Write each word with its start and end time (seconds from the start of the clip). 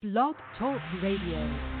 Blog 0.00 0.36
Talk 0.56 0.80
Radio. 1.02 1.77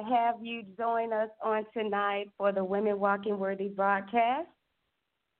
To 0.00 0.06
have 0.06 0.36
you 0.42 0.62
join 0.78 1.12
us 1.12 1.28
on 1.44 1.66
tonight 1.74 2.30
for 2.38 2.52
the 2.52 2.64
Women 2.64 2.98
Walking 2.98 3.38
Worthy 3.38 3.68
broadcast. 3.68 4.48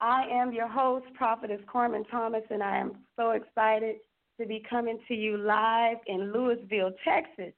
I 0.03 0.25
am 0.31 0.53
your 0.53 0.69
host, 0.69 1.07
Prophetess 1.15 1.61
Carmen 1.71 2.05
Thomas, 2.11 2.43
and 2.51 2.63
I 2.63 2.77
am 2.77 2.93
so 3.17 3.31
excited 3.31 3.97
to 4.39 4.47
be 4.47 4.63
coming 4.69 4.99
to 5.09 5.15
you 5.15 5.39
live 5.39 5.97
in 6.09 6.33
Lewisville, 6.35 6.93
Texas. 7.05 7.55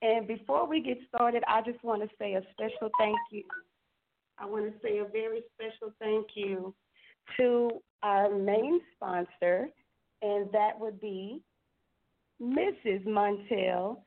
And 0.00 0.28
before 0.28 0.68
we 0.68 0.80
get 0.80 0.98
started, 1.08 1.42
I 1.48 1.60
just 1.62 1.82
want 1.82 2.02
to 2.02 2.08
say 2.20 2.34
a 2.34 2.42
special 2.52 2.88
thank 3.00 3.18
you. 3.32 3.42
I 4.38 4.46
want 4.46 4.66
to 4.66 4.78
say 4.80 4.98
a 4.98 5.06
very 5.06 5.42
special 5.54 5.92
thank 5.98 6.28
you 6.36 6.72
to 7.38 7.82
our 8.04 8.32
main 8.32 8.80
sponsor, 8.94 9.70
and 10.22 10.52
that 10.52 10.78
would 10.78 11.00
be 11.00 11.40
Mrs. 12.40 13.04
Montel 13.06 14.02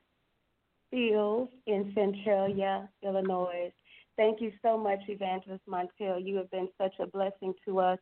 Fields 0.92 1.50
in 1.66 1.90
Centralia, 1.96 2.88
Illinois. 3.02 3.72
Thank 4.16 4.40
you 4.40 4.52
so 4.62 4.78
much, 4.78 5.00
Evangelist 5.08 5.62
Montel. 5.66 6.24
You 6.24 6.36
have 6.36 6.50
been 6.50 6.68
such 6.78 6.92
a 7.00 7.06
blessing 7.06 7.54
to 7.64 7.80
us. 7.80 7.98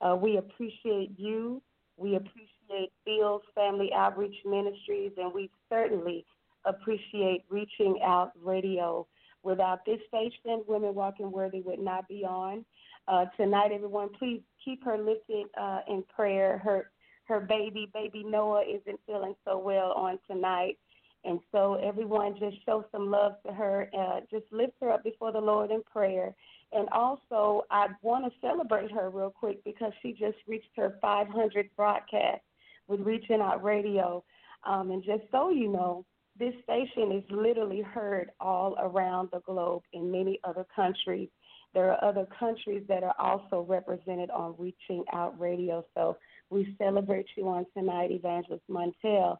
Uh, 0.00 0.16
we 0.18 0.36
appreciate 0.36 1.10
you. 1.18 1.60
We 1.96 2.14
appreciate 2.14 2.92
Fields 3.04 3.44
Family 3.54 3.90
Outreach 3.92 4.36
Ministries, 4.46 5.10
and 5.18 5.34
we 5.34 5.50
certainly 5.68 6.24
appreciate 6.64 7.44
Reaching 7.50 7.98
Out 8.04 8.32
Radio. 8.42 9.06
Without 9.42 9.84
this 9.84 9.98
station, 10.06 10.62
Women 10.68 10.94
Walking 10.94 11.32
Worthy 11.32 11.60
would 11.62 11.80
not 11.80 12.06
be 12.06 12.24
on. 12.24 12.64
Uh, 13.08 13.24
tonight, 13.36 13.72
everyone, 13.72 14.10
please 14.18 14.42
keep 14.64 14.84
her 14.84 14.98
lifted 14.98 15.46
uh, 15.60 15.80
in 15.88 16.04
prayer. 16.14 16.58
Her 16.58 16.90
her 17.24 17.40
baby, 17.40 17.90
baby 17.92 18.24
Noah, 18.24 18.62
isn't 18.62 18.98
feeling 19.06 19.34
so 19.44 19.58
well 19.58 19.92
on 19.92 20.18
tonight. 20.30 20.78
And 21.24 21.40
so, 21.52 21.74
everyone, 21.74 22.36
just 22.38 22.64
show 22.64 22.84
some 22.92 23.10
love 23.10 23.32
to 23.46 23.52
her. 23.52 23.90
Uh, 23.96 24.20
just 24.30 24.44
lift 24.52 24.74
her 24.80 24.90
up 24.90 25.04
before 25.04 25.32
the 25.32 25.40
Lord 25.40 25.70
in 25.70 25.82
prayer. 25.82 26.34
And 26.72 26.88
also, 26.90 27.64
I 27.70 27.88
want 28.02 28.24
to 28.26 28.40
celebrate 28.40 28.90
her 28.92 29.10
real 29.10 29.30
quick 29.30 29.62
because 29.64 29.92
she 30.02 30.12
just 30.12 30.36
reached 30.46 30.70
her 30.76 30.98
500 31.00 31.70
broadcast 31.76 32.42
with 32.86 33.00
Reaching 33.00 33.40
Out 33.40 33.62
Radio. 33.64 34.24
Um, 34.64 34.90
and 34.90 35.02
just 35.02 35.22
so 35.30 35.50
you 35.50 35.68
know, 35.68 36.04
this 36.38 36.54
station 36.62 37.12
is 37.12 37.24
literally 37.30 37.80
heard 37.80 38.30
all 38.38 38.76
around 38.78 39.30
the 39.32 39.40
globe 39.40 39.82
in 39.92 40.10
many 40.10 40.38
other 40.44 40.64
countries. 40.74 41.28
There 41.74 41.90
are 41.90 42.04
other 42.04 42.26
countries 42.38 42.84
that 42.88 43.02
are 43.02 43.14
also 43.18 43.66
represented 43.68 44.30
on 44.30 44.54
Reaching 44.58 45.04
Out 45.12 45.38
Radio. 45.38 45.84
So 45.94 46.16
we 46.50 46.74
celebrate 46.78 47.26
you 47.36 47.48
on 47.48 47.66
tonight, 47.76 48.10
Evangelist 48.10 48.64
Montel. 48.70 49.36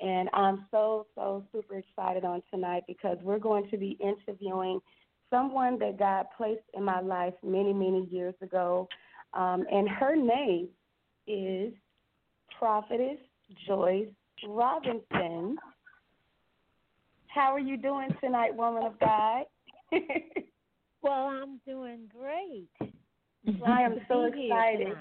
And 0.00 0.28
I'm 0.32 0.66
so, 0.70 1.06
so 1.14 1.44
super 1.52 1.78
excited 1.78 2.24
on 2.24 2.42
tonight 2.52 2.84
because 2.86 3.18
we're 3.22 3.38
going 3.38 3.68
to 3.70 3.76
be 3.76 3.98
interviewing 4.00 4.80
someone 5.30 5.78
that 5.80 5.98
God 5.98 6.26
placed 6.36 6.62
in 6.74 6.84
my 6.84 7.00
life 7.00 7.34
many, 7.42 7.72
many 7.72 8.06
years 8.10 8.34
ago. 8.40 8.88
Um, 9.34 9.64
and 9.70 9.88
her 9.88 10.16
name 10.16 10.68
is 11.26 11.72
Prophetess 12.58 13.18
Joyce 13.66 14.08
Robinson. 14.46 15.56
How 17.26 17.52
are 17.52 17.60
you 17.60 17.76
doing 17.76 18.08
tonight, 18.20 18.54
woman 18.54 18.84
of 18.84 18.98
God? 19.00 19.44
well, 21.02 21.12
I'm 21.12 21.60
doing 21.66 22.10
great. 22.16 22.68
I 23.66 23.82
am 23.82 24.00
so 24.08 24.24
excited. 24.24 24.96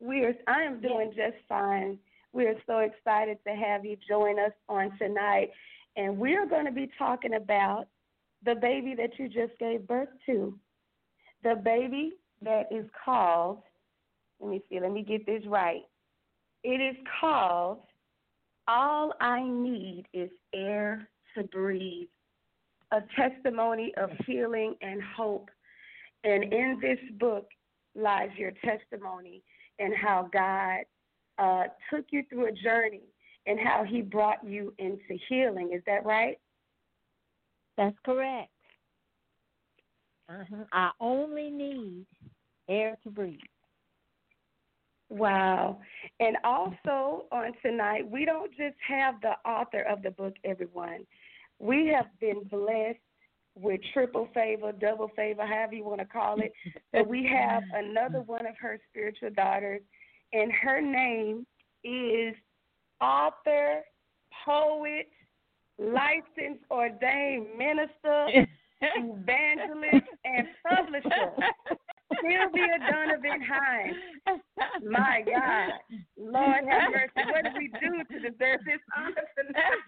We 0.00 0.24
are. 0.24 0.34
I 0.46 0.62
am 0.62 0.80
doing 0.80 1.12
yes. 1.14 1.32
just 1.32 1.48
fine. 1.48 1.98
We 2.32 2.46
are 2.46 2.54
so 2.66 2.78
excited 2.78 3.38
to 3.46 3.54
have 3.54 3.84
you 3.84 3.96
join 4.08 4.38
us 4.38 4.52
on 4.68 4.96
tonight, 4.98 5.50
and 5.96 6.16
we 6.18 6.36
are 6.36 6.46
going 6.46 6.64
to 6.64 6.72
be 6.72 6.88
talking 6.96 7.34
about 7.34 7.86
the 8.44 8.54
baby 8.54 8.94
that 8.94 9.18
you 9.18 9.28
just 9.28 9.58
gave 9.58 9.86
birth 9.86 10.08
to, 10.26 10.58
the 11.42 11.56
baby 11.56 12.12
that 12.42 12.66
is 12.70 12.86
called. 13.04 13.62
Let 14.38 14.50
me 14.50 14.62
see. 14.68 14.80
Let 14.80 14.92
me 14.92 15.02
get 15.02 15.26
this 15.26 15.42
right. 15.46 15.82
It 16.62 16.80
is 16.80 16.96
called 17.20 17.80
"All 18.68 19.12
I 19.20 19.42
Need 19.42 20.06
Is 20.12 20.30
Air 20.54 21.08
to 21.36 21.44
Breathe," 21.44 22.08
a 22.92 23.00
testimony 23.16 23.92
of 23.96 24.10
healing 24.26 24.74
and 24.82 25.02
hope. 25.02 25.50
And 26.22 26.44
in 26.44 26.78
this 26.80 26.98
book 27.18 27.48
lies 27.94 28.30
your 28.36 28.52
testimony 28.64 29.42
and 29.78 29.94
how 29.94 30.28
God 30.32 30.84
uh, 31.40 31.64
took 31.90 32.06
you 32.10 32.22
through 32.28 32.48
a 32.48 32.52
journey 32.52 33.02
and 33.46 33.58
how 33.58 33.84
He 33.84 34.02
brought 34.02 34.44
you 34.44 34.72
into 34.78 35.18
healing. 35.28 35.70
Is 35.74 35.82
that 35.86 36.04
right? 36.04 36.38
That's 37.76 37.96
correct. 38.04 38.50
Uh-huh. 40.28 40.64
I 40.72 40.90
only 41.00 41.50
need 41.50 42.06
air 42.68 42.96
to 43.02 43.10
breathe. 43.10 43.38
Wow. 45.08 45.80
And 46.20 46.36
also 46.44 47.24
on 47.32 47.52
tonight, 47.62 48.08
we 48.08 48.24
don't 48.24 48.50
just 48.50 48.76
have 48.86 49.14
the 49.22 49.32
author 49.48 49.82
of 49.82 50.02
the 50.02 50.12
book, 50.12 50.34
everyone. 50.44 51.04
We 51.58 51.88
have 51.88 52.06
been 52.20 52.44
blessed 52.44 52.98
with 53.56 53.80
triple 53.92 54.28
favor, 54.32 54.72
double 54.72 55.10
favor, 55.16 55.44
however 55.44 55.74
you 55.74 55.84
want 55.84 55.98
to 55.98 56.06
call 56.06 56.40
it. 56.40 56.52
but 56.92 57.08
we 57.08 57.26
have 57.26 57.64
another 57.74 58.20
one 58.20 58.46
of 58.46 58.54
her 58.60 58.78
spiritual 58.88 59.30
daughters, 59.30 59.80
and 60.32 60.52
her 60.52 60.80
name 60.80 61.46
is 61.84 62.34
author, 63.00 63.82
poet, 64.44 65.08
licensed 65.78 66.64
ordained 66.70 67.46
minister, 67.56 68.28
evangelist, 68.82 70.06
and 70.24 70.46
publisher. 70.66 71.32
Sylvia 72.22 72.78
Donovan 72.90 73.40
Hines. 73.40 74.40
My 74.84 75.22
God. 75.24 75.70
Lord 76.18 76.64
have 76.68 76.92
mercy. 76.92 77.30
What 77.30 77.44
did 77.44 77.54
we 77.56 77.68
do 77.80 78.04
to 78.04 78.30
deserve 78.30 78.60
this 78.66 78.80
honor 78.96 79.26
tonight? 79.38 79.80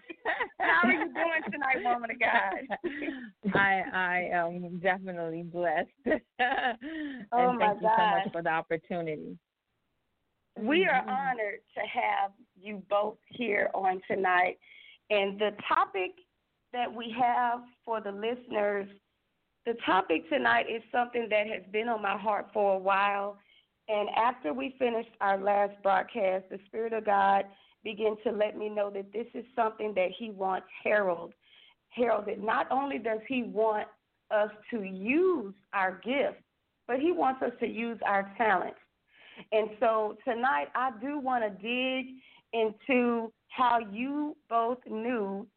How 0.59 0.87
are 0.87 0.91
you 0.91 1.13
doing 1.13 1.51
tonight, 1.51 1.83
woman 1.83 2.11
of 2.11 2.19
God? 2.19 3.53
I 3.53 3.83
I 3.93 4.29
am 4.31 4.79
definitely 4.79 5.43
blessed. 5.43 5.89
oh 6.07 6.19
and 6.39 7.59
my 7.59 7.67
thank 7.67 7.81
God. 7.81 7.83
you 7.83 7.89
so 7.97 8.05
much 8.05 8.31
for 8.31 8.41
the 8.41 8.49
opportunity. 8.49 9.37
We 10.59 10.85
are 10.85 11.01
mm-hmm. 11.01 11.09
honored 11.09 11.59
to 11.75 11.81
have 11.81 12.31
you 12.59 12.81
both 12.89 13.17
here 13.29 13.69
on 13.73 14.01
tonight. 14.07 14.57
And 15.09 15.39
the 15.39 15.51
topic 15.67 16.11
that 16.71 16.91
we 16.93 17.13
have 17.19 17.61
for 17.85 18.01
the 18.01 18.11
listeners 18.11 18.87
the 19.65 19.75
topic 19.85 20.27
tonight 20.29 20.65
is 20.69 20.81
something 20.91 21.27
that 21.29 21.47
has 21.47 21.63
been 21.71 21.87
on 21.87 22.01
my 22.01 22.17
heart 22.17 22.47
for 22.53 22.75
a 22.75 22.77
while. 22.77 23.37
And 23.87 24.09
after 24.09 24.53
we 24.53 24.75
finished 24.77 25.11
our 25.21 25.37
last 25.37 25.81
broadcast, 25.81 26.45
the 26.49 26.59
Spirit 26.65 26.93
of 26.93 27.05
God 27.05 27.45
began 27.83 28.15
to 28.25 28.31
let 28.31 28.57
me 28.57 28.69
know 28.69 28.89
that 28.89 29.11
this 29.13 29.27
is 29.33 29.45
something 29.55 29.93
that 29.95 30.09
He 30.17 30.31
wants 30.31 30.67
heralded. 30.83 31.35
Heralded. 31.91 32.43
Not 32.43 32.67
only 32.71 32.97
does 32.97 33.19
He 33.27 33.43
want 33.43 33.87
us 34.31 34.49
to 34.71 34.83
use 34.83 35.53
our 35.73 36.01
gifts, 36.03 36.43
but 36.87 36.99
He 36.99 37.11
wants 37.11 37.41
us 37.41 37.51
to 37.61 37.67
use 37.67 37.99
our 38.05 38.33
talents. 38.37 38.79
And 39.51 39.69
so 39.79 40.17
tonight, 40.25 40.67
I 40.75 40.91
do 41.01 41.19
want 41.19 41.43
to 41.43 41.49
dig 41.49 42.07
into 42.53 43.31
how 43.49 43.79
you 43.91 44.35
both 44.49 44.79
knew 44.89 45.47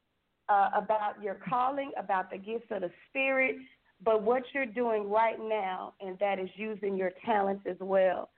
uh, 0.48 0.70
about 0.74 1.22
your 1.22 1.38
calling, 1.48 1.92
about 1.98 2.30
the 2.30 2.38
gifts 2.38 2.66
of 2.70 2.82
the 2.82 2.90
Spirit, 3.08 3.56
but 4.04 4.22
what 4.22 4.42
you're 4.54 4.66
doing 4.66 5.08
right 5.10 5.38
now, 5.38 5.94
and 6.00 6.18
that 6.18 6.38
is 6.38 6.48
using 6.54 6.96
your 6.96 7.12
talents 7.24 7.64
as 7.68 7.76
well. 7.80 8.30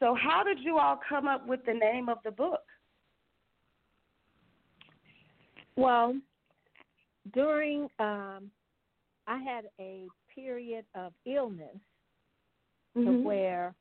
So, 0.00 0.14
how 0.14 0.42
did 0.44 0.58
you 0.60 0.78
all 0.78 1.00
come 1.08 1.26
up 1.26 1.46
with 1.46 1.60
the 1.66 1.74
name 1.74 2.08
of 2.08 2.18
the 2.24 2.30
book? 2.30 2.60
Well, 5.76 6.16
during 7.34 7.88
um, 7.98 8.50
I 9.26 9.38
had 9.38 9.64
a 9.80 10.06
period 10.34 10.84
of 10.94 11.12
illness 11.26 11.76
mm-hmm. 12.96 13.04
to 13.04 13.22
where 13.22 13.74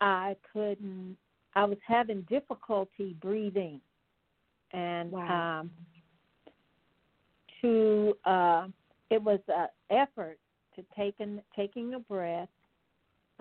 I 0.00 0.36
couldn't. 0.52 1.16
I 1.54 1.64
was 1.64 1.78
having 1.86 2.22
difficulty 2.22 3.16
breathing, 3.20 3.80
and 4.72 5.10
wow. 5.10 5.60
um, 5.60 5.70
to 7.60 8.14
uh, 8.24 8.68
it 9.10 9.22
was 9.22 9.40
an 9.48 9.68
effort 9.90 10.38
to 10.76 10.84
taking 10.96 11.40
taking 11.56 11.94
a 11.94 11.98
breath. 11.98 12.48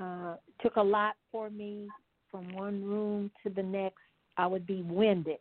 Uh, 0.01 0.35
took 0.61 0.77
a 0.77 0.81
lot 0.81 1.15
for 1.31 1.49
me 1.49 1.87
from 2.31 2.53
one 2.53 2.83
room 2.83 3.29
to 3.43 3.49
the 3.49 3.63
next. 3.63 3.99
I 4.37 4.47
would 4.47 4.65
be 4.65 4.81
winded. 4.83 5.39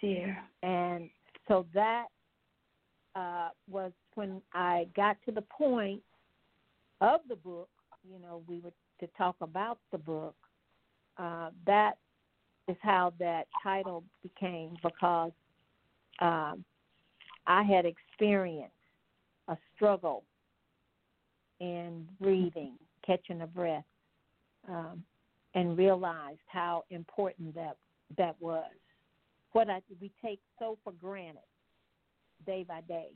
Dear. 0.00 0.36
And 0.62 1.08
so 1.46 1.66
that 1.74 2.06
uh, 3.14 3.50
was 3.68 3.92
when 4.14 4.42
I 4.52 4.88
got 4.96 5.16
to 5.26 5.32
the 5.32 5.42
point 5.42 6.00
of 7.00 7.20
the 7.28 7.36
book. 7.36 7.68
You 8.02 8.18
know, 8.20 8.42
we 8.48 8.60
were 8.60 8.72
to 9.00 9.06
talk 9.18 9.36
about 9.40 9.78
the 9.92 9.98
book. 9.98 10.34
Uh, 11.18 11.50
that 11.66 11.98
is 12.68 12.76
how 12.80 13.12
that 13.18 13.46
title 13.62 14.04
became 14.22 14.76
because 14.82 15.32
um, 16.20 16.64
I 17.46 17.62
had 17.62 17.84
experienced 17.84 18.72
a 19.48 19.56
struggle 19.74 20.24
in 21.60 22.06
breathing, 22.20 22.74
catching 23.06 23.42
a 23.42 23.46
breath, 23.46 23.84
um, 24.68 25.02
and 25.54 25.76
realized 25.76 26.38
how 26.46 26.84
important 26.90 27.54
that 27.54 27.76
that 28.16 28.36
was. 28.40 28.64
What 29.52 29.68
I 29.68 29.80
we 30.00 30.12
take 30.24 30.40
so 30.58 30.78
for 30.84 30.92
granted 30.92 31.42
day 32.46 32.64
by 32.66 32.82
day, 32.82 33.08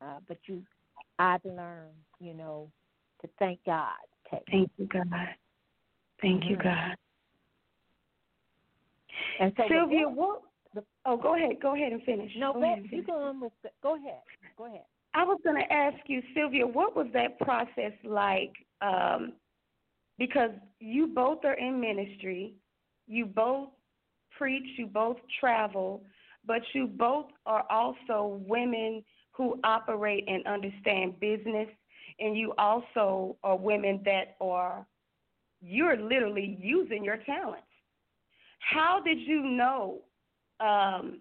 uh, 0.00 0.18
but 0.28 0.38
you, 0.46 0.62
I've 1.18 1.44
learned, 1.44 1.96
you 2.20 2.34
know, 2.34 2.70
to 3.22 3.28
thank 3.38 3.58
God. 3.66 3.94
Thank 4.50 4.70
you, 4.76 4.86
God. 4.86 5.06
Thank 6.20 6.44
you, 6.44 6.56
Mm-hmm. 6.56 6.68
God. 6.68 6.96
And 9.40 9.52
so 9.56 9.64
Sylvia, 9.68 10.06
book- 10.08 10.16
what? 10.16 10.42
the- 10.74 10.84
Oh, 11.04 11.16
go 11.16 11.34
ahead. 11.34 11.60
Go 11.60 11.74
ahead 11.74 11.92
and 11.92 12.02
finish. 12.02 12.32
no, 12.36 12.52
go 12.52 12.62
ahead 12.62 12.82
you 12.84 12.88
finish. 12.90 13.06
go 13.06 13.14
on 13.20 13.40
with 13.40 13.52
the, 13.62 13.70
go 13.82 13.96
ahead, 13.96 14.20
go 14.56 14.66
ahead. 14.66 14.84
I 15.14 15.24
was 15.24 15.38
going 15.42 15.56
to 15.56 15.72
ask 15.72 15.96
you, 16.06 16.22
Sylvia, 16.34 16.66
what 16.66 16.94
was 16.94 17.06
that 17.14 17.38
process 17.40 17.92
like? 18.04 18.52
Um, 18.82 19.32
because 20.18 20.50
you 20.80 21.06
both 21.08 21.44
are 21.44 21.54
in 21.54 21.80
ministry, 21.80 22.54
you 23.06 23.24
both 23.26 23.70
preach, 24.36 24.78
you 24.78 24.86
both 24.86 25.16
travel, 25.40 26.02
but 26.46 26.62
you 26.74 26.86
both 26.86 27.26
are 27.46 27.64
also 27.70 28.40
women 28.46 29.02
who 29.32 29.58
operate 29.64 30.24
and 30.28 30.46
understand 30.46 31.18
business, 31.20 31.68
and 32.18 32.36
you 32.36 32.52
also 32.58 33.36
are 33.42 33.56
women 33.56 34.02
that 34.04 34.36
are, 34.40 34.86
you're 35.60 35.96
literally 35.96 36.58
using 36.60 37.04
your 37.04 37.18
talents. 37.18 37.62
How 38.60 39.00
did 39.04 39.18
you 39.18 39.42
know 39.42 40.00
um, 40.60 41.20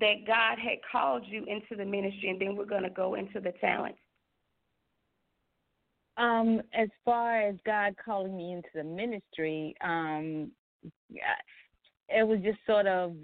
that 0.00 0.26
God 0.26 0.58
had 0.58 0.78
called 0.90 1.24
you 1.26 1.44
into 1.44 1.74
the 1.76 1.84
ministry, 1.84 2.30
and 2.30 2.40
then 2.40 2.56
we're 2.56 2.66
going 2.66 2.82
to 2.82 2.90
go 2.90 3.14
into 3.14 3.40
the 3.40 3.52
talent. 3.60 3.96
Um, 6.18 6.62
as 6.72 6.88
far 7.04 7.42
as 7.42 7.56
God 7.66 7.94
calling 8.02 8.36
me 8.36 8.52
into 8.52 8.68
the 8.74 8.84
ministry, 8.84 9.74
um, 9.82 10.50
it 12.08 12.26
was 12.26 12.40
just 12.42 12.58
sort 12.66 12.86
of 12.86 13.14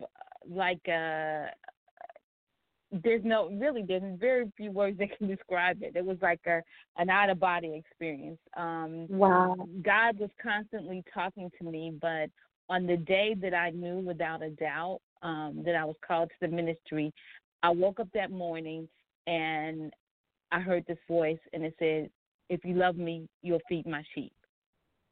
like 0.49 0.87
a. 0.88 1.47
There's 3.03 3.25
no 3.25 3.49
really. 3.49 3.83
There's 3.83 4.19
very 4.19 4.53
few 4.57 4.71
words 4.71 4.99
that 4.99 5.17
can 5.17 5.29
describe 5.37 5.83
it. 5.83 5.97
It 5.97 6.05
was 6.05 6.19
like 6.21 6.41
a 6.47 6.61
an 6.97 7.09
out 7.11 7.31
of 7.31 7.41
body 7.41 7.75
experience. 7.75 8.39
Um, 8.57 9.07
Wow. 9.09 9.57
God 9.83 10.19
was 10.19 10.31
constantly 10.43 11.03
talking 11.13 11.51
to 11.59 11.65
me, 11.65 11.93
but 12.01 12.29
on 12.69 12.87
the 12.87 12.97
day 12.97 13.35
that 13.41 13.55
I 13.55 13.71
knew 13.71 14.01
without 14.01 14.43
a 14.43 14.51
doubt 14.51 15.01
um, 15.23 15.63
that 15.65 15.75
I 15.75 15.85
was 15.85 15.97
called 16.07 16.29
to 16.31 16.49
the 16.49 16.55
ministry, 16.55 17.13
I 17.63 17.71
woke 17.71 18.01
up 18.01 18.09
that 18.15 18.31
morning 18.31 18.89
and 19.27 19.93
I 20.51 20.61
heard 20.61 20.85
this 20.87 20.99
voice, 21.09 21.39
and 21.53 21.65
it 21.65 21.75
said, 21.79 22.11
"If 22.51 22.65
you 22.65 22.75
love 22.75 22.97
me, 22.97 23.29
you'll 23.43 23.61
feed 23.69 23.87
my 23.87 24.03
sheep." 24.15 24.33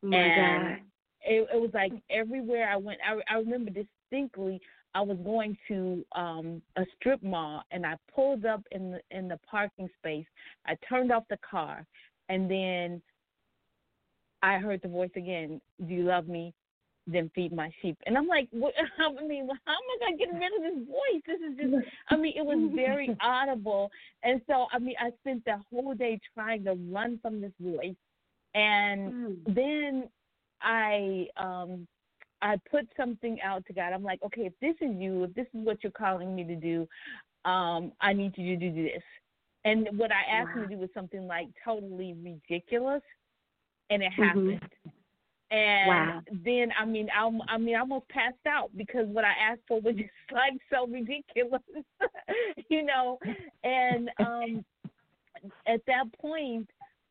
My 0.03 0.23
and 0.23 0.37
God. 0.37 0.81
it, 1.23 1.49
it 1.55 1.61
was 1.61 1.71
like 1.75 1.93
everywhere 2.11 2.69
I 2.69 2.77
went. 2.77 2.99
I, 3.07 3.35
I 3.35 3.39
remember 3.39 3.71
distinctly. 3.71 4.61
I 4.95 5.01
was 5.01 5.19
going 5.25 5.57
to 5.69 6.05
um 6.17 6.63
a 6.77 6.85
strip 6.97 7.23
mall, 7.23 7.63
and 7.71 7.87
I 7.87 7.97
pulled 8.15 8.45
up 8.45 8.63
in 8.73 8.93
the 8.93 9.01
in 9.11 9.29
the 9.29 9.39
parking 9.49 9.89
space. 9.99 10.27
I 10.67 10.77
turned 10.89 11.13
off 11.13 11.25
the 11.31 11.39
car, 11.49 11.87
and 12.29 12.51
then 12.51 13.03
I 14.43 14.59
heard 14.59 14.81
the 14.83 14.89
voice 14.89 15.11
again. 15.17 15.61
Do 15.87 15.95
you 15.95 16.05
love 16.05 16.29
me? 16.29 16.53
Then 17.07 17.31
feed 17.35 17.53
my 17.53 17.71
sheep. 17.81 17.97
And 18.07 18.17
I'm 18.17 18.27
like, 18.27 18.49
what? 18.51 18.75
I 18.99 19.25
mean, 19.25 19.49
how 19.65 19.73
am 19.73 19.79
I 20.03 20.05
gonna 20.05 20.17
get 20.17 20.29
rid 20.33 20.53
of 20.57 20.63
this 20.63 20.87
voice? 20.87 21.23
This 21.27 21.41
is 21.51 21.57
just. 21.57 21.89
I 22.09 22.17
mean, 22.17 22.35
it 22.37 22.45
was 22.45 22.71
very 22.75 23.17
audible, 23.21 23.91
and 24.23 24.41
so 24.47 24.67
I 24.73 24.79
mean, 24.79 24.97
I 25.01 25.11
spent 25.21 25.45
the 25.45 25.59
whole 25.71 25.95
day 25.95 26.21
trying 26.35 26.65
to 26.65 26.75
run 26.91 27.19
from 27.23 27.41
this 27.41 27.53
voice, 27.61 27.97
and 28.55 29.13
Mm. 29.13 29.37
then 29.55 30.09
I 30.63 31.27
um 31.37 31.87
I 32.43 32.57
put 32.71 32.87
something 32.97 33.41
out 33.43 33.67
to 33.67 33.73
God. 33.73 33.93
I'm 33.93 34.03
like, 34.03 34.23
okay, 34.23 34.43
if 34.47 34.53
this 34.61 34.75
is 34.81 34.95
you, 34.97 35.25
if 35.25 35.35
this 35.35 35.47
is 35.55 35.65
what 35.65 35.83
you're 35.83 35.93
calling 35.93 36.35
me 36.35 36.45
to 36.45 36.57
do, 36.57 36.89
um, 37.45 37.93
I 38.01 38.13
need 38.13 38.37
you 38.37 38.57
to 38.59 38.71
do 38.71 38.83
this. 38.85 39.03
And 39.65 39.89
what 39.97 40.11
I 40.11 40.23
asked 40.31 40.55
him 40.55 40.63
to 40.63 40.69
do 40.69 40.79
was 40.79 40.89
something 40.95 41.27
like 41.27 41.49
totally 41.65 42.15
ridiculous, 42.23 43.03
and 43.91 44.03
it 44.03 44.13
Mhm. 44.13 44.59
happened. 44.59 44.61
And 45.51 45.87
Wow. 45.87 46.23
then 46.45 46.73
I 46.79 46.85
mean 46.85 47.09
I 47.15 47.29
I 47.49 47.59
mean 47.59 47.75
I 47.77 47.81
almost 47.81 48.09
passed 48.09 48.47
out 48.47 48.71
because 48.77 49.07
what 49.09 49.25
I 49.25 49.33
asked 49.33 49.63
for 49.67 49.81
was 49.81 49.95
just 49.97 50.11
like 50.33 50.55
so 50.73 50.87
ridiculous, 50.87 51.63
you 52.69 52.83
know. 52.85 53.19
And 53.65 54.11
um 54.19 54.65
at 55.67 55.81
that 55.87 56.05
point, 56.21 56.69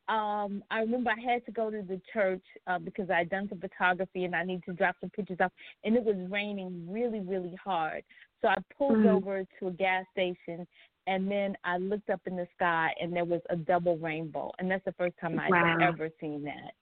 um, 0.10 0.64
I 0.72 0.80
remember 0.80 1.12
I 1.12 1.20
had 1.34 1.46
to 1.46 1.52
go 1.52 1.70
to 1.70 1.82
the 1.82 2.02
church 2.12 2.44
uh, 2.68 2.80
because 2.80 3.10
I 3.10 3.20
had 3.20 3.30
done 3.30 3.48
some 3.50 3.60
photography 3.60 4.26
and 4.26 4.36
I 4.36 4.44
needed 4.44 4.64
to 4.66 4.74
drop 4.74 4.96
some 5.00 5.10
pictures 5.12 5.38
off, 5.40 5.52
and 5.84 5.96
it 5.96 6.04
was 6.04 6.16
raining 6.30 6.88
really, 6.90 7.20
really 7.20 7.56
hard. 7.64 8.04
So 8.42 8.48
I 8.48 8.56
pulled 8.78 9.06
Mhm. 9.06 9.18
over 9.18 9.44
to 9.60 9.68
a 9.68 9.72
gas 9.72 10.06
station, 10.12 10.66
and 11.08 11.30
then 11.30 11.56
I 11.64 11.78
looked 11.78 12.10
up 12.10 12.22
in 12.26 12.36
the 12.36 12.48
sky, 12.56 12.94
and 13.00 13.16
there 13.16 13.26
was 13.26 13.42
a 13.50 13.56
double 13.56 13.98
rainbow, 13.98 14.52
and 14.60 14.70
that's 14.70 14.86
the 14.86 14.94
first 14.94 15.18
time 15.20 15.38
I 15.40 15.50
Wow. 15.50 15.80
had 15.80 15.82
ever 15.82 16.10
seen 16.20 16.44
that. 16.44 16.74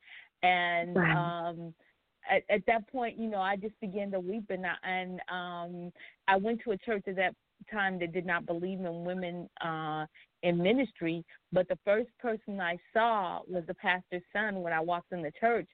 And 0.47 0.95
Wow. 0.95 1.33
um, 1.49 1.73
at, 2.29 2.43
at 2.49 2.65
that 2.67 2.87
point, 2.89 3.17
you 3.17 3.29
know, 3.29 3.41
I 3.41 3.55
just 3.55 3.79
began 3.81 4.11
to 4.11 4.19
weep, 4.19 4.49
and 4.49 4.65
I, 4.65 4.75
and 4.83 5.21
um, 5.29 5.93
I 6.27 6.37
went 6.37 6.61
to 6.63 6.71
a 6.71 6.77
church 6.77 7.03
at 7.07 7.15
that 7.17 7.35
time 7.71 7.99
that 7.99 8.13
did 8.13 8.25
not 8.25 8.45
believe 8.45 8.79
in 8.79 9.03
women 9.03 9.49
uh 9.61 10.05
in 10.43 10.61
ministry, 10.61 11.23
but 11.51 11.67
the 11.67 11.77
first 11.83 12.09
person 12.19 12.59
I 12.59 12.77
saw 12.93 13.41
was 13.47 13.63
the 13.67 13.73
pastor's 13.73 14.23
son 14.33 14.61
when 14.61 14.73
I 14.73 14.79
walked 14.79 15.11
in 15.11 15.21
the 15.21 15.31
church, 15.39 15.67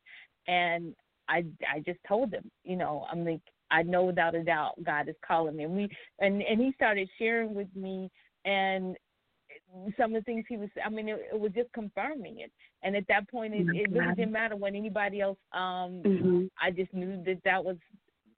and 0.47 0.95
I 1.27 1.45
I 1.71 1.79
just 1.79 1.99
told 2.07 2.33
him, 2.33 2.49
you 2.63 2.75
know, 2.75 3.05
I'm 3.11 3.25
like 3.25 3.41
I 3.71 3.83
know 3.83 4.03
without 4.05 4.35
a 4.35 4.43
doubt 4.43 4.83
God 4.83 5.09
is 5.09 5.15
calling 5.25 5.55
me, 5.57 5.63
and 5.65 5.75
we 5.75 5.89
and 6.19 6.41
and 6.41 6.59
he 6.61 6.71
started 6.73 7.09
sharing 7.17 7.53
with 7.53 7.73
me 7.75 8.09
and 8.45 8.95
some 9.97 10.15
of 10.15 10.21
the 10.21 10.25
things 10.25 10.45
he 10.47 10.57
was 10.57 10.69
I 10.85 10.89
mean 10.89 11.09
it, 11.09 11.21
it 11.33 11.39
was 11.39 11.51
just 11.53 11.71
confirming 11.73 12.39
it, 12.39 12.51
and 12.83 12.95
at 12.95 13.07
that 13.07 13.29
point 13.29 13.53
it, 13.53 13.67
it 13.69 13.91
really 13.91 14.15
didn't 14.15 14.31
matter 14.31 14.55
what 14.55 14.75
anybody 14.75 15.21
else 15.21 15.37
um 15.53 16.03
Mhm. 16.05 16.49
I 16.61 16.71
just 16.71 16.93
knew 16.93 17.21
that 17.25 17.41
that 17.43 17.63
was 17.63 17.77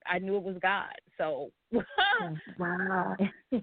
I 0.07 0.19
knew 0.19 0.37
it 0.37 0.43
was 0.43 0.57
God, 0.61 0.93
so. 1.17 1.49
Wow. 2.57 3.15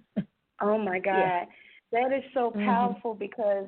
Oh 0.61 0.78
my 0.78 1.00
God. 1.00 1.19
Yeah. 1.19 1.45
That 1.92 2.12
is 2.12 2.25
so 2.34 2.52
Mhm. 2.54 2.64
powerful 2.64 3.14
because 3.14 3.66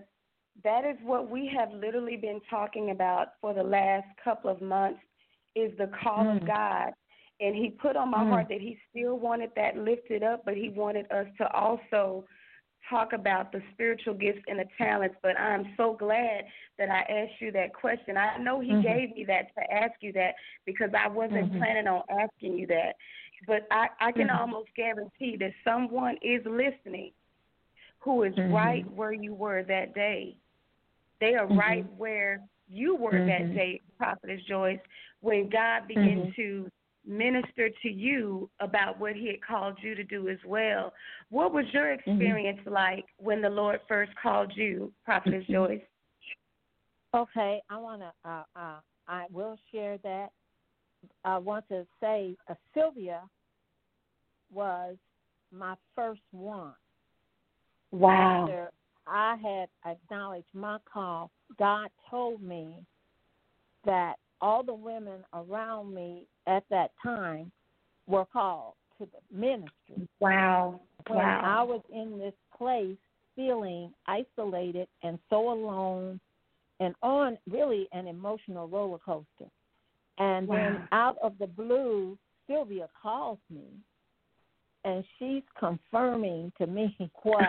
that 0.65 0.85
is 0.85 0.97
what 1.05 1.31
we 1.31 1.51
have 1.57 1.71
literally 1.73 2.17
been 2.17 2.41
talking 2.51 2.91
about 2.91 3.29
for 3.41 3.53
the 3.55 3.63
last 3.63 4.07
couple 4.23 4.51
of 4.51 4.61
months 4.63 5.01
is 5.55 5.73
the 5.79 5.91
call 6.03 6.31
of 6.31 6.39
Mm. 6.39 6.47
God. 6.47 6.93
And 7.41 7.55
he 7.55 7.71
put 7.71 7.97
on 7.97 8.11
my 8.11 8.25
Mm. 8.25 8.25
heart 8.25 8.47
that 8.49 8.61
he 8.61 8.79
still 8.91 9.19
wanted 9.19 9.51
that 9.57 9.77
lifted 9.77 10.23
up, 10.23 10.45
but 10.45 10.55
he 10.57 10.71
wanted 10.71 11.11
us 11.13 11.27
to 11.39 11.51
also 11.53 12.25
talk 12.89 13.13
about 13.13 13.51
the 13.53 13.63
spiritual 13.73 14.15
gifts 14.15 14.43
and 14.47 14.59
the 14.59 14.67
talents. 14.79 15.17
But 15.23 15.39
I'm 15.39 15.75
so 15.77 15.95
glad 15.99 16.45
that 16.79 16.91
I 16.91 17.01
asked 17.01 17.41
you 17.41 17.51
that 17.53 17.75
question. 17.75 18.17
I 18.17 18.39
know 18.39 18.61
he 18.61 18.75
Mhm. 18.75 18.83
gave 18.83 19.15
me 19.17 19.25
that 19.27 19.49
to 19.57 19.73
ask 19.73 19.93
you 20.01 20.13
that 20.13 20.35
because 20.65 20.91
I 20.99 21.09
wasn't 21.09 21.51
Mhm. 21.51 21.59
planning 21.59 21.87
on 21.89 22.03
asking 22.11 22.59
you 22.59 22.67
that. 22.69 22.95
But 23.47 23.67
I, 23.71 23.89
I 24.01 24.13
can 24.13 24.31
Mhm. 24.31 24.31
almost 24.31 24.69
guarantee 24.77 25.37
that 25.41 25.53
someone 25.65 26.17
is 26.23 26.43
listening 26.47 27.13
who 28.05 28.23
is 28.25 28.35
Mhm. 28.35 28.53
right 28.53 28.87
where 28.93 29.13
you 29.13 29.35
were 29.35 29.63
that 29.63 29.95
day. 29.95 30.37
They 31.21 31.35
are 31.35 31.47
Mhm. 31.47 31.57
right 31.57 31.93
where 31.93 32.47
you 32.69 32.95
were 32.97 33.25
that 33.25 33.43
Mhm. 33.43 33.55
day, 33.55 33.81
Prophetess 33.97 34.43
Joyce, 34.45 34.81
when 35.21 35.49
God 35.49 35.89
began 35.89 36.27
Mhm. 36.27 36.35
to 36.37 36.71
minister 37.07 37.71
to 37.71 37.91
you 37.91 38.51
about 38.61 38.99
what 38.99 39.17
He 39.17 39.27
had 39.29 39.41
called 39.43 39.83
you 39.83 39.95
to 39.95 40.05
do 40.05 40.29
as 40.29 40.43
well. 40.45 40.95
What 41.31 41.53
was 41.53 41.73
your 41.73 41.93
experience 41.93 42.65
like 42.67 43.07
when 43.17 43.41
the 43.41 43.51
Lord 43.51 43.81
first 43.89 44.15
called 44.17 44.55
you, 44.57 44.93
Prophetess 45.05 45.47
Joyce? 45.47 45.85
Okay, 47.15 47.63
I 47.71 47.77
want 47.77 48.03
to. 48.03 48.13
Uh, 48.25 48.45
uh, 48.57 48.81
I 49.07 49.27
will 49.31 49.59
share 49.71 49.99
that. 49.99 50.33
I 51.25 51.39
want 51.39 51.69
to 51.69 51.87
say 52.01 52.37
uh, 52.49 52.55
Sylvia 52.73 53.29
was 54.51 54.97
my 55.51 55.77
first 55.95 56.23
one. 56.33 56.75
Wow. 57.95 58.43
After 58.43 58.71
I 59.07 59.37
had 59.37 59.69
acknowledged 59.91 60.47
my 60.53 60.79
call, 60.93 61.31
God 61.59 61.89
told 62.11 62.43
me 62.43 62.85
that 63.85 64.15
all 64.41 64.65
the 64.65 64.75
women 64.75 65.25
around 65.33 65.95
me 65.95 66.27
at 66.49 66.65
that 66.71 66.91
time 67.03 67.53
were 68.07 68.25
called 68.25 68.75
to 68.99 69.07
the 69.07 69.37
ministry. 69.37 70.09
Wow. 70.19 70.81
When 71.09 71.21
I 71.21 71.63
was 71.63 71.83
in 71.93 72.19
this 72.19 72.35
place 72.57 72.97
feeling 73.37 73.93
isolated 74.07 74.89
and 75.03 75.19
so 75.31 75.53
alone 75.53 76.21
and 76.81 76.95
on 77.03 77.39
really 77.49 77.89
an 77.93 78.09
emotional 78.09 78.67
roller 78.67 78.99
coaster. 78.99 79.51
And 80.19 80.49
Wow. 80.49 80.57
then 80.57 80.89
out 80.91 81.19
of 81.19 81.39
the 81.39 81.47
blue, 81.47 82.19
Sylvia 82.49 82.89
calls 83.01 83.39
me, 83.51 83.67
and 84.85 85.05
she's 85.19 85.43
confirming 85.59 86.53
to 86.59 86.67
me 86.67 86.97
what 87.23 87.49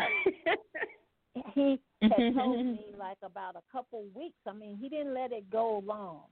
he 1.53 1.79
had 2.01 2.33
told 2.33 2.65
me 2.65 2.85
like 2.97 3.17
about 3.23 3.55
a 3.55 3.71
couple 3.71 4.05
weeks. 4.13 4.37
I 4.47 4.53
mean, 4.53 4.77
he 4.77 4.89
didn't 4.89 5.13
let 5.13 5.31
it 5.31 5.49
go 5.49 5.83
long, 5.85 6.23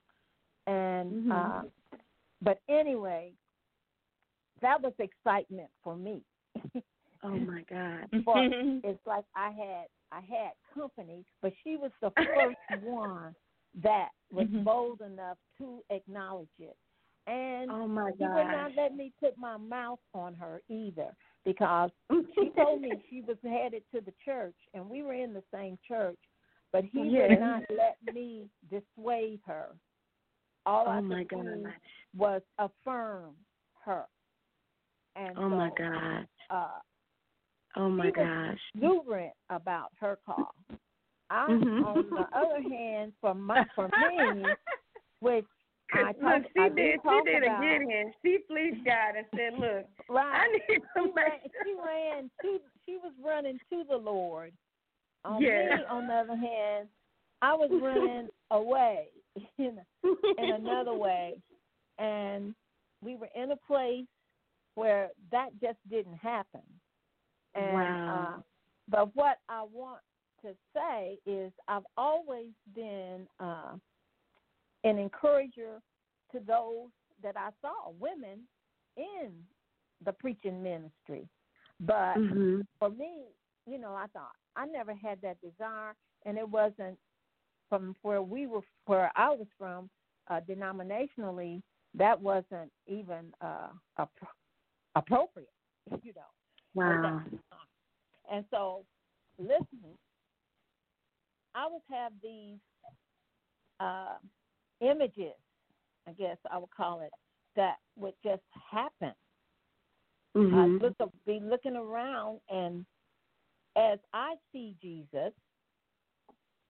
and 0.68 1.14
Mhm. 1.26 1.32
uh, 1.32 1.62
but 2.42 2.60
anyway, 2.70 3.34
that 4.62 4.82
was 4.82 4.94
excitement 5.00 5.70
for 5.84 5.96
me. 5.96 6.22
Oh 7.24 7.30
my 7.48 7.64
God. 7.70 8.10
for 8.24 8.44
it's 8.84 9.06
like 9.06 9.26
I 9.36 9.50
had 9.52 9.88
I 10.12 10.22
had 10.22 10.52
company, 10.74 11.26
but 11.42 11.54
she 11.64 11.78
was 11.78 11.92
the 12.02 12.12
first 12.12 12.84
one 12.84 13.36
that 13.82 14.10
was 14.32 14.48
Mhm. 14.48 14.64
bold 14.64 15.02
enough 15.02 15.38
to 15.58 15.84
acknowledge 15.90 16.48
it. 16.60 16.78
And 17.28 17.70
Oh 17.72 17.88
my 17.88 18.12
she 18.18 18.26
would 18.26 18.48
not 18.48 18.72
let 18.76 18.96
me 18.96 19.14
put 19.20 19.38
my 19.38 19.58
mouth 19.58 20.00
on 20.14 20.36
her 20.36 20.62
either 20.70 21.16
because 21.46 21.90
she 22.36 22.50
told 22.58 22.82
me 22.82 23.02
she 23.10 23.22
was 23.22 23.38
headed 23.44 23.84
to 23.94 24.02
the 24.02 24.14
church 24.26 24.56
and 24.74 24.90
we 24.90 25.04
were 25.04 25.14
in 25.14 25.34
the 25.34 25.44
same 25.54 25.78
church, 25.88 26.20
but 26.72 26.84
he 26.92 27.10
Yeah. 27.10 27.28
would 27.28 27.40
not 27.40 27.64
let 27.70 27.98
me 28.14 28.50
dissuade 28.70 29.40
her. 29.46 29.68
All 30.66 30.88
I 30.90 31.00
Oh 31.00 31.02
my 31.02 31.24
could 31.24 31.30
do 31.30 31.64
God. 31.64 31.74
was 32.16 32.42
affirm 32.58 33.36
her. 33.86 34.06
And 35.16 35.38
Oh 35.38 35.50
my 35.50 35.70
so, 35.70 35.76
God. 35.78 36.28
Uh, 36.50 36.80
Oh 37.76 37.90
my 37.90 38.12
gosh. 38.12 38.60
exuberant 38.76 39.34
about 39.50 39.92
her 40.00 40.18
call. 40.26 40.54
I, 41.30 41.48
Mhm. 41.50 41.84
on 41.84 42.10
the 42.12 42.28
other 42.38 42.62
hand, 42.62 43.14
for 43.20 43.34
my 43.34 43.66
for 43.76 43.90
me, 43.98 44.56
which 45.22 45.46
I 45.94 46.14
Look, 46.22 46.44
she 46.56 46.62
I 46.62 46.70
did. 46.70 47.00
She 47.04 47.22
did 47.26 47.44
about, 47.44 47.64
a 47.64 47.66
get 47.66 47.82
in. 47.82 48.14
She 48.24 48.38
fleeced 48.48 48.86
God 48.86 49.16
and 49.18 49.26
said, 49.36 49.54
"Look, 49.54 49.86
I 50.10 50.14
right? 50.14 50.50
need 50.70 50.82
She 50.96 51.02
to 51.02 51.14
ran, 51.16 51.40
she 51.64 51.76
ran 51.86 52.32
to. 52.42 52.60
She 52.86 52.98
was 52.98 53.14
running 53.24 53.60
to 53.72 53.84
the 53.90 53.98
Lord. 53.98 54.52
On 55.26 55.42
Yeah. 55.42 55.78
me, 55.78 55.86
on 55.90 56.08
the 56.08 56.14
other 56.14 56.36
hand, 56.36 56.90
I 57.42 57.54
was 57.54 57.70
running 57.82 58.30
away 58.52 59.08
in 59.58 59.80
in 60.38 60.52
another 60.52 60.94
way, 60.94 61.36
and 61.98 62.54
we 63.04 63.16
were 63.16 63.30
in 63.36 63.52
a 63.52 63.56
place 63.68 64.06
where 64.76 65.10
that 65.32 65.50
just 65.62 65.78
didn't 65.90 66.18
happen. 66.18 66.62
And 67.56 67.74
Wow. 67.74 68.34
uh, 68.36 68.42
but 68.90 69.16
what 69.16 69.38
I 69.50 69.64
want 69.72 70.02
to 70.42 70.54
say 70.76 71.18
is 71.26 71.52
I've 71.68 71.86
always 71.96 72.50
been 72.76 73.28
uh, 73.40 73.76
an 74.84 74.98
encourager 74.98 75.80
to 76.32 76.40
those 76.40 76.90
that 77.22 77.38
I 77.38 77.50
saw, 77.62 77.92
women 78.00 78.48
in 78.98 79.32
the 80.04 80.12
preaching 80.14 80.62
ministry. 80.62 81.28
But 81.80 82.18
Mhm. 82.18 82.66
for 82.80 82.90
me, 82.90 83.26
you 83.66 83.78
know, 83.78 83.96
I 83.96 84.08
thought 84.08 84.36
I 84.56 84.66
never 84.66 84.94
had 84.94 85.22
that 85.22 85.40
desire, 85.42 85.96
and 86.26 86.38
it 86.38 86.48
wasn't 86.48 87.00
from 87.70 87.96
where 88.02 88.22
we 88.22 88.46
were, 88.46 88.62
where 88.86 89.12
I 89.16 89.30
was 89.30 89.48
from, 89.58 89.90
uh, 90.28 90.42
denominationally. 90.42 91.64
That 91.96 92.20
wasn't 92.20 92.72
even 92.88 93.34
uh, 93.42 93.70
appro- 94.00 94.28
appropriate, 94.96 95.54
you 96.04 96.14
know. 96.14 96.22
Wow. 96.76 97.22
And 98.32 98.46
so, 98.50 98.86
listen, 99.38 99.98
I 101.56 101.68
would 101.68 101.82
have 101.90 102.14
these 102.22 102.58
uh, 103.80 104.18
images, 104.84 105.34
I 106.08 106.12
guess 106.14 106.38
I 106.52 106.58
would 106.58 106.72
call 106.76 107.02
it, 107.02 107.12
that 107.56 107.78
would 107.96 108.16
just 108.24 108.44
happen. 108.72 109.14
Mhm. 110.36 110.54
I 110.54 110.68
look, 110.86 111.12
be 111.26 111.40
looking 111.40 111.76
around, 111.76 112.42
and 112.50 112.86
as 113.76 114.00
I 114.14 114.36
see 114.52 114.76
Jesus, 114.82 115.34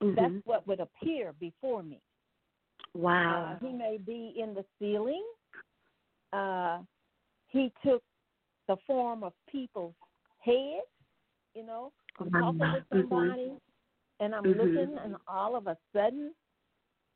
Mhm. 0.01 0.15
that's 0.15 0.45
what 0.45 0.67
would 0.67 0.79
appear 0.79 1.33
before 1.33 1.83
me. 1.83 2.01
Wow. 2.93 3.53
Uh, 3.53 3.59
he 3.59 3.73
may 3.73 3.97
be 3.97 4.33
in 4.37 4.53
the 4.53 4.65
ceiling. 4.77 5.25
Uh, 6.31 6.83
he 7.47 7.71
took 7.83 8.03
the 8.67 8.77
form 8.87 9.23
of 9.23 9.33
people's 9.47 9.95
heads, 10.39 10.87
you 11.53 11.63
know, 11.63 11.91
I'm 12.19 12.31
talking 12.31 12.59
with 12.59 12.89
Mhm. 12.89 13.09
somebody 13.09 13.61
and 14.19 14.35
I'm 14.35 14.43
Mhm. 14.43 14.57
looking 14.57 14.97
and 14.97 15.17
all 15.27 15.55
of 15.55 15.67
a 15.67 15.77
sudden 15.93 16.33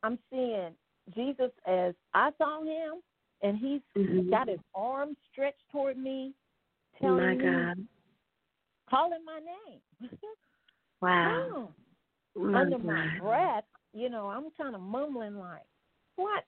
I'm 0.03 0.19
seeing 0.29 0.77
Jesus 1.15 1.51
as 1.65 1.93
I 2.13 2.31
saw 2.37 2.63
him 2.63 3.01
and 3.41 3.57
he's 3.57 3.81
Mhm. 3.95 4.29
got 4.29 4.49
his 4.49 4.59
arms 4.73 5.17
stretched 5.31 5.63
toward 5.71 5.97
me, 5.97 6.33
My 7.01 7.07
telling 7.07 7.37
me, 7.37 7.43
God. 7.43 7.87
calling 8.89 9.23
my 9.25 9.39
name. 9.39 9.81
Wow. 10.99 11.73
My 12.35 12.61
under 12.61 12.79
my 12.79 13.07
breath, 13.19 13.65
you 13.93 14.09
know, 14.09 14.27
I'm 14.27 14.49
kind 14.51 14.73
of 14.73 14.81
mumbling 14.81 15.37
like, 15.37 15.65
"What? 16.15 16.43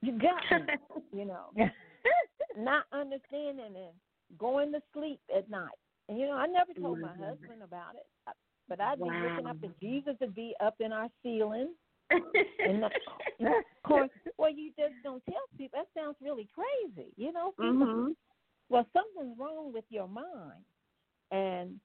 You 0.00 0.18
got 0.18 0.42
me?" 0.52 0.66
you 1.12 1.24
know, 1.24 1.50
not 2.56 2.84
understanding 2.92 3.74
and 3.76 4.38
going 4.38 4.70
to 4.72 4.80
sleep 4.92 5.20
at 5.36 5.50
night. 5.50 5.74
And 6.08 6.18
you 6.18 6.26
know, 6.26 6.34
I 6.34 6.46
never 6.46 6.72
told 6.74 7.00
my 7.00 7.08
Mhm. 7.08 7.18
husband 7.18 7.62
about 7.62 7.96
it, 7.96 8.06
but 8.68 8.80
I'd 8.80 8.98
be 8.98 9.04
looking 9.04 9.46
up 9.46 9.56
Wow. 9.62 9.68
and 9.68 9.74
Jesus 9.80 10.16
would 10.20 10.34
be 10.34 10.54
up 10.60 10.80
in 10.80 10.92
our 10.92 11.08
ceiling. 11.22 11.74
And 12.10 12.84
of 12.84 12.92
course, 13.86 14.10
well, 14.38 14.50
you 14.50 14.70
just 14.78 14.94
don't 15.02 15.22
tell 15.26 15.42
people. 15.58 15.80
That 15.80 16.00
sounds 16.00 16.16
really 16.22 16.48
crazy, 16.54 17.12
you 17.16 17.32
know. 17.32 17.54
Mhm. 17.60 18.14
Well, 18.70 18.86
something's 18.92 19.38
wrong 19.38 19.72
with 19.72 19.84
your 19.90 20.08
mind, 20.08 20.64
and 21.30 21.80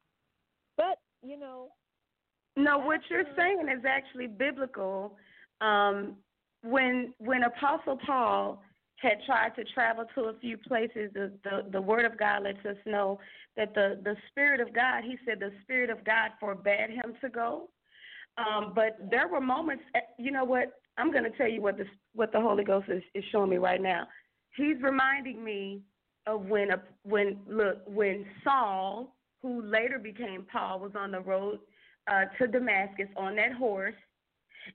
but 0.77 0.99
you 1.23 1.37
know, 1.39 1.69
No, 2.55 2.79
what 2.79 3.01
you're 3.09 3.23
saying 3.37 3.67
is 3.69 3.85
actually 3.87 4.27
biblical. 4.27 5.17
Um, 5.61 6.17
when 6.63 7.13
when 7.19 7.43
Apostle 7.43 7.97
Paul 8.05 8.61
had 8.97 9.17
tried 9.25 9.55
to 9.55 9.63
travel 9.73 10.05
to 10.15 10.21
a 10.25 10.33
few 10.39 10.57
places, 10.57 11.11
the, 11.13 11.31
the 11.43 11.65
the 11.71 11.81
Word 11.81 12.05
of 12.05 12.17
God 12.17 12.43
lets 12.43 12.65
us 12.65 12.77
know 12.85 13.19
that 13.57 13.73
the 13.73 13.99
the 14.03 14.15
Spirit 14.29 14.59
of 14.61 14.73
God. 14.73 15.03
He 15.03 15.17
said 15.25 15.39
the 15.39 15.51
Spirit 15.63 15.89
of 15.89 16.03
God 16.03 16.31
forbade 16.39 16.89
him 16.89 17.13
to 17.21 17.29
go. 17.29 17.69
Um, 18.39 18.73
but 18.75 18.97
there 19.11 19.27
were 19.27 19.41
moments. 19.41 19.83
eh, 19.95 19.99
You 20.17 20.31
know 20.31 20.45
what? 20.45 20.73
I'm 20.97 21.11
going 21.11 21.23
to 21.23 21.37
tell 21.37 21.47
you 21.47 21.61
what 21.61 21.77
the 21.77 21.85
what 22.13 22.31
the 22.31 22.39
Holy 22.41 22.63
Ghost 22.63 22.89
is, 22.89 23.03
is 23.13 23.23
showing 23.31 23.49
me 23.49 23.57
right 23.57 23.81
now. 23.81 24.07
He's 24.55 24.75
reminding 24.81 25.43
me 25.43 25.81
of 26.27 26.45
when 26.45 26.71
a 26.71 26.81
when 27.03 27.39
look 27.47 27.77
when 27.85 28.25
Saul, 28.43 29.15
who 29.41 29.61
later 29.63 29.99
became 29.99 30.45
Paul, 30.51 30.79
was 30.79 30.91
on 30.95 31.11
the 31.11 31.21
road 31.21 31.59
uh, 32.11 32.25
to 32.37 32.47
Damascus 32.47 33.07
on 33.15 33.35
that 33.37 33.53
horse, 33.53 33.95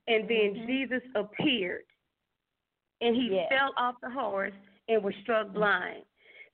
and 0.07 0.27
then 0.27 0.55
Mhm. 0.55 0.67
Jesus 0.67 1.01
appeared, 1.15 1.85
and 3.01 3.15
he 3.15 3.45
fell 3.49 3.73
off 3.77 3.95
the 4.01 4.09
horse 4.09 4.53
and 4.87 5.03
was 5.03 5.13
struck 5.21 5.51
blind. 5.53 6.03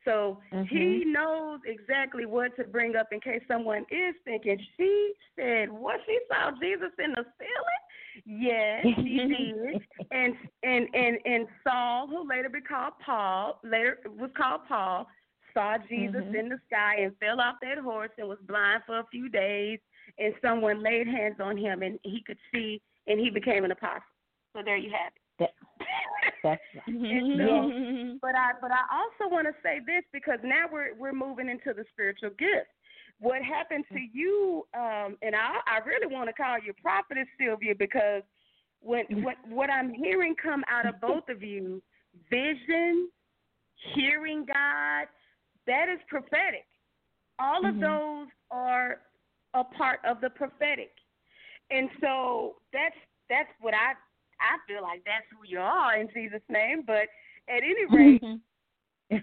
So 0.05 0.39
he 0.67 1.03
knows 1.05 1.59
exactly 1.65 2.25
what 2.25 2.55
to 2.55 2.63
bring 2.63 2.95
up 2.95 3.07
in 3.11 3.19
case 3.19 3.41
someone 3.47 3.85
is 3.91 4.15
thinking. 4.25 4.59
She 4.77 5.13
said, 5.35 5.71
"What 5.71 5.99
she 6.05 6.19
saw 6.27 6.51
Jesus 6.59 6.91
in 6.97 7.11
the 7.11 7.25
ceiling." 7.37 7.81
Yes, 8.25 8.85
she 8.97 9.17
did. 9.17 9.87
And 10.11 10.35
and 10.63 10.87
and 10.93 11.17
and 11.25 11.47
Saul, 11.63 12.07
who 12.07 12.27
later 12.27 12.49
became 12.49 12.89
Paul, 13.05 13.59
later 13.63 13.99
was 14.05 14.31
called 14.35 14.61
Paul, 14.67 15.07
saw 15.53 15.77
Jesus 15.77 16.23
Mhm. 16.25 16.35
in 16.35 16.49
the 16.49 16.59
sky 16.67 16.95
and 16.97 17.17
fell 17.19 17.39
off 17.39 17.55
that 17.61 17.77
horse 17.77 18.11
and 18.17 18.27
was 18.27 18.39
blind 18.41 18.83
for 18.85 18.99
a 18.99 19.05
few 19.05 19.29
days. 19.29 19.79
And 20.17 20.33
someone 20.41 20.81
laid 20.83 21.07
hands 21.07 21.39
on 21.39 21.55
him 21.55 21.83
and 21.83 21.99
he 22.03 22.21
could 22.23 22.39
see, 22.53 22.81
and 23.07 23.19
he 23.19 23.29
became 23.29 23.63
an 23.63 23.71
apostle. 23.71 24.03
So 24.53 24.61
there 24.63 24.75
you 24.77 24.89
have 24.91 25.13
it. 25.15 25.21
That- 25.39 25.53
that's 26.43 26.61
right. 26.75 26.83
So- 27.37 27.71
but 28.21 28.35
I 28.35 28.51
but 28.61 28.71
I 28.71 28.83
also 28.91 29.31
want 29.33 29.47
to 29.47 29.53
say 29.63 29.79
this 29.85 30.03
because 30.13 30.39
now 30.43 30.65
we're 30.71 30.93
we're 30.95 31.13
moving 31.13 31.49
into 31.49 31.73
the 31.73 31.85
spiritual 31.91 32.29
gift. 32.31 32.69
What 33.19 33.41
happened 33.43 33.85
to 33.93 33.99
you? 33.99 34.65
Um, 34.73 35.17
and 35.21 35.35
I 35.35 35.59
I 35.67 35.79
really 35.85 36.07
want 36.13 36.27
to 36.29 36.33
call 36.33 36.57
you 36.59 36.73
prophetess 36.81 37.27
Sylvia 37.39 37.73
because 37.75 38.23
when 38.81 39.05
what 39.23 39.35
what 39.47 39.69
I'm 39.69 39.93
hearing 39.93 40.35
come 40.41 40.63
out 40.69 40.85
of 40.87 40.99
both 41.01 41.29
of 41.29 41.41
you, 41.43 41.81
vision, 42.29 43.09
hearing 43.95 44.45
God, 44.45 45.07
that 45.67 45.89
is 45.89 45.99
prophetic. 46.07 46.65
All 47.39 47.65
of 47.65 47.75
Mhm. 47.75 47.81
those 47.81 48.27
are 48.51 49.01
a 49.53 49.63
part 49.63 49.99
of 50.05 50.21
the 50.21 50.29
prophetic, 50.29 50.93
and 51.69 51.89
so 51.99 52.57
that's 52.71 52.97
that's 53.29 53.51
what 53.61 53.73
I 53.73 53.93
I 54.41 54.57
feel 54.67 54.81
like 54.81 55.03
that's 55.05 55.25
who 55.31 55.47
you 55.47 55.59
are 55.59 55.97
in 55.97 56.07
Jesus' 56.13 56.41
name. 56.49 56.83
But 56.85 57.07
at 57.47 57.63
any 57.63 57.85
rate, 57.91 58.23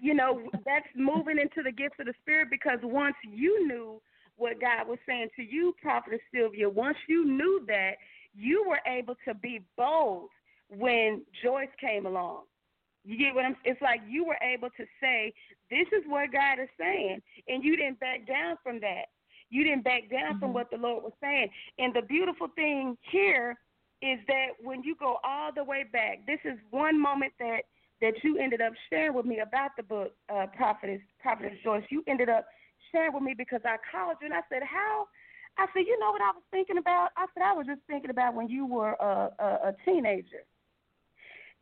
you 0.03 0.15
know, 0.15 0.43
that's 0.65 0.87
moving 0.95 1.39
into 1.39 1.63
the 1.63 1.73
gifts 1.73 1.97
of 2.01 2.07
the 2.07 2.15
Spirit 2.23 2.49
because 2.51 2.79
once 2.83 3.17
you 3.29 3.67
knew 3.67 4.01
what 4.37 4.61
God 4.61 4.89
was 4.89 4.99
saying 5.07 5.29
to 5.37 5.43
you, 5.43 5.75
Prophetess 5.83 6.21
Sylvia, 6.33 6.69
once 6.69 6.97
you 7.09 7.25
knew 7.25 7.65
that, 7.67 7.93
you 8.35 8.65
were 8.69 8.81
able 8.87 9.17
to 9.27 9.35
be 9.35 9.61
bold 9.77 10.29
when 10.69 11.23
Joyce 11.43 11.69
came 11.81 12.07
along. 12.07 12.43
You 13.05 13.17
get 13.17 13.35
what 13.35 13.45
I'm 13.45 13.57
it's 13.65 13.81
like 13.81 14.01
you 14.07 14.25
were 14.25 14.39
able 14.43 14.69
to 14.77 14.85
say, 15.01 15.33
This 15.71 15.87
is 15.93 16.05
what 16.07 16.33
God 16.33 16.61
is 16.63 16.69
saying 16.79 17.21
and 17.49 17.65
you 17.65 17.77
didn't 17.77 18.01
back 18.01 18.27
down 18.27 18.57
from 18.63 18.81
that. 18.81 19.07
You 19.51 19.65
didn't 19.65 19.85
back 19.85 20.11
down 20.11 20.33
mm-hmm. 20.33 20.41
from 20.41 20.53
what 20.53 20.71
the 20.71 20.77
Lord 20.77 21.03
was 21.03 21.13
saying. 21.21 21.49
And 21.79 21.95
the 21.95 22.03
beautiful 22.03 22.49
thing 22.55 22.97
here 23.11 23.57
is 24.01 24.19
that 24.29 24.49
when 24.63 24.83
you 24.83 24.95
go 24.97 25.17
all 25.25 25.51
the 25.55 25.65
way 25.65 25.85
back, 25.91 26.27
this 26.27 26.39
is 26.45 26.59
one 26.71 27.01
moment 27.01 27.33
that 27.39 27.63
that 28.01 28.15
you 28.23 28.39
ended 28.39 28.61
up 28.61 28.73
sharing 28.89 29.13
with 29.13 29.27
me 29.27 29.41
about 29.41 29.71
the 29.77 29.83
book, 29.83 30.13
uh, 30.33 30.47
Prophetess 30.57 31.01
Prophetess 31.21 31.59
Joyce. 31.65 31.83
You 31.91 32.05
ended 32.07 32.29
up 32.29 32.47
sharing 32.93 33.13
with 33.13 33.25
me 33.25 33.35
because 33.37 33.61
I 33.65 33.77
called 33.91 34.19
you 34.21 34.27
and 34.27 34.35
I 34.35 34.43
said, 34.49 34.63
How 34.63 35.09
I 35.59 35.67
said, 35.75 35.85
you 35.87 35.99
know 35.99 36.13
what 36.13 36.23
I 36.23 36.31
was 36.31 36.47
thinking 36.53 36.79
about? 36.79 37.11
I 37.17 37.27
said, 37.35 37.43
I 37.43 37.53
was 37.53 37.67
just 37.67 37.81
thinking 37.89 38.11
about 38.11 38.35
when 38.35 38.49
you 38.49 38.65
were 38.65 38.93
a, 38.93 39.31
a, 39.39 39.49
a 39.71 39.75
teenager. 39.85 40.47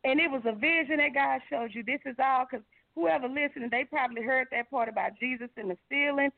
And 0.03 0.19
it 0.19 0.29
was 0.29 0.43
a 0.45 0.53
vision 0.53 0.97
that 0.97 1.15
God 1.15 1.41
showed 1.49 1.73
you. 1.73 1.81
This 1.81 1.99
is 2.05 2.15
all 2.21 2.45
because 2.45 2.63
whoever 2.93 3.27
listening, 3.27 3.69
they 3.71 3.85
probably 3.85 4.21
heard 4.21 4.47
that 4.51 4.69
part 4.69 4.87
about 4.87 5.17
Jesus 5.19 5.49
in 5.57 5.67
the 5.69 5.77
ceiling. 5.89 6.29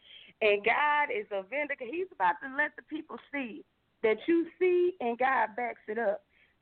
And 0.41 0.63
God 0.63 1.11
is 1.11 1.27
a 1.31 1.43
vindicator. 1.43 1.91
He's 1.91 2.07
about 2.15 2.39
to 2.41 2.55
let 2.55 2.71
the 2.77 2.83
people 2.83 3.17
see 3.31 3.65
that 4.03 4.17
you 4.27 4.45
see 4.59 4.93
and 4.99 5.17
God 5.17 5.49
backs 5.55 5.81
it 5.87 5.97
up. 5.97 6.21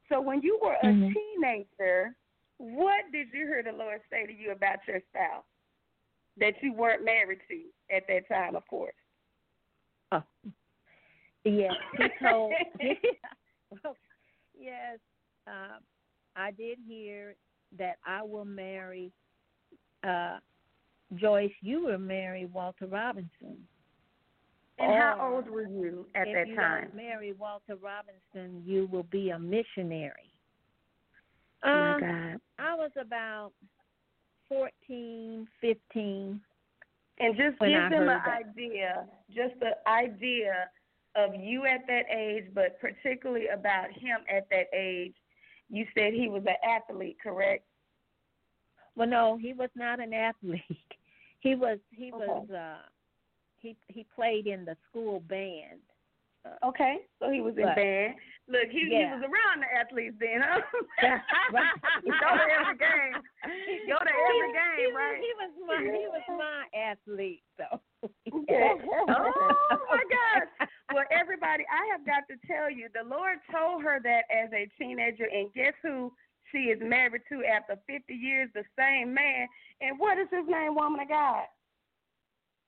So 0.09 0.21
when 0.21 0.41
you 0.41 0.59
were 0.61 0.75
a 0.81 0.85
mm-hmm. 0.85 1.09
teenager, 1.13 2.15
what 2.57 3.05
did 3.11 3.27
you 3.33 3.45
hear 3.45 3.63
the 3.63 3.77
Lord 3.77 4.01
say 4.09 4.25
to 4.25 4.33
you 4.33 4.51
about 4.51 4.79
your 4.87 5.01
spouse 5.09 5.43
that 6.37 6.53
you 6.61 6.73
weren't 6.73 7.05
married 7.05 7.39
to 7.49 7.95
at 7.95 8.03
that 8.07 8.27
time, 8.27 8.55
of 8.55 8.65
course? 8.67 8.93
Oh, 10.11 10.23
yes. 11.43 11.73
He 11.97 12.25
told. 12.25 12.53
yes, 14.57 14.99
uh, 15.45 15.79
I 16.35 16.51
did 16.51 16.77
hear 16.87 17.35
that 17.77 17.97
I 18.05 18.23
will 18.23 18.45
marry 18.45 19.11
uh, 20.07 20.37
Joyce. 21.15 21.51
You 21.61 21.83
will 21.83 21.97
marry 21.97 22.45
Walter 22.45 22.87
Robinson. 22.87 23.57
And 24.79 24.91
or, 24.91 24.99
how 24.99 25.33
old 25.33 25.49
were 25.49 25.67
you 25.67 26.05
at 26.15 26.25
that 26.25 26.33
time? 26.33 26.43
If 26.43 26.47
you 26.47 26.55
don't 26.55 26.95
marry 26.95 27.33
Walter 27.33 27.75
Robinson, 27.75 28.61
you 28.65 28.87
will 28.91 29.03
be 29.03 29.31
a 29.31 29.39
missionary. 29.39 30.31
Um, 31.63 31.71
oh 31.71 31.75
my 31.75 31.93
um, 31.93 32.01
God. 32.01 32.41
I 32.59 32.75
was 32.75 32.91
about 32.99 33.51
fourteen, 34.47 35.47
fifteen. 35.59 36.41
And 37.19 37.35
just 37.35 37.59
give 37.59 37.69
them 37.69 38.09
an 38.09 38.21
idea, 38.29 39.07
just 39.29 39.59
the 39.59 39.71
idea 39.89 40.69
of 41.15 41.33
you 41.33 41.65
at 41.65 41.87
that 41.87 42.03
age, 42.15 42.45
but 42.53 42.79
particularly 42.79 43.47
about 43.47 43.91
him 43.91 44.19
at 44.31 44.47
that 44.51 44.67
age. 44.71 45.15
You 45.69 45.85
said 45.95 46.13
he 46.13 46.29
was 46.29 46.43
an 46.45 46.55
athlete, 46.63 47.17
correct? 47.21 47.65
Well, 48.95 49.07
no, 49.07 49.37
he 49.37 49.53
was 49.53 49.69
not 49.75 49.99
an 49.99 50.13
athlete. 50.13 50.63
He 51.39 51.53
was 51.53 51.77
he 51.91 52.11
okay. 52.11 52.25
was 52.25 52.47
uh 52.49 52.77
he 53.67 53.93
he 53.93 54.05
played 54.15 54.47
in 54.47 54.65
the 54.65 54.75
school 54.89 55.19
band. 55.27 55.83
Uh, 56.45 56.69
okay, 56.69 57.03
so 57.19 57.29
he 57.29 57.41
was 57.41 57.55
in 57.57 57.63
but, 57.63 57.75
band. 57.75 58.15
Look, 58.47 58.71
he 58.71 58.87
yeah. 58.87 58.97
he 58.97 59.05
was 59.19 59.23
around 59.27 59.59
the 59.59 59.69
athletes 59.75 60.15
then, 60.19 60.39
huh? 60.39 60.63
Go 62.07 62.29
to 62.31 62.47
every 62.47 62.79
game. 62.79 63.19
Go 63.91 63.99
to 63.99 64.13
every 64.13 64.51
game, 64.55 64.87
he, 64.87 64.95
right? 64.95 65.19
He 65.19 65.31
was 65.35 65.51
my 65.67 65.79
he 65.83 66.05
was 66.07 66.25
my 66.31 66.63
athlete, 66.71 67.43
though. 67.57 67.81
Okay. 68.03 68.71
oh 69.11 69.79
my 69.91 70.03
gosh. 70.07 70.69
Well, 70.93 71.03
everybody, 71.11 71.65
I 71.67 71.91
have 71.91 72.05
got 72.07 72.23
to 72.31 72.39
tell 72.47 72.71
you, 72.71 72.87
the 72.95 73.03
Lord 73.03 73.39
told 73.51 73.83
her 73.83 73.99
that 74.03 74.23
as 74.31 74.47
a 74.53 74.71
teenager, 74.79 75.27
and 75.27 75.51
guess 75.53 75.75
who 75.83 76.13
she 76.51 76.71
is 76.71 76.79
married 76.81 77.23
to 77.29 77.43
after 77.43 77.75
50 77.87 78.13
years? 78.13 78.49
The 78.53 78.63
same 78.79 79.13
man. 79.13 79.47
And 79.81 79.99
what 79.99 80.17
is 80.17 80.27
his 80.31 80.47
name, 80.47 80.75
woman 80.75 81.01
of 81.01 81.09
God? 81.09 81.43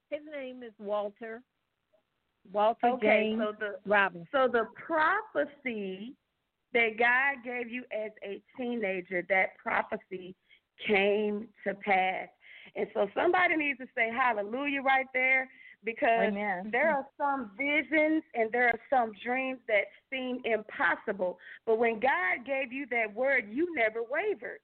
His 0.09 0.21
name 0.31 0.63
is 0.63 0.73
Walter. 0.79 1.41
Walter 2.51 2.87
okay, 2.87 3.31
James 3.31 3.41
so 3.41 3.53
the, 3.59 3.89
Robinson. 3.89 4.27
So 4.31 4.47
the 4.51 4.65
prophecy 4.75 6.15
that 6.73 6.97
God 6.97 7.43
gave 7.43 7.69
you 7.69 7.83
as 7.91 8.11
a 8.23 8.41
teenager, 8.57 9.23
that 9.29 9.57
prophecy 9.61 10.35
came 10.87 11.47
to 11.65 11.73
pass. 11.75 12.27
And 12.75 12.87
so 12.93 13.07
somebody 13.15 13.55
needs 13.55 13.79
to 13.79 13.87
say 13.95 14.09
hallelujah 14.11 14.81
right 14.81 15.07
there 15.13 15.49
because 15.83 16.27
Amen. 16.27 16.69
there 16.71 16.91
are 16.91 17.05
some 17.17 17.51
visions 17.57 18.23
and 18.33 18.51
there 18.51 18.67
are 18.67 18.79
some 18.89 19.11
dreams 19.23 19.59
that 19.67 19.85
seem 20.11 20.41
impossible. 20.45 21.37
But 21.65 21.79
when 21.79 21.99
God 21.99 22.45
gave 22.45 22.71
you 22.71 22.85
that 22.91 23.13
word, 23.13 23.45
you 23.51 23.73
never 23.75 24.01
wavered. 24.09 24.59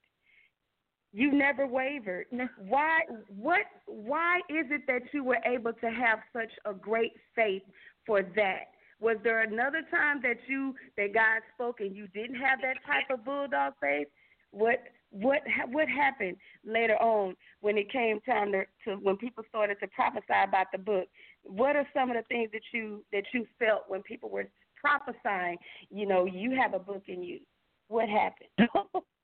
You 1.16 1.32
never 1.32 1.66
wavered. 1.66 2.26
Why 2.58 3.00
what 3.38 3.62
why 3.86 4.40
is 4.50 4.66
it 4.70 4.82
that 4.86 5.00
you 5.14 5.24
were 5.24 5.38
able 5.46 5.72
to 5.72 5.90
have 5.90 6.18
such 6.30 6.52
a 6.66 6.74
great 6.74 7.14
faith 7.34 7.62
for 8.04 8.22
that? 8.22 8.64
Was 9.00 9.16
there 9.24 9.40
another 9.40 9.80
time 9.90 10.20
that 10.20 10.36
you 10.46 10.74
that 10.98 11.14
God 11.14 11.40
spoke 11.54 11.80
and 11.80 11.96
you 11.96 12.06
didn't 12.08 12.36
have 12.36 12.60
that 12.60 12.76
type 12.84 13.08
of 13.10 13.24
bulldog 13.24 13.72
faith? 13.80 14.08
What 14.50 14.80
what 15.08 15.40
what 15.70 15.88
happened 15.88 16.36
later 16.66 16.96
on 16.96 17.34
when 17.62 17.78
it 17.78 17.90
came 17.90 18.20
time 18.20 18.52
to, 18.52 18.64
to 18.84 18.96
when 18.96 19.16
people 19.16 19.42
started 19.48 19.78
to 19.80 19.86
prophesy 19.86 20.24
about 20.46 20.66
the 20.70 20.78
book? 20.78 21.08
What 21.44 21.76
are 21.76 21.88
some 21.94 22.10
of 22.10 22.16
the 22.18 22.24
things 22.24 22.50
that 22.52 22.60
you 22.74 23.02
that 23.14 23.24
you 23.32 23.46
felt 23.58 23.84
when 23.88 24.02
people 24.02 24.28
were 24.28 24.48
prophesying? 24.78 25.56
You 25.88 26.06
know, 26.06 26.26
you 26.26 26.54
have 26.60 26.74
a 26.74 26.78
book 26.78 27.04
in 27.08 27.22
you. 27.22 27.40
What 27.88 28.06
happened? 28.10 28.68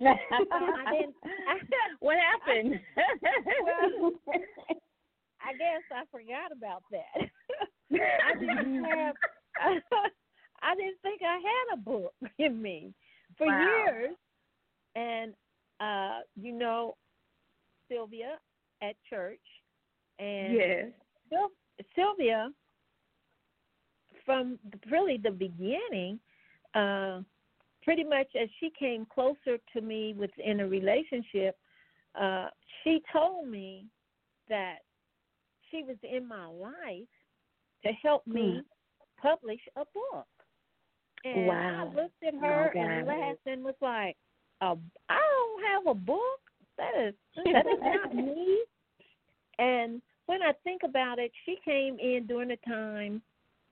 I 0.00 0.14
what 2.00 2.16
happened? 2.18 2.80
well, 3.62 4.12
I 5.40 5.52
guess 5.52 5.82
I 5.92 6.04
forgot 6.10 6.52
about 6.52 6.82
that. 6.90 7.28
I 8.26 8.38
didn't 8.38 8.84
have. 8.84 9.14
I 10.62 10.74
didn't 10.74 11.00
think 11.02 11.22
I 11.22 11.34
had 11.34 11.74
a 11.74 11.76
book 11.78 12.12
in 12.38 12.60
me 12.60 12.92
for 13.36 13.46
wow. 13.46 13.58
years, 13.58 14.14
and 14.94 15.34
uh, 15.80 16.20
you 16.40 16.52
know, 16.52 16.96
Sylvia 17.90 18.38
at 18.82 18.94
church, 19.08 19.40
and 20.18 20.54
yes, 20.54 20.86
Syl- 21.30 21.86
Sylvia 21.94 22.50
from 24.24 24.58
really 24.90 25.16
the 25.16 25.30
beginning. 25.30 26.20
Uh, 26.74 27.22
pretty 27.88 28.04
much 28.04 28.26
as 28.38 28.50
she 28.60 28.70
came 28.78 29.06
closer 29.06 29.56
to 29.72 29.80
me 29.80 30.14
within 30.18 30.60
a 30.60 30.68
relationship, 30.68 31.56
uh, 32.20 32.48
she 32.84 33.00
told 33.10 33.48
me 33.48 33.86
that 34.50 34.80
she 35.70 35.82
was 35.84 35.96
in 36.02 36.28
my 36.28 36.44
life 36.44 37.08
to 37.86 37.92
help 38.02 38.26
me 38.26 38.60
mm. 38.60 38.62
publish 39.22 39.60
a 39.76 39.84
book. 39.94 40.26
And 41.24 41.46
wow. 41.46 41.90
I 41.90 41.94
looked 42.02 42.22
at 42.22 42.34
her 42.34 42.72
oh, 42.74 42.78
and 42.78 43.06
laughed 43.06 43.46
and 43.46 43.64
was 43.64 43.74
like, 43.80 44.18
uh, 44.60 44.74
I 45.08 45.18
don't 45.18 45.86
have 45.86 45.96
a 45.96 45.98
book. 45.98 46.40
That 46.76 46.92
is 47.08 47.14
that 47.36 47.64
is 47.66 47.80
not 47.80 48.14
me. 48.14 48.64
And 49.58 50.02
when 50.26 50.42
I 50.42 50.52
think 50.62 50.82
about 50.84 51.18
it, 51.18 51.32
she 51.46 51.56
came 51.64 51.98
in 51.98 52.26
during 52.28 52.48
the 52.48 52.58
time 52.66 53.22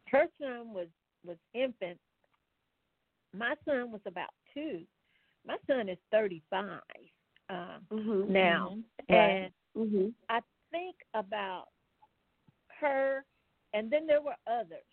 her 0.07 0.24
son 0.40 0.72
was 0.72 0.87
was 1.22 1.37
infant 1.52 1.98
my 3.38 3.55
son 3.64 3.90
was 3.90 4.01
about 4.07 4.31
two. 4.55 4.81
My 5.46 5.57
son 5.66 5.88
is 5.88 5.99
35 6.11 6.81
uh, 7.49 7.55
mm-hmm, 7.92 8.33
now, 8.33 8.77
mm-hmm. 9.11 9.14
and 9.14 9.53
mm-hmm. 9.77 10.09
I 10.29 10.40
think 10.70 10.96
about 11.14 11.66
her, 12.81 13.25
and 13.72 13.90
then 13.90 14.07
there 14.07 14.20
were 14.20 14.35
others 14.46 14.85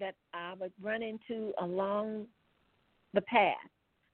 that 0.00 0.14
I 0.34 0.54
would 0.58 0.72
run 0.82 1.02
into 1.02 1.52
along 1.60 2.26
the 3.14 3.20
path 3.20 3.54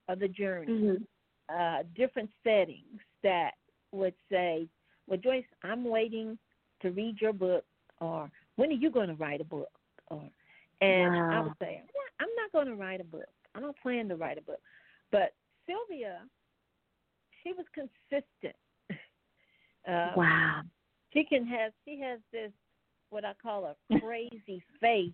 of 0.08 0.18
the 0.18 0.28
journey, 0.28 0.72
mm-hmm. 0.72 1.56
uh, 1.56 1.82
different 1.96 2.30
settings 2.44 3.00
that 3.22 3.52
would 3.92 4.14
say, 4.30 4.68
"Well, 5.06 5.18
Joyce, 5.18 5.44
I'm 5.62 5.84
waiting 5.84 6.38
to 6.82 6.90
read 6.90 7.20
your 7.20 7.32
book," 7.32 7.64
or 8.00 8.30
"When 8.56 8.70
are 8.70 8.74
you 8.74 8.90
going 8.90 9.08
to 9.08 9.14
write 9.14 9.40
a 9.40 9.44
book?" 9.44 9.70
or 10.08 10.22
and 10.80 11.14
wow. 11.14 11.30
I 11.32 11.40
would 11.40 11.54
say, 11.60 11.82
"I'm 12.20 12.28
not 12.36 12.52
going 12.52 12.66
to 12.66 12.74
write 12.74 13.00
a 13.00 13.04
book." 13.04 13.28
I 13.58 13.60
don't 13.60 13.76
plan 13.82 14.08
to 14.08 14.16
write 14.16 14.38
a 14.38 14.42
book. 14.42 14.60
But 15.10 15.34
Sylvia, 15.66 16.20
she 17.42 17.52
was 17.52 17.66
consistent. 17.74 18.56
um, 19.86 20.10
wow. 20.16 20.62
She 21.12 21.24
can 21.24 21.44
have 21.46 21.72
she 21.84 22.00
has 22.00 22.20
this 22.32 22.52
what 23.10 23.24
I 23.24 23.32
call 23.42 23.64
a 23.64 23.98
crazy 24.00 24.62
faith, 24.80 25.12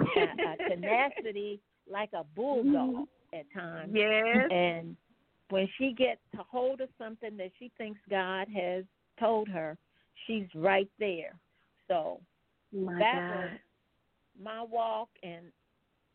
a, 0.00 0.20
a 0.20 0.68
tenacity 0.70 1.60
like 1.90 2.10
a 2.14 2.24
bulldog 2.34 3.06
at 3.32 3.44
times. 3.54 3.92
Yes. 3.94 4.48
And 4.50 4.96
when 5.50 5.68
she 5.78 5.92
gets 5.92 6.20
a 6.38 6.42
hold 6.42 6.80
of 6.80 6.88
something 6.98 7.36
that 7.36 7.50
she 7.58 7.70
thinks 7.78 8.00
God 8.10 8.48
has 8.54 8.84
told 9.20 9.48
her, 9.48 9.76
she's 10.26 10.46
right 10.54 10.88
there. 10.98 11.38
So 11.86 12.20
my 12.72 12.98
that 12.98 13.14
God. 13.14 13.42
was 13.42 13.50
my 14.42 14.62
walk 14.62 15.08
and 15.22 15.46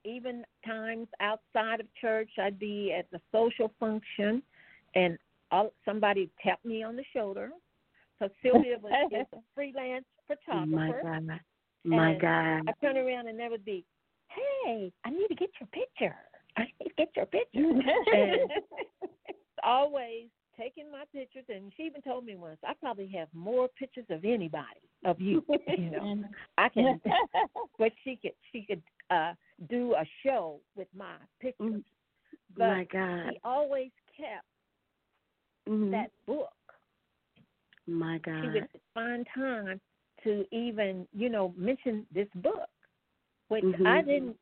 even 0.06 0.44
times 0.66 1.08
outside 1.20 1.80
of 1.80 1.88
church, 2.00 2.30
I'd 2.38 2.60
be 2.60 2.94
at 2.98 3.10
the 3.12 3.20
social 3.32 3.72
function, 3.80 4.42
and 4.96 5.18
all, 5.52 5.72
somebody 5.86 6.30
tapped 6.44 6.66
me 6.66 6.84
on 6.84 6.96
the 6.96 7.04
shoulder. 7.16 7.52
So 8.20 8.30
Sylvia 8.42 8.78
was 8.82 8.92
a 9.14 9.38
freelance 9.56 10.06
oh, 10.30 10.36
photographer. 10.36 11.04
My 11.04 11.20
God. 11.20 11.40
My 11.84 12.14
God. 12.14 12.70
I 12.70 12.74
turn 12.82 12.98
around 12.98 13.28
and 13.28 13.38
there 13.38 13.50
would 13.50 13.66
be, 13.66 13.84
hey, 14.30 14.92
I 15.04 15.10
need 15.10 15.28
to 15.28 15.36
get 15.36 15.50
your 15.60 15.68
picture. 15.68 16.16
I 16.56 16.64
need 16.80 16.90
to 16.90 16.96
get 16.98 17.10
your 17.16 17.26
picture. 17.26 17.60
and 18.14 18.50
always 19.64 20.28
taking 20.58 20.92
my 20.92 21.04
pictures, 21.14 21.46
and 21.50 21.72
she 21.76 21.84
even 21.84 22.02
told 22.02 22.26
me 22.26 22.36
once, 22.36 22.58
I 22.66 22.74
probably 22.80 23.08
have 23.18 23.28
more 23.34 23.68
pictures 23.80 24.06
of 24.10 24.24
anybody 24.24 24.82
of 25.06 25.20
you. 25.20 25.44
You 25.68 25.92
know, 25.92 26.24
I 26.58 26.70
can, 26.70 27.02
but 27.80 27.92
she 28.04 28.18
could 28.22 28.34
she 28.52 28.62
could 28.62 28.82
uh 29.14 29.34
do 29.70 29.94
a 29.94 30.06
show 30.26 30.60
with 30.76 30.88
my 30.96 31.16
pictures. 31.40 31.84
But 32.58 32.68
My 32.68 32.84
God. 32.92 33.30
she 33.32 33.40
always 33.44 33.92
kept 34.18 34.46
Mhm. 35.68 35.92
that 35.92 36.12
book. 36.26 36.50
My 37.88 38.18
She 38.18 38.22
God. 38.22 38.54
would 38.54 38.68
find 38.94 39.28
time 39.34 39.82
to 40.24 40.46
even, 40.52 41.08
you 41.14 41.30
know, 41.30 41.54
mention 41.58 42.08
this 42.12 42.30
book, 42.36 42.70
which 43.50 43.64
Mhm. 43.64 43.88
I 43.88 44.02
didn't 44.02 44.40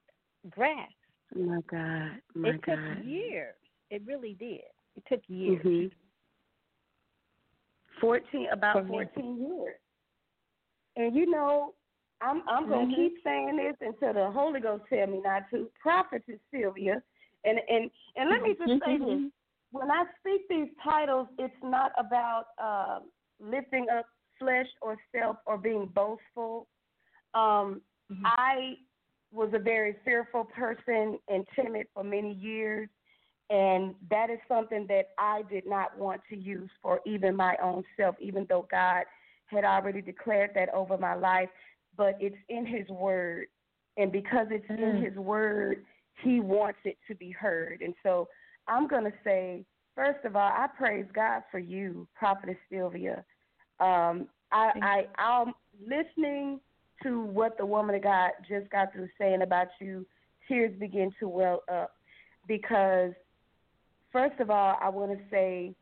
grasp. 0.50 0.94
My 1.36 1.62
God. 1.62 2.22
My 2.34 2.50
it 2.50 2.54
took 2.64 2.64
God. 2.66 3.04
years. 3.04 3.56
It 3.90 4.02
really 4.06 4.34
did. 4.36 4.70
It 4.96 5.06
took 5.08 5.22
years. 5.30 5.62
Mhm. 5.64 5.92
Fourteen, 8.00 8.48
about 8.50 8.74
For 8.74 8.84
me. 8.84 8.90
fourteen 8.90 9.38
years. 9.38 9.80
And 10.96 11.16
you 11.16 11.26
know, 11.26 11.74
I'm 12.22 12.48
I'm 12.48 12.70
gonna 12.70 12.86
Mhm. 12.88 12.96
keep 12.96 13.24
saying 13.24 13.58
this 13.58 13.76
until 13.82 14.14
the 14.14 14.32
Holy 14.32 14.60
Ghost 14.60 14.84
tell 14.90 15.08
me 15.08 15.22
not 15.22 15.50
to. 15.50 15.70
Prophetess 15.82 16.40
Sylvia, 16.52 17.02
and 17.44 17.60
and 17.68 17.92
and 18.16 18.30
let 18.30 18.42
me 18.44 18.56
just 18.56 18.84
say 18.86 18.98
this: 18.98 19.32
when 19.72 19.90
I 19.90 20.06
speak 20.20 20.48
these 20.50 20.70
titles, 20.84 21.28
it's 21.38 21.64
not 21.64 21.92
about 21.98 22.48
uh, 22.58 23.00
lifting 23.40 23.88
up 23.90 24.06
flesh 24.38 24.68
or 24.82 24.98
self 25.12 25.38
or 25.46 25.58
being 25.58 25.88
boastful. 25.88 26.68
Um, 27.34 27.82
Mhm. 28.12 28.24
I 28.26 28.78
was 29.32 29.54
a 29.54 29.60
very 29.60 29.94
fearful 30.04 30.46
person 30.46 31.18
and 31.28 31.48
timid 31.56 31.88
for 31.94 32.04
many 32.04 32.34
years. 32.34 32.90
And 33.50 33.96
that 34.10 34.30
is 34.30 34.40
something 34.48 34.86
that 34.88 35.10
I 35.18 35.44
did 35.44 35.66
not 35.66 35.98
want 35.98 36.22
to 36.30 36.38
use 36.38 36.70
for 36.82 37.02
even 37.06 37.36
my 37.36 37.56
own 37.62 37.84
self, 37.98 38.16
even 38.20 38.46
though 38.48 38.66
God 38.72 39.04
had 39.48 39.66
already 39.66 40.02
declared 40.02 40.52
that 40.56 40.70
over 40.74 40.98
my 40.98 41.14
life. 41.16 41.50
But 41.98 42.18
it's 42.20 42.38
in 42.50 42.66
His 42.66 42.88
Word. 42.90 43.48
And 43.98 44.12
because 44.12 44.48
it's 44.50 44.70
in 44.70 44.78
Mm. 44.78 45.04
His 45.04 45.16
Word, 45.16 45.86
He 46.24 46.40
wants 46.40 46.80
it 46.86 46.98
to 47.08 47.16
be 47.16 47.32
heard. 47.32 47.82
And 47.82 47.94
so 48.04 48.28
I'm 48.68 48.88
going 48.88 49.04
to 49.04 49.14
say, 49.24 49.66
first 49.96 50.24
of 50.26 50.36
all, 50.36 50.52
I 50.52 50.68
praise 50.78 51.06
God 51.14 51.44
for 51.52 51.60
you, 51.60 52.08
Prophetess 52.16 52.58
Sylvia. 52.70 53.24
Um, 53.80 54.28
I, 54.52 54.72
I, 54.82 55.08
I'm 55.18 55.54
listening 55.80 56.60
to 57.04 57.22
what 57.22 57.58
the 57.58 57.66
woman 57.66 57.96
of 57.96 58.04
God 58.04 58.32
just 58.48 58.70
got 58.70 58.94
through 58.94 59.10
saying 59.18 59.42
about 59.42 59.68
you. 59.80 60.06
Tears 60.48 60.74
begin 60.80 61.12
to 61.20 61.28
well 61.28 61.64
up 61.72 61.96
because 62.48 63.14
first 64.12 64.40
of 64.40 64.50
all, 64.50 64.78
I 64.82 64.90
want 64.90 65.12
to 65.12 65.24
say 65.30 65.74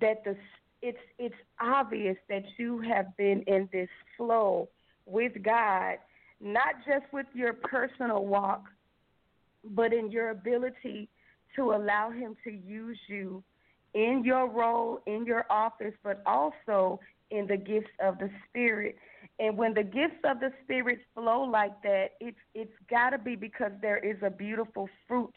that 0.00 0.22
the 0.24 0.36
it's 0.80 0.98
it's 1.18 1.34
obvious 1.60 2.16
that 2.28 2.44
you 2.56 2.80
have 2.80 3.16
been 3.16 3.42
in 3.48 3.68
this 3.72 3.88
flow 4.16 4.68
with 5.08 5.32
God, 5.42 5.96
not 6.40 6.76
just 6.86 7.04
with 7.12 7.26
your 7.34 7.52
personal 7.52 8.24
walk, 8.26 8.64
but 9.64 9.92
in 9.92 10.10
your 10.10 10.30
ability 10.30 11.08
to 11.56 11.72
allow 11.72 12.10
Him 12.10 12.36
to 12.44 12.50
use 12.50 12.98
you 13.08 13.42
in 13.94 14.22
your 14.24 14.48
role, 14.48 15.00
in 15.06 15.24
your 15.24 15.44
office, 15.50 15.94
but 16.02 16.22
also 16.26 17.00
in 17.30 17.46
the 17.46 17.56
gifts 17.56 17.90
of 18.00 18.18
the 18.18 18.30
Spirit. 18.48 18.96
And 19.38 19.56
when 19.56 19.74
the 19.74 19.82
gifts 19.82 20.20
of 20.24 20.40
the 20.40 20.52
Spirit 20.64 20.98
flow 21.14 21.42
like 21.42 21.80
that, 21.82 22.12
it's 22.20 22.38
it's 22.54 22.72
got 22.90 23.10
to 23.10 23.18
be 23.18 23.36
because 23.36 23.72
there 23.80 23.98
is 23.98 24.16
a 24.22 24.30
beautiful 24.30 24.88
fruit 25.06 25.34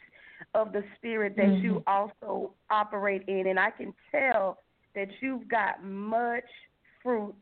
of 0.53 0.73
the 0.73 0.83
Spirit 0.97 1.35
that 1.37 1.59
you 1.61 1.83
mm-hmm. 1.85 2.17
also 2.21 2.53
operate 2.69 3.23
in. 3.27 3.47
And 3.47 3.59
I 3.59 3.71
can 3.71 3.93
tell 4.11 4.57
that 4.95 5.07
you've 5.21 5.47
got 5.47 5.83
much 5.83 6.49
fruit 7.03 7.35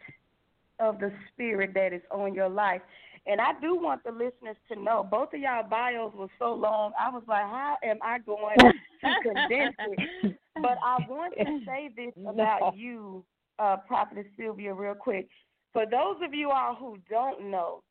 of 0.80 1.00
the 1.00 1.12
Spirit 1.32 1.72
that 1.76 1.94
is 1.94 2.02
on 2.12 2.34
your 2.34 2.50
life. 2.50 2.82
And 3.28 3.40
I 3.40 3.52
do 3.62 3.76
want 3.76 4.04
the 4.04 4.12
listeners 4.12 4.56
to 4.72 4.82
know 4.82 5.08
both 5.10 5.34
of 5.34 5.40
y'all 5.40 5.68
bios 5.70 6.14
were 6.16 6.30
so 6.40 6.54
long. 6.54 6.94
I 7.00 7.10
was 7.10 7.24
like, 7.28 7.44
how 7.44 7.78
am 7.84 7.98
I 8.02 8.20
going 8.20 8.58
to 8.60 8.72
condense 9.24 9.76
it? 9.80 10.38
But 10.56 10.78
I 10.84 10.98
want 11.08 11.34
to 11.38 11.60
say 11.66 11.90
this 11.96 12.14
about 12.28 12.76
you, 12.76 13.24
uh, 13.60 13.78
Prophetess 13.88 14.26
Sylvia, 14.38 14.74
real 14.74 14.96
quick. 14.96 15.28
For 15.74 15.86
those 15.86 16.16
of 16.24 16.34
you 16.34 16.50
all 16.50 16.76
who 16.76 16.98
don't 17.10 17.52
know, 17.52 17.84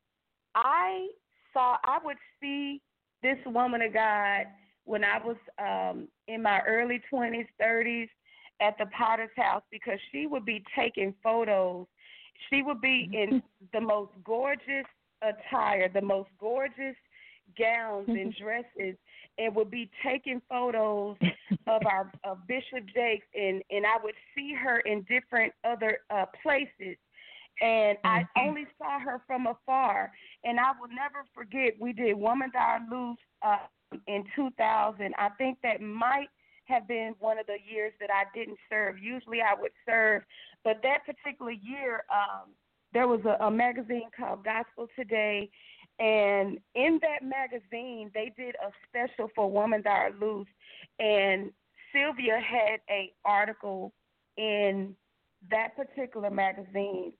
I 0.54 1.08
saw, 1.52 1.76
I 1.84 1.98
would 2.04 2.16
see 2.40 2.80
this 3.22 3.38
woman 3.46 3.82
of 3.82 3.92
God 3.92 4.46
when 4.84 5.04
I 5.04 5.18
was 5.24 5.36
um, 5.58 6.08
in 6.26 6.42
my 6.42 6.60
early 6.66 7.00
20s, 7.12 7.46
30s 7.62 8.08
at 8.60 8.76
the 8.78 8.86
Potter's 8.86 9.30
house 9.36 9.62
because 9.70 9.98
she 10.10 10.26
would 10.26 10.44
be 10.44 10.64
taking 10.76 11.14
photos. 11.22 11.86
She 12.50 12.62
would 12.62 12.80
be 12.80 13.08
in 13.12 13.42
the 13.72 13.80
most 13.80 14.12
gorgeous 14.24 14.86
attire, 15.22 15.88
the 15.92 16.02
most 16.02 16.30
gorgeous 16.38 16.96
gowns 17.58 18.08
and 18.08 18.34
dresses, 18.40 18.96
and 19.38 19.54
would 19.54 19.70
be 19.70 19.90
taking 20.04 20.42
photos 20.48 21.16
of 21.66 21.82
our 21.86 22.12
of 22.24 22.46
Bishop 22.46 22.86
Jakes, 22.94 23.26
and 23.34 23.62
and 23.70 23.86
I 23.86 24.02
would 24.02 24.14
see 24.34 24.54
her 24.54 24.80
in 24.80 25.02
different 25.08 25.52
other 25.64 25.98
uh, 26.10 26.26
places, 26.42 26.96
and 27.60 27.98
I 28.04 28.26
only 28.38 28.66
saw 28.78 29.00
her 29.00 29.22
from 29.26 29.46
afar, 29.46 30.12
and 30.44 30.58
I 30.60 30.72
will 30.80 30.88
never 30.88 31.24
forget. 31.34 31.74
We 31.80 31.92
did 31.92 32.16
Woman 32.16 32.50
Thou 32.52 32.78
Loose 32.90 33.18
uh, 33.42 33.66
in 34.06 34.24
2000. 34.36 35.14
I 35.18 35.28
think 35.30 35.58
that 35.62 35.80
might 35.80 36.28
have 36.68 36.86
been 36.86 37.14
one 37.18 37.38
of 37.38 37.46
the 37.46 37.56
years 37.70 37.92
that 38.00 38.10
I 38.10 38.24
didn't 38.36 38.58
serve. 38.70 38.98
Usually 38.98 39.40
I 39.40 39.58
would 39.60 39.72
serve, 39.86 40.22
but 40.64 40.80
that 40.82 41.06
particular 41.06 41.52
year, 41.52 42.04
um, 42.12 42.50
there 42.92 43.08
was 43.08 43.20
a, 43.24 43.44
a 43.44 43.50
magazine 43.50 44.08
called 44.16 44.44
Gospel 44.44 44.86
Today, 44.96 45.50
and 45.98 46.58
in 46.74 47.00
that 47.02 47.26
magazine, 47.26 48.10
they 48.14 48.32
did 48.36 48.54
a 48.56 48.70
special 48.88 49.30
for 49.34 49.50
Woman 49.50 49.82
That 49.84 49.90
Are 49.90 50.12
Loose, 50.20 50.46
and 50.98 51.50
Sylvia 51.92 52.38
had 52.38 52.80
a 52.88 53.12
article 53.24 53.92
in 54.36 54.94
that 55.50 55.76
particular 55.76 56.30
magazine. 56.30 57.12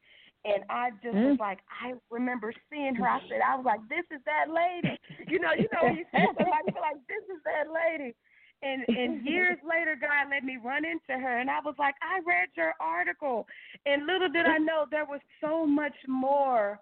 And 0.45 0.63
I 0.71 0.91
just 1.03 1.17
was 1.17 1.37
like, 1.41 1.59
I 1.69 1.95
remember 2.11 2.53
seeing 2.71 2.95
her. 2.95 3.09
I 3.09 3.21
said, 3.29 3.41
I 3.45 3.57
was 3.57 3.67
like, 3.67 3.81
this 3.89 4.07
is 4.15 4.23
that 4.25 4.53
lady. 4.53 4.97
You 5.29 5.39
know, 5.41 5.53
you 5.53 5.69
know, 5.75 5.89
you 5.93 6.07
see 6.15 6.25
somebody 6.25 6.73
feel 6.73 6.81
like 6.81 6.97
this 7.05 7.21
is 7.29 7.43
that 7.45 7.69
lady. 7.69 8.15
And 8.63 8.85
and 8.89 9.25
years 9.25 9.59
later, 9.69 9.97
God 10.01 10.31
let 10.31 10.45
me 10.45 10.59
run 10.63 10.85
into 10.85 11.21
her, 11.21 11.39
and 11.39 11.51
I 11.51 11.61
was 11.65 11.75
like, 11.79 11.95
I 12.03 12.21
read 12.27 12.49
your 12.57 12.75
article, 12.81 13.47
and 13.87 14.07
little 14.07 14.29
did 14.29 14.47
I 14.47 14.59
know 14.69 14.87
there 14.91 15.07
was 15.07 15.21
so 15.41 15.67
much 15.67 15.95
more 16.07 16.81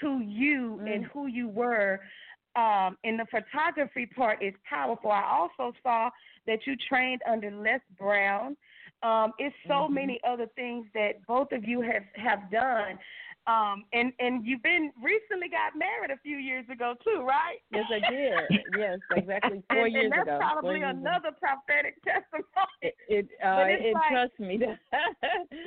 to 0.00 0.20
you 0.20 0.80
and 0.86 1.04
who 1.06 1.26
you 1.26 1.48
were. 1.48 2.00
Um, 2.56 2.96
and 3.04 3.20
the 3.20 3.26
photography 3.30 4.06
part 4.06 4.42
is 4.42 4.54
powerful. 4.68 5.10
I 5.12 5.22
also 5.22 5.72
saw 5.82 6.10
that 6.46 6.60
you 6.66 6.74
trained 6.88 7.20
under 7.28 7.50
Les 7.50 7.80
Brown. 7.98 8.56
Um, 9.02 9.32
it's 9.38 9.54
so 9.68 9.86
many 9.86 10.18
other 10.26 10.46
things 10.56 10.86
that 10.94 11.24
both 11.26 11.52
of 11.52 11.64
you 11.64 11.82
have 11.82 12.02
have 12.16 12.50
done. 12.50 12.98
Um, 13.48 13.84
and 13.94 14.12
and 14.18 14.44
you've 14.44 14.62
been 14.62 14.92
recently 15.02 15.48
got 15.48 15.72
married 15.72 16.10
a 16.12 16.20
few 16.22 16.36
years 16.36 16.66
ago 16.70 16.94
too, 17.02 17.24
right? 17.26 17.56
Yes, 17.72 17.84
I 17.88 18.10
did. 18.10 18.60
Yes, 18.78 18.98
exactly 19.16 19.62
four 19.72 19.86
and, 19.86 19.92
years 19.94 20.04
and 20.04 20.12
that's 20.12 20.28
ago. 20.28 20.38
Probably 20.38 20.78
years 20.80 20.90
ago. 20.90 21.00
another 21.00 21.30
prophetic 21.32 21.96
testimony. 22.04 22.44
It, 22.82 22.94
it, 23.08 23.28
uh, 23.42 23.64
it 23.66 23.94
like- 23.94 24.10
trusts 24.12 24.38
me. 24.38 24.60
Yeah, 24.68 24.74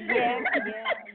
yeah, 0.07 0.39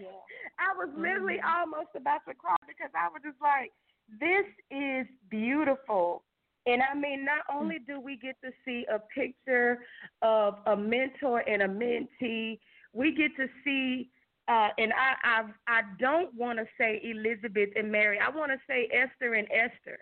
yeah. 0.01 0.19
I 0.59 0.75
was 0.77 0.89
literally 0.97 1.39
almost 1.47 1.95
about 1.97 2.27
to 2.29 2.35
cry 2.35 2.57
because 2.67 2.91
I 2.95 3.09
was 3.09 3.23
just 3.23 3.41
like, 3.41 3.71
this 4.19 4.47
is 4.71 5.07
beautiful. 5.31 6.23
And 6.67 6.83
I 6.83 6.95
mean, 6.99 7.25
not 7.25 7.45
only 7.55 7.77
do 7.87 8.01
we 8.01 8.17
get 8.17 8.37
to 8.43 8.51
see 8.65 8.85
a 8.93 8.99
picture 8.99 9.79
of 10.23 10.57
a 10.67 10.77
mentor 10.77 11.41
and 11.49 11.63
a 11.63 11.69
mentee, 11.69 12.59
we 12.93 13.15
get 13.15 13.37
to 13.37 13.47
see, 13.65 14.11
uh, 14.49 14.69
and 14.79 14.93
I, 14.93 15.41
I, 15.41 15.43
I 15.67 15.81
don't 15.99 16.35
want 16.35 16.59
to 16.59 16.67
say 16.79 17.01
Elizabeth 17.03 17.71
and 17.77 17.91
Mary. 17.91 18.19
I 18.19 18.31
want 18.31 18.53
to 18.53 18.59
say 18.69 18.89
Esther 18.93 19.35
and 19.35 19.49
Esther 19.51 19.99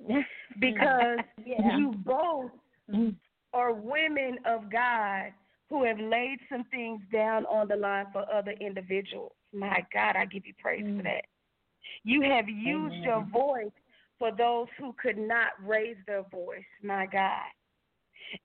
because 0.60 1.18
you 1.46 1.94
both 2.04 2.50
are 3.52 3.72
women 3.72 4.38
of 4.46 4.70
God 4.70 5.32
who 5.68 5.84
have 5.84 5.98
laid 5.98 6.38
some 6.50 6.64
things 6.70 7.00
down 7.12 7.44
on 7.46 7.68
the 7.68 7.76
line 7.76 8.06
for 8.12 8.24
other 8.32 8.52
individuals. 8.60 9.32
My 9.52 9.84
God, 9.92 10.16
I 10.16 10.24
give 10.24 10.46
you 10.46 10.54
praise 10.58 10.84
for 10.96 11.02
that. 11.02 11.24
You 12.04 12.22
have 12.22 12.48
used 12.48 12.94
Amen. 12.94 13.02
your 13.02 13.26
voice 13.30 13.72
for 14.18 14.30
those 14.32 14.66
who 14.78 14.94
could 15.00 15.18
not 15.18 15.48
raise 15.62 15.96
their 16.06 16.22
voice. 16.30 16.64
My 16.82 17.06
God. 17.06 17.48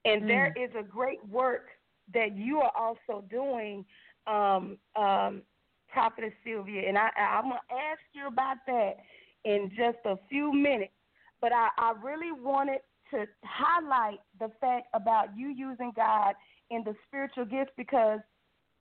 And 0.04 0.28
there 0.28 0.52
is 0.56 0.70
a 0.78 0.82
great 0.82 1.26
work 1.28 1.68
that 2.12 2.36
you 2.36 2.60
are 2.60 2.72
also 2.76 3.24
doing, 3.30 3.84
um, 4.26 4.78
um, 4.96 5.42
Prophetess 5.88 6.32
Sylvia, 6.44 6.88
and 6.88 6.98
I, 6.98 7.08
I'm 7.16 7.44
gonna 7.44 7.60
ask 7.70 8.00
you 8.12 8.26
about 8.26 8.56
that 8.66 8.96
in 9.44 9.70
just 9.76 9.98
a 10.04 10.16
few 10.28 10.52
minutes. 10.52 10.92
But 11.40 11.52
I, 11.52 11.68
I 11.78 11.92
really 12.02 12.32
wanted 12.32 12.80
to 13.10 13.26
highlight 13.44 14.18
the 14.40 14.50
fact 14.60 14.86
about 14.94 15.36
you 15.36 15.48
using 15.48 15.92
God 15.94 16.34
in 16.70 16.82
the 16.84 16.94
spiritual 17.06 17.44
gifts 17.44 17.72
because 17.76 18.20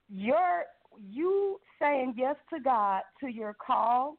you're 0.09 0.63
you 1.09 1.59
saying 1.79 2.13
yes 2.17 2.35
to 2.53 2.59
God 2.59 3.01
to 3.19 3.27
your 3.27 3.55
call, 3.65 4.17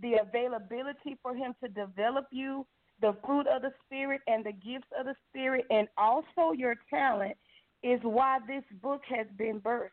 the 0.00 0.14
availability 0.22 1.18
for 1.22 1.34
Him 1.34 1.54
to 1.62 1.68
develop 1.68 2.26
you, 2.30 2.66
the 3.00 3.16
fruit 3.24 3.46
of 3.46 3.62
the 3.62 3.72
Spirit 3.86 4.20
and 4.26 4.44
the 4.44 4.52
gifts 4.52 4.88
of 4.98 5.06
the 5.06 5.14
Spirit, 5.28 5.64
and 5.70 5.88
also 5.96 6.52
your 6.54 6.76
talent 6.88 7.36
is 7.82 8.00
why 8.02 8.38
this 8.46 8.64
book 8.82 9.02
has 9.08 9.26
been 9.38 9.60
birthed. 9.60 9.88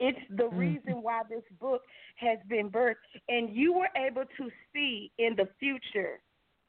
It's 0.00 0.18
the 0.30 0.44
mm-hmm. 0.44 0.56
reason 0.56 1.02
why 1.02 1.22
this 1.28 1.44
book 1.60 1.82
has 2.16 2.38
been 2.48 2.70
birthed. 2.70 2.94
And 3.28 3.54
you 3.54 3.72
were 3.72 3.88
able 3.96 4.24
to 4.36 4.50
see 4.72 5.12
in 5.18 5.36
the 5.36 5.48
future. 5.58 6.20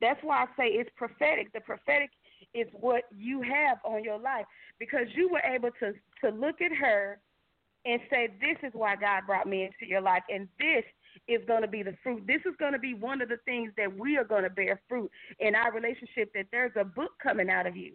That's 0.02 0.20
why 0.24 0.44
I 0.44 0.46
say 0.58 0.68
it's 0.70 0.90
prophetic. 0.96 1.52
The 1.54 1.62
prophetic 1.62 2.10
is 2.54 2.68
what 2.74 3.04
you 3.16 3.42
have 3.42 3.78
on 3.84 4.04
your 4.04 4.20
life 4.20 4.46
because 4.80 5.08
you 5.16 5.30
were 5.30 5.42
able 5.42 5.70
to 5.80 5.94
to 6.22 6.36
look 6.36 6.62
at 6.62 6.72
her 6.76 7.20
and 7.86 8.02
say, 8.10 8.30
This 8.42 8.58
is 8.64 8.72
why 8.74 8.96
God 8.96 9.24
brought 9.28 9.48
me 9.48 9.64
into 9.64 9.90
your 9.90 10.02
life, 10.02 10.24
and 10.30 10.48
this 10.60 10.84
is 11.28 11.42
going 11.48 11.62
to 11.62 11.68
be 11.68 11.84
the 11.84 11.96
fruit. 12.04 12.24
This 12.28 12.42
is 12.46 12.54
going 12.60 12.74
to 12.74 12.80
be 12.80 12.94
one 12.94 13.22
of 13.22 13.30
the 13.30 13.38
things 13.46 13.72
that 13.78 13.96
we 13.96 14.18
are 14.18 14.24
going 14.24 14.44
to 14.44 14.50
bear 14.50 14.82
fruit 14.90 15.10
in 15.40 15.56
our 15.56 15.72
relationship. 15.72 16.32
That 16.34 16.48
there's 16.52 16.74
a 16.80 16.84
book 16.84 17.12
coming 17.22 17.50
out 17.50 17.68
of 17.68 17.76
you, 17.76 17.94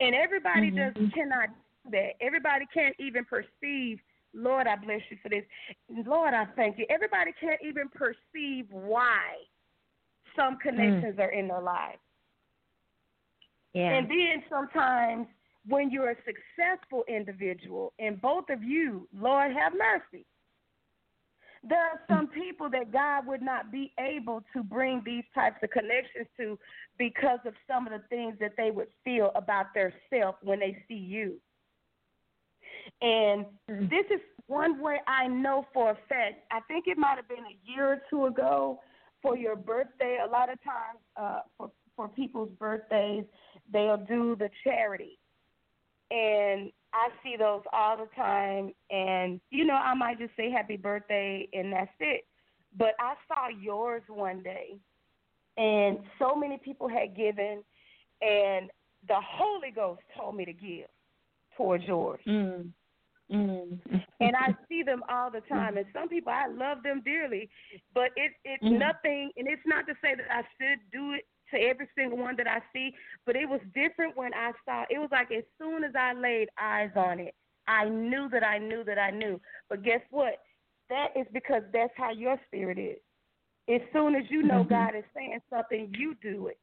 and 0.00 0.14
everybody 0.14 0.70
mm-hmm. 0.70 1.00
just 1.00 1.14
cannot 1.14 1.48
do 1.84 1.90
that. 1.92 2.10
Everybody 2.20 2.64
can't 2.72 2.96
even 2.98 3.24
perceive. 3.24 4.00
Lord, 4.34 4.66
I 4.66 4.76
bless 4.76 5.00
you 5.10 5.16
for 5.22 5.28
this. 5.28 5.44
Lord, 6.06 6.34
I 6.34 6.46
thank 6.56 6.78
you. 6.78 6.86
Everybody 6.88 7.32
can't 7.40 7.60
even 7.62 7.88
perceive 7.88 8.66
why 8.70 9.36
some 10.36 10.58
connections 10.58 11.16
mm. 11.16 11.20
are 11.20 11.30
in 11.30 11.48
their 11.48 11.60
lives. 11.60 11.98
Yeah. 13.74 13.94
And 13.94 14.10
then 14.10 14.42
sometimes 14.48 15.26
when 15.68 15.90
you're 15.90 16.10
a 16.10 16.16
successful 16.24 17.04
individual, 17.08 17.92
and 17.98 18.20
both 18.20 18.44
of 18.50 18.62
you, 18.62 19.08
Lord 19.18 19.52
have 19.52 19.72
mercy, 19.72 20.24
there 21.62 21.78
are 21.78 22.00
some 22.08 22.26
people 22.28 22.70
that 22.70 22.90
God 22.90 23.26
would 23.26 23.42
not 23.42 23.70
be 23.70 23.92
able 23.98 24.42
to 24.54 24.62
bring 24.62 25.02
these 25.04 25.24
types 25.34 25.56
of 25.62 25.70
connections 25.70 26.26
to 26.38 26.58
because 26.98 27.38
of 27.44 27.52
some 27.70 27.86
of 27.86 27.92
the 27.92 28.06
things 28.08 28.36
that 28.40 28.52
they 28.56 28.70
would 28.70 28.88
feel 29.04 29.30
about 29.34 29.66
their 29.74 29.92
self 30.08 30.36
when 30.42 30.58
they 30.58 30.82
see 30.88 30.94
you. 30.94 31.34
And 33.02 33.46
mm. 33.70 33.90
this 33.90 34.06
is 34.12 34.20
one 34.46 34.80
way 34.80 34.98
I 35.06 35.26
know 35.26 35.66
for 35.72 35.90
a 35.90 35.98
fact. 36.08 36.42
I 36.50 36.60
think 36.68 36.84
it 36.86 36.98
might 36.98 37.16
have 37.16 37.28
been 37.28 37.38
a 37.38 37.70
year 37.70 37.92
or 37.92 38.02
two 38.10 38.26
ago 38.26 38.80
for 39.22 39.36
your 39.36 39.56
birthday. 39.56 40.18
A 40.26 40.30
lot 40.30 40.52
of 40.52 40.62
times, 40.62 40.98
uh, 41.16 41.40
for 41.56 41.70
for 41.96 42.08
people's 42.08 42.50
birthdays, 42.58 43.24
they'll 43.72 43.98
do 43.98 44.34
the 44.36 44.48
charity 44.64 45.18
and 46.10 46.72
I 46.92 47.08
see 47.22 47.36
those 47.38 47.62
all 47.72 47.96
the 47.96 48.08
time. 48.16 48.72
And 48.90 49.40
you 49.50 49.64
know, 49.64 49.74
I 49.74 49.94
might 49.94 50.18
just 50.18 50.36
say 50.36 50.50
happy 50.50 50.76
birthday, 50.76 51.48
and 51.52 51.72
that's 51.72 51.90
it. 52.00 52.24
But 52.76 52.94
I 52.98 53.14
saw 53.28 53.48
yours 53.48 54.02
one 54.08 54.42
day, 54.42 54.76
and 55.56 55.98
so 56.18 56.34
many 56.34 56.58
people 56.58 56.88
had 56.88 57.16
given, 57.16 57.62
and 58.20 58.70
the 59.08 59.16
Holy 59.20 59.70
Ghost 59.70 60.02
told 60.16 60.36
me 60.36 60.44
to 60.44 60.52
give 60.52 60.88
towards 61.56 61.84
yours. 61.84 62.20
Mm. 62.26 62.70
Mm. 63.32 63.78
and 64.20 64.36
I 64.36 64.54
see 64.68 64.82
them 64.82 65.02
all 65.08 65.30
the 65.30 65.42
time, 65.42 65.76
and 65.76 65.86
some 65.92 66.08
people 66.08 66.32
I 66.32 66.48
love 66.48 66.82
them 66.82 67.02
dearly, 67.04 67.48
but 67.94 68.10
it 68.16 68.32
it's 68.44 68.64
mm. 68.64 68.78
nothing, 68.78 69.30
and 69.36 69.46
it's 69.46 69.62
not 69.66 69.86
to 69.86 69.94
say 70.02 70.14
that 70.14 70.26
I 70.30 70.42
should 70.58 70.80
do 70.92 71.12
it 71.12 71.26
to 71.52 71.60
every 71.60 71.88
single 71.96 72.18
one 72.18 72.36
that 72.36 72.46
I 72.46 72.60
see, 72.72 72.92
but 73.26 73.36
it 73.36 73.48
was 73.48 73.60
different 73.74 74.16
when 74.16 74.32
I 74.34 74.52
saw. 74.64 74.84
It 74.90 74.98
was 74.98 75.10
like 75.12 75.30
as 75.32 75.44
soon 75.58 75.84
as 75.84 75.92
I 75.98 76.12
laid 76.12 76.48
eyes 76.60 76.90
on 76.96 77.20
it, 77.20 77.34
I 77.66 77.88
knew 77.88 78.28
that 78.30 78.44
I 78.44 78.58
knew 78.58 78.84
that 78.84 78.98
I 78.98 79.10
knew. 79.10 79.40
But 79.68 79.82
guess 79.84 80.00
what? 80.10 80.34
That 80.88 81.08
is 81.14 81.26
because 81.32 81.62
that's 81.72 81.92
how 81.96 82.10
your 82.10 82.36
spirit 82.46 82.78
is. 82.78 82.98
As 83.72 83.80
soon 83.92 84.16
as 84.16 84.24
you 84.28 84.42
know 84.42 84.64
mm-hmm. 84.64 84.74
God 84.74 84.96
is 84.96 85.04
saying 85.14 85.38
something, 85.48 85.94
you 85.96 86.16
do 86.20 86.48
it. 86.48 86.58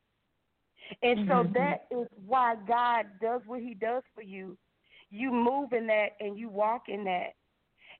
And 1.02 1.20
mm-hmm. 1.20 1.32
so 1.32 1.54
that 1.54 1.88
is 1.92 2.08
why 2.26 2.56
God 2.68 3.06
does 3.22 3.42
what 3.46 3.62
He 3.62 3.74
does 3.74 4.04
for 4.14 4.22
you. 4.22 4.58
You 5.10 5.32
move 5.32 5.74
in 5.74 5.88
that 5.88 6.10
and 6.20 6.38
you 6.38 6.50
walk 6.50 6.84
in 6.90 7.04
that. 7.06 7.34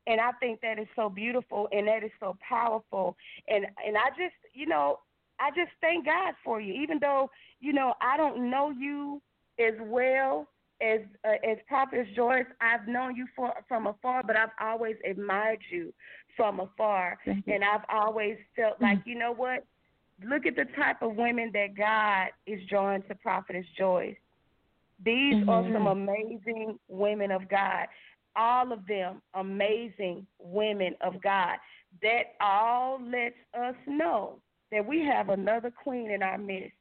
And 0.08 0.22
I 0.22 0.32
think 0.40 0.62
that 0.62 0.80
is 0.80 0.88
so 0.96 1.10
beautiful 1.10 1.68
and 1.72 1.88
that 1.88 2.04
is 2.04 2.12
so 2.20 2.38
powerful. 2.48 3.18
And 3.48 3.66
and 3.86 3.98
I 3.98 4.10
just, 4.10 4.36
you 4.54 4.66
know, 4.66 5.00
I 5.40 5.50
just 5.50 5.72
thank 5.82 6.06
God 6.06 6.34
for 6.44 6.60
you, 6.60 6.74
even 6.74 6.98
though 7.00 7.30
you 7.60 7.74
know 7.74 7.94
I 8.02 8.18
don't 8.18 8.50
know 8.50 8.72
you 8.72 9.22
as 9.60 9.74
well 9.82 10.48
as 10.82 11.02
uh, 11.26 11.50
as 11.50 11.58
Prophet 11.68 12.08
Joyce. 12.16 12.46
I've 12.62 12.88
known 12.88 13.16
you 13.16 13.28
for 13.36 13.54
from 13.68 13.88
afar, 13.88 14.24
but 14.24 14.36
I've 14.36 14.50
always 14.60 14.96
admired 15.10 15.60
you 15.72 15.94
from 16.36 16.60
afar, 16.60 17.18
and 17.26 17.64
I've 17.64 17.86
always 17.90 18.38
felt 18.56 18.76
mm-hmm. 18.76 18.84
like 18.84 19.00
you 19.06 19.18
know 19.18 19.34
what. 19.34 19.66
Look 20.28 20.48
at 20.48 20.56
the 20.56 20.66
type 20.76 21.04
of 21.04 21.16
women 21.16 21.52
that 21.54 21.78
God 21.78 22.30
is 22.48 22.60
drawing 22.70 23.04
to 23.04 23.14
Prophetess 23.14 23.68
Joyce. 23.78 24.16
These 25.04 25.36
mm-hmm. 25.36 25.50
are 25.50 25.64
some 25.72 25.88
amazing 25.88 26.80
women 26.88 27.32
of 27.32 27.48
God. 27.50 27.88
All 28.36 28.72
of 28.72 28.86
them 28.88 29.22
amazing 29.36 30.26
women 30.40 30.96
of 31.02 31.22
God. 31.22 31.58
That 32.02 32.34
all 32.42 33.00
lets 33.02 33.36
us 33.58 33.76
know 33.88 34.40
that 34.72 34.86
we 34.86 35.04
have 35.06 35.30
another 35.30 35.72
queen 35.72 36.12
in 36.12 36.22
our 36.22 36.38
midst. 36.38 36.74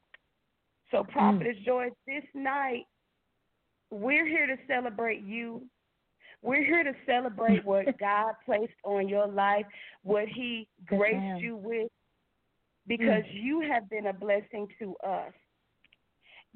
So, 0.91 1.03
mm. 1.03 1.09
Prophetess 1.09 1.57
mm. 1.62 1.64
Joyce, 1.64 1.93
this 2.07 2.25
night, 2.35 2.85
we're 3.91 4.27
here 4.27 4.47
to 4.47 4.57
celebrate 4.67 5.23
you. 5.23 5.62
We're 6.43 6.64
here 6.64 6.85
to 6.85 6.93
celebrate 7.07 7.64
what 7.64 7.99
God 7.99 8.35
placed 8.45 8.73
on 8.85 9.09
your 9.09 9.27
life, 9.27 9.67
what 10.03 10.29
He 10.29 10.69
graced 10.87 11.41
you 11.41 11.57
with, 11.57 11.91
because 12.87 13.25
mm. 13.25 13.43
you 13.43 13.61
have 13.61 13.89
been 13.89 14.07
a 14.07 14.12
blessing 14.12 14.69
to 14.79 14.95
us. 15.07 15.33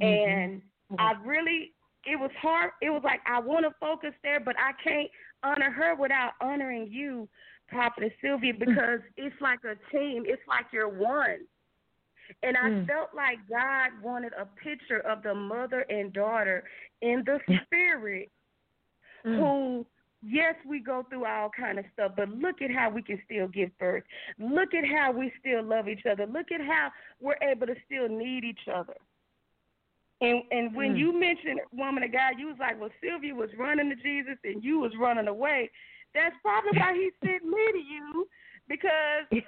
Mm-hmm. 0.02 0.30
And 0.30 0.62
mm-hmm. 0.90 1.00
I 1.00 1.14
really, 1.24 1.72
it 2.04 2.18
was 2.18 2.30
hard. 2.40 2.70
It 2.82 2.90
was 2.90 3.02
like, 3.04 3.20
I 3.26 3.40
want 3.40 3.64
to 3.64 3.74
focus 3.80 4.12
there, 4.22 4.40
but 4.40 4.56
I 4.58 4.72
can't 4.82 5.10
honor 5.42 5.70
her 5.70 5.94
without 5.94 6.32
honoring 6.40 6.88
you 6.90 7.28
Prophetess 7.68 8.12
Sylvia 8.20 8.52
because 8.58 9.00
it's 9.16 9.36
like 9.40 9.60
a 9.64 9.76
team. 9.96 10.24
It's 10.26 10.42
like 10.48 10.66
you're 10.72 10.88
one. 10.88 11.46
And 12.42 12.56
I 12.56 12.68
mm. 12.68 12.86
felt 12.86 13.10
like 13.14 13.38
God 13.48 13.90
wanted 14.02 14.32
a 14.38 14.46
picture 14.62 15.00
of 15.00 15.22
the 15.22 15.34
mother 15.34 15.80
and 15.88 16.12
daughter 16.12 16.64
in 17.02 17.24
the 17.26 17.40
spirit 17.66 18.30
mm. 19.26 19.36
who 19.36 19.86
yes, 20.22 20.54
we 20.68 20.80
go 20.80 21.04
through 21.08 21.24
all 21.24 21.50
kind 21.56 21.78
of 21.78 21.84
stuff, 21.92 22.12
but 22.16 22.28
look 22.28 22.62
at 22.62 22.70
how 22.70 22.90
we 22.90 23.02
can 23.02 23.20
still 23.24 23.48
give 23.48 23.76
birth. 23.78 24.04
Look 24.38 24.74
at 24.74 24.84
how 24.84 25.12
we 25.12 25.32
still 25.40 25.62
love 25.62 25.88
each 25.88 26.04
other. 26.10 26.26
Look 26.26 26.52
at 26.52 26.60
how 26.60 26.90
we're 27.20 27.38
able 27.42 27.66
to 27.66 27.74
still 27.86 28.08
need 28.08 28.44
each 28.44 28.68
other. 28.72 28.96
And 30.20 30.42
and 30.50 30.74
when 30.74 30.94
mm. 30.94 30.98
you 30.98 31.18
mentioned 31.18 31.60
woman 31.72 32.02
of 32.02 32.12
God, 32.12 32.34
you 32.38 32.46
was 32.48 32.56
like, 32.60 32.78
well, 32.78 32.90
Sylvia 33.02 33.34
was 33.34 33.48
running 33.58 33.88
to 33.88 33.96
Jesus 33.96 34.36
and 34.44 34.62
you 34.62 34.80
was 34.80 34.92
running 35.00 35.28
away. 35.28 35.70
That's 36.14 36.34
probably 36.42 36.78
why 36.78 36.94
he 36.94 37.10
sent 37.26 37.44
me 37.44 37.64
to 37.72 37.78
you 37.78 38.28
because 38.68 39.24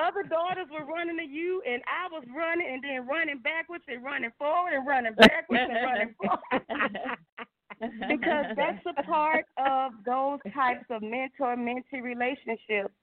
other 0.00 0.22
daughters 0.22 0.66
were 0.72 0.86
running 0.86 1.18
to 1.18 1.24
you 1.24 1.62
and 1.68 1.82
I 1.86 2.08
was 2.10 2.24
running 2.34 2.66
and 2.72 2.82
then 2.82 3.06
running 3.06 3.38
backwards 3.38 3.84
and 3.88 4.02
running 4.02 4.32
forward 4.38 4.72
and 4.72 4.86
running 4.86 5.14
backwards 5.14 5.62
and 5.68 5.84
running 5.84 6.14
forward. 6.22 7.18
because 8.08 8.46
that's 8.56 8.84
a 8.86 9.02
part 9.02 9.44
of 9.58 9.92
those 10.06 10.38
types 10.54 10.84
of 10.90 11.02
mentor 11.02 11.56
mentee 11.56 12.02
relationships. 12.02 12.94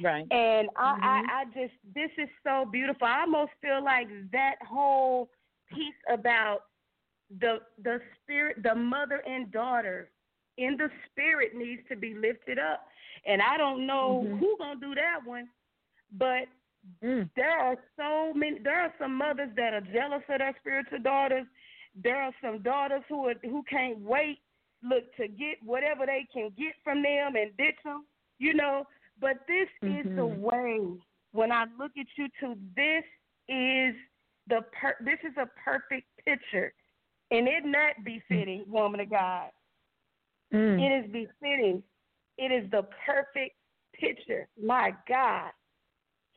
Right. 0.00 0.26
And 0.30 0.68
I, 0.76 0.92
mm-hmm. 0.92 1.04
I, 1.04 1.22
I 1.40 1.44
just 1.46 1.74
this 1.92 2.10
is 2.18 2.28
so 2.44 2.64
beautiful. 2.70 3.06
I 3.06 3.22
almost 3.22 3.50
feel 3.60 3.82
like 3.82 4.06
that 4.30 4.56
whole 4.62 5.28
piece 5.70 5.94
about 6.12 6.60
the 7.40 7.58
the 7.82 8.00
spirit 8.22 8.62
the 8.62 8.74
mother 8.74 9.22
and 9.26 9.52
daughter 9.52 10.10
in 10.58 10.76
the 10.76 10.88
spirit 11.06 11.54
needs 11.54 11.82
to 11.88 11.96
be 11.96 12.14
lifted 12.14 12.58
up. 12.58 12.84
And 13.26 13.40
I 13.40 13.56
don't 13.56 13.86
know 13.86 14.24
mm-hmm. 14.24 14.38
who's 14.38 14.58
gonna 14.58 14.80
do 14.80 14.94
that 14.94 15.20
one, 15.24 15.48
but 16.12 16.46
mm. 17.02 17.28
there 17.36 17.58
are 17.58 17.76
so 17.96 18.32
many. 18.34 18.58
There 18.62 18.80
are 18.80 18.92
some 18.98 19.16
mothers 19.16 19.50
that 19.56 19.72
are 19.72 19.80
jealous 19.80 20.22
of 20.28 20.38
their 20.38 20.54
spiritual 20.60 20.98
daughters. 21.00 21.46
There 22.02 22.20
are 22.20 22.32
some 22.42 22.62
daughters 22.62 23.02
who 23.08 23.26
are 23.28 23.34
who 23.42 23.62
can't 23.68 24.00
wait, 24.00 24.38
look 24.82 25.04
to 25.16 25.28
get 25.28 25.58
whatever 25.64 26.06
they 26.06 26.26
can 26.32 26.50
get 26.58 26.74
from 26.84 27.02
them 27.02 27.34
and 27.36 27.56
ditch 27.56 27.78
them. 27.84 28.04
You 28.38 28.54
know, 28.54 28.84
but 29.20 29.38
this 29.46 29.68
mm-hmm. 29.82 30.08
is 30.08 30.16
the 30.16 30.22
mm-hmm. 30.22 30.42
way. 30.42 30.80
When 31.32 31.52
I 31.52 31.64
look 31.78 31.92
at 31.98 32.06
you, 32.16 32.28
to 32.40 32.56
this 32.74 33.04
is 33.48 33.94
the 34.48 34.62
per- 34.72 34.96
this 35.04 35.18
is 35.24 35.36
a 35.36 35.48
perfect 35.62 36.06
picture, 36.24 36.72
and 37.30 37.48
isn't 37.48 37.72
that 37.72 38.04
befitting, 38.04 38.64
woman 38.68 39.00
of 39.00 39.10
God? 39.10 39.50
Mm. 40.52 40.80
It 40.80 41.04
is 41.04 41.12
befitting. 41.12 41.82
It 42.38 42.52
is 42.52 42.70
the 42.70 42.86
perfect 43.04 43.54
picture. 43.92 44.48
My 44.62 44.92
God. 45.08 45.50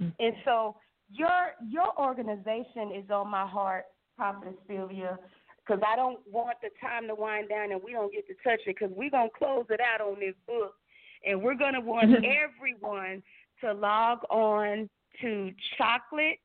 Mm. 0.02 0.14
And 0.20 0.34
so 0.44 0.76
your 1.10 1.54
your 1.68 1.98
organization 2.00 2.92
is 2.96 3.10
on 3.10 3.30
my 3.30 3.46
heart, 3.46 3.86
Prophet 4.18 4.58
Sylvia, 4.68 5.18
because 5.66 5.82
I 5.88 5.96
don't 5.96 6.20
want 6.30 6.58
the 6.62 6.70
time 6.82 7.08
to 7.08 7.16
wind 7.16 7.50
down 7.50 7.72
and 7.72 7.82
we 7.84 7.94
don't 7.94 8.12
get 8.12 8.28
to 8.28 8.34
touch 8.44 8.60
it 8.66 8.76
because 8.78 8.92
we're 8.96 9.10
going 9.10 9.30
to 9.30 9.38
close 9.38 9.66
it 9.70 9.80
out 9.80 10.02
on 10.02 10.20
this 10.20 10.36
book. 10.48 10.74
And 11.26 11.42
we're 11.42 11.56
going 11.56 11.76
to 11.76 11.82
want 11.82 12.10
everyone 12.26 13.22
to 13.64 13.74
log 13.74 14.20
on 14.30 14.90
to 15.22 15.52
chocolate. 15.78 16.40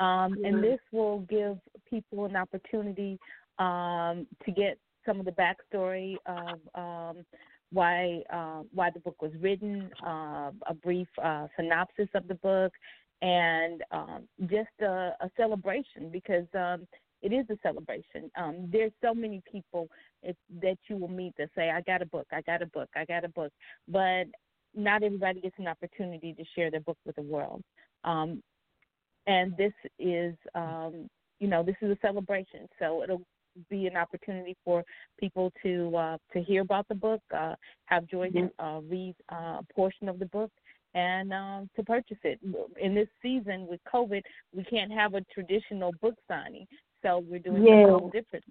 Um, 0.00 0.36
And 0.44 0.56
Mhm. 0.56 0.62
this 0.62 0.80
will 0.90 1.20
give 1.20 1.60
people 1.88 2.24
an 2.24 2.34
opportunity 2.34 3.20
um, 3.60 4.26
to 4.44 4.50
get 4.50 4.76
some 5.06 5.20
of 5.20 5.24
the 5.24 5.32
backstory 5.32 6.16
of 6.26 6.58
um, 6.74 7.24
why 7.70 8.24
uh, 8.30 8.62
why 8.74 8.90
the 8.90 9.00
book 9.00 9.22
was 9.22 9.32
written, 9.36 9.92
uh, 10.04 10.50
a 10.66 10.74
brief 10.74 11.08
uh, 11.22 11.46
synopsis 11.56 12.08
of 12.14 12.26
the 12.26 12.34
book, 12.34 12.72
and 13.22 13.84
um, 13.92 14.28
just 14.46 14.76
a, 14.80 15.16
a 15.20 15.30
celebration 15.36 16.10
because 16.10 16.46
um, 16.54 16.86
it 17.26 17.32
is 17.32 17.46
a 17.50 17.58
celebration. 17.62 18.30
Um, 18.36 18.68
there's 18.72 18.92
so 19.02 19.12
many 19.14 19.42
people 19.50 19.88
it, 20.22 20.36
that 20.62 20.78
you 20.88 20.96
will 20.96 21.08
meet 21.08 21.34
that 21.38 21.50
say, 21.56 21.70
"I 21.70 21.80
got 21.80 22.02
a 22.02 22.06
book, 22.06 22.26
I 22.32 22.40
got 22.42 22.62
a 22.62 22.66
book, 22.66 22.88
I 22.94 23.04
got 23.04 23.24
a 23.24 23.28
book," 23.28 23.52
but 23.88 24.26
not 24.74 25.02
everybody 25.02 25.40
gets 25.40 25.58
an 25.58 25.68
opportunity 25.68 26.32
to 26.34 26.44
share 26.54 26.70
their 26.70 26.80
book 26.80 26.98
with 27.04 27.16
the 27.16 27.22
world. 27.22 27.62
Um, 28.04 28.42
and 29.26 29.56
this 29.56 29.72
is, 29.98 30.34
um, 30.54 31.08
you 31.40 31.48
know, 31.48 31.62
this 31.62 31.76
is 31.82 31.90
a 31.90 31.98
celebration, 32.00 32.68
so 32.78 33.02
it'll 33.02 33.22
be 33.70 33.86
an 33.86 33.96
opportunity 33.96 34.56
for 34.64 34.84
people 35.18 35.52
to 35.62 35.96
uh, 35.96 36.18
to 36.32 36.42
hear 36.42 36.62
about 36.62 36.86
the 36.88 36.94
book, 36.94 37.22
uh, 37.34 37.54
have 37.86 38.06
Joyce 38.06 38.32
uh, 38.58 38.80
read 38.88 39.14
uh, 39.32 39.60
a 39.60 39.66
portion 39.74 40.08
of 40.08 40.18
the 40.18 40.26
book, 40.26 40.50
and 40.94 41.32
um, 41.32 41.70
to 41.76 41.82
purchase 41.82 42.18
it. 42.24 42.38
In 42.80 42.94
this 42.94 43.08
season 43.22 43.66
with 43.66 43.80
COVID, 43.92 44.22
we 44.54 44.64
can't 44.64 44.92
have 44.92 45.14
a 45.14 45.22
traditional 45.34 45.92
book 46.00 46.14
signing, 46.28 46.66
so 47.02 47.18
we're 47.28 47.38
doing 47.38 47.62
Yes. 47.62 47.72
something 47.72 47.84
a 47.84 47.92
little 47.94 48.10
different. 48.10 48.44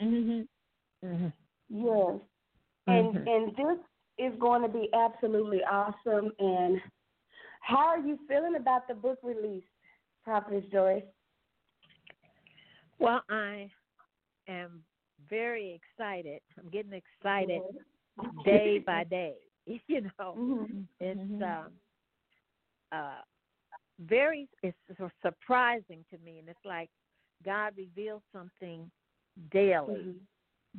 Mm-hmm. 0.00 1.06
Mhm. 1.06 1.32
Yes. 1.68 2.20
And 2.86 3.14
Mhm. 3.14 3.28
and 3.28 3.56
this 3.56 3.78
is 4.18 4.38
going 4.38 4.62
to 4.62 4.68
be 4.68 4.92
absolutely 4.92 5.62
awesome. 5.64 6.32
And 6.38 6.80
how 7.60 7.86
are 7.86 7.98
you 7.98 8.18
feeling 8.28 8.56
about 8.56 8.86
the 8.88 8.94
book 8.94 9.18
release, 9.22 9.64
Prophetess 10.22 10.64
Joyce? 10.70 11.04
Well, 12.98 13.22
I 13.28 13.70
am 14.48 14.84
very 15.28 15.72
excited. 15.72 16.40
I'm 16.58 16.68
getting 16.70 16.92
excited 16.92 17.60
day 18.44 18.78
by 18.78 19.04
day. 19.04 19.34
You 19.88 20.02
know, 20.02 20.34
Mm-hmm. 20.36 20.82
it's 21.00 21.20
Mhm. 21.20 21.42
um, 21.42 21.72
uh, 22.92 23.22
very 23.98 24.46
it's 24.62 24.76
surprising 25.22 26.04
to 26.10 26.18
me, 26.18 26.38
and 26.38 26.48
it's 26.48 26.64
like 26.64 26.90
God 27.44 27.74
reveals 27.76 28.22
something 28.32 28.90
daily 29.50 30.06
Mhm. 30.06 30.20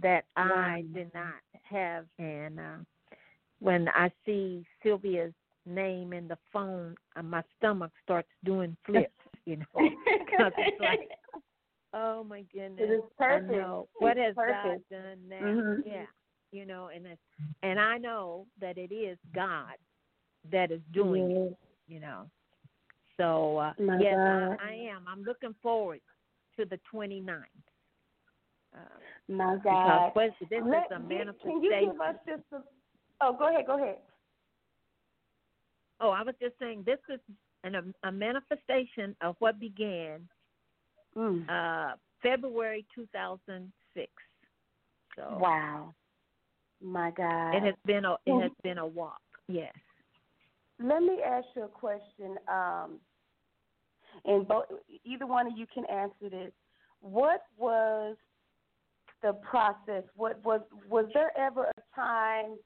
that 0.01 0.25
I 0.35 0.83
Wow. 0.85 0.93
did 0.93 1.13
not 1.13 1.35
have. 1.63 2.05
And 2.19 2.59
uh, 2.59 2.77
when 3.59 3.87
I 3.89 4.11
see 4.25 4.65
Sylvia's 4.83 5.33
name 5.65 6.13
in 6.13 6.27
the 6.27 6.37
phone, 6.51 6.95
uh, 7.15 7.23
my 7.23 7.43
stomach 7.57 7.91
starts 8.03 8.29
doing 8.43 8.75
flips. 8.85 9.11
You 9.45 9.57
know, 9.57 9.91
because 10.05 10.53
it's 10.57 10.79
like, 10.79 11.09
oh 11.93 12.23
my 12.23 12.41
goodness, 12.53 12.89
It 12.89 12.91
is 12.93 13.01
perfect. 13.17 13.51
I 13.51 13.57
know 13.57 13.87
what 13.99 14.17
It's 14.17 14.27
has 14.27 14.35
God 14.35 14.81
done 14.89 15.27
now? 15.29 15.45
Mhm. 15.45 15.83
Yeah, 15.85 16.05
you 16.51 16.65
know, 16.65 16.87
and 16.93 17.05
it's, 17.05 17.21
and 17.63 17.79
I 17.79 17.97
know 17.97 18.47
that 18.59 18.77
it 18.77 18.91
is 18.93 19.17
God 19.33 19.75
that 20.51 20.71
is 20.71 20.81
doing 20.93 21.31
it. 21.31 21.57
You 21.87 21.99
know, 21.99 22.29
so 23.17 23.57
uh, 23.57 23.73
My 23.79 23.97
yes, 24.01 24.15
God. 24.15 24.57
I, 24.59 24.69
I 24.71 24.73
am. 24.95 25.05
I'm 25.07 25.23
looking 25.23 25.55
forward 25.61 26.01
to 26.57 26.65
the 26.65 26.79
29th. 26.93 27.43
Uh, 28.73 28.79
My 29.27 29.57
God. 29.63 30.13
what- 30.15 30.31
this 30.39 30.61
Let- 30.63 30.85
is 30.85 30.91
a 30.91 31.33
Can 31.41 31.61
you 31.63 31.69
give 31.69 32.01
us 32.01 32.15
just 32.27 32.43
a 32.51 32.63
Oh, 33.21 33.33
go 33.33 33.47
ahead, 33.47 33.65
go 33.65 33.75
ahead. 33.81 34.01
Oh, 36.01 36.09
I 36.09 36.21
was 36.23 36.35
just 36.41 36.57
saying 36.59 36.83
this 36.83 36.99
is 37.09 37.19
an, 37.63 37.93
a 38.03 38.11
manifestation 38.11 39.15
of 39.21 39.35
what 39.39 39.59
began 39.59 40.27
Mm. 41.15 41.49
uh, 41.49 41.95
February 42.21 42.85
2006. 42.93 44.11
So 45.15 45.37
Wow. 45.39 45.95
My 46.81 47.11
God. 47.11 47.55
it 47.55 47.63
has 47.63 47.75
been 47.85 48.03
a 48.03 48.17
it 48.25 48.41
has 48.41 48.51
been 48.63 48.77
a 48.79 48.85
walk. 48.85 49.21
Yes. 49.47 49.73
Let 50.79 51.01
me 51.03 51.21
ask 51.23 51.47
you 51.55 51.63
a 51.63 51.69
question. 51.69 52.37
Um, 52.49 52.99
and 54.23 54.47
both, 54.47 54.65
either 55.03 55.27
one 55.27 55.47
of 55.47 55.57
you 55.57 55.65
can 55.73 55.85
answer 55.85 56.29
this. 56.29 56.51
What 57.01 57.41
was 57.57 58.15
the 59.21 59.33
process? 59.33 60.03
What 60.15 60.43
was 60.43 60.61
was 60.89 61.05
there 61.13 61.31
ever 61.37 61.65
a 61.65 61.81
time 61.95 62.57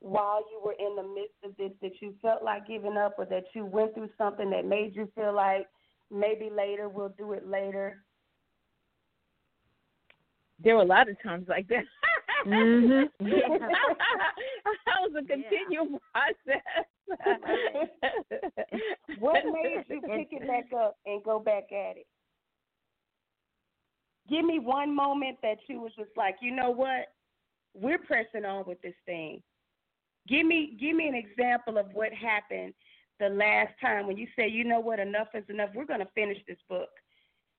while 0.00 0.40
you 0.50 0.60
were 0.64 0.74
in 0.78 0.96
the 0.96 1.02
midst 1.02 1.36
of 1.44 1.56
this 1.56 1.72
that 1.82 2.00
you 2.00 2.14
felt 2.20 2.42
like 2.42 2.66
giving 2.66 2.96
up, 2.96 3.14
or 3.18 3.24
that 3.26 3.44
you 3.54 3.64
went 3.64 3.94
through 3.94 4.10
something 4.18 4.50
that 4.50 4.64
made 4.64 4.94
you 4.94 5.10
feel 5.14 5.32
like 5.32 5.66
maybe 6.10 6.50
later 6.50 6.88
we'll 6.88 7.14
do 7.18 7.32
it 7.32 7.46
later? 7.46 8.02
There 10.62 10.76
were 10.76 10.82
a 10.82 10.86
lot 10.86 11.08
of 11.08 11.20
times 11.22 11.46
like 11.48 11.68
that. 11.68 11.84
Mhm. 12.46 13.08
That 14.86 15.00
was 15.00 15.12
a 15.16 15.26
continual 15.26 16.00
process. 16.12 16.86
What 19.18 19.42
made 19.44 19.84
you 19.88 20.00
pick 20.00 20.28
it 20.32 20.46
back 20.46 20.66
up 20.78 20.96
and 21.06 21.22
go 21.24 21.40
back 21.40 21.72
at 21.72 21.96
it? 21.96 22.06
Give 24.28 24.44
me 24.44 24.58
one 24.58 24.94
moment 24.94 25.38
that 25.42 25.58
you 25.68 25.80
was 25.80 25.92
just 25.96 26.10
like, 26.16 26.36
you 26.40 26.54
know 26.54 26.70
what? 26.70 27.06
We're 27.74 27.98
pressing 27.98 28.44
on 28.44 28.64
with 28.66 28.80
this 28.82 28.94
thing. 29.06 29.42
Give 30.28 30.46
me 30.46 30.76
give 30.78 30.94
me 30.94 31.08
an 31.08 31.14
example 31.14 31.78
of 31.78 31.86
what 31.94 32.12
happened 32.12 32.74
the 33.18 33.30
last 33.30 33.72
time 33.80 34.06
when 34.06 34.16
you 34.16 34.26
say, 34.36 34.48
you 34.48 34.64
know 34.64 34.80
what, 34.80 35.00
enough 35.00 35.28
is 35.34 35.44
enough. 35.48 35.70
We're 35.74 35.86
gonna 35.86 36.08
finish 36.14 36.38
this 36.46 36.58
book. 36.68 36.90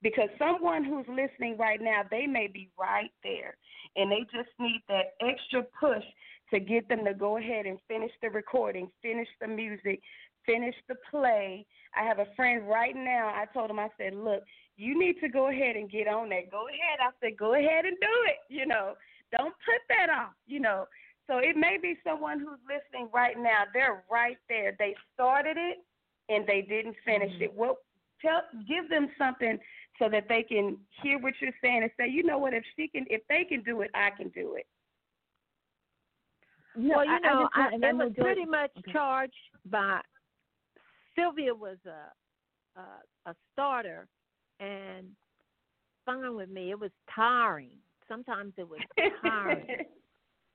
Because 0.02 0.30
someone 0.38 0.86
who's 0.86 1.06
listening 1.10 1.58
right 1.58 1.82
now, 1.82 2.04
they 2.10 2.26
may 2.26 2.48
be 2.48 2.70
right 2.80 3.12
there 3.24 3.58
and 3.96 4.12
they 4.12 4.22
just 4.32 4.50
need 4.58 4.82
that 4.88 5.16
extra 5.22 5.64
push 5.78 6.04
to 6.54 6.60
get 6.60 6.88
them 6.90 7.06
to 7.06 7.14
go 7.14 7.38
ahead 7.38 7.66
and 7.66 7.78
finish 7.88 8.12
the 8.22 8.30
recording, 8.30 8.90
finish 9.02 9.28
the 9.40 9.48
music, 9.48 10.02
finish 10.46 10.76
the 10.88 10.96
play. 11.10 11.66
I 11.96 12.04
have 12.04 12.20
a 12.20 12.28
friend 12.36 12.68
right 12.68 12.96
now. 12.96 13.28
I 13.28 13.46
told 13.54 13.70
him, 13.70 13.80
I 13.80 13.90
said, 13.98 14.16
look, 14.16 14.44
you 14.78 14.98
need 14.98 15.20
to 15.22 15.30
go 15.30 15.50
ahead 15.50 15.76
and 15.76 15.90
get 15.90 16.08
on 16.08 16.30
that. 16.30 16.52
Go 16.52 16.68
ahead. 16.68 17.00
I 17.02 17.12
said, 17.22 17.38
go 17.38 17.54
ahead 17.54 17.86
and 17.86 17.98
do 18.02 18.16
it. 18.28 18.38
You 18.50 18.66
know, 18.66 18.94
don't 19.32 19.54
put 19.66 19.82
that 19.90 20.10
off. 20.10 20.32
You 20.48 20.60
know, 20.60 20.86
so 21.28 21.38
it 21.38 21.56
may 21.56 21.78
be 21.82 21.96
someone 22.04 22.40
who's 22.40 22.60
listening 22.66 23.10
right 23.14 23.38
now. 23.38 23.64
They're 23.74 24.04
right 24.12 24.38
there. 24.48 24.76
They 24.80 24.96
started 25.14 25.58
it 25.58 25.78
and 26.30 26.48
they 26.48 26.62
didn't 26.62 26.96
finish 27.06 27.32
mm-hmm. 27.34 27.44
it. 27.44 27.54
Well, 27.54 27.78
tell, 28.22 28.42
give 28.68 28.90
them 28.90 29.10
something 29.18 29.60
so 30.00 30.10
that 30.10 30.28
they 30.30 30.44
can 30.44 30.78
hear 31.04 31.20
what 31.20 31.34
you're 31.42 31.52
saying 31.62 31.84
and 31.84 31.92
say, 32.00 32.10
you 32.10 32.24
know 32.24 32.38
what, 32.38 32.54
if 32.54 32.64
she 32.76 32.88
can, 32.88 33.06
if 33.10 33.22
they 33.28 33.44
can 33.44 33.62
do 33.64 33.82
it, 33.82 33.92
I 33.94 34.10
can 34.16 34.30
do 34.30 34.56
it. 34.56 34.66
No, 36.80 36.96
well, 36.96 37.06
you 37.06 37.20
know, 37.20 37.50
I, 37.54 37.62
I, 37.62 37.66
I, 37.74 37.90
it 37.90 37.96
was 37.96 38.14
pretty 38.18 38.46
much 38.46 38.72
okay. 38.78 38.92
charged 38.94 39.34
by 39.66 40.00
Sylvia 41.14 41.54
was 41.54 41.78
a, 41.86 42.80
a 42.80 43.32
a 43.32 43.36
starter 43.52 44.08
and 44.62 45.08
fine 46.06 46.36
with 46.36 46.50
me. 46.50 46.72
It 46.72 46.80
was 46.80 46.92
tiring. 47.14 47.72
Sometimes 48.08 48.54
it 48.58 48.68
was 48.68 48.80
tiring. 49.22 49.86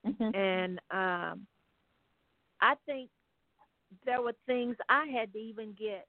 and 0.33 0.79
um 0.89 1.45
I 2.59 2.73
think 2.87 3.11
there 4.03 4.21
were 4.23 4.33
things 4.47 4.75
I 4.89 5.05
had 5.05 5.31
to 5.33 5.39
even 5.39 5.75
get 5.77 6.07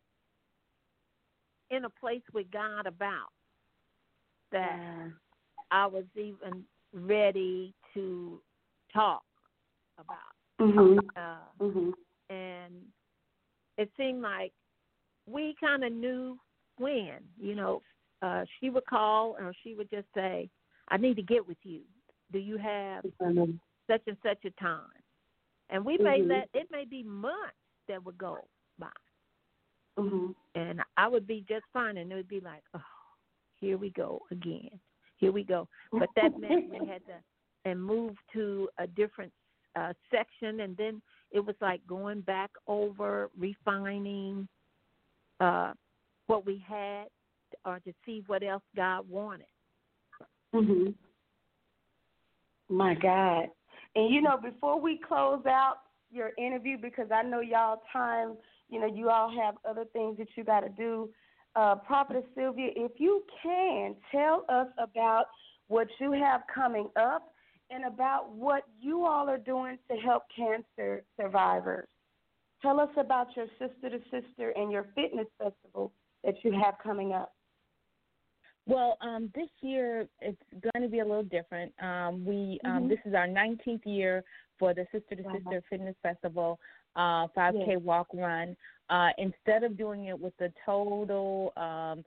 in 1.70 1.84
a 1.84 1.90
place 1.90 2.22
with 2.32 2.50
God 2.50 2.86
about 2.86 3.32
that 4.50 4.78
yeah. 4.78 5.08
I 5.70 5.86
was 5.86 6.04
even 6.14 6.64
ready 6.94 7.74
to 7.92 8.40
talk 8.94 9.22
about. 9.98 10.16
Mm-hmm. 10.60 10.98
Uh, 11.16 11.64
mm-hmm. 11.64 11.90
And 12.30 12.74
it 13.78 13.90
seemed 13.96 14.22
like 14.22 14.52
we 15.26 15.54
kind 15.60 15.84
of 15.84 15.92
knew 15.92 16.38
when, 16.78 17.18
you 17.38 17.54
know, 17.54 17.82
uh, 18.22 18.44
she 18.58 18.70
would 18.70 18.86
call 18.86 19.36
or 19.38 19.52
she 19.62 19.74
would 19.74 19.90
just 19.90 20.06
say, 20.14 20.48
I 20.88 20.96
need 20.96 21.16
to 21.16 21.22
get 21.22 21.46
with 21.46 21.58
you. 21.62 21.80
Do 22.32 22.38
you 22.38 22.56
have 22.56 23.04
mm-hmm. 23.20 23.52
such 23.90 24.02
and 24.06 24.16
such 24.22 24.44
a 24.44 24.62
time? 24.62 24.80
And 25.70 25.84
we 25.84 25.98
may 25.98 26.20
mm-hmm. 26.20 26.30
let, 26.30 26.48
it 26.54 26.68
may 26.70 26.84
be 26.84 27.02
months 27.02 27.56
that 27.88 28.04
would 28.04 28.18
go 28.18 28.38
by. 28.78 28.88
Mm-hmm. 29.98 30.32
And 30.54 30.80
I 30.96 31.08
would 31.08 31.26
be 31.26 31.44
just 31.48 31.64
fine, 31.72 31.96
and 31.96 32.10
it 32.12 32.14
would 32.14 32.28
be 32.28 32.40
like, 32.40 32.62
oh, 32.74 32.80
here 33.60 33.78
we 33.78 33.90
go 33.90 34.20
again. 34.30 34.70
Here 35.16 35.32
we 35.32 35.44
go. 35.44 35.68
But 35.92 36.08
that 36.16 36.38
meant 36.38 36.70
we 36.70 36.86
had 36.86 37.04
to 37.06 37.14
and 37.64 37.82
move 37.82 38.14
to 38.32 38.68
a 38.78 38.86
different 38.86 39.32
uh, 39.76 39.92
section, 40.10 40.60
and 40.60 40.76
then 40.76 41.02
it 41.30 41.44
was 41.44 41.56
like 41.60 41.80
going 41.86 42.20
back 42.22 42.50
over, 42.66 43.30
refining 43.38 44.48
uh, 45.40 45.72
what 46.26 46.46
we 46.46 46.62
had, 46.66 47.06
or 47.64 47.80
to 47.80 47.92
see 48.04 48.22
what 48.26 48.42
else 48.42 48.62
God 48.74 49.08
wanted. 49.08 49.46
Mhm. 50.54 50.94
My 52.68 52.94
God. 52.94 53.50
And 53.94 54.14
you 54.14 54.20
know, 54.20 54.36
before 54.36 54.80
we 54.80 54.98
close 54.98 55.44
out 55.46 55.76
your 56.10 56.32
interview, 56.38 56.78
because 56.78 57.10
I 57.12 57.22
know 57.22 57.40
y'all 57.40 57.82
time, 57.92 58.36
you 58.68 58.80
know, 58.80 58.86
you 58.86 59.10
all 59.10 59.30
have 59.30 59.56
other 59.68 59.84
things 59.92 60.18
that 60.18 60.28
you 60.36 60.44
got 60.44 60.60
to 60.60 60.68
do. 60.70 61.10
Uh, 61.54 61.76
Prophetess 61.76 62.24
Sylvia, 62.34 62.70
if 62.76 62.92
you 62.98 63.24
can 63.42 63.96
tell 64.10 64.44
us 64.48 64.68
about 64.78 65.26
what 65.68 65.88
you 65.98 66.12
have 66.12 66.42
coming 66.52 66.88
up 66.96 67.32
and 67.70 67.84
about 67.84 68.32
what 68.32 68.64
you 68.80 69.04
all 69.04 69.28
are 69.28 69.38
doing 69.38 69.78
to 69.90 69.96
help 69.96 70.24
cancer 70.34 71.02
survivors. 71.20 71.88
Tell 72.62 72.80
us 72.80 72.90
about 72.96 73.28
your 73.36 73.46
Sister 73.58 73.90
to 73.90 73.98
Sister 74.04 74.50
and 74.56 74.72
your 74.72 74.86
fitness 74.94 75.26
festival 75.38 75.92
that 76.24 76.34
you 76.42 76.52
have 76.52 76.74
coming 76.82 77.12
up. 77.12 77.32
Well, 78.66 78.98
um, 79.00 79.30
this 79.34 79.48
year 79.60 80.08
it's 80.20 80.42
going 80.52 80.82
to 80.82 80.88
be 80.88 80.98
a 80.98 81.04
little 81.04 81.22
different. 81.22 81.72
Um, 81.80 82.24
we 82.24 82.58
um, 82.64 82.72
mm-hmm. 82.72 82.88
this 82.88 82.98
is 83.04 83.14
our 83.14 83.28
19th 83.28 83.82
year 83.84 84.24
for 84.58 84.74
the 84.74 84.86
Sister 84.92 85.14
to 85.16 85.22
Sister 85.22 85.62
Fitness 85.70 85.94
Festival, 86.02 86.58
uh, 86.96 87.28
5K 87.36 87.66
yes. 87.68 87.78
walk 87.82 88.08
run. 88.12 88.56
Uh, 88.88 89.08
instead 89.18 89.64
of 89.64 89.76
doing 89.76 90.06
it 90.06 90.18
with 90.18 90.32
the 90.38 90.52
total 90.64 91.52
um, 91.56 92.04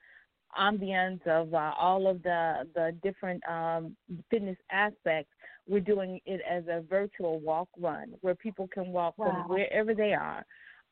ambience 0.60 1.26
of 1.28 1.54
uh, 1.54 1.74
all 1.78 2.08
of 2.08 2.24
the 2.24 2.68
the 2.74 2.96
different 3.04 3.42
um, 3.50 3.96
fitness 4.30 4.58
aspects, 4.72 5.32
we're 5.70 5.80
doing 5.80 6.20
it 6.26 6.42
as 6.50 6.64
a 6.68 6.82
virtual 6.90 7.40
walk 7.40 7.70
run 7.80 8.14
where 8.22 8.36
people 8.36 8.68
can 8.68 8.92
walk 8.92 9.18
wow. 9.18 9.32
from 9.32 9.50
wherever 9.50 9.94
they 9.94 10.14
are. 10.14 10.44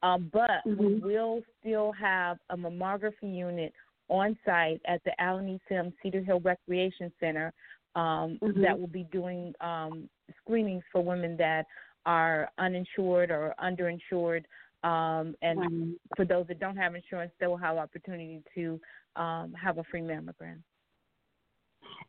Um, 0.03 0.29
but 0.31 0.61
mm-hmm. 0.65 0.77
we 0.77 0.95
will 0.99 1.41
still 1.59 1.91
have 1.99 2.37
a 2.51 2.55
mammography 2.55 3.35
unit 3.35 3.73
on 4.09 4.37
site 4.45 4.79
at 4.87 5.03
the 5.03 5.19
Allen 5.19 5.49
E. 5.49 5.59
Sims 5.67 5.93
Cedar 6.01 6.21
Hill 6.21 6.39
Recreation 6.39 7.11
Center 7.19 7.51
um, 7.95 8.37
mm-hmm. 8.41 8.61
that 8.61 8.79
will 8.79 8.87
be 8.87 9.07
doing 9.11 9.53
um, 9.59 10.07
screenings 10.41 10.83
for 10.91 11.03
women 11.03 11.35
that 11.37 11.65
are 12.05 12.49
uninsured 12.59 13.31
or 13.31 13.55
underinsured. 13.61 14.43
Um, 14.83 15.35
and 15.41 15.95
for 16.15 16.23
those 16.23 16.47
that 16.47 16.59
don't 16.59 16.77
have 16.77 16.93
insurance, 16.93 17.31
they 17.39 17.47
will 17.47 17.57
have 17.57 17.77
opportunity 17.77 18.43
to 18.53 18.79
um, 19.15 19.53
have 19.61 19.79
a 19.79 19.83
free 19.85 20.01
mammogram. 20.01 20.59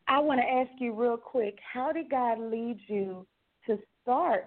I 0.09 0.19
want 0.19 0.41
to 0.41 0.47
ask 0.47 0.71
you 0.79 0.93
real 0.93 1.17
quick 1.17 1.57
how 1.71 1.91
did 1.91 2.09
God 2.09 2.39
lead 2.39 2.79
you 2.87 3.27
to 3.67 3.77
start 4.01 4.45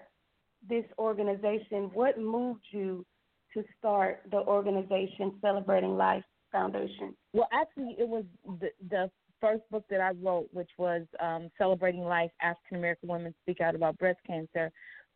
this 0.68 0.84
organization? 0.98 1.90
What 1.94 2.18
moved 2.18 2.64
you 2.72 3.06
to 3.54 3.62
start 3.78 4.22
the 4.30 4.38
organization 4.38 5.34
Celebrating 5.40 5.96
Life 5.96 6.24
Foundation? 6.50 7.14
Well, 7.32 7.48
actually, 7.52 7.94
it 7.98 8.08
was 8.08 8.24
the, 8.60 8.70
the 8.90 9.10
first 9.40 9.62
book 9.70 9.84
that 9.88 10.00
I 10.00 10.10
wrote, 10.20 10.48
which 10.52 10.70
was 10.78 11.02
um, 11.20 11.48
Celebrating 11.58 12.02
Life 12.02 12.32
African 12.42 12.78
American 12.78 13.08
Women 13.08 13.34
Speak 13.42 13.60
Out 13.60 13.76
About 13.76 13.96
Breast 13.98 14.18
Cancer. 14.26 14.72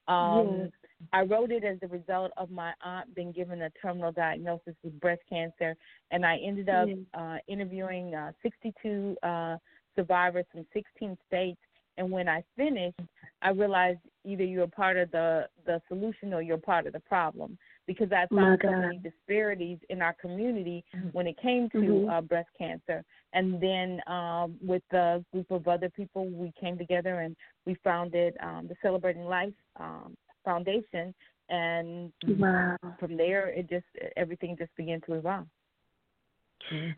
Um, 0.08 0.58
yes. 0.60 0.70
I 1.12 1.22
wrote 1.22 1.50
it 1.50 1.64
as 1.64 1.80
the 1.80 1.88
result 1.88 2.30
of 2.36 2.50
my 2.50 2.72
aunt 2.84 3.12
being 3.14 3.32
given 3.32 3.62
a 3.62 3.70
terminal 3.82 4.12
diagnosis 4.12 4.74
with 4.84 4.98
breast 5.00 5.22
cancer, 5.28 5.76
and 6.12 6.24
I 6.24 6.36
ended 6.36 6.68
up 6.68 6.86
yes. 6.88 6.98
uh, 7.14 7.36
interviewing 7.48 8.14
uh, 8.14 8.30
62 8.42 9.16
uh, 9.24 9.56
survivors 9.96 10.46
from 10.52 10.66
16 10.72 11.16
states. 11.26 11.58
And 11.98 12.10
when 12.10 12.28
I 12.28 12.44
finished, 12.56 13.00
I 13.42 13.50
realized 13.50 14.00
either 14.24 14.44
you're 14.44 14.66
part 14.66 14.96
of 14.96 15.10
the 15.10 15.48
the 15.64 15.80
solution 15.88 16.34
or 16.34 16.42
you're 16.42 16.58
part 16.58 16.86
of 16.86 16.92
the 16.92 17.00
problem 17.00 17.56
because 17.86 18.10
I 18.12 18.26
found 18.34 18.60
so 18.62 18.70
many 18.70 18.98
disparities 18.98 19.78
in 19.88 20.02
our 20.02 20.14
community 20.14 20.84
mm-hmm. 20.94 21.08
when 21.08 21.26
it 21.26 21.40
came 21.40 21.70
to 21.70 21.78
mm-hmm. 21.78 22.10
uh, 22.10 22.20
breast 22.20 22.48
cancer. 22.58 23.04
And 23.32 23.60
then 23.60 24.00
um, 24.06 24.56
with 24.60 24.82
a 24.92 25.24
group 25.32 25.50
of 25.50 25.68
other 25.68 25.88
people, 25.88 26.28
we 26.28 26.52
came 26.60 26.76
together 26.76 27.20
and 27.20 27.36
we 27.64 27.76
founded 27.84 28.36
um, 28.42 28.66
the 28.68 28.74
Celebrating 28.82 29.24
Life 29.24 29.54
um, 29.78 30.16
Foundation. 30.44 31.14
And 31.48 32.12
wow. 32.26 32.76
from 32.98 33.16
there, 33.16 33.48
it 33.48 33.70
just 33.70 33.86
everything 34.16 34.56
just 34.58 34.74
began 34.76 35.00
to 35.02 35.14
evolve. 35.14 35.46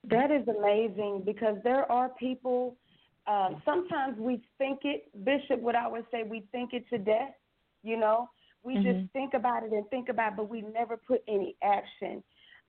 That 0.05 0.31
is 0.31 0.49
amazing 0.49 1.23
because 1.27 1.57
there 1.65 1.91
are 1.93 2.09
people 2.11 2.77
uh, 3.29 3.51
sometimes 3.65 4.19
we 4.19 4.41
think 4.57 4.81
it, 4.85 5.05
Bishop 5.25 5.61
would 5.61 5.75
always 5.75 6.05
say, 6.11 6.23
we 6.23 6.45
think 6.51 6.73
it 6.73 6.89
to 6.89 6.99
death, 6.99 7.35
you 7.83 7.99
know. 7.99 8.31
We 8.63 8.75
mm-hmm. 8.75 9.01
just 9.01 9.13
think 9.13 9.35
about 9.35 9.65
it 9.65 9.73
and 9.73 9.89
think 9.91 10.09
about 10.09 10.33
it, 10.33 10.37
but 10.39 10.49
we 10.49 10.63
never 10.63 10.97
put 10.97 11.23
any 11.29 11.55
action. 11.63 12.23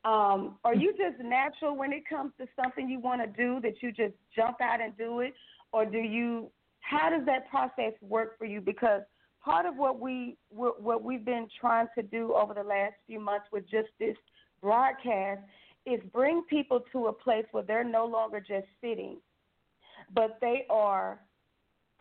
Um, 0.03 0.57
are 0.64 0.76
you 0.76 0.91
just 0.91 1.24
natural 1.24 1.76
when 1.76 1.93
it 1.93 2.03
comes 2.07 2.34
to 2.39 2.47
something 2.62 2.89
you 2.89 2.99
want 2.99 3.22
to 3.22 3.28
do 3.28 3.60
that 3.62 3.82
you 3.82 3.91
just 3.91 4.14
jump 4.36 4.57
out 4.62 4.82
and 4.82 4.95
do 4.97 5.22
it? 5.22 5.34
Or 5.72 5.86
do 5.86 5.97
you, 5.97 6.51
how 6.82 7.10
does 7.10 7.26
that 7.26 7.49
process 7.49 7.93
work 8.01 8.38
for 8.38 8.45
you? 8.45 8.60
Because 8.60 9.01
part 9.43 9.66
of 9.66 9.76
what 9.78 9.99
we 9.99 10.38
what 10.49 11.03
we've 11.03 11.26
been 11.26 11.47
trying 11.60 11.88
to 11.95 12.03
do 12.03 12.34
over 12.34 12.53
the 12.53 12.64
last 12.64 12.93
few 13.07 13.20
months 13.20 13.45
with 13.51 13.64
just 13.70 13.88
this 13.99 14.16
broadcast 14.62 15.41
is 15.86 16.01
bring 16.12 16.43
people 16.49 16.82
to 16.91 17.07
a 17.07 17.14
place 17.14 17.45
where 17.51 17.64
they're 17.64 17.84
no 17.84 18.05
longer 18.05 18.39
just 18.39 18.68
sitting 18.82 19.18
but 20.14 20.38
they 20.41 20.66
are 20.70 21.20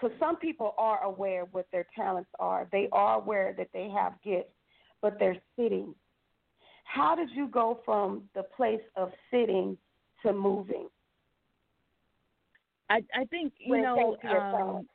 because 0.00 0.16
some 0.20 0.36
people 0.36 0.74
are 0.78 1.02
aware 1.02 1.44
what 1.50 1.66
their 1.72 1.86
talents 1.94 2.30
are. 2.38 2.68
They 2.70 2.88
are 2.92 3.16
aware 3.16 3.54
that 3.58 3.68
they 3.72 3.88
have 3.88 4.14
gifts, 4.22 4.52
but 5.02 5.18
they're 5.18 5.38
sitting. 5.58 5.94
How 6.84 7.14
did 7.14 7.30
you 7.30 7.48
go 7.48 7.80
from 7.84 8.22
the 8.34 8.44
place 8.56 8.80
of 8.96 9.10
sitting 9.30 9.76
to 10.22 10.32
moving? 10.32 10.88
I 12.90 13.02
I 13.14 13.24
think 13.26 13.52
you 13.58 13.82
know 13.82 14.16
um, 14.30 14.86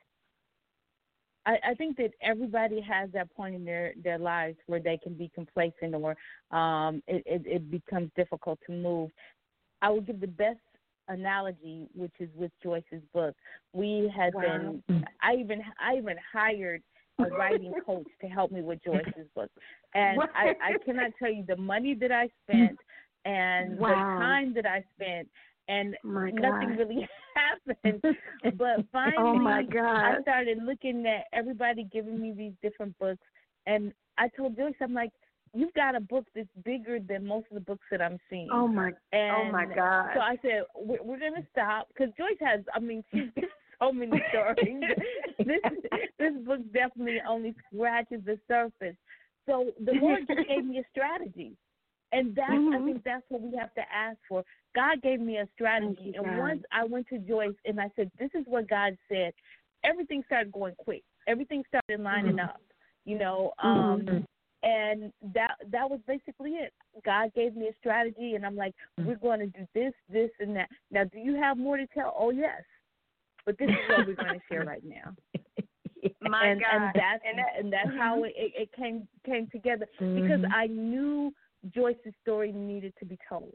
I, 1.46 1.56
I 1.70 1.74
think 1.74 1.96
that 1.98 2.10
everybody 2.22 2.80
has 2.80 3.10
that 3.12 3.34
point 3.34 3.54
in 3.54 3.64
their 3.64 3.92
their 4.02 4.18
lives 4.18 4.56
where 4.66 4.80
they 4.80 4.98
can 4.98 5.14
be 5.14 5.30
complacent 5.34 5.94
or 5.94 6.16
um 6.50 7.02
it, 7.06 7.22
it, 7.26 7.42
it 7.46 7.70
becomes 7.70 8.10
difficult 8.16 8.58
to 8.66 8.72
move. 8.72 9.10
I 9.82 9.90
would 9.90 10.06
give 10.06 10.20
the 10.20 10.26
best 10.26 10.58
analogy, 11.08 11.86
which 11.94 12.12
is 12.20 12.28
with 12.34 12.50
Joyce's 12.62 13.02
book. 13.12 13.34
We 13.72 14.12
had 14.14 14.34
Wow. 14.34 14.44
been. 14.44 14.82
I 15.22 15.34
even 15.36 15.60
I 15.80 15.96
even 15.96 16.16
hired 16.32 16.82
a 17.20 17.28
writing 17.30 17.72
coach 17.86 18.06
to 18.20 18.26
help 18.26 18.50
me 18.50 18.62
with 18.62 18.82
Joyce's 18.84 19.28
book, 19.34 19.50
and 19.94 20.20
I, 20.34 20.52
I 20.62 20.74
cannot 20.84 21.12
tell 21.18 21.32
you 21.32 21.44
the 21.46 21.56
money 21.56 21.94
that 21.94 22.12
I 22.12 22.28
spent 22.44 22.78
and 23.24 23.78
the 23.78 23.96
time 24.18 24.52
that 24.54 24.66
I 24.66 24.84
spent, 24.96 25.28
and 25.68 25.96
My 26.04 26.30
nothing 26.30 26.70
God. 26.70 26.78
really 26.78 27.08
happened. 27.34 28.02
But 28.58 28.80
oh, 28.80 28.84
finally, 28.92 29.18
Oh 29.18 29.38
my 29.38 29.62
I 29.84 30.20
started 30.20 30.58
looking 30.62 31.06
at 31.06 31.24
everybody 31.32 31.84
giving 31.90 32.20
me 32.20 32.32
these 32.36 32.52
different 32.62 32.98
books, 32.98 33.22
and 33.66 33.92
I 34.18 34.28
told 34.28 34.56
Joyce, 34.56 34.74
I'm 34.82 34.92
like, 34.92 35.12
you've 35.54 35.74
got 35.74 35.94
a 35.94 36.00
book 36.00 36.26
that's 36.34 36.48
bigger 36.64 36.98
than 36.98 37.26
most 37.26 37.46
of 37.50 37.54
the 37.54 37.60
books 37.60 37.86
that 37.90 38.02
I'm 38.02 38.18
seeing. 38.28 38.50
Oh 38.52 38.66
my 38.68 38.92
and 39.12 39.32
oh 39.32 39.44
my 39.52 39.66
God. 39.66 40.10
So 40.14 40.20
I 40.20 40.36
said, 40.42 40.64
we're, 40.74 41.02
we're 41.02 41.18
going 41.18 41.34
to 41.34 41.46
stop 41.52 41.88
because 41.88 42.12
Joyce 42.18 42.38
has, 42.40 42.60
I 42.74 42.80
mean, 42.80 43.02
she's 43.12 43.30
so 43.80 43.92
many 43.92 44.22
stories. 44.28 44.84
this 45.46 45.60
this 46.18 46.32
book 46.44 46.60
definitely 46.72 47.20
only 47.28 47.54
scratches 47.72 48.20
the 48.24 48.38
surface. 48.48 48.96
So 49.46 49.70
the 49.84 49.92
Lord 49.92 50.26
just 50.26 50.46
gave 50.48 50.64
me 50.64 50.78
a 50.78 50.84
strategy. 50.90 51.52
And 52.12 52.34
that's, 52.36 52.52
I 52.72 52.78
Mhm. 52.78 52.84
think 52.84 53.04
that's 53.04 53.24
what 53.28 53.40
we 53.42 53.56
have 53.56 53.74
to 53.74 53.82
ask 53.92 54.18
for. 54.28 54.44
God 54.74 55.02
gave 55.02 55.20
me 55.20 55.38
a 55.38 55.48
strategy. 55.54 56.12
You, 56.14 56.22
and 56.22 56.38
once 56.38 56.62
I 56.70 56.84
went 56.84 57.08
to 57.08 57.18
Joyce 57.18 57.56
and 57.64 57.80
I 57.80 57.90
said, 57.96 58.10
this 58.18 58.30
is 58.34 58.44
what 58.46 58.68
God 58.68 58.96
said, 59.08 59.32
everything 59.82 60.22
started 60.26 60.52
going 60.52 60.74
quick. 60.76 61.02
Everything 61.26 61.64
started 61.68 62.02
lining 62.02 62.36
Mhm. 62.36 62.44
up, 62.44 62.60
you 63.04 63.18
know. 63.18 63.52
Um, 63.58 64.02
Mhm. 64.02 64.26
And 64.64 65.12
that 65.34 65.52
that 65.70 65.88
was 65.88 66.00
basically 66.06 66.52
it. 66.52 66.72
God 67.04 67.32
gave 67.34 67.54
me 67.54 67.68
a 67.68 67.74
strategy, 67.78 68.34
and 68.34 68.44
I'm 68.46 68.56
like, 68.56 68.74
we're 68.98 69.16
going 69.16 69.40
to 69.40 69.46
do 69.46 69.66
this, 69.74 69.92
this, 70.08 70.30
and 70.40 70.56
that. 70.56 70.68
Now, 70.90 71.04
do 71.04 71.18
you 71.18 71.34
have 71.36 71.56
more 71.58 71.76
to 71.76 71.86
tell? 71.88 72.14
Oh 72.18 72.30
yes, 72.30 72.62
but 73.46 73.56
this 73.58 73.68
is 73.68 73.76
what 73.90 74.06
we're 74.06 74.14
going 74.14 74.34
to 74.40 74.40
share 74.50 74.64
right 74.64 74.82
now. 74.84 75.14
My 76.20 76.46
and, 76.48 76.60
God. 76.60 76.70
and 76.72 76.92
that's 76.94 77.22
And 77.28 77.38
that- 77.38 77.58
and 77.58 77.72
that's 77.72 77.96
how 77.98 78.24
it, 78.24 78.32
it, 78.36 78.52
it 78.56 78.72
came 78.72 79.06
came 79.24 79.48
together 79.50 79.86
because 79.98 80.40
Mhm. 80.40 80.52
I 80.52 80.66
knew 80.66 81.32
Joyce's 81.74 82.14
story 82.22 82.52
needed 82.52 82.92
to 82.98 83.04
be 83.06 83.18
told. 83.28 83.54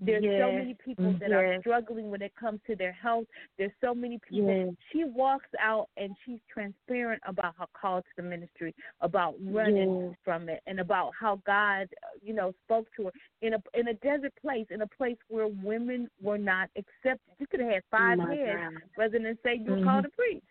There's 0.00 0.24
so 0.38 0.52
many 0.52 0.76
people 0.84 1.14
that 1.20 1.32
are 1.32 1.60
struggling 1.60 2.10
when 2.10 2.20
it 2.20 2.32
comes 2.34 2.60
to 2.66 2.76
their 2.76 2.92
health. 2.92 3.26
There's 3.58 3.72
so 3.80 3.94
many 3.94 4.18
people. 4.28 4.48
Yes. 4.48 4.74
She 4.92 5.04
walks 5.04 5.48
out 5.60 5.88
and 5.96 6.14
she's 6.24 6.40
transparent 6.52 7.22
about 7.26 7.54
her 7.58 7.66
call 7.80 8.02
to 8.02 8.08
the 8.16 8.22
ministry, 8.22 8.74
about 9.00 9.34
running 9.40 10.08
Yes. 10.08 10.16
from 10.24 10.48
it, 10.48 10.62
and 10.66 10.80
about 10.80 11.12
how 11.18 11.40
God, 11.46 11.88
you 12.22 12.34
know, 12.34 12.52
spoke 12.64 12.86
to 12.96 13.04
her 13.04 13.12
in 13.40 13.54
a 13.54 13.62
in 13.74 13.88
a 13.88 13.94
desert 13.94 14.32
place, 14.40 14.66
in 14.70 14.82
a 14.82 14.86
place 14.86 15.16
where 15.28 15.48
women 15.48 16.08
were 16.20 16.38
not 16.38 16.70
accepted. 16.76 17.34
You 17.38 17.46
could 17.46 17.60
have 17.60 17.72
had 17.72 17.82
five 17.90 18.18
My 18.18 18.34
heads 18.34 18.60
God. 18.74 18.82
rather 18.96 19.18
than 19.18 19.38
say 19.42 19.54
you 19.56 19.72
Mhm. 19.72 19.84
called 19.84 20.04
to 20.04 20.10
preach. 20.10 20.44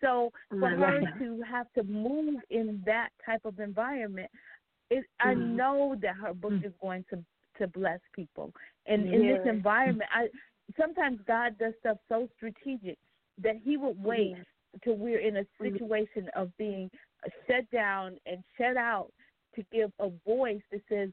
So 0.00 0.32
for 0.50 0.70
My 0.70 0.74
her 0.74 1.00
God. 1.00 1.18
to 1.18 1.42
have 1.42 1.72
to 1.74 1.82
move 1.84 2.42
in 2.50 2.82
that 2.86 3.10
type 3.24 3.44
of 3.44 3.60
environment, 3.60 4.30
it, 4.90 5.04
I 5.20 5.34
Mhm. 5.34 5.56
know 5.56 5.94
that 5.96 6.16
her 6.16 6.34
book 6.34 6.52
Mm. 6.52 6.64
is 6.64 6.72
going 6.80 7.04
to 7.04 7.24
to 7.60 7.68
bless 7.68 8.00
people. 8.14 8.52
And 8.86 9.06
in 9.14 9.26
this 9.28 9.40
environment, 9.44 10.10
I 10.12 10.28
sometimes 10.78 11.20
God 11.26 11.58
does 11.58 11.74
stuff 11.80 11.98
so 12.08 12.28
strategic 12.36 12.98
that 13.42 13.56
He 13.62 13.76
would 13.76 14.02
wait 14.02 14.36
Yes. 14.36 14.46
till 14.82 14.96
we're 14.96 15.20
in 15.20 15.36
a 15.36 15.44
situation 15.62 16.28
of 16.34 16.56
being 16.56 16.90
shut 17.46 17.70
down 17.70 18.18
and 18.26 18.42
shut 18.58 18.76
out 18.76 19.12
to 19.54 19.62
give 19.72 19.92
a 20.00 20.10
voice 20.26 20.62
that 20.72 20.82
says, 20.88 21.10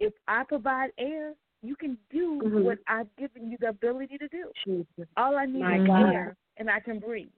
"If 0.00 0.12
I 0.28 0.44
provide 0.44 0.92
air, 0.98 1.34
you 1.62 1.76
can 1.76 1.98
do 2.10 2.40
Mhm. 2.40 2.64
what 2.64 2.78
I've 2.86 3.14
given 3.16 3.50
you 3.50 3.56
the 3.58 3.70
ability 3.70 4.18
to 4.18 4.28
do. 4.28 4.52
Jesus. 4.64 5.08
All 5.16 5.36
I 5.36 5.46
need 5.46 5.60
My 5.60 5.76
is 5.76 5.86
God. 5.86 6.14
air, 6.14 6.36
and 6.58 6.70
I 6.70 6.80
can 6.80 6.98
breathe." 6.98 7.32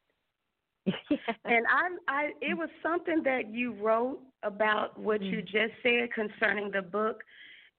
And 1.44 1.66
I, 1.66 1.88
I, 2.08 2.32
it 2.42 2.56
was 2.56 2.68
something 2.82 3.22
that 3.22 3.52
you 3.52 3.72
wrote 3.72 4.20
about 4.42 4.98
what 4.98 5.22
you 5.22 5.42
just 5.42 5.72
said 5.82 6.12
concerning 6.12 6.70
the 6.70 6.82
book. 6.82 7.24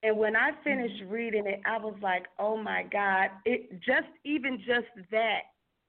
And 0.01 0.17
when 0.17 0.35
I 0.35 0.51
finished 0.63 1.03
reading 1.07 1.45
it, 1.45 1.61
I 1.65 1.77
was 1.77 1.95
like, 2.01 2.27
"Oh 2.37 2.55
my 2.55 2.83
God!" 2.83 3.31
It 3.45 3.81
just 3.81 4.07
even 4.23 4.59
just 4.59 4.87
that 5.11 5.41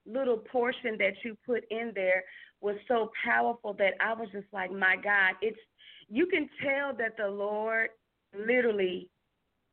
little 0.07 0.39
portion 0.39 0.97
that 0.99 1.15
you 1.25 1.37
put 1.47 1.65
in 1.71 1.93
there 1.95 2.25
was 2.61 2.77
so 2.89 3.13
powerful 3.25 3.73
that 3.75 3.95
I 4.01 4.13
was 4.13 4.29
just 4.33 4.53
like, 4.53 4.73
"My 4.73 4.97
God!" 4.97 5.35
It's 5.41 5.59
you 6.09 6.27
can 6.27 6.49
tell 6.61 6.93
that 6.95 7.17
the 7.17 7.29
Lord 7.29 7.91
literally 8.35 9.09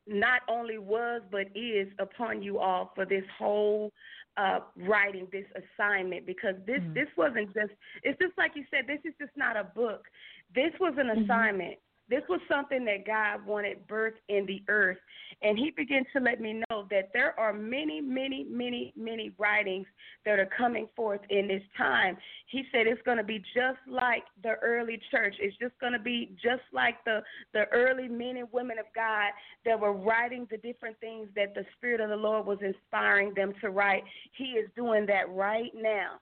not 0.06 0.42
only 0.48 0.78
was 0.78 1.20
but 1.30 1.46
is 1.54 1.88
upon 1.98 2.42
you 2.42 2.58
all 2.58 2.92
for 2.94 3.04
this 3.04 3.24
whole 3.36 3.92
uh, 4.36 4.60
writing 4.76 5.26
this 5.32 5.44
assignment 5.54 6.24
because 6.24 6.54
this 6.64 6.80
Mhm. 6.82 6.94
this 6.94 7.08
wasn't 7.16 7.52
just 7.52 7.72
it's 8.02 8.18
just 8.18 8.36
like 8.38 8.56
you 8.56 8.64
said 8.70 8.86
this 8.86 9.00
is 9.04 9.14
just 9.18 9.36
not 9.36 9.56
a 9.56 9.64
book 9.64 10.08
this 10.54 10.72
was 10.78 10.96
an 10.96 11.08
Mhm. 11.08 11.24
assignment 11.24 11.78
this 12.08 12.22
was 12.28 12.40
something 12.50 12.84
that 12.84 13.06
God 13.06 13.46
wanted 13.46 13.86
birthed 13.86 14.20
in 14.28 14.46
the 14.46 14.62
earth 14.68 14.98
and 15.42 15.58
he 15.58 15.70
began 15.70 16.04
to 16.14 16.20
let 16.20 16.40
me 16.40 16.62
know 16.68 16.86
that 16.90 17.10
there 17.12 17.38
are 17.38 17.52
many 17.52 18.00
many 18.00 18.44
many 18.50 18.92
many 18.96 19.32
writings 19.38 19.86
that 20.24 20.38
are 20.38 20.48
coming 20.56 20.88
forth 20.96 21.20
in 21.30 21.48
this 21.48 21.62
time 21.76 22.16
he 22.46 22.64
said 22.72 22.86
it's 22.86 23.02
going 23.02 23.18
to 23.18 23.24
be 23.24 23.38
just 23.54 23.78
like 23.88 24.24
the 24.42 24.54
early 24.62 25.00
church 25.10 25.34
it's 25.40 25.56
just 25.58 25.78
going 25.80 25.92
to 25.92 25.98
be 25.98 26.32
just 26.42 26.62
like 26.72 26.96
the 27.04 27.20
the 27.54 27.64
early 27.72 28.08
men 28.08 28.36
and 28.36 28.48
women 28.52 28.78
of 28.78 28.86
God 28.94 29.32
that 29.64 29.78
were 29.78 29.92
writing 29.92 30.46
the 30.50 30.56
different 30.58 30.98
things 31.00 31.28
that 31.36 31.54
the 31.54 31.64
Spirit 31.76 32.00
of 32.00 32.10
the 32.10 32.16
Lord 32.16 32.46
was 32.46 32.58
inspiring 32.62 33.32
them 33.34 33.52
to 33.60 33.70
write. 33.70 34.02
He 34.32 34.44
is 34.44 34.68
doing 34.76 35.06
that 35.06 35.28
right 35.30 35.70
now. 35.74 36.12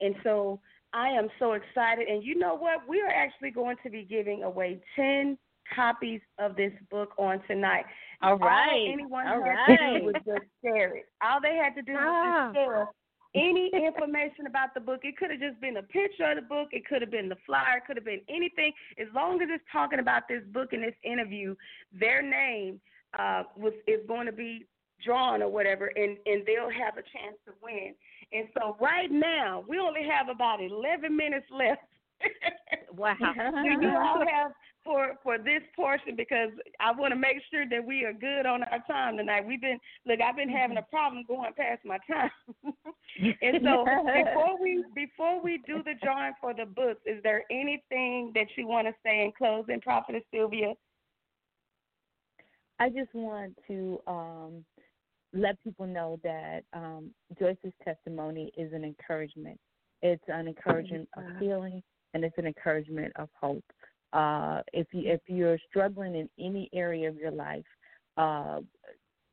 And 0.00 0.14
so 0.22 0.60
I 0.96 1.10
am 1.10 1.28
so 1.38 1.52
excited. 1.52 2.08
And 2.08 2.24
you 2.24 2.38
know 2.38 2.56
what? 2.56 2.88
We 2.88 3.02
are 3.02 3.10
actually 3.10 3.50
going 3.50 3.76
to 3.82 3.90
be 3.90 4.02
giving 4.02 4.42
away 4.44 4.80
10 4.96 5.36
copies 5.74 6.20
of 6.38 6.56
this 6.56 6.72
book 6.90 7.10
on 7.18 7.42
tonight. 7.46 7.84
All 8.22 8.38
right. 8.38 8.70
All 8.70 8.92
anyone 8.92 9.26
All 9.26 9.42
had 9.44 9.76
to 9.76 9.98
do 9.98 10.04
was 10.06 10.14
just 10.24 10.46
share 10.64 10.96
it. 10.96 11.04
All 11.22 11.38
they 11.42 11.56
had 11.56 11.74
to 11.74 11.82
do 11.82 11.92
was 11.92 12.02
Ah. 12.02 12.46
just 12.46 12.56
share 12.56 12.88
any 13.34 13.70
information 13.74 14.46
about 14.46 14.72
the 14.72 14.80
book. 14.80 15.00
It 15.02 15.18
could 15.18 15.30
have 15.30 15.40
just 15.40 15.60
been 15.60 15.76
a 15.76 15.82
picture 15.82 16.30
of 16.30 16.36
the 16.36 16.42
book. 16.42 16.68
It 16.72 16.86
could 16.86 17.02
have 17.02 17.10
been 17.10 17.28
the 17.28 17.36
flyer. 17.44 17.76
It 17.76 17.84
could 17.86 17.96
have 17.96 18.04
been 18.06 18.22
anything. 18.30 18.72
As 18.98 19.08
long 19.14 19.42
as 19.42 19.48
it's 19.50 19.64
talking 19.70 19.98
about 19.98 20.22
this 20.28 20.42
book 20.52 20.72
in 20.72 20.80
this 20.80 20.94
interview, 21.04 21.54
their 21.92 22.22
name 22.22 22.80
uh, 23.18 23.42
was 23.54 23.74
is 23.86 24.00
going 24.08 24.24
to 24.26 24.32
be 24.32 24.66
drawn 25.04 25.42
or 25.42 25.50
whatever, 25.50 25.86
and 25.96 26.16
and 26.24 26.46
they'll 26.46 26.70
have 26.70 26.96
a 26.96 27.02
chance 27.02 27.36
to 27.44 27.52
win. 27.62 27.94
And 28.32 28.48
so 28.58 28.76
right 28.80 29.10
now 29.10 29.64
we 29.68 29.78
only 29.78 30.02
have 30.08 30.28
about 30.28 30.62
11 30.62 31.14
minutes 31.16 31.46
left. 31.50 31.82
Wow. 32.96 33.14
Do 33.20 33.86
you 33.86 33.94
all 33.94 34.24
have 34.26 34.52
for 34.86 35.16
for 35.22 35.36
this 35.36 35.60
portion 35.74 36.14
because 36.16 36.50
I 36.80 36.92
want 36.92 37.12
to 37.12 37.18
make 37.18 37.38
sure 37.50 37.68
that 37.68 37.84
we 37.84 38.04
are 38.04 38.12
good 38.12 38.46
on 38.46 38.62
our 38.62 38.82
time 38.86 39.18
tonight. 39.18 39.46
We've 39.46 39.60
been 39.60 39.78
look, 40.06 40.20
I've 40.20 40.36
been 40.36 40.48
having 40.48 40.78
a 40.78 40.82
problem 40.82 41.24
going 41.26 41.52
past 41.54 41.84
my 41.84 41.98
time. 42.10 42.30
and 43.42 43.60
so 43.62 43.84
before 44.24 44.62
we 44.62 44.84
before 44.94 45.42
we 45.42 45.60
do 45.66 45.82
the 45.82 45.94
drawing 46.02 46.32
for 46.40 46.54
the 46.54 46.64
books, 46.64 47.00
is 47.04 47.22
there 47.22 47.42
anything 47.50 48.32
that 48.34 48.46
you 48.56 48.66
want 48.66 48.86
to 48.86 48.94
say 49.04 49.24
in 49.24 49.32
closing, 49.36 49.80
Prophetess 49.80 50.22
Sylvia? 50.32 50.72
I 52.78 52.88
just 52.90 53.12
want 53.14 53.58
to 53.68 54.00
um, 54.06 54.64
let 55.32 55.62
people 55.62 55.86
know 55.86 56.18
that 56.22 56.62
um, 56.72 57.10
Joyce's 57.38 57.72
testimony 57.84 58.52
is 58.56 58.72
an 58.72 58.84
encouragement. 58.84 59.58
It's 60.02 60.22
an 60.28 60.48
encouragement 60.48 61.08
of 61.16 61.24
healing, 61.40 61.82
and 62.14 62.24
it's 62.24 62.36
an 62.38 62.46
encouragement 62.46 63.12
of 63.16 63.28
hope. 63.40 63.64
Uh, 64.12 64.60
if 64.72 64.86
you 64.92 65.10
if 65.10 65.20
you're 65.26 65.58
struggling 65.68 66.14
in 66.14 66.28
any 66.38 66.70
area 66.72 67.08
of 67.08 67.16
your 67.16 67.32
life, 67.32 67.64
uh, 68.16 68.60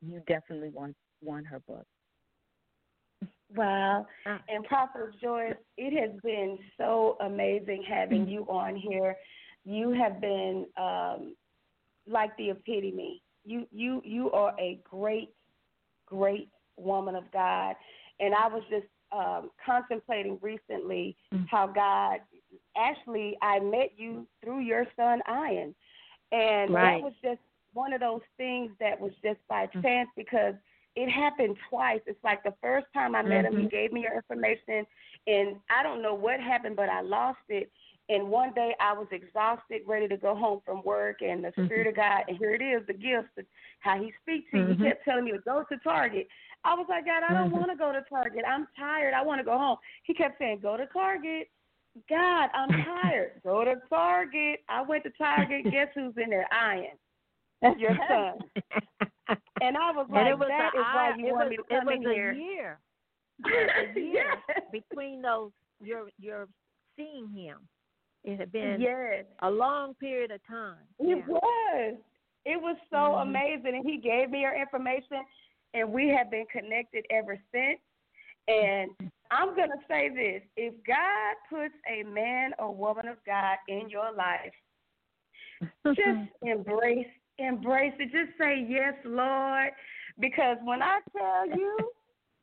you 0.02 0.22
definitely 0.28 0.70
want 0.70 0.96
want 1.22 1.46
her 1.46 1.60
book. 1.68 1.86
Wow. 3.56 4.08
Ah. 4.26 4.42
And 4.50 4.66
Prophet 4.66 5.02
Joyce, 5.22 5.54
it 5.78 6.00
has 6.00 6.20
been 6.24 6.58
so 6.78 7.18
amazing 7.22 7.84
having 7.88 8.28
you 8.28 8.44
on 8.50 8.76
here. 8.76 9.16
You 9.64 9.92
have 9.92 10.20
been 10.20 10.66
um, 10.78 11.36
like 12.08 12.36
the 12.38 12.50
epitome. 12.50 13.22
You 13.46 13.68
you 13.72 14.02
you 14.04 14.32
are 14.32 14.54
a 14.60 14.80
great, 14.84 15.30
great 16.16 16.50
woman 16.78 17.16
of 17.16 17.24
God. 17.32 17.76
And 18.20 18.34
I 18.34 18.48
was 18.48 18.64
just 18.70 18.88
um, 19.12 19.52
contemplating 19.64 20.38
recently 20.42 21.16
Mm. 21.34 21.48
how 21.50 21.68
God 21.68 22.20
actually 22.76 23.38
I 23.42 23.60
met 23.60 23.92
you 23.98 24.28
through 24.42 24.60
your 24.60 24.86
son 24.96 25.22
Ian. 25.30 25.76
And 26.32 26.74
Right. 26.74 26.98
that 26.98 27.04
was 27.04 27.14
just 27.22 27.42
one 27.74 27.94
of 27.94 28.00
those 28.00 28.22
things 28.38 28.72
that 28.80 29.00
was 29.00 29.12
just 29.24 29.40
by 29.48 29.68
Mm. 29.68 29.82
chance 29.82 30.10
because 30.16 30.56
it 30.96 31.10
happened 31.10 31.58
twice. 31.70 32.02
It's 32.06 32.24
like 32.24 32.44
the 32.44 32.54
first 32.62 32.88
time 32.94 33.16
I 33.16 33.24
met 33.24 33.46
him, 33.46 33.58
he 33.58 33.66
Mhm. 33.66 33.70
gave 33.72 33.92
me 33.92 34.02
your 34.02 34.14
information, 34.14 34.86
and 35.26 35.60
I 35.70 35.82
don't 35.82 36.02
know 36.04 36.14
what 36.14 36.40
happened, 36.40 36.76
but 36.76 36.90
I 36.90 37.02
lost 37.02 37.40
it. 37.50 37.72
And 38.10 38.28
one 38.30 38.54
day 38.54 38.76
I 38.82 38.92
was 38.94 39.08
exhausted, 39.12 39.82
ready 39.88 40.08
to 40.10 40.18
go 40.18 40.36
home 40.36 40.60
from 40.66 40.84
work, 40.84 41.22
and 41.22 41.44
the 41.44 41.50
Mm-hmm. 41.50 41.66
Spirit 41.66 41.88
of 41.88 41.96
God, 41.96 42.24
and 42.28 42.38
here 42.38 42.54
it 42.54 42.62
is, 42.62 42.86
the 42.86 42.94
gifts, 42.94 43.30
how 43.80 43.98
He 44.02 44.12
speaks 44.22 44.52
to 44.52 44.58
you. 44.58 44.64
Mhm. 44.66 44.78
He 44.78 44.84
kept 44.90 45.06
telling 45.06 45.24
me 45.26 45.32
to 45.32 45.40
go 45.40 45.64
to 45.64 45.78
Target. 45.78 46.28
I 46.66 46.74
was 46.76 46.86
like, 46.90 47.06
God, 47.06 47.24
I 47.24 47.34
don't 47.34 47.50
Mhm. 47.50 47.60
want 47.60 47.72
to 47.72 47.78
go 47.78 47.92
to 47.94 48.02
Target. 48.04 48.44
I'm 48.46 48.68
tired. 48.78 49.14
I 49.14 49.22
want 49.22 49.40
to 49.40 49.44
go 49.46 49.58
home. 49.58 49.78
He 50.04 50.14
kept 50.14 50.38
saying, 50.38 50.60
Go 50.60 50.76
to 50.78 50.86
Target. 50.88 51.50
God, 52.10 52.50
I'm 52.54 52.70
tired. 52.84 53.40
go 53.44 53.64
to 53.64 53.76
Target. 53.90 54.64
I 54.68 54.82
went 54.82 55.04
to 55.04 55.12
Target. 55.12 55.64
Guess 55.72 55.90
who's 55.96 56.18
in 56.18 56.30
there? 56.30 56.48
Ian. 56.54 56.98
Your 57.80 57.96
son. 58.10 58.40
And 59.62 59.78
I 59.78 59.92
was 59.92 60.08
like, 60.10 60.38
was 60.38 60.50
that 60.50 60.74
a, 60.74 60.78
is 60.78 60.86
why 60.94 61.16
you 61.18 61.34
want 61.34 61.50
was, 61.50 61.50
me 61.52 61.56
to 61.58 61.64
come 61.64 61.90
in 61.90 62.02
here. 62.02 62.34
year. 62.34 62.80
It 63.46 63.88
was 63.88 63.96
a 63.96 64.00
year 64.00 64.26
yes. 64.48 64.62
between 64.72 65.22
those 65.22 65.52
you're 65.82 66.10
you're 66.20 66.48
seeing 66.96 67.30
him. 67.30 67.58
It 68.24 68.40
had 68.40 68.52
been 68.52 68.80
Yes. 68.80 69.26
a 69.40 69.52
long 69.52 69.96
period 69.96 70.32
of 70.32 70.44
time. 70.44 70.88
It 71.00 71.18
Yeah. 71.18 71.28
was. 71.28 71.98
It 72.46 72.62
was 72.62 72.78
so 72.90 73.16
Mhm. 73.16 73.22
amazing. 73.22 73.76
And 73.76 73.86
he 73.86 73.98
gave 73.98 74.30
me 74.30 74.44
her 74.44 74.54
information, 74.54 75.26
and 75.74 75.92
we 75.92 76.10
have 76.10 76.30
been 76.30 76.46
connected 76.48 77.06
ever 77.10 77.38
since. 77.52 77.82
And 78.48 78.96
I'm 79.32 79.56
going 79.56 79.72
to 79.72 79.86
say 79.88 80.10
this 80.10 80.44
if 80.56 80.84
God 80.84 81.36
puts 81.50 81.76
a 81.88 82.04
man 82.04 82.54
or 82.60 82.74
woman 82.74 83.08
of 83.08 83.24
God 83.24 83.58
in 83.68 83.90
your 83.90 84.12
life, 84.12 84.54
just 85.96 85.98
embrace 86.44 87.08
embrace 87.40 87.94
it. 88.00 88.12
Just 88.12 88.38
say 88.38 88.60
yes, 88.60 88.94
Lord. 89.06 89.72
Because 90.20 90.58
when 90.64 90.82
I 90.84 91.00
tell 91.18 91.48
you, 91.48 91.92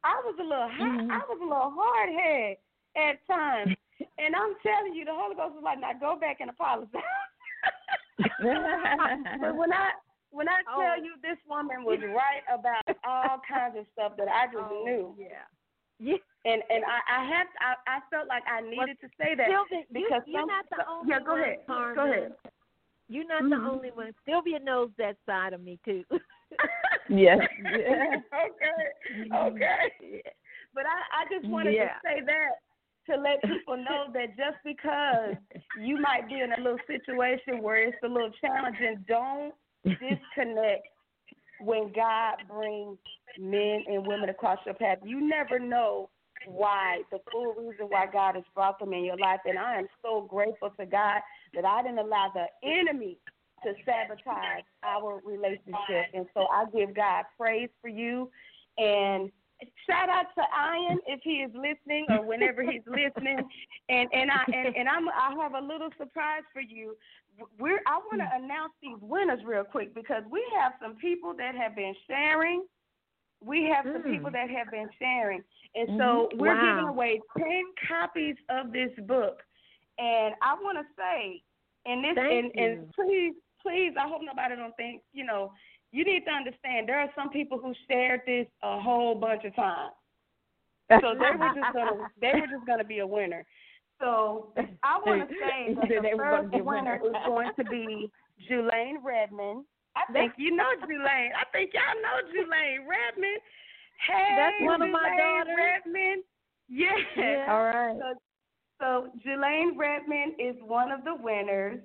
I 0.03 0.21
was 0.25 0.35
a 0.39 0.43
little 0.43 0.69
hot, 0.69 1.01
I 1.11 1.19
was 1.29 1.39
a 1.41 1.45
little 1.45 1.71
hard 1.71 2.11
head 2.11 2.57
at 2.97 3.27
times. 3.27 3.77
And 4.19 4.35
I'm 4.37 4.55
telling 4.63 4.95
you, 4.95 5.05
the 5.05 5.13
Holy 5.15 5.35
Ghost 5.37 5.55
was 5.55 5.65
like, 5.65 5.81
now 5.81 5.93
go 5.99 6.19
back 6.19 6.41
and 6.41 6.51
apologize. 6.51 7.01
but 8.21 9.57
when 9.57 9.73
I 9.73 9.91
when 10.31 10.49
I 10.49 10.63
tell 10.65 10.95
Oh. 10.97 11.03
you 11.03 11.15
this 11.23 11.39
woman 11.49 11.83
was 11.85 11.99
right 12.01 12.45
about 12.53 12.85
all 13.05 13.41
kinds 13.49 13.77
of 13.77 13.85
stuff 13.93 14.13
that 14.19 14.29
I 14.29 14.47
just 14.47 14.63
Oh, 14.71 14.85
knew. 14.85 15.15
Yeah. 15.19 15.45
Yeah. 15.99 16.17
And 16.45 16.63
and 16.71 16.85
I 16.85 16.99
I 17.11 17.21
had 17.29 17.47
I, 17.61 17.75
I 17.87 17.99
felt 18.11 18.29
like 18.29 18.43
I 18.49 18.61
needed 18.63 18.97
to 19.03 19.09
say 19.21 19.35
that 19.35 19.49
Sylvia, 19.51 19.85
because 19.93 20.23
you, 20.27 20.33
you're 20.39 20.43
some, 20.43 20.49
not 20.49 20.65
the 20.71 20.77
some- 20.81 20.89
only 20.89 21.11
yeah, 21.11 21.21
go 21.21 21.33
one, 21.33 21.41
ahead. 21.43 21.57
Carmen. 21.67 21.95
Go 21.97 22.05
ahead. 22.11 22.33
You're 23.09 23.27
not 23.27 23.43
Mhm. 23.43 23.51
the 23.51 23.61
only 23.71 23.91
one. 23.91 24.15
Sylvia 24.25 24.59
knows 24.61 24.91
that 24.97 25.17
side 25.27 25.53
of 25.53 25.61
me 25.61 25.79
too. 25.85 26.05
yes. 27.11 27.39
okay. 27.67 28.79
Okay. 29.35 30.23
But 30.73 30.85
I, 30.87 31.23
I 31.27 31.35
just 31.35 31.47
wanted 31.51 31.75
Yeah. 31.75 31.89
to 31.89 32.01
say 32.05 32.21
that 32.25 32.63
to 33.11 33.21
let 33.21 33.43
people 33.43 33.77
know 33.77 34.07
that 34.13 34.37
just 34.37 34.59
because 34.65 35.35
you 35.81 36.01
might 36.01 36.29
be 36.29 36.41
in 36.41 36.53
a 36.53 36.61
little 36.61 36.79
situation 36.87 37.63
where 37.63 37.89
it's 37.89 37.97
a 38.05 38.09
little 38.09 38.31
challenging, 38.41 39.05
don't 39.09 39.55
disconnect 39.85 40.87
when 41.61 41.93
God 41.93 42.37
brings 42.49 42.99
men 43.39 43.85
and 43.87 44.07
women 44.07 44.29
across 44.29 44.59
your 44.65 44.75
path. 44.75 44.99
You 45.05 45.21
never 45.27 45.59
know 45.59 46.11
why, 46.47 47.03
the 47.11 47.19
full 47.31 47.55
reason 47.55 47.87
why 47.89 48.07
God 48.11 48.35
has 48.35 48.45
brought 48.55 48.79
them 48.79 48.93
in 48.93 49.05
your 49.05 49.19
life. 49.19 49.41
And 49.45 49.59
I 49.59 49.79
am 49.79 49.89
so 50.03 50.27
grateful 50.29 50.71
to 50.79 50.87
God 50.87 51.21
that 51.55 51.65
I 51.65 51.83
didn't 51.83 51.99
allow 51.99 52.33
the 52.35 52.47
enemy 52.67 53.19
to 53.63 53.73
sabotage 53.85 54.65
our 54.83 55.21
relationship. 55.25 56.07
And 56.15 56.27
so 56.33 56.47
I 56.51 56.65
give 56.75 56.95
God 56.95 57.25
praise 57.39 57.69
for 57.83 57.89
you. 57.89 58.31
And 58.79 59.31
shout 59.87 60.09
out 60.09 60.27
to 60.37 60.43
Ian 60.43 60.99
if 61.07 61.21
he 61.23 61.43
is 61.43 61.51
listening 61.55 62.07
or 62.11 62.25
whenever 62.25 62.63
he's 62.63 62.83
listening. 62.87 63.39
And 63.89 64.09
and 64.13 64.31
I 64.31 64.45
and, 64.53 64.77
and 64.77 64.89
I'm 64.89 65.09
I 65.09 65.35
have 65.43 65.55
a 65.55 65.61
little 65.61 65.91
surprise 65.99 66.43
for 66.53 66.61
you. 66.61 66.97
We're 67.59 67.81
I 67.87 67.99
want 67.99 68.21
to 68.21 68.45
announce 68.45 68.73
these 68.83 68.99
winners 69.01 69.41
real 69.45 69.65
quick 69.65 69.95
because 69.95 70.23
we 70.31 70.45
have 70.59 70.73
some 70.83 70.97
people 70.97 71.35
that 71.39 71.55
have 71.55 71.75
been 71.77 71.95
sharing. 72.07 72.65
We 73.43 73.65
have 73.75 73.87
some 73.87 74.03
Mm. 74.03 74.13
people 74.15 74.31
that 74.33 74.51
have 74.51 74.71
been 74.71 74.91
sharing. 74.99 75.43
And 75.75 75.89
so 75.99 76.29
we're 76.35 76.55
Wow. 76.55 76.61
giving 76.61 76.89
away 76.89 77.21
10 77.39 77.65
copies 77.89 78.37
of 78.51 78.71
this 78.73 78.93
book. 79.07 79.43
And 79.99 80.35
I 80.43 80.55
want 80.55 80.77
to 80.79 80.85
say, 80.95 81.43
and 81.87 82.05
this, 82.05 82.15
Thank 82.17 82.31
and, 82.33 82.53
you. 82.55 82.63
and 82.63 82.93
please, 82.93 83.35
please, 83.63 83.95
I 83.99 84.07
hope 84.09 84.21
nobody 84.23 84.57
don't 84.57 84.77
think, 84.77 85.03
you 85.13 85.25
know, 85.25 85.53
you 85.93 86.05
need 86.05 86.25
to 86.25 86.31
understand 86.31 86.89
there 86.89 87.01
are 87.01 87.11
some 87.17 87.31
people 87.31 87.59
who 87.59 87.75
shared 87.89 88.21
this 88.27 88.47
a 88.63 88.81
whole 88.81 89.15
bunch 89.15 89.45
of 89.45 89.55
times. 89.57 89.93
So 91.01 91.15
they 91.15 91.37
were 91.39 91.53
just 91.55 91.73
gonna, 91.73 92.09
they 92.21 92.33
were 92.35 92.47
just 92.47 92.67
gonna 92.67 92.85
be 92.85 92.99
a 92.99 93.07
winner. 93.07 93.45
So 94.01 94.53
I 94.83 94.99
want 95.05 95.29
to 95.29 95.35
say 95.35 95.75
that 95.75 95.89
They 95.89 96.11
the 96.11 96.17
first 96.17 96.51
be 96.51 96.61
winner 96.61 96.97
is 96.97 97.13
going 97.27 97.51
to 97.57 97.65
be 97.65 98.11
Julaine 98.49 98.97
Redmond. 99.05 99.65
I 99.95 100.11
think 100.13 100.33
you 100.39 100.57
know 100.57 100.71
Julaine. 100.83 101.31
I 101.37 101.45
think 101.53 101.73
y'all 101.75 102.01
know 102.01 102.17
Julaine 102.33 102.89
Redmond. 102.89 103.41
Hey, 104.09 104.37
That's 104.37 104.55
one 104.61 104.83
of 104.83 104.91
my 104.91 105.11
Julaine 105.11 105.45
daughters. 105.45 105.57
Redmond. 105.59 106.23
Yes. 106.69 106.99
Yeah. 107.17 107.47
All 107.51 107.65
right. 107.65 107.97
So, 108.01 108.15
so 108.81 109.09
Julaine 109.27 109.77
Redmond 109.77 110.35
is 110.39 110.57
one 110.65 110.91
of 110.91 111.05
the 111.05 111.15
winners. 111.21 111.81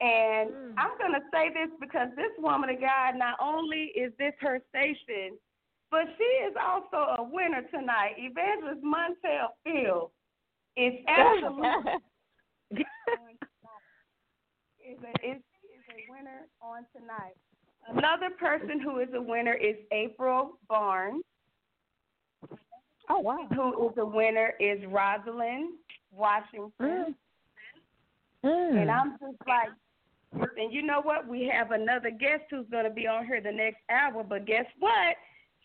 And 0.00 0.50
Mm. 0.50 0.74
I'm 0.76 0.98
going 0.98 1.12
to 1.12 1.22
say 1.32 1.50
this 1.50 1.70
because 1.80 2.08
this 2.16 2.32
woman 2.38 2.70
of 2.70 2.80
God, 2.80 3.16
not 3.16 3.38
only 3.40 3.92
is 3.94 4.12
this 4.18 4.34
her 4.40 4.60
station, 4.68 5.38
but 5.90 6.06
she 6.18 6.24
is 6.24 6.54
also 6.60 7.14
a 7.18 7.22
winner 7.22 7.62
tonight. 7.70 8.14
Evangelist 8.18 8.82
Montel 8.82 9.54
Field 9.62 10.10
is 10.76 10.94
absolutely 11.08 11.92
is 14.84 14.98
a, 15.02 15.26
is, 15.26 15.38
is 15.38 15.84
a 15.88 16.12
winner 16.12 16.46
on 16.60 16.84
tonight. 16.92 17.36
Another 17.88 18.30
person 18.30 18.80
who 18.80 18.98
is 18.98 19.08
a 19.14 19.22
winner 19.22 19.54
is 19.54 19.76
April 19.92 20.58
Barnes. 20.68 21.22
Oh 23.08 23.20
wow. 23.20 23.46
Who 23.54 23.88
is 23.88 23.94
a 23.98 24.04
winner 24.04 24.54
is 24.58 24.80
Rosalind 24.86 25.74
Washington. 26.10 27.14
Mm. 28.44 28.82
And 28.82 28.90
I'm 28.90 29.12
just 29.12 29.38
like, 29.46 29.68
and 30.56 30.72
you 30.72 30.82
know 30.82 31.00
what? 31.02 31.26
We 31.28 31.50
have 31.52 31.70
another 31.70 32.10
guest 32.10 32.44
who's 32.50 32.66
going 32.70 32.84
to 32.84 32.90
be 32.90 33.06
on 33.06 33.26
here 33.26 33.40
the 33.40 33.52
next 33.52 33.78
hour. 33.90 34.22
But 34.22 34.46
guess 34.46 34.66
what? 34.78 35.16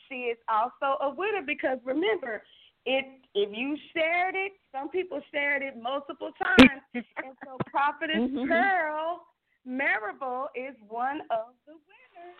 She 0.08 0.16
is 0.16 0.38
also 0.48 0.98
a 1.02 1.10
winner 1.10 1.42
because 1.46 1.78
remember, 1.86 2.44
it 2.86 3.06
if 3.36 3.50
you 3.56 3.78
shared 3.94 4.36
it, 4.36 4.54
some 4.72 4.90
people 4.90 5.22
shared 5.32 5.62
it 5.62 5.76
multiple 5.82 6.32
times, 6.42 6.82
and 6.94 7.06
so 7.46 7.58
Prophetess 7.70 8.18
Mhm. 8.18 8.48
Pearl 8.48 9.26
Marable 9.66 10.48
is 10.56 10.76
one 10.88 11.22
of 11.30 11.54
the 11.68 11.74
winners. 11.74 12.40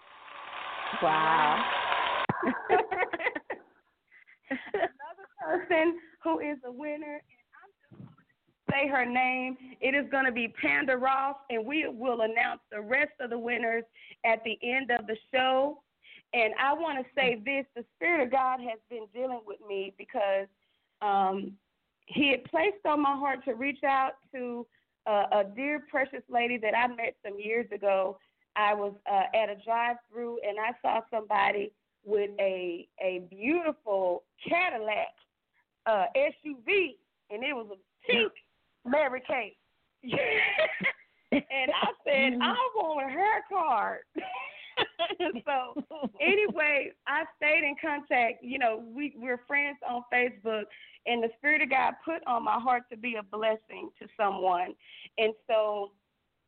Wow. 1.04 1.64
Another 4.74 5.28
person 5.40 6.00
who 6.24 6.40
is 6.40 6.58
a 6.66 6.72
winner, 6.72 7.22
and 7.22 7.46
I'm 7.62 7.70
just 7.78 7.92
going 8.02 8.08
to 8.08 8.59
say 8.72 8.88
her 8.88 9.06
name. 9.06 9.58
It 9.82 9.96
is 9.96 10.10
going 10.12 10.26
to 10.26 10.32
be 10.32 10.54
Panda 10.62 10.98
Ross, 10.98 11.36
and 11.50 11.66
we 11.66 11.88
will 11.88 12.22
announce 12.22 12.62
the 12.72 12.82
rest 12.82 13.12
of 13.20 13.30
the 13.30 13.38
winners 13.38 13.84
at 14.26 14.44
the 14.44 14.58
end 14.64 14.92
of 14.92 15.08
the 15.08 15.16
show. 15.34 15.82
And 16.34 16.54
I 16.62 16.74
want 16.74 17.00
to 17.00 17.06
say 17.16 17.42
this 17.44 17.66
the 17.76 17.84
Spirit 17.96 18.24
of 18.24 18.32
God 18.32 18.60
has 18.60 18.80
been 18.90 19.08
dealing 19.14 19.42
with 19.46 19.60
me 19.68 19.94
because 19.98 20.48
um, 21.02 21.54
He 22.06 22.32
had 22.32 22.44
placed 22.46 22.86
on 22.86 23.02
my 23.02 23.16
heart 23.16 23.44
to 23.46 23.54
reach 23.54 23.84
out 23.84 24.14
to 24.34 24.66
a, 25.08 25.26
a 25.32 25.44
dear, 25.56 25.84
precious 25.90 26.24
lady 26.30 26.58
that 26.58 26.76
I 26.76 26.88
met 26.88 27.16
some 27.26 27.40
years 27.40 27.66
ago. 27.72 28.20
I 28.56 28.74
was 28.74 28.94
uh, 29.10 29.24
at 29.36 29.50
a 29.50 29.56
drive 29.64 29.98
through 30.12 30.40
and 30.48 30.58
I 30.60 30.72
saw 30.82 31.02
somebody 31.10 31.72
with 32.06 32.32
a 32.40 32.88
a 33.02 33.24
beautiful 33.30 34.24
Cadillac 34.48 35.14
uh, 35.86 36.06
SUV, 36.16 36.96
and 37.30 37.44
it 37.44 37.54
was 37.56 37.68
a 37.72 38.12
pink 38.12 38.32
Mary 38.86 39.22
Kay. 39.28 39.56
and 40.04 41.72
I 41.72 41.88
said, 42.06 42.34
mm-hmm. 42.34 42.42
I 42.42 42.56
want 42.76 43.12
her 43.12 43.42
card. 43.50 44.00
so 45.46 45.84
anyway, 46.22 46.92
I 47.08 47.24
stayed 47.38 47.64
in 47.64 47.76
contact. 47.82 48.44
You 48.44 48.60
know, 48.60 48.84
we 48.96 49.14
we're 49.18 49.42
friends 49.48 49.78
on 49.88 50.04
Facebook, 50.14 50.64
and 51.06 51.24
the 51.24 51.30
Spirit 51.38 51.62
of 51.62 51.70
God 51.70 51.94
put 52.04 52.26
on 52.28 52.44
my 52.44 52.60
heart 52.60 52.84
to 52.92 52.98
be 52.98 53.16
a 53.16 53.24
blessing 53.24 53.90
to 54.00 54.08
someone, 54.18 54.74
and 55.18 55.34
so 55.48 55.92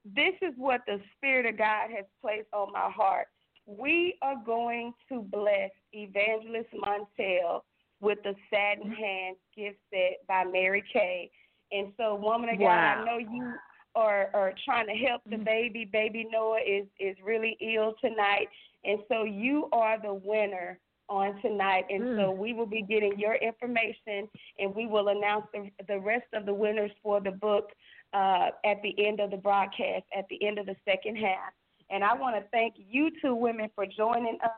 this 0.06 0.34
is 0.42 0.54
what 0.58 0.82
the 0.88 1.00
Spirit 1.18 1.46
of 1.46 1.58
God 1.58 1.90
has 1.96 2.06
placed 2.22 2.48
on 2.54 2.72
my 2.72 2.90
heart. 2.90 3.28
We 3.66 4.18
are 4.22 4.36
going 4.46 4.94
to 5.10 5.22
bless 5.22 5.70
Evangelist 5.94 6.70
Montel 6.74 7.62
with 8.00 8.18
the 8.24 8.34
Satin 8.50 8.92
Hands 8.92 9.38
gift 9.56 9.78
set 9.92 10.26
by 10.28 10.44
Mary 10.44 10.84
Kay. 10.92 11.30
And 11.72 11.94
so, 11.98 12.16
woman 12.16 12.50
of 12.50 12.60
God, 12.60 12.68
I 12.68 13.06
know 13.06 13.18
you 13.18 13.54
are, 13.96 14.30
are 14.34 14.54
trying 14.66 14.88
to 14.88 14.94
help 14.94 15.22
the 15.30 15.38
baby. 15.38 15.86
Baby 15.92 16.28
Noah 16.32 16.60
is, 16.60 16.86
is 17.00 17.16
really 17.24 17.58
ill 17.62 17.94
tonight. 18.02 18.48
And 18.84 19.00
so, 19.08 19.24
you 19.24 19.70
are 19.72 20.02
the 20.02 20.14
winner 20.14 20.80
on 21.08 21.42
tonight. 21.42 21.86
And 21.90 22.18
so, 22.18 22.32
we 22.32 22.54
will 22.54 22.66
be 22.66 22.82
getting 22.82 23.18
your 23.18 23.36
information 23.36 24.28
and 24.60 24.76
we 24.76 24.88
will 24.88 25.10
announce 25.10 25.46
the, 25.54 25.70
the 25.88 26.00
rest 26.00 26.28
of 26.34 26.46
the 26.46 26.54
winners 26.54 26.92
for 27.02 27.22
the 27.22 27.32
book 27.32 27.70
uh, 28.14 28.50
at 28.66 28.82
the 28.82 28.94
end 29.06 29.20
of 29.20 29.32
the 29.32 29.38
broadcast, 29.38 30.04
at 30.18 30.26
the 30.30 30.46
end 30.46 30.60
of 30.60 30.66
the 30.66 30.76
second 30.86 31.16
half. 31.16 31.54
And 31.90 32.04
I 32.04 32.14
want 32.14 32.36
to 32.36 32.44
thank 32.52 32.76
you 32.78 33.12
two 33.22 33.36
women 33.36 33.70
for 33.76 33.86
joining 33.86 34.38
us 34.44 34.52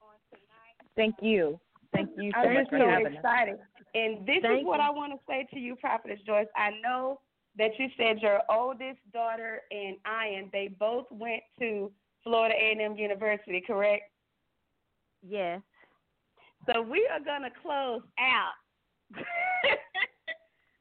on 0.00 0.16
tonight. 0.30 0.76
Thank 0.94 1.16
you. 1.22 1.58
Thank 1.92 2.10
you 2.16 2.32
so 2.32 2.40
I'm 2.40 2.54
much 2.54 2.62
just 2.64 2.70
for 2.70 2.78
so 2.78 2.88
having 2.88 3.06
us. 3.06 3.66
And 3.94 4.26
this 4.26 4.38
Thank 4.42 4.60
is 4.60 4.66
what 4.66 4.80
you. 4.80 4.86
I 4.86 4.90
want 4.90 5.12
to 5.12 5.18
say 5.28 5.46
to 5.52 5.58
you, 5.58 5.76
Prophetess 5.76 6.20
Joyce. 6.26 6.46
I 6.56 6.70
know 6.82 7.20
that 7.58 7.70
you 7.78 7.88
said 7.96 8.20
your 8.20 8.40
oldest 8.50 8.98
daughter 9.12 9.62
and 9.70 9.96
Ian, 10.06 10.50
they 10.52 10.68
both 10.78 11.06
went 11.10 11.42
to 11.58 11.90
Florida 12.22 12.54
A&M 12.54 12.96
University, 12.96 13.62
correct? 13.66 14.02
Yes. 15.26 15.60
So 16.66 16.82
we 16.82 17.08
are 17.10 17.20
going 17.20 17.42
to 17.42 17.50
close 17.62 18.02
out. 18.18 18.52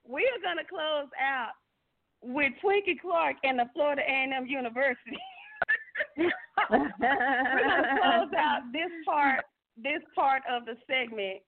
we 0.07 0.21
are 0.23 0.41
going 0.41 0.57
to 0.57 0.69
close 0.69 1.09
out 1.21 1.51
with 2.21 2.51
Twinkie 2.63 2.99
Clark 2.99 3.37
and 3.43 3.59
the 3.59 3.65
Florida 3.73 4.01
A&M 4.01 4.47
University. 4.47 5.17
We're 6.17 6.31
going 6.69 6.89
to 6.89 7.99
close 8.01 8.33
out 8.37 8.61
this 8.73 8.91
part 9.05 9.45
this 9.77 10.01
part 10.15 10.41
of 10.49 10.65
the 10.65 10.75
segment 10.87 11.41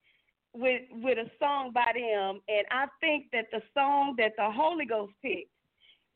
with 0.54 0.82
with 0.90 1.18
a 1.18 1.30
song 1.38 1.72
by 1.72 1.92
them 1.94 2.40
and 2.48 2.66
I 2.70 2.86
think 3.00 3.26
that 3.32 3.46
the 3.52 3.60
song 3.74 4.14
that 4.18 4.32
the 4.36 4.50
Holy 4.50 4.86
Ghost 4.86 5.12
picked 5.22 5.50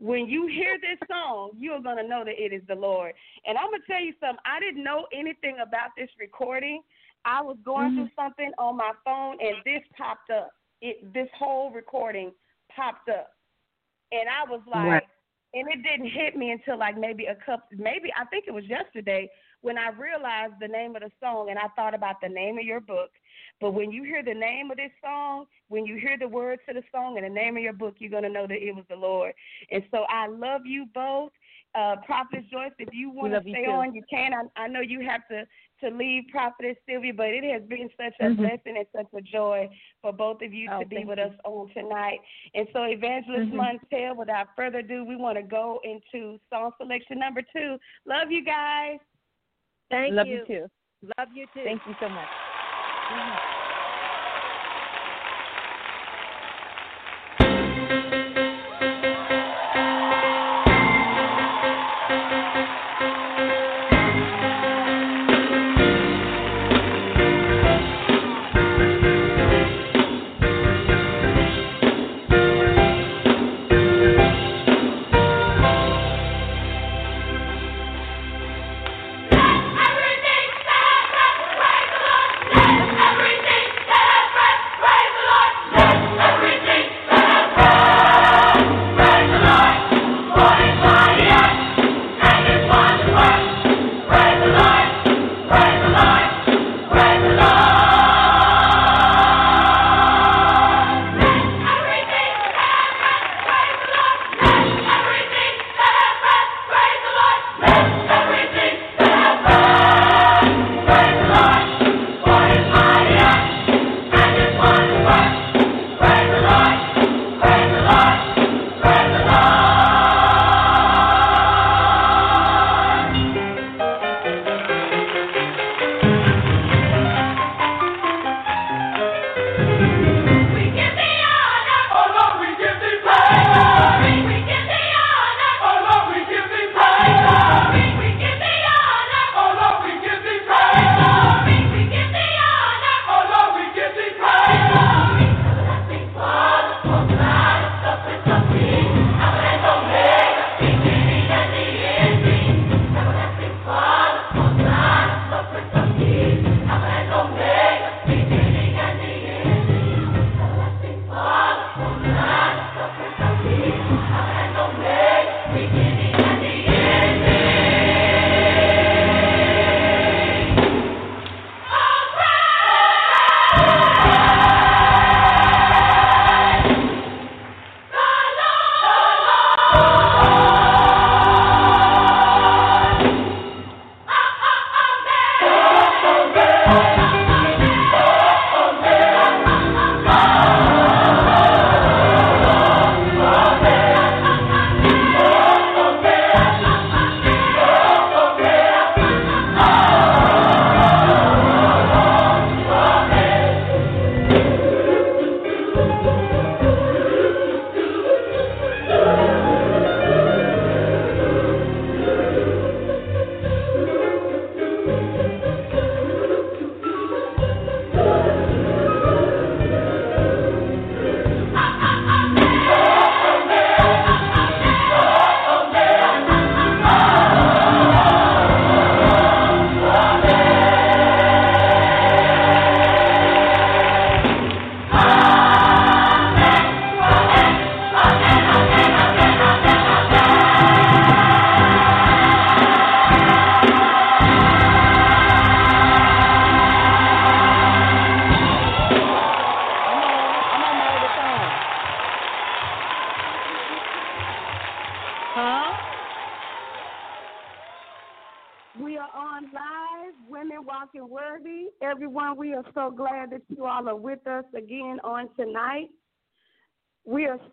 when 0.02 0.26
you 0.26 0.48
hear 0.48 0.78
this 0.80 0.98
song, 1.06 1.52
you're 1.56 1.80
going 1.80 1.96
to 1.96 2.02
know 2.02 2.24
that 2.24 2.34
it 2.36 2.52
is 2.52 2.62
the 2.66 2.74
Lord. 2.74 3.12
And 3.46 3.56
I'm 3.56 3.70
going 3.70 3.82
to 3.82 3.86
tell 3.86 4.02
you 4.02 4.12
something. 4.18 4.42
I 4.44 4.58
didn't 4.58 4.82
know 4.82 5.06
anything 5.14 5.58
about 5.62 5.90
this 5.96 6.08
recording. 6.18 6.82
I 7.24 7.40
was 7.40 7.56
going 7.64 7.94
through 7.94 8.06
mm-hmm. 8.06 8.20
something 8.20 8.50
on 8.58 8.76
my 8.76 8.90
phone 9.04 9.38
and 9.40 9.56
this 9.64 9.82
popped 9.96 10.30
up. 10.30 10.50
It 10.80 11.14
this 11.14 11.28
whole 11.38 11.70
recording 11.70 12.32
popped 12.74 13.08
up. 13.08 13.30
And 14.10 14.28
I 14.28 14.50
was 14.50 14.60
like 14.66 14.90
Right. 14.90 15.08
and 15.54 15.68
it 15.68 15.84
didn't 15.84 16.10
hit 16.10 16.36
me 16.36 16.50
until 16.50 16.78
like 16.78 16.98
maybe 16.98 17.26
a 17.26 17.36
couple 17.36 17.68
maybe 17.78 18.10
I 18.18 18.24
think 18.24 18.46
it 18.48 18.54
was 18.54 18.64
yesterday 18.64 19.30
when 19.60 19.78
I 19.78 19.90
realized 19.90 20.54
the 20.60 20.66
name 20.66 20.96
of 20.96 21.02
the 21.02 21.12
song 21.22 21.50
and 21.50 21.58
I 21.60 21.68
thought 21.76 21.94
about 21.94 22.16
the 22.20 22.28
name 22.28 22.58
of 22.58 22.64
your 22.64 22.80
book. 22.80 23.10
But 23.60 23.72
when 23.72 23.90
you 23.92 24.02
hear 24.02 24.22
the 24.22 24.34
name 24.34 24.70
of 24.70 24.76
this 24.76 24.90
song, 25.02 25.46
when 25.68 25.86
you 25.86 25.96
hear 25.96 26.16
the 26.18 26.28
words 26.28 26.62
to 26.68 26.74
the 26.74 26.82
song 26.92 27.16
and 27.16 27.24
the 27.24 27.30
name 27.30 27.56
of 27.56 27.62
your 27.62 27.72
book, 27.72 27.94
you're 27.98 28.10
going 28.10 28.24
to 28.24 28.28
know 28.28 28.46
that 28.46 28.62
it 28.62 28.74
was 28.74 28.84
the 28.88 28.96
Lord. 28.96 29.32
And 29.70 29.82
so 29.90 30.04
I 30.08 30.26
love 30.26 30.62
you 30.66 30.86
both. 30.94 31.30
Uh, 31.74 31.96
Prophetess 32.04 32.44
Joyce, 32.50 32.72
if 32.78 32.92
you 32.92 33.08
want 33.08 33.30
to 33.32 33.36
love 33.36 33.46
you 33.46 33.54
stay 33.54 33.64
on, 33.66 33.94
you 33.94 34.02
can. 34.10 34.34
I, 34.34 34.64
I 34.64 34.68
know 34.68 34.80
you 34.80 35.00
have 35.08 35.22
to, 35.28 35.46
to 35.80 35.96
leave 35.96 36.24
Prophetess 36.30 36.76
Sylvia, 36.86 37.14
but 37.14 37.28
it 37.28 37.44
has 37.50 37.62
been 37.62 37.88
such 37.96 38.12
a 38.20 38.24
Mhm. 38.24 38.36
blessing 38.36 38.76
and 38.76 38.86
such 38.94 39.06
a 39.16 39.22
joy 39.22 39.70
for 40.02 40.12
both 40.12 40.42
of 40.42 40.52
you 40.52 40.68
Oh, 40.70 40.80
to 40.80 40.86
be 40.86 41.04
with 41.04 41.18
you. 41.18 41.24
us 41.24 41.32
on 41.44 41.70
tonight. 41.72 42.18
And 42.54 42.68
so, 42.74 42.82
Evangelist 42.82 43.50
Mhm. 43.50 43.56
Montel, 43.56 44.16
without 44.16 44.54
further 44.54 44.80
ado, 44.80 45.04
we 45.04 45.16
want 45.16 45.38
to 45.38 45.42
go 45.42 45.80
into 45.82 46.38
song 46.50 46.72
selection 46.76 47.18
number 47.18 47.40
two. 47.40 47.78
Love 48.04 48.30
you 48.30 48.42
guys. 48.44 48.98
Thank 49.90 50.14
Love 50.14 50.26
you. 50.26 50.40
you 50.40 50.46
too. 50.46 50.70
Love 51.16 51.28
you 51.32 51.46
too. 51.54 51.64
Thank 51.64 51.86
you 51.86 51.94
so 52.00 52.08
much. 52.10 52.28
Everything 53.12 53.38
stop, 53.52 53.61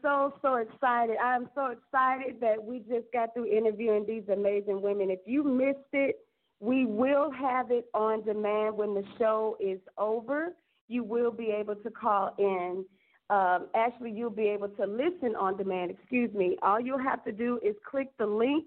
so, 0.10 0.34
so 0.42 0.56
excited. 0.56 1.18
I'm 1.24 1.50
so 1.54 1.68
excited 1.68 2.42
that 2.42 2.64
we 2.64 2.80
just 2.80 3.12
got 3.14 3.34
through 3.34 3.46
interviewing 3.46 4.06
these 4.08 4.24
amazing 4.32 4.82
women. 4.82 5.12
If 5.12 5.20
you 5.26 5.44
missed 5.44 5.94
it, 5.94 6.18
we 6.60 6.86
will 6.86 7.32
have 7.32 7.72
it 7.72 7.86
on 7.94 8.24
demand 8.26 8.76
when 8.76 8.94
the 8.96 9.04
show 9.18 9.56
is 9.60 9.80
over. 9.98 10.56
You 10.88 11.04
will 11.04 11.32
be 11.32 11.52
able 11.52 11.76
to 11.76 11.92
call 11.92 12.34
in. 12.40 12.86
Um, 13.30 13.68
actually, 13.76 14.12
you'll 14.12 14.32
be 14.32 14.48
able 14.48 14.70
to 14.70 14.86
listen 14.86 15.36
on 15.36 15.58
demand. 15.58 15.92
Excuse 15.92 16.34
me. 16.34 16.58
All 16.64 16.80
you'll 16.80 16.98
have 16.98 17.24
to 17.26 17.32
do 17.32 17.60
is 17.64 17.76
click 17.90 18.10
the 18.18 18.26
link. 18.26 18.66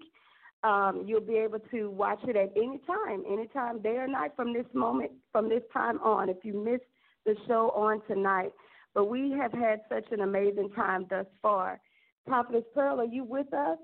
Um, 0.63 1.03
you'll 1.05 1.19
be 1.19 1.35
able 1.35 1.59
to 1.71 1.91
watch 1.91 2.19
it 2.23 2.37
at 2.37 2.53
any 2.55 2.79
time, 2.87 3.23
anytime, 3.29 3.81
day 3.81 3.97
or 3.97 4.07
night, 4.07 4.31
from 4.37 4.53
this 4.53 4.65
moment, 4.73 5.11
from 5.33 5.49
this 5.49 5.63
time 5.73 5.99
on. 5.99 6.29
If 6.29 6.37
you 6.43 6.53
missed 6.53 6.85
the 7.25 7.35
show 7.47 7.71
on 7.75 8.01
tonight, 8.07 8.53
but 8.93 9.05
we 9.05 9.31
have 9.31 9.51
had 9.51 9.81
such 9.89 10.05
an 10.11 10.21
amazing 10.21 10.69
time 10.75 11.05
thus 11.09 11.25
far. 11.41 11.79
Prophetess 12.27 12.63
Pearl, 12.73 12.99
are 12.99 13.05
you 13.05 13.23
with 13.23 13.53
us? 13.53 13.77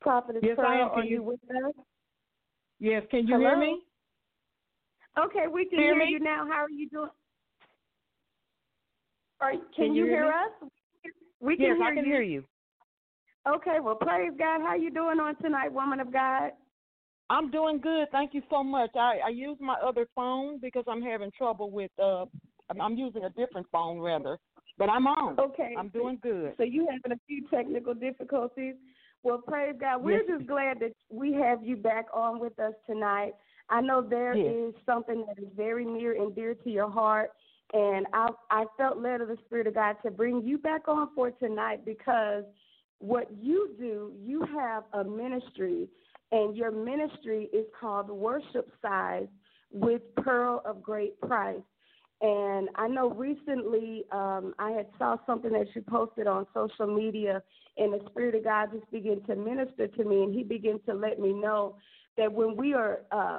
Prophetess 0.00 0.42
yes, 0.44 0.56
Pearl, 0.56 0.66
I 0.66 0.74
am. 0.76 0.88
are 0.90 1.04
you, 1.04 1.16
you 1.16 1.22
with 1.22 1.40
us? 1.50 1.74
Yes, 2.80 3.02
can 3.10 3.26
you 3.26 3.34
Hello? 3.34 3.48
hear 3.48 3.58
me? 3.58 3.80
Okay, 5.18 5.46
we 5.52 5.66
can 5.66 5.78
Hear 5.78 5.94
hear, 5.94 6.06
you 6.06 6.20
now. 6.20 6.46
How 6.46 6.64
are 6.64 6.70
you 6.70 6.88
doing? 6.90 7.10
Are, 9.40 9.52
can, 9.52 9.60
Can 9.74 9.94
you 9.94 10.04
you 10.04 10.10
hear 10.10 10.24
hear 10.24 10.28
us? 10.28 10.70
We 11.40 11.56
can 11.56 11.66
yes, 11.66 11.76
hear 11.78 11.86
I 11.86 11.94
can 11.94 12.04
you. 12.04 12.12
hear 12.12 12.22
you. 12.22 12.44
Okay, 13.48 13.78
well, 13.82 13.94
praise 13.94 14.32
God. 14.38 14.60
How 14.60 14.68
are 14.68 14.76
you 14.76 14.90
doing 14.90 15.18
on 15.20 15.36
tonight, 15.36 15.72
woman 15.72 16.00
of 16.00 16.12
God? 16.12 16.50
I'm 17.30 17.50
doing 17.50 17.80
good. 17.80 18.08
Thank 18.10 18.34
you 18.34 18.42
so 18.50 18.62
much. 18.62 18.90
I, 18.94 19.18
I 19.26 19.28
use 19.30 19.56
my 19.60 19.76
other 19.84 20.06
phone 20.14 20.58
because 20.60 20.84
I'm 20.88 21.02
having 21.02 21.30
trouble 21.36 21.70
with 21.70 21.90
uh 22.02 22.24
I'm- 22.70 22.96
using 22.96 23.24
a 23.24 23.30
different 23.30 23.66
phone 23.70 23.98
rather. 24.00 24.38
But 24.76 24.88
I'm 24.90 25.06
on. 25.06 25.38
Okay. 25.40 25.74
I'm 25.76 25.88
doing 25.88 26.18
good. 26.22 26.54
So 26.56 26.62
you 26.62 26.86
having 26.90 27.12
a 27.12 27.20
few 27.26 27.48
technical 27.48 27.94
difficulties. 27.94 28.76
Well, 29.24 29.38
praise 29.38 29.74
God. 29.78 30.04
We're 30.04 30.22
Yes. 30.22 30.38
just 30.38 30.46
glad 30.46 30.78
that 30.80 30.94
we 31.10 31.32
have 31.32 31.64
you 31.64 31.76
back 31.76 32.06
on 32.14 32.38
with 32.38 32.58
us 32.60 32.74
tonight. 32.86 33.34
I 33.68 33.80
know 33.80 34.00
there 34.00 34.32
is 34.32 34.74
Yes. 34.74 34.84
something 34.86 35.26
that 35.26 35.38
is 35.38 35.48
very 35.54 35.84
near 35.84 36.12
and 36.12 36.34
dear 36.34 36.54
to 36.54 36.70
your 36.70 36.88
heart, 36.88 37.32
and 37.74 38.06
I 38.12 38.28
I 38.50 38.66
felt 38.76 38.98
led 38.98 39.20
of 39.20 39.28
the 39.28 39.36
Spirit 39.38 39.66
of 39.66 39.74
God 39.74 39.96
to 40.02 40.10
bring 40.10 40.42
you 40.42 40.58
back 40.58 40.86
on 40.88 41.08
for 41.14 41.30
tonight 41.32 41.84
because 41.84 42.44
what 43.00 43.30
you 43.32 43.74
do, 43.78 44.12
you 44.16 44.42
have 44.42 44.84
a 44.92 45.04
ministry, 45.04 45.88
and 46.32 46.56
your 46.56 46.70
ministry 46.70 47.48
is 47.52 47.66
called 47.78 48.08
Worship 48.10 48.70
Size 48.80 49.28
with 49.72 50.02
Pearl 50.14 50.62
of 50.64 50.82
Great 50.82 51.20
Price. 51.20 51.62
And 52.20 52.68
I 52.74 52.88
know 52.88 53.10
recently 53.10 54.04
um, 54.10 54.54
I 54.58 54.72
had 54.72 54.86
saw 54.98 55.16
something 55.24 55.52
that 55.52 55.66
you 55.74 55.82
posted 55.82 56.26
on 56.26 56.46
social 56.52 56.92
media, 56.92 57.42
and 57.76 57.92
the 57.92 58.00
Spirit 58.10 58.34
of 58.34 58.44
God 58.44 58.70
just 58.72 58.90
began 58.90 59.22
to 59.22 59.36
minister 59.36 59.86
to 59.86 60.04
me, 60.04 60.24
and 60.24 60.34
He 60.34 60.42
began 60.42 60.80
to 60.86 60.94
let 60.94 61.20
me 61.20 61.32
know 61.32 61.76
that 62.16 62.32
when 62.32 62.56
we 62.56 62.74
are 62.74 63.00
uh, 63.12 63.38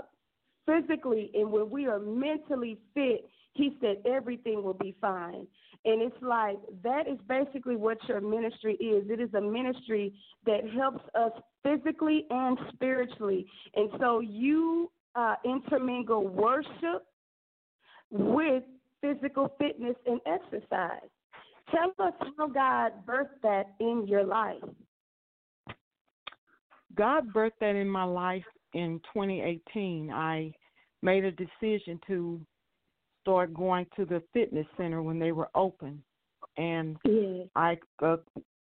physically 0.65 1.29
and 1.33 1.51
when 1.51 1.69
we 1.69 1.87
are 1.87 1.99
mentally 1.99 2.77
fit, 2.93 3.29
He 3.53 3.77
said 3.81 3.97
everything 4.05 4.63
will 4.63 4.75
be 4.75 4.95
fine. 5.01 5.45
And 5.85 6.01
it's 6.01 6.21
like 6.21 6.57
that 6.83 7.07
is 7.07 7.19
basically 7.27 7.75
what 7.75 7.97
your 8.07 8.21
ministry 8.21 8.75
is. 8.75 9.09
It 9.09 9.19
is 9.19 9.33
a 9.33 9.41
ministry 9.41 10.13
that 10.45 10.69
helps 10.69 11.03
us 11.15 11.31
physically 11.63 12.25
and 12.29 12.57
spiritually. 12.73 13.45
And 13.75 13.89
so 13.99 14.19
you 14.19 14.91
uh, 15.15 15.35
intermingle 15.45 16.27
worship 16.27 17.05
with 18.11 18.63
physical 19.01 19.53
fitness 19.59 19.95
and 20.05 20.19
exercise. 20.25 21.09
Tell 21.71 21.93
us 22.05 22.13
how 22.37 22.47
God 22.47 22.93
birthed 23.05 23.41
that 23.43 23.75
in 23.79 24.05
your 24.07 24.23
life. 24.23 24.63
God 26.95 27.31
birthed 27.33 27.59
that 27.61 27.75
in 27.75 27.87
my 27.87 28.03
life 28.03 28.43
in 28.73 28.99
2018. 29.13 30.09
I 30.11 30.51
made 31.01 31.23
a 31.23 31.31
decision 31.31 31.99
to 32.07 32.41
start 33.21 33.53
going 33.53 33.85
to 33.95 34.05
the 34.05 34.23
fitness 34.33 34.65
center 34.75 35.03
when 35.03 35.19
they 35.19 35.31
were 35.31 35.49
open, 35.53 36.01
and 36.57 36.97
Yes. 37.05 37.47
I 37.55 37.77
uh, 38.01 38.17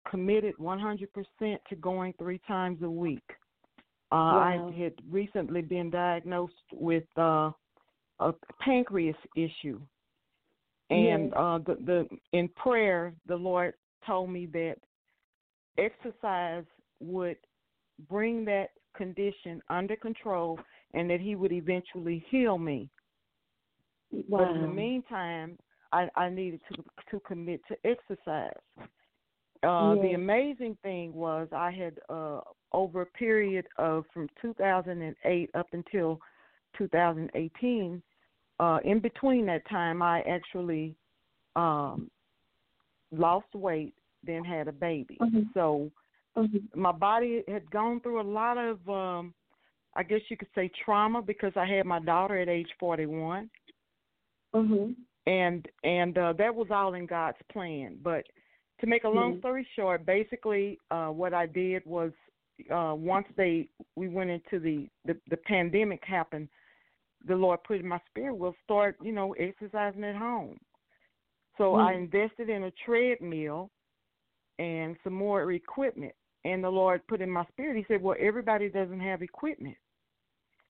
committed 0.08 0.54
100% 0.58 1.08
to 1.40 1.76
going 1.80 2.12
three 2.18 2.40
times 2.46 2.82
a 2.82 2.90
week. 2.90 3.22
Uh, 4.12 4.16
Wow. 4.16 4.72
I 4.72 4.80
had 4.80 4.94
recently 5.08 5.62
been 5.62 5.88
diagnosed 5.90 6.54
with 6.72 7.04
uh, 7.16 7.52
a 8.20 8.32
pancreas 8.60 9.16
issue, 9.36 9.80
and 10.90 11.24
Yes. 11.26 11.32
uh, 11.36 11.58
the, 11.58 11.74
the 11.84 12.08
in 12.32 12.48
prayer, 12.48 13.14
the 13.26 13.36
Lord 13.36 13.74
told 14.06 14.30
me 14.30 14.46
that 14.46 14.76
exercise 15.78 16.64
would 17.00 17.36
bring 18.08 18.44
that 18.46 18.70
condition 18.96 19.62
under 19.68 19.96
control, 19.96 20.58
and 20.94 21.08
that 21.10 21.20
He 21.20 21.34
would 21.34 21.52
eventually 21.52 22.24
heal 22.30 22.58
me. 22.58 22.88
Wow. 24.28 24.38
But 24.38 24.56
in 24.56 24.62
the 24.62 24.68
meantime, 24.68 25.58
I, 25.92 26.08
I 26.16 26.28
needed 26.28 26.60
to 26.72 26.84
to 27.10 27.20
commit 27.20 27.60
to 27.68 27.76
exercise. 27.84 28.52
Uh, 29.62 29.94
The 29.96 30.12
amazing 30.14 30.76
thing 30.82 31.12
was 31.12 31.48
I 31.52 31.70
had 31.70 31.98
uh, 32.08 32.40
over 32.72 33.02
a 33.02 33.06
period 33.06 33.66
of 33.76 34.04
from 34.12 34.28
2008 34.40 35.50
up 35.54 35.66
until 35.72 36.18
2018. 36.78 38.02
Uh, 38.60 38.78
in 38.84 38.98
between 38.98 39.46
that 39.46 39.66
time, 39.70 40.02
I 40.02 40.20
actually 40.20 40.94
um, 41.56 42.10
lost 43.10 43.46
weight, 43.54 43.94
then 44.22 44.44
had 44.44 44.68
a 44.68 44.72
baby. 44.72 45.16
Mhm. 45.18 45.52
So 45.54 45.90
Mhm. 46.36 46.68
my 46.74 46.92
body 46.92 47.42
had 47.48 47.70
gone 47.70 48.00
through 48.00 48.20
a 48.20 48.32
lot 48.40 48.58
of, 48.58 48.86
um, 48.88 49.34
I 49.94 50.02
guess 50.02 50.20
you 50.28 50.36
could 50.36 50.52
say, 50.54 50.68
trauma 50.84 51.22
because 51.22 51.56
I 51.56 51.64
had 51.64 51.86
my 51.86 52.00
daughter 52.00 52.36
at 52.36 52.50
age 52.50 52.70
41 52.78 53.50
Mhm. 54.54 54.94
and 55.26 55.66
and 55.82 56.18
uh, 56.18 56.32
that 56.34 56.54
was 56.54 56.70
all 56.70 56.92
in 56.94 57.06
God's 57.06 57.40
plan. 57.50 57.98
But 58.02 58.26
to 58.80 58.86
make 58.86 59.04
a 59.04 59.08
long 59.08 59.34
Mhm. 59.34 59.38
story 59.38 59.64
short, 59.74 60.04
basically, 60.04 60.78
uh, 60.90 61.08
what 61.08 61.32
I 61.32 61.46
did 61.46 61.84
was 61.86 62.12
uh, 62.70 62.94
once 62.94 63.26
they 63.36 63.70
we 63.96 64.08
went 64.08 64.28
into 64.28 64.58
the, 64.58 64.86
the 65.06 65.18
the 65.30 65.36
pandemic 65.38 66.04
happened, 66.04 66.48
the 67.26 67.34
Lord 67.34 67.62
put 67.64 67.80
in 67.80 67.88
my 67.88 68.00
spirit, 68.08 68.34
we'll 68.34 68.56
start 68.64 68.96
you 69.02 69.12
know 69.12 69.32
exercising 69.32 70.04
at 70.04 70.16
home. 70.16 70.58
So 71.58 71.74
I 71.74 71.92
Mm. 71.92 72.02
invested 72.02 72.48
in 72.48 72.64
a 72.64 72.70
treadmill 72.84 73.70
and 74.58 74.96
some 75.02 75.14
more 75.14 75.52
equipment. 75.52 76.14
And 76.44 76.64
the 76.64 76.70
Lord 76.70 77.06
put 77.06 77.20
in 77.20 77.30
my 77.30 77.44
spirit, 77.46 77.76
He 77.76 77.84
said, 77.84 78.02
Well, 78.02 78.16
everybody 78.18 78.68
doesn't 78.70 79.00
have 79.00 79.22
equipment. 79.22 79.76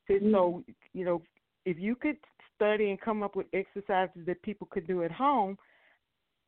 He 0.06 0.14
said, 0.14 0.32
So, 0.32 0.64
you 0.92 1.04
know, 1.04 1.22
if 1.64 1.78
you 1.78 1.94
could 1.94 2.16
study 2.54 2.90
and 2.90 3.00
come 3.00 3.22
up 3.22 3.36
with 3.36 3.46
exercises 3.52 4.26
that 4.26 4.42
people 4.42 4.66
could 4.70 4.86
do 4.86 5.04
at 5.04 5.12
home, 5.12 5.56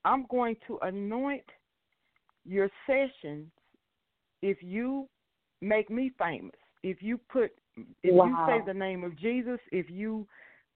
I'm 0.04 0.26
going 0.26 0.56
to 0.66 0.78
anoint 0.82 1.44
your 2.44 2.68
sessions 2.86 3.50
if 4.42 4.62
you 4.62 5.08
make 5.60 5.88
me 5.88 6.10
famous. 6.18 6.56
If 6.82 7.02
you 7.02 7.18
put 7.30 7.52
if 7.76 8.14
Wow. 8.14 8.26
you 8.26 8.36
say 8.46 8.64
the 8.64 8.74
name 8.74 9.04
of 9.04 9.16
Jesus, 9.16 9.60
if 9.70 9.90
you 9.90 10.26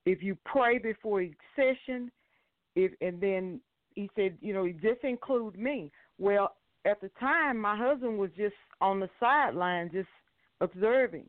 if 0.05 0.23
you 0.23 0.37
pray 0.45 0.79
before 0.79 1.21
each 1.21 1.37
session, 1.57 2.11
if 2.75 2.93
and 3.01 3.21
then 3.21 3.61
he 3.95 4.11
said, 4.15 4.37
you 4.41 4.53
know, 4.53 4.71
just 4.71 5.03
include 5.03 5.59
me. 5.59 5.91
Well, 6.19 6.55
at 6.85 7.01
the 7.01 7.11
time 7.19 7.59
my 7.59 7.77
husband 7.77 8.19
was 8.19 8.31
just 8.37 8.55
on 8.81 9.01
the 9.01 9.11
sideline 9.19 9.91
just 9.93 10.09
observing. 10.61 11.27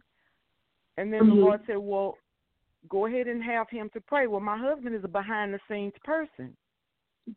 And 0.97 1.11
then 1.11 1.27
the 1.29 1.35
Mhm. 1.35 1.41
Lord 1.41 1.61
said, 1.65 1.77
Well, 1.77 2.17
go 2.89 3.05
ahead 3.05 3.27
and 3.27 3.43
have 3.43 3.69
him 3.69 3.89
to 3.91 4.01
pray. 4.01 4.27
Well, 4.27 4.39
my 4.39 4.57
husband 4.57 4.95
is 4.95 5.03
a 5.03 5.07
behind 5.07 5.53
the 5.53 5.59
scenes 5.67 5.97
person. 6.03 6.55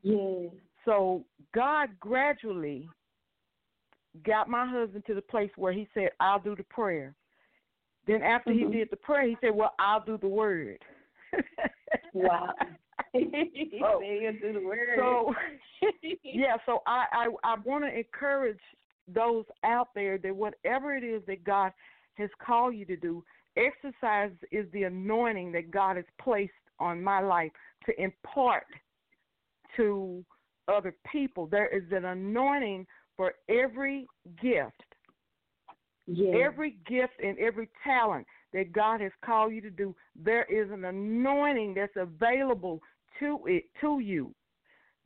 Yes. 0.03 0.53
So 0.85 1.25
God 1.53 1.99
gradually 2.01 2.89
got 4.25 4.49
my 4.49 4.67
husband 4.67 5.05
to 5.07 5.15
the 5.15 5.23
place 5.23 5.51
where 5.57 5.73
he 5.73 5.89
said, 5.95 6.11
I'll 6.21 6.41
do 6.41 6.57
the 6.57 6.65
prayer. 6.65 7.15
Then 8.11 8.23
after 8.23 8.51
Mhm. 8.51 8.59
he 8.59 8.79
did 8.79 8.91
the 8.91 8.97
prayer, 8.97 9.23
he 9.27 9.37
said, 9.41 9.55
Well, 9.55 9.75
I'll 9.79 10.01
do 10.05 10.19
the 10.19 10.29
word. 10.29 10.85
Wow. 12.13 12.53
he 13.13 13.81
Oh. 13.85 14.01
said 14.01 14.21
he'll 14.21 14.53
do 14.53 14.53
the 14.61 14.67
word. 14.67 14.97
So 14.97 15.35
yeah, 16.25 16.57
so 16.67 16.83
I 16.87 17.07
I, 17.13 17.29
I 17.45 17.55
want 17.65 17.85
to 17.85 17.97
encourage 17.97 18.61
those 19.07 19.45
out 19.63 19.89
there 19.95 20.19
that 20.19 20.35
whatever 20.35 20.97
it 20.97 21.05
is 21.05 21.25
that 21.27 21.45
God 21.45 21.73
has 22.15 22.31
called 22.45 22.75
you 22.75 22.85
to 22.87 22.97
do, 22.97 23.25
exercise 23.57 24.33
is 24.51 24.71
the 24.73 24.85
anointing 24.85 25.53
that 25.53 25.71
God 25.71 25.97
has 25.97 26.05
placed 26.21 26.53
on 26.79 27.03
my 27.03 27.21
life 27.21 27.53
to 27.87 28.01
impart 28.01 28.67
to 29.77 30.25
other 30.69 30.95
people. 31.11 31.47
There 31.47 31.69
is 31.69 31.85
an 31.93 32.07
anointing 32.07 32.87
for 33.17 33.35
every 33.49 34.07
gift. 34.43 34.90
Yes. 36.13 36.35
Every 36.43 36.77
gift 36.87 37.13
and 37.23 37.39
every 37.39 37.69
talent 37.85 38.27
that 38.53 38.73
God 38.73 39.01
has 39.01 39.13
called 39.25 39.53
you 39.53 39.61
to 39.61 39.71
do, 39.71 39.95
there 40.17 40.45
is 40.45 40.71
an 40.73 40.85
anointing 40.85 41.75
that's 41.75 41.93
available 41.97 42.81
to 43.21 43.39
it 43.47 43.65
to 43.81 44.01
you. 44.01 44.35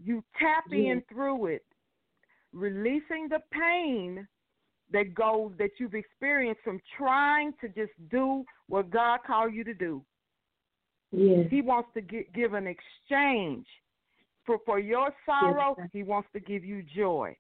You 0.02 0.24
tap 0.38 0.64
in 0.72 1.02
through 1.12 1.46
it, 1.46 1.64
releasing 2.52 3.28
the 3.28 3.40
pain 3.52 4.26
that 4.92 5.14
goes 5.14 5.52
that 5.59 5.70
you've 5.78 5.94
experienced 5.94 6.62
from 6.64 6.80
trying 6.96 7.52
to 7.61 7.68
just 7.68 7.92
do 8.11 8.44
what 8.68 8.90
God 8.90 9.20
called 9.26 9.52
you 9.52 9.64
to 9.64 9.74
do. 9.74 10.02
Yes. 11.12 11.46
He 11.50 11.61
wants 11.61 11.90
to 11.94 12.00
gi- 12.00 12.28
give 12.34 12.55
an 12.55 12.66
exchange 12.66 13.66
for 14.46 14.59
for 14.64 14.78
your 14.78 15.11
sorrow. 15.26 15.74
sir. 15.76 15.88
he 15.92 16.02
wants 16.02 16.28
to 16.32 16.40
give 16.40 16.64
you 16.64 16.82
joy. 16.96 17.36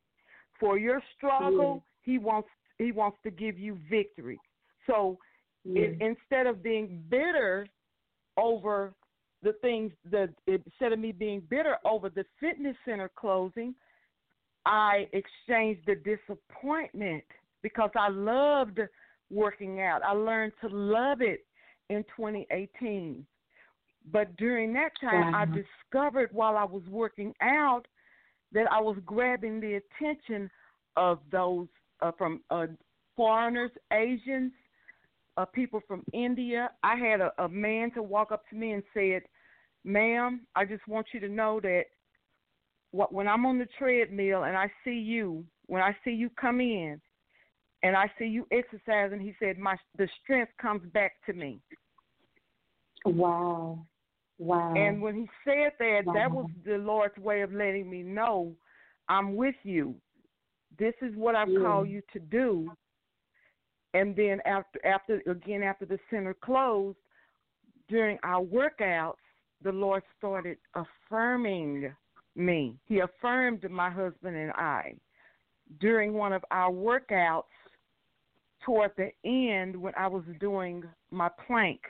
For 0.60 0.78
your 0.78 1.02
struggle, 1.16 1.82
he 2.02 2.18
wants 2.18 2.48
he 2.78 2.92
wants 2.92 3.18
to 3.24 3.30
give 3.30 3.58
you 3.58 3.78
victory. 3.88 4.38
So 4.86 5.18
Yes. 5.64 5.92
it, 6.00 6.06
instead 6.06 6.46
of 6.46 6.62
being 6.62 7.02
bitter 7.08 7.66
over 8.36 8.94
the 9.42 9.54
things 9.60 9.92
that 10.10 10.30
instead 10.46 10.92
of 10.92 10.98
me 10.98 11.12
being 11.12 11.40
bitter 11.48 11.76
over 11.84 12.08
the 12.08 12.24
fitness 12.40 12.76
center 12.84 13.10
closing, 13.14 13.74
I 14.66 15.08
exchanged 15.12 15.82
the 15.86 15.96
disappointment 15.96 17.24
because 17.62 17.90
I 17.96 18.08
loved 18.08 18.80
working 19.30 19.80
out. 19.80 20.02
I 20.02 20.12
learned 20.12 20.52
to 20.62 20.68
love 20.68 21.20
it 21.20 21.44
in 21.90 22.04
2018. 22.16 23.26
But 24.12 24.36
during 24.36 24.72
that 24.74 24.90
time, 25.00 25.34
I 25.34 25.46
discovered 25.46 26.30
while 26.32 26.56
I 26.56 26.64
was 26.64 26.82
working 26.90 27.34
out 27.40 27.86
that 28.52 28.70
I 28.70 28.80
was 28.80 28.96
grabbing 29.04 29.60
the 29.60 29.80
attention 29.80 30.50
of 30.96 31.20
those 31.32 31.68
uh, 32.04 32.12
from 32.18 32.40
uh, 32.50 32.66
foreigners, 33.16 33.70
Asians, 33.92 34.52
uh, 35.36 35.44
people 35.46 35.80
from 35.88 36.04
India. 36.12 36.70
I 36.82 36.96
had 36.96 37.20
a, 37.20 37.32
a 37.38 37.48
man 37.48 37.90
to 37.92 38.02
walk 38.02 38.30
up 38.30 38.42
to 38.50 38.56
me 38.56 38.72
and 38.72 38.82
said, 38.92 39.22
"Ma'am, 39.84 40.46
I 40.54 40.64
just 40.66 40.86
want 40.86 41.06
you 41.12 41.20
to 41.20 41.28
know 41.28 41.60
that 41.60 41.84
what, 42.90 43.12
when 43.12 43.26
I'm 43.26 43.46
on 43.46 43.58
the 43.58 43.66
treadmill 43.78 44.44
and 44.44 44.56
I 44.56 44.70
see 44.84 44.98
you, 44.98 45.44
when 45.66 45.82
I 45.82 45.96
see 46.04 46.10
you 46.10 46.30
come 46.38 46.60
in, 46.60 47.00
and 47.82 47.96
I 47.96 48.10
see 48.18 48.26
you 48.26 48.46
exercising," 48.52 49.20
he 49.20 49.34
said, 49.40 49.58
"my 49.58 49.76
the 49.96 50.08
strength 50.22 50.52
comes 50.60 50.82
back 50.92 51.12
to 51.26 51.32
me." 51.32 51.60
Wow. 53.06 53.86
Wow. 54.38 54.74
And 54.74 55.00
when 55.00 55.14
he 55.14 55.28
said 55.44 55.72
that, 55.78 56.02
that 56.12 56.30
was 56.30 56.50
the 56.66 56.76
Lord's 56.76 57.16
way 57.18 57.42
of 57.42 57.52
letting 57.52 57.88
me 57.88 58.02
know 58.02 58.52
I'm 59.08 59.36
with 59.36 59.54
you. 59.62 59.94
This 60.78 60.94
is 61.02 61.14
what 61.16 61.34
I've 61.34 61.48
Yeah. 61.48 61.60
called 61.60 61.88
you 61.88 62.02
to 62.12 62.18
do. 62.18 62.74
And 63.92 64.16
then 64.16 64.40
after 64.44 64.84
after 64.84 65.22
again 65.26 65.62
after 65.62 65.86
the 65.86 65.98
center 66.10 66.34
closed, 66.34 66.98
during 67.88 68.18
our 68.22 68.44
workouts, 68.44 69.20
the 69.62 69.72
Lord 69.72 70.02
started 70.18 70.58
affirming 70.74 71.94
me. 72.34 72.78
He 72.86 73.00
affirmed 73.00 73.68
my 73.70 73.90
husband 73.90 74.36
and 74.36 74.52
I 74.52 74.96
during 75.78 76.12
one 76.12 76.32
of 76.32 76.44
our 76.50 76.70
workouts 76.70 77.44
toward 78.64 78.92
the 78.96 79.10
end 79.24 79.76
when 79.76 79.94
I 79.96 80.06
was 80.06 80.24
doing 80.40 80.84
my 81.10 81.28
plank. 81.46 81.80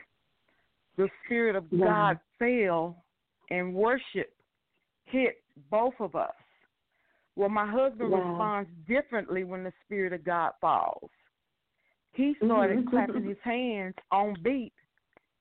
The 0.97 1.09
Spirit 1.25 1.57
of 1.57 1.71
Wow. 1.73 1.87
God 1.87 2.21
fell 2.39 3.05
and 3.51 3.75
worship 3.75 4.35
hit 5.07 5.43
both 5.71 5.95
of 6.01 6.15
us. 6.15 6.35
Well, 7.37 7.49
my 7.49 7.67
husband 7.67 8.11
Wow. 8.11 8.31
responds 8.31 8.71
differently 8.87 9.45
when 9.45 9.65
the 9.65 9.73
Spirit 9.85 10.13
of 10.13 10.25
God 10.25 10.53
falls. 10.61 11.11
He 12.13 12.35
started 12.37 12.79
Mhm. 12.79 12.91
clapping 12.91 13.25
his 13.25 13.41
hands 13.41 13.97
on 14.11 14.35
beat 14.43 14.73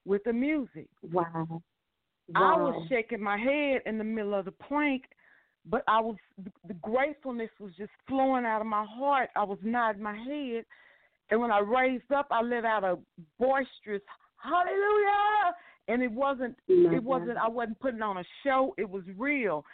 with 0.06 0.24
the 0.24 0.34
music. 0.34 0.90
wow. 1.12 1.62
I 2.36 2.56
was 2.56 2.88
shaking 2.88 3.22
my 3.22 3.38
head 3.38 3.82
in 3.86 3.98
the 3.98 4.04
middle 4.04 4.34
of 4.34 4.46
the 4.46 4.52
plank, 4.52 5.06
but 5.66 5.84
I 5.88 6.00
was 6.00 6.16
the 6.66 6.74
gratefulness 6.76 7.52
was 7.60 7.76
just 7.76 7.92
flowing 8.08 8.46
out 8.46 8.62
of 8.62 8.68
my 8.68 8.86
heart. 8.86 9.30
I 9.36 9.44
was 9.44 9.60
nodding 9.62 10.02
my 10.02 10.16
head, 10.16 10.66
and 11.30 11.40
when 11.40 11.52
I 11.52 11.60
raised 11.60 12.12
up, 12.12 12.28
I 12.32 12.42
let 12.42 12.66
out 12.66 12.84
a 12.84 12.98
boisterous 13.38 14.02
hallelujah. 14.38 15.56
And 15.88 16.02
it 16.02 16.12
wasn't 16.12 16.58
it 16.68 17.04
wasn't 17.04 17.38
I 17.38 17.48
wasn't 17.48 17.80
putting 17.80 18.02
on 18.02 18.18
a 18.18 18.24
show. 18.44 18.74
It 18.78 18.90
was 18.90 19.04
real. 19.18 19.66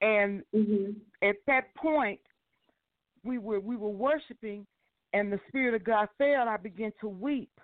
And 0.00 0.44
Mhm. 0.54 1.00
at 1.22 1.36
that 1.46 1.74
point, 1.74 2.20
we 3.24 3.38
were 3.38 3.60
we 3.60 3.76
were 3.76 3.90
worshiping, 3.90 4.66
and 5.12 5.32
the 5.32 5.40
spirit 5.48 5.74
of 5.74 5.84
God 5.84 6.08
fell. 6.18 6.48
I 6.48 6.56
began 6.56 6.92
to 7.00 7.08
weep. 7.08 7.60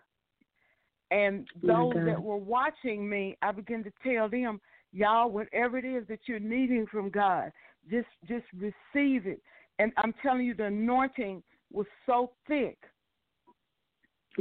And 1.10 1.46
those 1.62 1.94
God. 1.94 2.06
that 2.06 2.22
were 2.22 2.38
watching 2.38 3.06
me, 3.08 3.36
I 3.42 3.52
began 3.52 3.84
to 3.84 3.92
tell 4.02 4.30
them, 4.30 4.60
y'all, 4.92 5.30
whatever 5.30 5.76
it 5.76 5.84
is 5.84 6.06
that 6.08 6.20
you're 6.26 6.40
needing 6.40 6.86
from 6.86 7.10
God, 7.10 7.52
just 7.90 8.08
just 8.26 8.46
receive 8.54 9.26
it. 9.26 9.42
And 9.78 9.92
I'm 9.98 10.14
telling 10.22 10.46
you, 10.46 10.54
the 10.54 10.66
anointing 10.66 11.42
was 11.70 11.86
so 12.06 12.32
thick. 12.46 12.78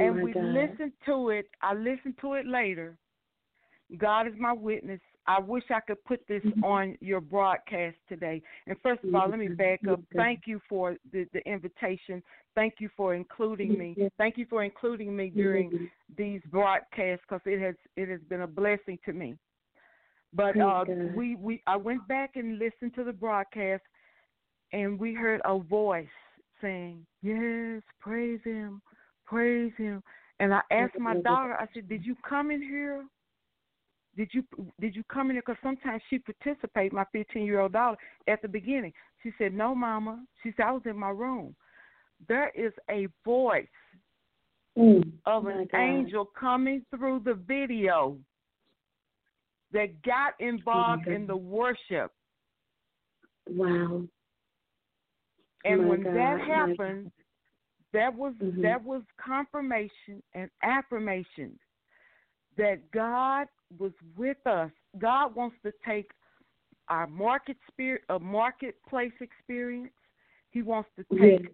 Oh 0.00 0.04
And 0.04 0.22
we 0.22 0.32
God. 0.32 0.44
listened 0.44 0.92
to 1.06 1.30
it. 1.30 1.50
I 1.60 1.74
listened 1.74 2.14
to 2.22 2.34
it 2.34 2.46
later. 2.46 2.96
God 3.98 4.26
is 4.26 4.34
my 4.38 4.52
witness. 4.52 5.00
I 5.26 5.38
wish 5.38 5.64
I 5.70 5.80
could 5.80 6.02
put 6.04 6.26
this 6.26 6.42
Mhm. 6.44 6.64
on 6.64 6.98
your 7.00 7.20
broadcast 7.20 7.96
today. 8.08 8.42
And 8.66 8.80
first 8.80 9.04
of 9.04 9.14
all, 9.14 9.28
let 9.28 9.38
me 9.38 9.48
back 9.48 9.86
up. 9.86 10.00
Thank 10.14 10.46
you 10.46 10.60
for 10.68 10.96
the, 11.12 11.24
the 11.32 11.46
invitation. 11.48 12.22
Thank 12.54 12.80
you 12.80 12.88
for 12.96 13.14
including 13.14 13.78
me. 13.78 13.94
Thank 14.18 14.36
you 14.36 14.46
for 14.46 14.64
including 14.64 15.14
me 15.14 15.30
during 15.30 15.70
these 16.16 16.42
broadcasts 16.46 17.24
because 17.28 17.42
it 17.46 17.60
has 17.60 17.76
it 17.96 18.08
has 18.08 18.20
been 18.22 18.42
a 18.42 18.46
blessing 18.46 18.98
to 19.04 19.12
me. 19.12 19.38
But 20.32 20.56
uh, 20.60 20.84
we 21.14 21.36
we 21.36 21.62
I 21.66 21.76
went 21.76 22.06
back 22.08 22.36
and 22.36 22.58
listened 22.58 22.94
to 22.94 23.04
the 23.04 23.12
broadcast, 23.12 23.82
and 24.72 24.98
we 24.98 25.14
heard 25.14 25.40
a 25.44 25.58
voice 25.58 26.08
saying, 26.60 27.06
"Yes, 27.22 27.82
praise 28.00 28.40
Him, 28.44 28.82
praise 29.24 29.72
Him." 29.76 30.02
And 30.40 30.52
I 30.52 30.62
asked 30.70 30.98
my 30.98 31.14
daughter, 31.14 31.54
I 31.54 31.66
said, 31.72 31.88
"Did 31.88 32.04
you 32.04 32.16
come 32.28 32.50
in 32.50 32.62
here? 32.62 33.04
Did 34.16 34.30
you 34.32 34.44
did 34.80 34.94
you 34.94 35.02
come 35.04 35.30
in 35.30 35.36
here? 35.36 35.42
Because 35.46 35.60
sometimes 35.62 36.02
she 36.10 36.18
participates. 36.18 36.92
My 36.92 37.04
15 37.12 37.44
year 37.44 37.60
old 37.60 37.72
daughter 37.72 37.96
at 38.28 38.42
the 38.42 38.48
beginning. 38.48 38.92
She 39.22 39.32
said, 39.38 39.54
"No, 39.54 39.74
Mama." 39.74 40.24
She 40.42 40.52
said, 40.56 40.66
"I 40.66 40.72
was 40.72 40.82
in 40.84 40.98
my 40.98 41.10
room." 41.10 41.54
There 42.28 42.50
is 42.50 42.72
a 42.90 43.06
voice 43.24 43.66
Mm. 44.76 45.12
of 45.26 45.46
an 45.46 45.66
God. 45.66 45.78
angel 45.78 46.24
coming 46.24 46.84
through 46.90 47.20
the 47.20 47.34
video 47.34 48.18
that 49.72 50.00
got 50.02 50.38
involved 50.40 51.06
in 51.08 51.26
the 51.26 51.36
worship. 51.36 52.12
Wow. 53.46 54.06
And 55.64 55.82
My 55.82 55.88
when 55.88 56.02
God, 56.02 56.14
that 56.14 56.40
happened, 56.40 57.12
that 57.92 58.14
was 58.14 58.34
Mhm. 58.34 58.62
that 58.62 58.82
was 58.82 59.02
confirmation 59.16 60.22
and 60.34 60.50
affirmation 60.62 61.58
that 62.56 62.90
God 62.92 63.46
was 63.78 63.92
with 64.16 64.44
us. 64.46 64.70
God 64.98 65.34
wants 65.34 65.56
to 65.64 65.72
take 65.86 66.10
our 66.88 67.06
market 67.06 67.56
spirit, 67.70 68.02
a 68.08 68.18
marketplace 68.18 69.12
experience. 69.20 69.92
He 70.50 70.62
wants 70.62 70.90
to 70.96 71.04
take 71.18 71.42
Yes. 71.42 71.52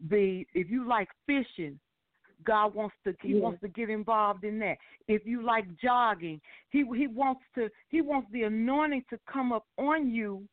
the 0.00 0.46
if 0.54 0.70
you 0.70 0.86
like 0.86 1.08
fishing, 1.26 1.78
God 2.44 2.74
wants 2.74 2.94
to 3.04 3.16
he 3.22 3.34
Yes. 3.34 3.42
wants 3.42 3.60
to 3.62 3.68
get 3.68 3.90
involved 3.90 4.44
in 4.44 4.58
that. 4.60 4.78
If 5.08 5.26
you 5.26 5.42
like 5.42 5.66
jogging, 5.76 6.40
he 6.70 6.84
he 6.94 7.06
wants 7.06 7.42
to 7.56 7.70
he 7.88 8.00
wants 8.00 8.30
the 8.30 8.44
anointing 8.44 9.04
to 9.10 9.18
come 9.26 9.52
up 9.52 9.66
on 9.76 10.10
you 10.10 10.46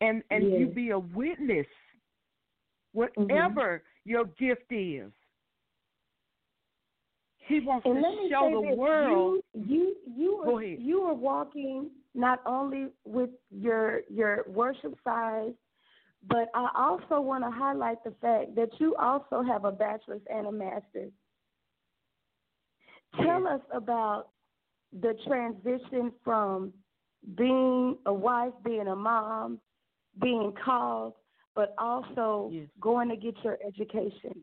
and 0.00 0.22
and 0.30 0.44
you 0.52 0.66
be 0.68 0.90
a 0.90 0.98
witness 0.98 1.66
mm-hmm. 2.96 3.22
whatever 3.22 3.82
your 4.04 4.24
gift 4.38 4.70
is. 4.70 5.10
He 7.48 7.60
wants 7.60 7.86
And 7.86 7.94
to 7.96 8.00
let 8.00 8.10
me 8.10 8.28
show 8.30 8.48
say 8.48 8.52
the 8.54 8.60
this: 8.60 8.78
world 8.78 9.40
you 9.54 9.62
you 9.66 9.96
you 10.16 10.32
are, 10.44 10.62
you 10.62 11.00
are 11.02 11.14
walking 11.14 11.90
not 12.14 12.40
only 12.46 12.88
with 13.04 13.30
your 13.50 14.02
your 14.10 14.44
worship 14.48 14.94
size, 15.02 15.52
but 16.28 16.50
I 16.54 16.68
also 16.76 17.20
want 17.20 17.44
to 17.44 17.50
highlight 17.50 18.04
the 18.04 18.12
fact 18.20 18.54
that 18.56 18.68
you 18.78 18.94
also 18.96 19.42
have 19.42 19.64
a 19.64 19.72
bachelor's 19.72 20.20
and 20.30 20.46
a 20.46 20.52
master's. 20.52 21.12
Tell 23.16 23.46
us 23.46 23.62
about 23.72 24.28
the 24.92 25.14
transition 25.26 26.12
from 26.22 26.72
being 27.36 27.96
a 28.06 28.12
wife, 28.12 28.52
being 28.62 28.88
a 28.88 28.96
mom, 28.96 29.58
being 30.20 30.52
called, 30.64 31.14
but 31.54 31.74
also 31.78 32.50
Yes. 32.52 32.68
going 32.80 33.08
to 33.08 33.16
get 33.16 33.34
your 33.42 33.58
education, 33.66 34.34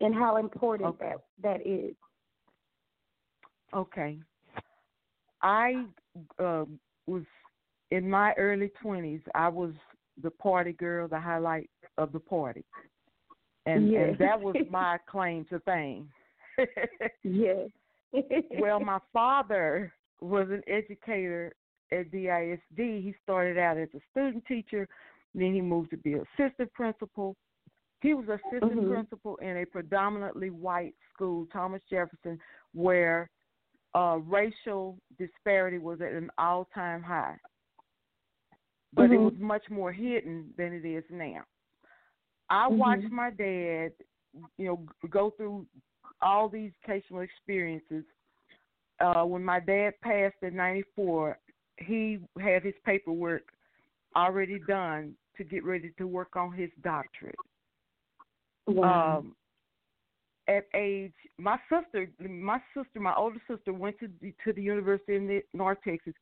and 0.00 0.14
how 0.14 0.38
important 0.38 0.94
Okay. 0.94 1.12
that 1.12 1.22
that 1.42 1.66
is. 1.66 1.94
Okay. 3.74 4.18
I 5.42 5.84
uh, 6.38 6.64
was 7.06 7.22
in 7.90 8.08
my 8.08 8.32
early 8.34 8.70
20s. 8.82 9.22
I 9.34 9.48
was 9.48 9.72
the 10.22 10.30
party 10.30 10.72
girl, 10.72 11.08
the 11.08 11.20
highlight 11.20 11.70
of 11.96 12.12
the 12.12 12.20
party. 12.20 12.64
and 13.66 13.92
Yes. 13.92 14.08
and 14.08 14.18
that 14.18 14.40
was 14.40 14.56
my 14.70 14.98
claim 15.08 15.44
to 15.46 15.60
fame. 15.60 16.08
yes. 17.22 17.68
well, 18.58 18.80
my 18.80 18.98
father 19.12 19.92
was 20.20 20.48
an 20.50 20.62
educator 20.66 21.52
at 21.92 22.10
DISD. 22.10 22.78
He 22.78 23.14
started 23.22 23.58
out 23.58 23.76
as 23.76 23.88
a 23.94 24.00
student 24.10 24.44
teacher, 24.46 24.88
then 25.34 25.54
he 25.54 25.60
moved 25.60 25.90
to 25.90 25.96
be 25.98 26.14
assistant 26.14 26.72
principal. 26.72 27.36
He 28.00 28.14
was 28.14 28.28
assistant 28.28 28.80
Mhm. 28.80 28.88
principal 28.90 29.36
in 29.36 29.58
a 29.58 29.66
predominantly 29.66 30.50
white 30.50 30.94
school, 31.12 31.46
Thomas 31.52 31.82
Jefferson, 31.90 32.40
where 32.72 33.28
uh, 33.94 34.18
racial 34.26 34.98
disparity 35.18 35.78
was 35.78 36.00
at 36.00 36.12
an 36.12 36.30
all-time 36.38 37.02
high. 37.02 37.36
But 38.92 39.12
it 39.12 39.18
Mhm. 39.18 39.24
was 39.24 39.34
much 39.38 39.68
more 39.70 39.92
hidden 39.92 40.52
than 40.56 40.72
it 40.72 40.84
is 40.86 41.04
now. 41.10 41.44
I 42.50 42.68
Mhm. 42.68 42.78
watched 42.78 43.10
my 43.10 43.30
dad, 43.30 43.92
you 44.56 44.66
know, 44.66 44.86
go 45.10 45.30
through 45.30 45.66
all 46.20 46.48
these 46.48 46.72
educational 46.82 47.20
experiences. 47.20 48.04
Uh, 49.00 49.24
when 49.24 49.44
my 49.44 49.60
dad 49.60 50.00
passed 50.02 50.36
in 50.42 50.56
'94, 50.56 51.38
he 51.78 52.18
had 52.40 52.62
his 52.62 52.74
paperwork 52.84 53.52
already 54.16 54.58
done 54.58 55.16
to 55.36 55.44
get 55.44 55.64
ready 55.64 55.92
to 55.98 56.06
work 56.06 56.34
on 56.36 56.52
his 56.52 56.70
doctorate. 56.82 57.38
wow. 58.66 59.18
Um, 59.18 59.36
at 60.48 60.66
age, 60.74 61.12
my 61.36 61.58
sister, 61.68 62.08
my 62.26 62.60
sister, 62.74 62.98
my 62.98 63.14
older 63.14 63.40
sister 63.46 63.72
went 63.72 63.98
to 64.00 64.08
the, 64.20 64.34
to 64.44 64.52
the 64.52 64.62
University 64.62 65.16
in 65.16 65.42
North 65.52 65.78
Texas, 65.84 66.14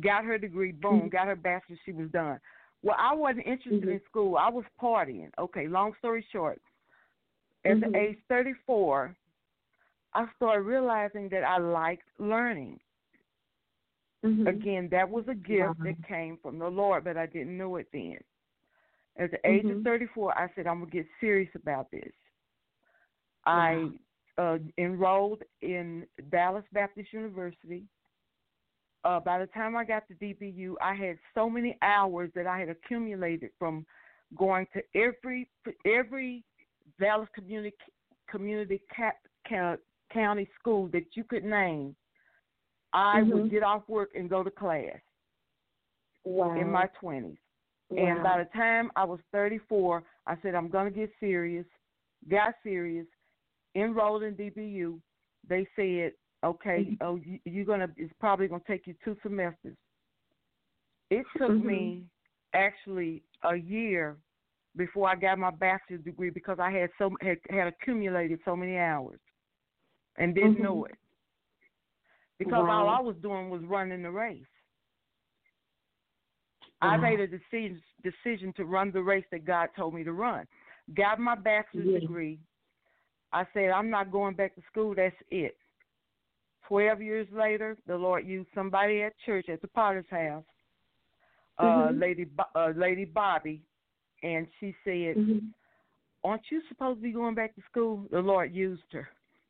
got 0.00 0.24
her 0.24 0.38
degree, 0.38 0.72
boom, 0.72 1.08
Mhm. 1.08 1.10
got 1.10 1.26
her 1.26 1.36
bachelor's, 1.36 1.80
she 1.84 1.92
was 1.92 2.08
done. 2.10 2.40
Well, 2.82 2.96
I 2.98 3.14
wasn't 3.14 3.46
interested 3.46 3.82
Mhm. 3.82 3.92
in 3.92 4.00
school. 4.08 4.36
I 4.36 4.48
was 4.48 4.64
partying. 4.80 5.30
Okay, 5.38 5.66
long 5.66 5.94
story 5.98 6.22
short, 6.30 6.60
at 7.64 7.78
Mhm. 7.78 7.92
the 7.92 7.98
age 7.98 8.18
34, 8.28 9.16
I 10.12 10.28
started 10.36 10.62
realizing 10.62 11.28
that 11.30 11.42
I 11.42 11.58
liked 11.58 12.08
learning. 12.18 12.78
Mhm. 14.22 14.46
Again, 14.46 14.88
that 14.90 15.08
was 15.08 15.26
a 15.28 15.34
gift 15.34 15.78
Wow. 15.78 15.84
that 15.84 16.02
came 16.06 16.36
from 16.38 16.58
the 16.58 16.68
Lord, 16.70 17.04
but 17.04 17.16
I 17.16 17.26
didn't 17.26 17.58
know 17.58 17.76
it 17.76 17.90
then. 17.92 18.22
At 19.16 19.30
the 19.32 19.48
age 19.48 19.64
of 19.64 19.78
Mhm. 19.78 19.84
34, 19.84 20.38
I 20.38 20.48
said, 20.54 20.66
I'm 20.66 20.78
going 20.78 20.90
to 20.90 20.96
get 20.98 21.06
serious 21.20 21.52
about 21.54 21.90
this. 21.90 22.12
I 23.46 23.88
uh, 24.38 24.58
enrolled 24.78 25.42
in 25.62 26.06
Dallas 26.30 26.64
Baptist 26.72 27.12
University. 27.12 27.84
Uh, 29.04 29.20
by 29.20 29.38
the 29.38 29.46
time 29.48 29.76
I 29.76 29.84
got 29.84 30.08
to 30.08 30.14
DBU, 30.14 30.74
I 30.80 30.94
had 30.94 31.18
so 31.34 31.48
many 31.50 31.76
hours 31.82 32.30
that 32.34 32.46
I 32.46 32.58
had 32.58 32.68
accumulated 32.70 33.50
from 33.58 33.84
going 34.36 34.66
to 34.74 34.82
every 34.98 35.48
every 35.84 36.42
Dallas 36.98 37.28
community 37.34 37.76
community 38.30 38.80
ca- 38.96 39.12
ca- 39.48 39.76
county 40.12 40.48
school 40.58 40.88
that 40.88 41.04
you 41.14 41.24
could 41.24 41.44
name. 41.44 41.94
I 42.92 43.22
would 43.22 43.44
Mhm. 43.44 43.50
get 43.50 43.62
off 43.62 43.86
work 43.88 44.14
and 44.14 44.30
go 44.30 44.42
to 44.42 44.50
class 44.50 45.00
wow. 46.24 46.54
in 46.54 46.70
my 46.70 46.86
twenties. 46.98 47.38
wow. 47.90 48.06
And 48.06 48.22
by 48.22 48.38
the 48.38 48.48
time 48.50 48.90
I 48.96 49.04
was 49.04 49.20
34, 49.32 50.02
I 50.26 50.36
said, 50.40 50.54
I'm 50.54 50.68
going 50.68 50.90
to 50.92 50.98
get 50.98 51.12
serious. 51.20 51.66
Got 52.28 52.54
serious, 52.62 53.06
enrolled 53.74 54.22
in 54.22 54.34
DBU. 54.34 55.00
They 55.48 55.66
said, 55.76 56.12
okay, 56.44 56.86
Mhm. 56.90 56.98
oh, 57.00 57.16
you, 57.16 57.38
you're 57.44 57.64
to, 57.78 57.90
it's 57.96 58.12
probably 58.20 58.48
going 58.48 58.60
to 58.60 58.66
take 58.66 58.86
you 58.86 58.94
two 59.04 59.16
semesters. 59.22 59.76
It 61.10 61.26
took 61.36 61.50
Mhm. 61.50 61.64
me 61.64 62.04
actually 62.54 63.22
a 63.42 63.56
year 63.56 64.16
before 64.76 65.08
I 65.08 65.14
got 65.14 65.38
my 65.38 65.50
bachelor's 65.50 66.02
degree 66.02 66.30
because 66.30 66.58
I 66.58 66.70
had 66.70 66.90
so 66.98 67.14
had, 67.20 67.38
had 67.50 67.68
accumulated 67.68 68.40
so 68.44 68.56
many 68.56 68.76
hours 68.78 69.20
and 70.16 70.34
didn't 70.34 70.60
know 70.60 70.84
Mhm. 70.84 70.90
it. 70.90 70.98
Because 72.38 72.66
all 72.68 72.88
I 72.88 73.00
was 73.00 73.16
doing 73.22 73.48
was 73.50 73.62
running 73.64 74.02
the 74.02 74.10
race. 74.10 74.46
I 76.80 76.96
made 76.96 77.20
a 77.20 77.26
decision 77.26 77.82
decision 78.02 78.52
to 78.54 78.64
run 78.64 78.90
the 78.90 79.02
race 79.02 79.24
that 79.30 79.44
God 79.44 79.68
told 79.76 79.94
me 79.94 80.04
to 80.04 80.12
run. 80.12 80.46
Got 80.94 81.18
my 81.18 81.34
bachelor's 81.34 81.86
Yeah. 81.86 82.00
degree. 82.00 82.38
I 83.34 83.44
said 83.52 83.70
I'm 83.70 83.90
not 83.90 84.12
going 84.12 84.36
back 84.36 84.54
to 84.54 84.62
school. 84.70 84.94
That's 84.94 85.14
it. 85.30 85.56
Twelve 86.68 87.02
years 87.02 87.26
later, 87.32 87.76
the 87.86 87.96
Lord 87.96 88.26
used 88.26 88.48
somebody 88.54 89.02
at 89.02 89.12
church 89.26 89.48
at 89.48 89.60
the 89.60 89.68
Potter's 89.68 90.06
house, 90.08 90.44
uh, 91.58 91.64
Mhm. 91.64 92.00
Lady 92.00 92.26
uh, 92.54 92.72
Lady 92.76 93.04
Bobby, 93.04 93.60
and 94.22 94.46
she 94.60 94.74
said, 94.84 95.16
Mhm. 95.16 95.52
"Aren't 96.22 96.50
you 96.50 96.62
supposed 96.68 97.00
to 97.00 97.02
be 97.02 97.12
going 97.12 97.34
back 97.34 97.54
to 97.56 97.62
school?" 97.62 98.06
The 98.10 98.20
Lord 98.22 98.54
used 98.54 98.90
her. 98.92 99.08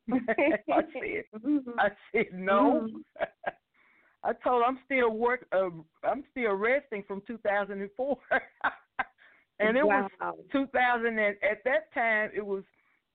I 0.13 0.83
said, 0.93 1.25
Mhm. 1.35 1.75
I 1.79 1.91
said 2.11 2.33
no. 2.33 2.89
Mhm. 2.89 3.05
I 4.25 4.33
told 4.33 4.63
her 4.63 4.67
I'm 4.67 4.79
still 4.87 5.11
work. 5.11 5.47
Uh, 5.53 5.71
I'm 6.03 6.25
still 6.31 6.55
resting 6.55 7.03
from 7.03 7.21
2004, 7.27 8.19
and 9.61 9.77
it 9.77 9.87
was 9.87 10.11
2000. 10.51 11.19
And 11.19 11.37
at 11.43 11.63
that 11.65 11.93
time, 11.93 12.31
it 12.35 12.45
was 12.45 12.65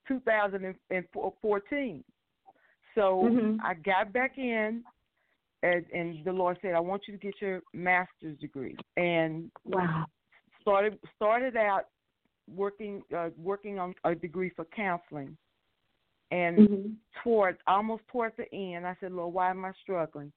2014. 0.09 2.03
So 2.95 3.23
Mhm. 3.23 3.59
I 3.63 3.73
got 3.75 4.11
back 4.11 4.37
in, 4.37 4.83
and, 5.63 5.85
and 5.93 6.25
the 6.25 6.33
Lord 6.33 6.57
said, 6.61 6.73
"I 6.73 6.79
want 6.79 7.07
you 7.07 7.13
to 7.13 7.19
get 7.19 7.41
your 7.41 7.61
master's 7.73 8.37
degree." 8.39 8.77
And 8.97 9.51
Wow. 9.63 10.05
started 10.61 10.99
started 11.15 11.55
out 11.55 11.85
working 12.53 13.03
uh, 13.15 13.29
working 13.37 13.79
on 13.79 13.93
a 14.03 14.15
degree 14.15 14.49
for 14.55 14.65
counseling. 14.65 15.37
And 16.31 16.57
Mhm. 16.57 16.95
toward 17.23 17.57
almost 17.67 18.07
towards 18.07 18.35
the 18.37 18.51
end, 18.53 18.85
I 18.85 18.95
said, 18.99 19.11
Lord, 19.11 19.33
why 19.33 19.49
am 19.49 19.65
I 19.65 19.71
struggling? 19.81 20.31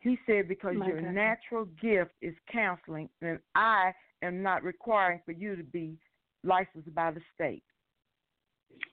He 0.00 0.18
said, 0.26 0.48
because 0.48 0.74
My 0.74 0.88
your 0.88 1.00
God. 1.00 1.14
natural 1.14 1.64
gift 1.80 2.12
is 2.22 2.34
counseling, 2.50 3.08
and 3.22 3.38
I 3.54 3.92
am 4.22 4.42
not 4.42 4.62
requiring 4.62 5.20
for 5.24 5.32
you 5.32 5.56
to 5.56 5.62
be 5.62 5.98
licensed 6.44 6.94
by 6.94 7.10
the 7.10 7.20
state. 7.34 7.64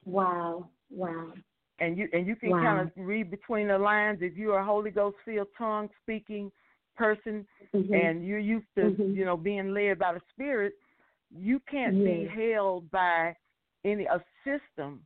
Wow. 0.04 0.68
Wow. 0.90 1.32
And 1.80 1.98
you 1.98 2.08
and 2.12 2.26
you 2.26 2.36
can 2.36 2.50
Wow. 2.50 2.62
kind 2.62 2.80
of 2.80 2.92
read 2.96 3.30
between 3.30 3.68
the 3.68 3.78
lines 3.78 4.18
if 4.22 4.36
you're 4.36 4.58
a 4.58 4.64
Holy 4.64 4.90
Ghost 4.90 5.16
filled 5.24 5.48
tongue 5.58 5.88
speaking 6.02 6.52
person 6.96 7.46
Mhm. 7.74 7.92
and 7.92 8.24
you're 8.24 8.38
used 8.38 8.72
to 8.76 8.92
Mhm. 8.92 9.14
you 9.14 9.24
know 9.24 9.36
being 9.36 9.74
led 9.74 9.98
by 9.98 10.14
the 10.14 10.20
Spirit, 10.30 10.74
you 11.30 11.58
can't 11.60 12.04
be 12.04 12.24
held 12.26 12.88
by 12.90 13.36
any 13.84 14.06
a 14.06 14.22
system. 14.44 15.04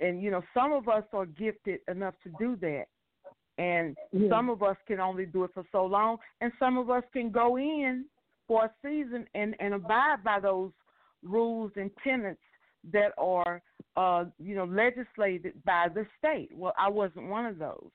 And 0.00 0.20
you 0.20 0.30
know 0.32 0.42
some 0.52 0.72
of 0.72 0.88
us 0.88 1.04
are 1.12 1.26
gifted 1.26 1.80
enough 1.86 2.14
to 2.24 2.30
do 2.30 2.56
that, 2.56 2.86
and 3.58 3.96
Yes. 4.10 4.28
some 4.28 4.50
of 4.50 4.62
us 4.62 4.76
can 4.86 4.98
only 4.98 5.26
do 5.26 5.44
it 5.44 5.52
for 5.54 5.64
so 5.70 5.86
long, 5.86 6.18
and 6.40 6.52
some 6.58 6.76
of 6.78 6.90
us 6.90 7.04
can 7.12 7.30
go 7.30 7.58
in 7.58 8.06
for 8.48 8.64
a 8.64 8.74
season 8.82 9.28
and 9.34 9.54
and 9.60 9.74
abide 9.74 10.24
by 10.24 10.40
those 10.40 10.72
rules 11.22 11.70
and 11.76 11.90
tenets 12.02 12.40
that 12.92 13.12
are 13.16 13.62
uh 13.96 14.24
you 14.38 14.54
know 14.54 14.64
legislated 14.64 15.54
by 15.64 15.88
the 15.94 16.06
state. 16.18 16.50
Well, 16.54 16.74
I 16.78 16.88
wasn't 16.88 17.28
one 17.28 17.46
of 17.46 17.58
those. 17.58 17.90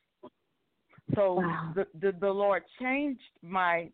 So 1.15 1.35
Wow. 1.35 1.73
the, 1.75 1.87
the 1.99 2.11
the 2.19 2.29
Lord 2.29 2.63
changed 2.79 3.21
my 3.41 3.89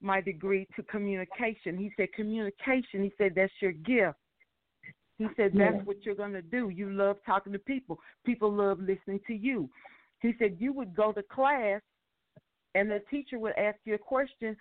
my 0.00 0.20
degree 0.20 0.66
to 0.76 0.82
communication. 0.84 1.76
He 1.76 1.92
said 1.96 2.12
communication. 2.14 3.02
He 3.02 3.12
said 3.18 3.32
that's 3.34 3.52
your 3.60 3.72
gift. 3.72 4.18
He 5.18 5.26
said 5.36 5.52
that's 5.54 5.76
Yes. 5.76 5.86
what 5.86 6.04
you're 6.04 6.14
going 6.14 6.32
to 6.32 6.42
do. 6.42 6.68
You 6.68 6.90
love 6.90 7.16
talking 7.24 7.52
to 7.52 7.58
people. 7.58 7.98
People 8.24 8.52
love 8.52 8.80
listening 8.80 9.20
to 9.26 9.34
you. 9.34 9.68
He 10.20 10.34
said 10.38 10.56
you 10.58 10.72
would 10.72 10.94
go 10.94 11.12
to 11.12 11.22
class 11.22 11.80
and 12.74 12.90
the 12.90 13.00
teacher 13.10 13.38
would 13.38 13.54
ask 13.58 13.78
you 13.84 13.94
a 13.94 13.98
question 13.98 14.56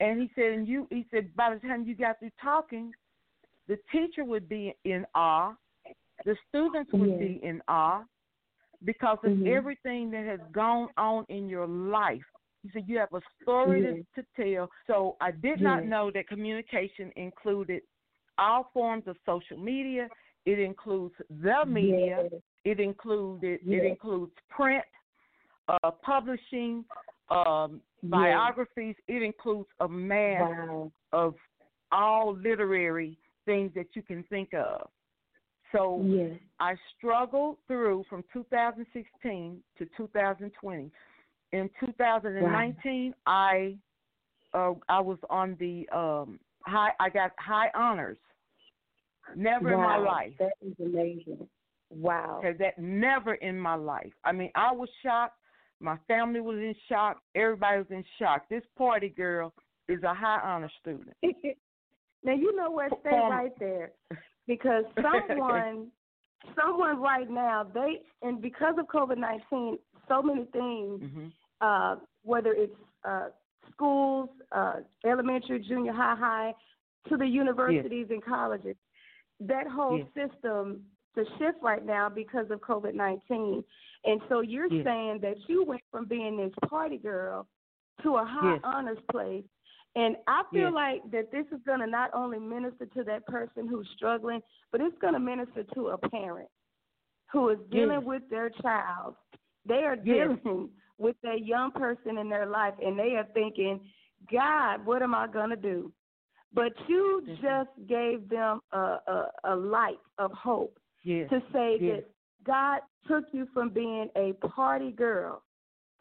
and 0.00 0.20
he 0.20 0.30
said 0.34 0.52
and 0.52 0.68
you 0.68 0.86
he 0.90 1.06
said 1.10 1.34
by 1.34 1.52
the 1.54 1.60
time 1.60 1.84
you 1.86 1.94
got 1.94 2.18
through 2.18 2.30
talking 2.40 2.92
the 3.68 3.78
teacher 3.92 4.24
would 4.24 4.48
be 4.48 4.74
in 4.84 5.04
awe 5.14 5.54
the 6.24 6.36
students 6.48 6.92
would 6.92 7.10
Yes. 7.10 7.18
be 7.18 7.40
in 7.42 7.62
awe 7.68 8.02
because 8.84 9.18
of 9.24 9.32
Mhm. 9.32 9.46
everything 9.46 10.10
that 10.10 10.24
has 10.24 10.40
gone 10.52 10.88
on 10.96 11.24
in 11.28 11.48
your 11.48 11.66
life 11.66 12.24
he 12.62 12.70
said 12.70 12.84
you 12.88 12.98
have 12.98 13.12
a 13.12 13.20
story 13.42 13.82
Yes. 13.82 14.04
to, 14.14 14.22
to 14.22 14.54
tell 14.54 14.70
so 14.86 15.16
i 15.20 15.30
did 15.30 15.60
not 15.60 15.84
know 15.84 16.10
that 16.10 16.28
communication 16.28 17.12
included 17.16 17.82
all 18.38 18.70
forms 18.72 19.06
of 19.06 19.16
social 19.26 19.56
media 19.58 20.08
it 20.46 20.58
includes 20.58 21.14
the 21.28 21.64
media 21.66 22.28
Yes. 22.30 22.42
it 22.64 22.80
included 22.80 23.60
it 23.64 23.84
includes 23.84 24.32
print, 24.50 24.84
uh, 25.68 25.90
publishing, 26.02 26.84
um, 27.30 27.80
Yes. 28.02 28.10
biographies. 28.10 28.96
It 29.06 29.22
includes 29.22 29.68
a 29.80 29.88
mass 29.88 30.40
Wow. 30.40 30.92
of 31.12 31.34
all 31.92 32.34
literary 32.36 33.18
things 33.44 33.72
that 33.74 33.86
you 33.94 34.02
can 34.02 34.22
think 34.24 34.52
of. 34.54 34.88
So 35.72 36.02
Yes. 36.04 36.38
I 36.60 36.74
struggled 36.96 37.58
through 37.66 38.04
from 38.08 38.24
2016 38.32 39.62
to 39.78 39.86
2020. 39.96 40.90
In 41.52 41.70
2019, 41.80 43.14
I 43.26 43.76
uh, 44.54 44.72
I 44.88 45.00
was 45.00 45.18
on 45.28 45.56
the 45.60 45.88
um, 45.90 46.40
high. 46.62 46.92
I 46.98 47.10
got 47.10 47.32
high 47.38 47.70
honors 47.74 48.18
Never 49.36 49.76
wow, 49.76 49.96
in 49.96 50.02
my 50.02 50.10
life. 50.10 50.32
That 50.38 50.52
is 50.62 50.74
amazing. 50.80 51.48
Wow. 51.90 52.40
Because 52.40 52.58
that 52.58 52.78
never 52.78 53.34
in 53.34 53.58
my 53.58 53.74
life. 53.74 54.12
I 54.24 54.32
mean, 54.32 54.50
I 54.54 54.72
was 54.72 54.88
shocked. 55.02 55.36
My 55.80 55.96
family 56.08 56.40
was 56.40 56.56
in 56.56 56.74
shock. 56.88 57.18
Everybody 57.34 57.78
was 57.78 57.86
in 57.90 58.04
shock. 58.18 58.48
This 58.48 58.62
party 58.76 59.08
girl 59.08 59.52
is 59.88 60.02
a 60.02 60.14
high 60.14 60.40
honor 60.42 60.70
student. 60.80 61.16
now 61.22 62.34
you 62.34 62.54
know 62.56 62.70
what? 62.70 62.90
Stay 63.00 63.10
right 63.10 63.52
there, 63.58 63.92
because 64.48 64.84
someone, 65.02 65.88
someone 66.60 67.00
right 67.00 67.30
now, 67.30 67.64
they 67.72 68.00
and 68.22 68.42
because 68.42 68.74
of 68.78 68.86
COVID 68.86 69.18
nineteen, 69.18 69.78
so 70.08 70.20
many 70.22 70.46
things. 70.46 71.00
hmm 71.02 71.28
Uh, 71.60 71.96
whether 72.22 72.52
it's 72.52 72.80
uh, 73.04 73.28
schools, 73.72 74.28
uh, 74.52 74.76
elementary, 75.04 75.58
junior 75.58 75.92
high, 75.92 76.14
high, 76.16 76.52
to 77.08 77.16
the 77.16 77.26
universities 77.26 78.06
and 78.10 78.24
colleges, 78.24 78.76
that 79.40 79.66
whole 79.66 79.98
Yes. 79.98 80.30
system 80.30 80.84
to 81.16 81.24
shift 81.36 81.58
right 81.60 81.84
now 81.84 82.08
because 82.08 82.48
of 82.52 82.60
COVID 82.60 82.94
nineteen. 82.94 83.64
And 84.04 84.20
so 84.28 84.40
you're 84.40 84.70
Yes. 84.70 84.84
saying 84.84 85.18
that 85.22 85.36
you 85.48 85.64
went 85.64 85.82
from 85.90 86.04
being 86.06 86.36
this 86.36 86.54
party 86.68 86.98
girl 86.98 87.48
to 88.02 88.08
a 88.16 88.24
high 88.24 88.52
Yes. 88.54 88.60
honors 88.62 89.02
place. 89.10 89.44
And 89.96 90.16
I 90.26 90.44
feel 90.52 90.64
Yes. 90.64 90.74
like 90.74 91.10
that 91.10 91.30
this 91.32 91.46
is 91.50 91.60
going 91.66 91.80
to 91.80 91.86
not 91.86 92.12
only 92.14 92.38
minister 92.38 92.86
to 92.86 93.04
that 93.04 93.26
person 93.26 93.66
who's 93.66 93.88
struggling, 93.96 94.42
but 94.70 94.80
it's 94.80 94.96
going 94.98 95.14
to 95.14 95.20
minister 95.20 95.64
to 95.74 95.88
a 95.88 95.98
parent 95.98 96.48
who 97.32 97.48
is 97.50 97.58
dealing 97.70 98.00
Yes. 98.00 98.04
with 98.04 98.28
their 98.30 98.50
child. 98.50 99.16
They 99.64 99.84
are 99.84 99.96
Yes. 99.96 100.38
dealing 100.42 100.70
with 100.98 101.16
that 101.22 101.44
young 101.44 101.72
person 101.72 102.18
in 102.18 102.28
their 102.28 102.46
life, 102.46 102.74
and 102.80 102.98
they 102.98 103.16
are 103.16 103.24
thinking, 103.34 103.80
God, 104.30 104.84
what 104.84 105.02
am 105.02 105.14
I 105.14 105.26
going 105.26 105.50
to 105.50 105.56
do? 105.56 105.92
But 106.52 106.72
you 106.88 107.22
Mhm. 107.26 107.40
just 107.40 107.86
gave 107.86 108.28
them 108.28 108.62
a, 108.72 108.78
a, 109.06 109.32
a 109.44 109.56
light 109.56 110.00
of 110.18 110.32
hope 110.32 110.78
Yes. 111.02 111.28
to 111.30 111.40
say 111.52 111.78
that 111.78 112.04
God 112.44 112.82
took 113.06 113.32
you 113.32 113.46
from 113.46 113.70
being 113.70 114.10
a 114.16 114.32
party 114.34 114.92
girl 114.92 115.42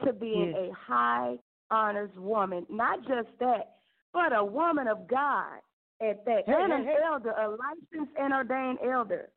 to 0.03 0.13
being 0.13 0.53
a 0.55 0.71
high 0.71 1.39
honors 1.69 2.15
woman. 2.17 2.65
Not 2.69 3.01
just 3.03 3.29
that, 3.39 3.76
but 4.13 4.35
a 4.35 4.43
woman 4.43 4.87
of 4.87 5.07
God 5.07 5.59
at 6.01 6.23
that, 6.25 6.43
Hey, 6.45 6.53
and 6.53 6.71
hey, 6.71 6.79
an 6.79 6.85
hey. 6.85 6.95
elder, 7.05 7.31
a 7.31 7.49
licensed 7.49 8.15
and 8.19 8.33
ordained 8.33 8.79
elder. 8.83 9.29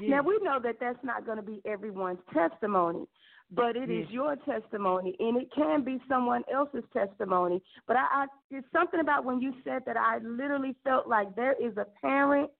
Now 0.00 0.22
we 0.22 0.38
know 0.42 0.58
that 0.62 0.76
that's 0.80 1.02
not 1.02 1.26
going 1.26 1.36
to 1.36 1.42
be 1.42 1.60
everyone's 1.64 2.20
testimony, 2.32 3.06
but 3.50 3.76
it 3.76 3.90
is 3.90 4.08
your 4.10 4.36
testimony, 4.36 5.16
and 5.18 5.36
it 5.36 5.48
can 5.54 5.82
be 5.82 5.98
someone 6.08 6.42
else's 6.52 6.84
testimony. 6.92 7.60
But 7.86 7.96
I, 7.96 8.06
I, 8.12 8.26
it's 8.50 8.66
something 8.72 9.00
about 9.00 9.24
when 9.24 9.40
you 9.40 9.52
said 9.64 9.82
that 9.86 9.96
I 9.96 10.18
literally 10.18 10.76
felt 10.84 11.08
like 11.08 11.34
there 11.34 11.54
is 11.60 11.76
a 11.76 11.86
parent 12.00 12.50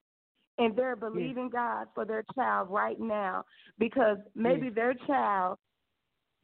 and 0.58 0.76
they're 0.76 0.96
believing 0.96 1.48
God 1.48 1.86
for 1.94 2.04
their 2.04 2.24
child 2.34 2.68
right 2.70 3.00
now 3.00 3.44
because 3.78 4.18
maybe 4.34 4.68
their 4.68 4.94
child, 5.06 5.58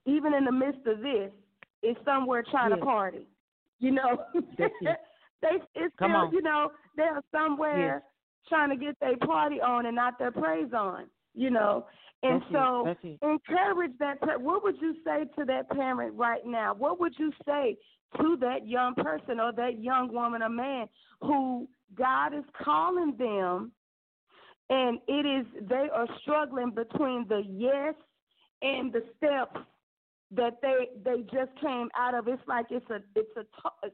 even 0.07 0.33
in 0.33 0.45
the 0.45 0.53
midst 0.53 0.87
of 0.87 1.01
this, 1.01 1.31
is 1.83 1.97
somewhere 2.05 2.43
trying 2.51 2.71
to 2.71 2.79
party. 2.79 3.27
You 3.79 3.93
know, 3.93 4.25
they 4.59 5.49
it's 5.75 5.95
Come 5.99 6.11
still, 6.11 6.17
on. 6.17 6.33
you 6.33 6.43
know, 6.43 6.71
they're 6.97 7.21
somewhere 7.33 8.03
trying 8.49 8.71
to 8.71 8.77
get 8.77 8.99
their 9.01 9.17
party 9.19 9.61
on 9.61 9.87
and 9.87 9.95
not 9.97 10.19
their 10.19 10.33
praise 10.33 10.73
on. 10.75 11.07
You 11.35 11.51
know, 11.51 11.87
and 12.23 12.41
That's 12.41 12.53
so 12.53 12.95
it. 13.03 13.19
encourage 13.23 13.93
that. 13.99 14.19
What 14.41 14.63
would 14.63 14.81
you 14.81 14.95
say 15.05 15.25
to 15.39 15.45
that 15.45 15.69
parent 15.71 16.15
right 16.15 16.41
now? 16.47 16.75
What 16.75 16.99
would 16.99 17.13
you 17.19 17.31
say 17.45 17.77
to 18.19 18.37
that 18.41 18.67
young 18.67 18.95
person 18.95 19.39
or 19.41 19.53
that 19.53 19.83
young 19.83 20.13
woman 20.13 20.43
or 20.43 20.49
man 20.49 20.87
who 21.21 21.69
God 21.95 22.33
is 22.35 22.45
calling 22.65 23.15
them, 23.19 23.73
and 24.71 24.99
it 25.07 25.27
is 25.27 25.47
they 25.69 25.89
are 25.95 26.07
struggling 26.23 26.71
between 26.71 27.27
the 27.29 27.43
yes 27.47 27.95
and 28.63 28.93
the 28.93 29.03
steps 29.19 29.61
that 30.33 30.59
they 30.63 30.89
they 31.05 31.23
just 31.23 31.53
came 31.61 31.89
out 31.97 32.15
of. 32.15 32.29
It's 32.29 32.43
like 32.47 32.67
it's 32.71 32.89
a 32.91 33.01
it's 33.15 33.37
a 33.37 33.45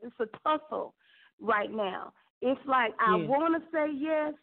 it's 0.02 0.20
a 0.20 0.26
tussle 0.42 0.94
right 1.40 1.70
now. 1.70 2.12
It's 2.40 2.60
like 2.66 2.92
I 3.00 3.16
Yeah. 3.16 3.26
want 3.26 3.62
to 3.62 3.70
say 3.70 3.92
yes, 3.92 4.34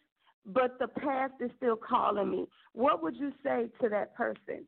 but 0.46 0.78
the 0.78 0.88
past 0.88 1.34
is 1.40 1.50
still 1.56 1.76
calling 1.76 2.30
me. 2.30 2.46
What 2.72 3.02
would 3.02 3.16
you 3.16 3.32
say 3.42 3.70
to 3.82 3.88
that 3.88 4.14
person? 4.14 4.66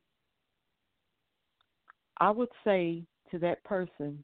I 2.18 2.30
would 2.30 2.50
say 2.64 3.04
to 3.30 3.38
that 3.38 3.62
person 3.64 4.22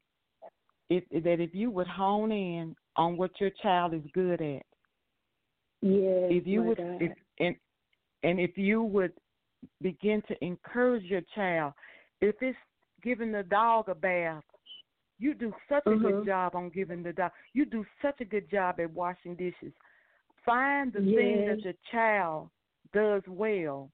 if 0.89 1.03
that 1.09 1.39
if 1.39 1.53
you 1.53 1.71
would 1.71 1.87
hone 1.87 2.31
in 2.31 2.75
on 2.95 3.17
what 3.17 3.31
your 3.39 3.51
child 3.61 3.93
is 3.93 4.03
good 4.13 4.41
at, 4.41 4.63
Yes, 5.81 6.31
if 6.31 6.45
you 6.45 6.63
would 6.63 6.79
if 6.99 7.11
and 7.39 7.55
and 8.23 8.39
if 8.39 8.57
you 8.57 8.83
would 8.83 9.13
begin 9.81 10.21
to 10.27 10.43
encourage 10.43 11.03
your 11.03 11.21
child, 11.33 11.73
if 12.21 12.35
it's 12.41 12.57
giving 13.01 13.31
the 13.31 13.43
dog 13.43 13.89
a 13.89 13.95
bath, 13.95 14.43
you 15.19 15.33
do 15.33 15.53
such 15.67 15.85
a 15.85 15.89
Mhm. 15.89 16.01
good 16.01 16.25
job 16.25 16.55
on 16.55 16.69
giving 16.69 17.03
the 17.03 17.13
dog. 17.13 17.31
You 17.53 17.65
do 17.65 17.85
such 18.01 18.21
a 18.21 18.25
good 18.25 18.49
job 18.49 18.79
at 18.79 18.91
washing 18.91 19.35
dishes. 19.35 19.73
Find 20.45 20.91
the 20.93 21.01
thing 21.01 21.45
that 21.47 21.63
your 21.63 21.73
child 21.91 22.49
does 22.93 23.27
well, 23.27 23.91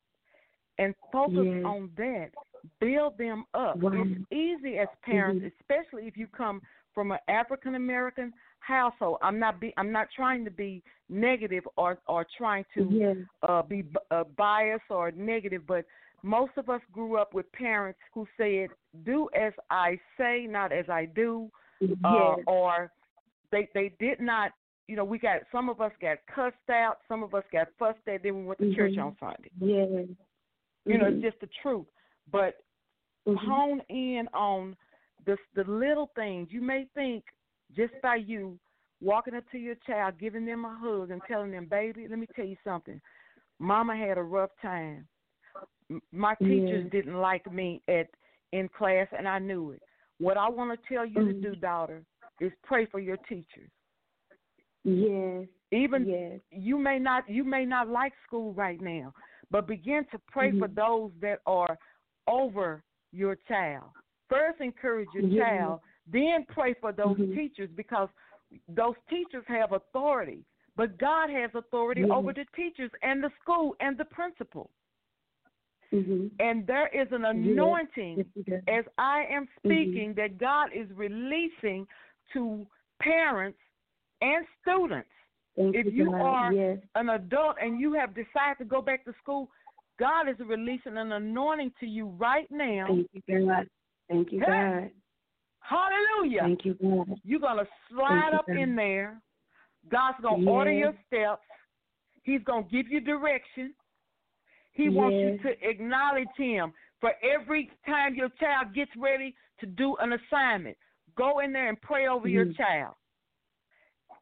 and 0.77 0.95
focus 1.11 1.45
Yes. 1.45 1.65
on 1.65 1.91
that. 1.95 2.32
Build 2.80 3.18
them 3.18 3.45
up. 3.53 3.77
Wow. 3.77 3.91
It's 3.94 4.32
easy 4.32 4.77
as 4.80 4.88
parents, 5.02 5.44
Mhm. 5.44 5.52
especially 5.60 6.07
if 6.07 6.18
you 6.18 6.27
come 6.27 6.61
from 6.94 7.11
an 7.11 7.19
African 7.27 7.76
American 7.76 8.34
household. 8.60 9.19
I'm 9.22 9.38
not 9.38 9.60
be 9.60 9.73
I'm 9.77 9.91
not 9.91 10.10
trying 10.11 10.44
to 10.45 10.52
be 10.52 10.82
negative 11.10 11.68
or 11.77 11.99
or 12.07 12.26
trying 12.38 12.65
to 12.73 12.84
yes. 12.86 13.18
uh, 13.44 13.61
be 13.61 13.84
b- 13.84 13.98
uh, 14.11 14.23
biased 14.23 14.90
or 14.90 15.11
negative, 15.11 15.68
but 15.68 15.86
most 16.26 16.54
of 16.58 16.70
us 16.70 16.82
grew 16.92 17.18
up 17.18 17.36
with 17.36 17.50
parents 17.52 18.00
who 18.12 18.28
said, 18.36 18.70
"Do 19.04 19.30
as 19.36 19.54
I 19.70 20.00
say, 20.18 20.48
not 20.50 20.72
as 20.72 20.90
I 20.90 21.06
do," 21.06 21.52
uh, 22.04 22.38
or 22.48 22.92
they 23.52 23.70
they 23.76 23.90
did 24.00 24.20
not. 24.20 24.52
You 24.88 24.96
know, 24.96 25.06
we 25.06 25.20
got 25.20 25.42
some 25.52 25.70
of 25.70 25.82
us 25.82 25.92
got 26.02 26.18
cussed 26.34 26.70
out, 26.70 26.98
some 27.08 27.22
of 27.22 27.36
us 27.36 27.44
got 27.52 27.68
fussed 27.78 28.08
at. 28.08 28.24
Then 28.24 28.40
we 28.40 28.46
went 28.46 28.60
to 28.60 28.76
church 28.76 28.96
Mhm. 28.96 29.06
on 29.06 29.18
Sunday. 29.20 29.52
Yes. 29.60 30.08
You 30.86 30.98
know, 30.98 31.06
it's 31.06 31.22
just 31.22 31.40
the 31.40 31.48
truth. 31.62 31.88
But 32.32 32.56
Mhm. 33.28 33.38
hone 33.38 33.80
in 33.90 34.28
on 34.34 34.76
the 35.26 35.38
the 35.54 35.64
little 35.66 36.08
things. 36.16 36.52
You 36.52 36.62
may 36.62 36.86
think 36.96 37.24
just 37.72 37.94
by 38.02 38.16
you 38.16 38.60
walking 39.00 39.36
up 39.36 39.48
to 39.52 39.60
your 39.60 39.76
child, 39.76 40.18
giving 40.18 40.46
them 40.46 40.66
a 40.66 40.76
hug, 40.76 41.12
and 41.12 41.22
telling 41.26 41.52
them, 41.52 41.68
"Baby, 41.68 42.08
let 42.08 42.18
me 42.18 42.28
tell 42.36 42.46
you 42.46 42.58
something. 42.64 43.00
Mama 43.60 43.96
had 43.96 44.18
a 44.18 44.24
rough 44.24 44.56
time. 44.60 45.08
My 46.11 46.36
teachers 46.36 46.84
Yeah. 46.86 46.90
didn't 46.90 47.19
like 47.19 47.52
me 47.52 47.82
at 47.88 48.07
in 48.52 48.69
class, 48.69 49.07
and 49.18 49.27
I 49.27 49.40
knew 49.40 49.72
it. 49.72 49.82
What 50.19 50.38
I 50.38 50.49
want 50.49 50.72
to 50.72 50.88
tell 50.88 51.06
you 51.06 51.19
Mhm. 51.19 51.27
to 51.27 51.34
do, 51.49 51.56
daughter, 51.56 52.06
is 52.40 52.53
pray 52.64 52.86
for 52.86 52.99
your 52.99 53.18
teachers. 53.18 53.69
Yes. 54.84 55.48
Even 55.72 56.06
Yes. 56.06 56.40
you 56.52 56.77
may 56.77 56.99
not 56.99 57.27
you 57.30 57.44
may 57.44 57.65
not 57.65 57.88
like 57.88 58.14
school 58.26 58.53
right 58.53 58.80
now, 58.80 59.14
but 59.52 59.68
begin 59.68 60.06
to 60.06 60.19
pray 60.19 60.52
for 60.52 60.68
Mhm. 60.68 60.76
those 60.76 61.11
that 61.19 61.41
are 61.45 61.77
over 62.27 62.84
your 63.11 63.36
child. 63.36 63.90
First 64.30 64.61
encourage 64.61 65.10
your 65.14 65.30
child, 65.40 65.82
then 66.07 66.45
pray 66.45 66.73
for 66.73 66.91
those 66.91 67.18
Mhm. 67.18 67.36
teachers 67.36 67.69
because 67.72 68.10
those 68.69 68.95
teachers 69.10 69.45
have 69.48 69.72
authority. 69.72 70.45
But 70.76 70.98
God 70.98 71.30
has 71.30 71.53
authority 71.56 72.02
Yeah. 72.02 72.14
over 72.14 72.34
the 72.34 72.45
teachers 72.56 72.91
and 73.02 73.23
the 73.23 73.32
school 73.41 73.76
and 73.80 73.98
the 73.98 74.06
principal. 74.06 74.69
Mhm. 75.91 76.32
And 76.40 76.66
there 76.68 76.88
is 76.88 77.12
an 77.12 77.26
anointing 77.26 78.26
Yes, 78.48 78.62
as 78.68 78.86
I 78.98 79.26
am 79.26 79.45
Mm-hmm. 79.45 79.68
speaking 79.70 80.14
that 80.16 80.38
God 80.38 80.72
is 80.74 80.90
releasing 80.91 81.88
to 82.34 82.66
parents 82.99 83.60
and 84.22 84.45
students. 84.62 85.10
Thank 85.56 85.76
if 85.76 85.94
you 85.94 86.12
God. 86.12 86.22
are 86.22 86.53
yes. 86.53 86.80
an 86.95 87.10
adult 87.10 87.57
and 87.62 87.80
you 87.80 87.94
have 87.94 88.14
decided 88.14 88.57
to 88.57 88.66
go 88.66 88.82
back 88.82 89.06
to 89.06 89.14
school, 89.22 89.49
God 89.98 90.28
is 90.28 90.38
releasing 90.40 90.98
an 90.98 91.14
anointing 91.14 91.72
to 91.80 91.86
you 91.86 92.07
right 92.07 92.49
now. 92.52 92.88
Thank 92.88 93.10
you, 93.14 93.45
God. 93.45 93.70
Thank 94.10 94.32
you. 94.34 94.40
God. 94.41 94.91
Hallelujah. 95.62 96.41
Thank 96.41 96.66
you, 96.66 96.74
God. 96.76 97.20
You're 97.24 97.40
going 97.40 97.57
to 97.57 97.68
slide 97.90 98.30
you, 98.32 98.38
up 98.40 98.48
God. 98.48 98.57
in 98.57 98.76
there. 98.76 99.22
God's 99.90 100.18
going 100.22 100.44
to 100.44 100.49
order 100.49 100.72
your 100.72 100.94
steps. 101.07 101.41
He's 102.24 102.41
going 102.44 102.66
to 102.66 102.70
give 102.70 102.91
you 102.91 102.99
direction. 102.99 103.74
He 104.76 104.90
wants 104.90 105.16
you 105.16 105.38
to 105.50 105.70
acknowledge 105.70 106.28
Him 106.38 106.74
for 107.00 107.14
every 107.24 107.72
time 107.86 108.14
your 108.16 108.30
child 108.40 108.74
gets 108.74 108.92
ready 108.98 109.34
to 109.60 109.66
do 109.66 109.96
an 109.98 110.14
assignment. 110.14 110.78
Go 111.16 111.40
in 111.40 111.54
there 111.54 111.70
and 111.70 111.82
pray 111.82 112.08
over 112.08 112.28
your 112.28 112.46
Mhm. 112.46 112.58
child. 112.58 112.96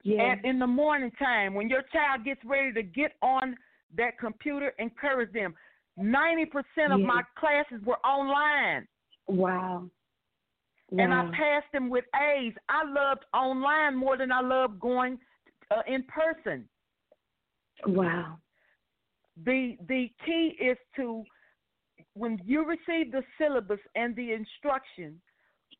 Yes. 0.03 0.19
And 0.37 0.45
in 0.45 0.59
the 0.59 0.67
morning 0.67 1.11
time, 1.11 1.53
when 1.55 1.69
your 1.69 1.81
child 1.83 2.23
gets 2.23 2.43
ready 2.45 2.71
to 2.73 2.83
get 2.83 3.15
on 3.21 3.57
that 3.95 4.17
computer, 4.19 4.69
encourage 4.77 5.31
them. 5.31 5.55
90% 5.97 6.93
of 6.93 6.99
Yes. 6.99 7.07
my 7.07 7.23
classes 7.35 7.81
were 7.83 7.99
online, 8.05 8.87
wow. 9.27 9.89
and 10.91 11.13
I 11.13 11.31
passed 11.31 11.71
them 11.71 11.89
with 11.89 12.05
A's. 12.15 12.55
I 12.69 12.83
loved 12.83 13.25
online 13.33 13.95
more 13.95 14.17
than 14.17 14.31
I 14.31 14.41
loved 14.41 14.79
going 14.79 15.19
uh, 15.71 15.81
in 15.87 16.03
person. 16.03 16.69
Wow. 17.87 18.39
The 19.45 19.77
the 19.87 20.09
key 20.25 20.55
is 20.59 20.77
to 20.95 21.23
when 22.13 22.39
you 22.45 22.65
receive 22.65 23.11
the 23.11 23.23
syllabus 23.37 23.79
and 23.95 24.15
the 24.15 24.33
instruction, 24.33 25.19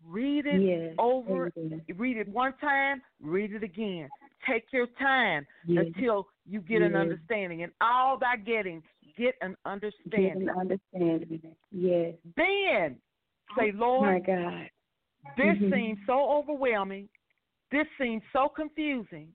read 0.03 0.45
it 0.45 0.61
Yes. 0.61 0.95
over, 0.97 1.51
read 1.95 2.17
it 2.17 2.27
one 2.29 2.53
time, 2.59 3.01
read 3.21 3.53
it 3.53 3.63
again. 3.63 4.09
Take 4.47 4.65
your 4.73 4.87
time 4.99 5.45
Yes. 5.65 5.85
until 5.87 6.27
you 6.45 6.59
get 6.61 6.81
an 6.81 6.95
understanding. 6.95 7.63
And 7.63 7.71
all 7.81 8.17
by 8.17 8.35
getting, 8.37 8.81
get 9.17 9.35
an 9.41 9.51
Get 9.51 9.57
understanding. 9.71 10.49
an 10.49 10.55
understanding. 10.59 11.55
Yes. 11.71 12.15
Then 12.35 12.97
say, 13.57 13.71
Lord, 13.71 14.09
My 14.09 14.19
God. 14.19 14.69
this 15.37 15.57
Mhm. 15.57 15.71
seems 15.71 15.99
so 16.05 16.31
overwhelming. 16.31 17.07
This 17.71 17.87
seems 17.97 18.23
so 18.33 18.49
confusing. 18.49 19.33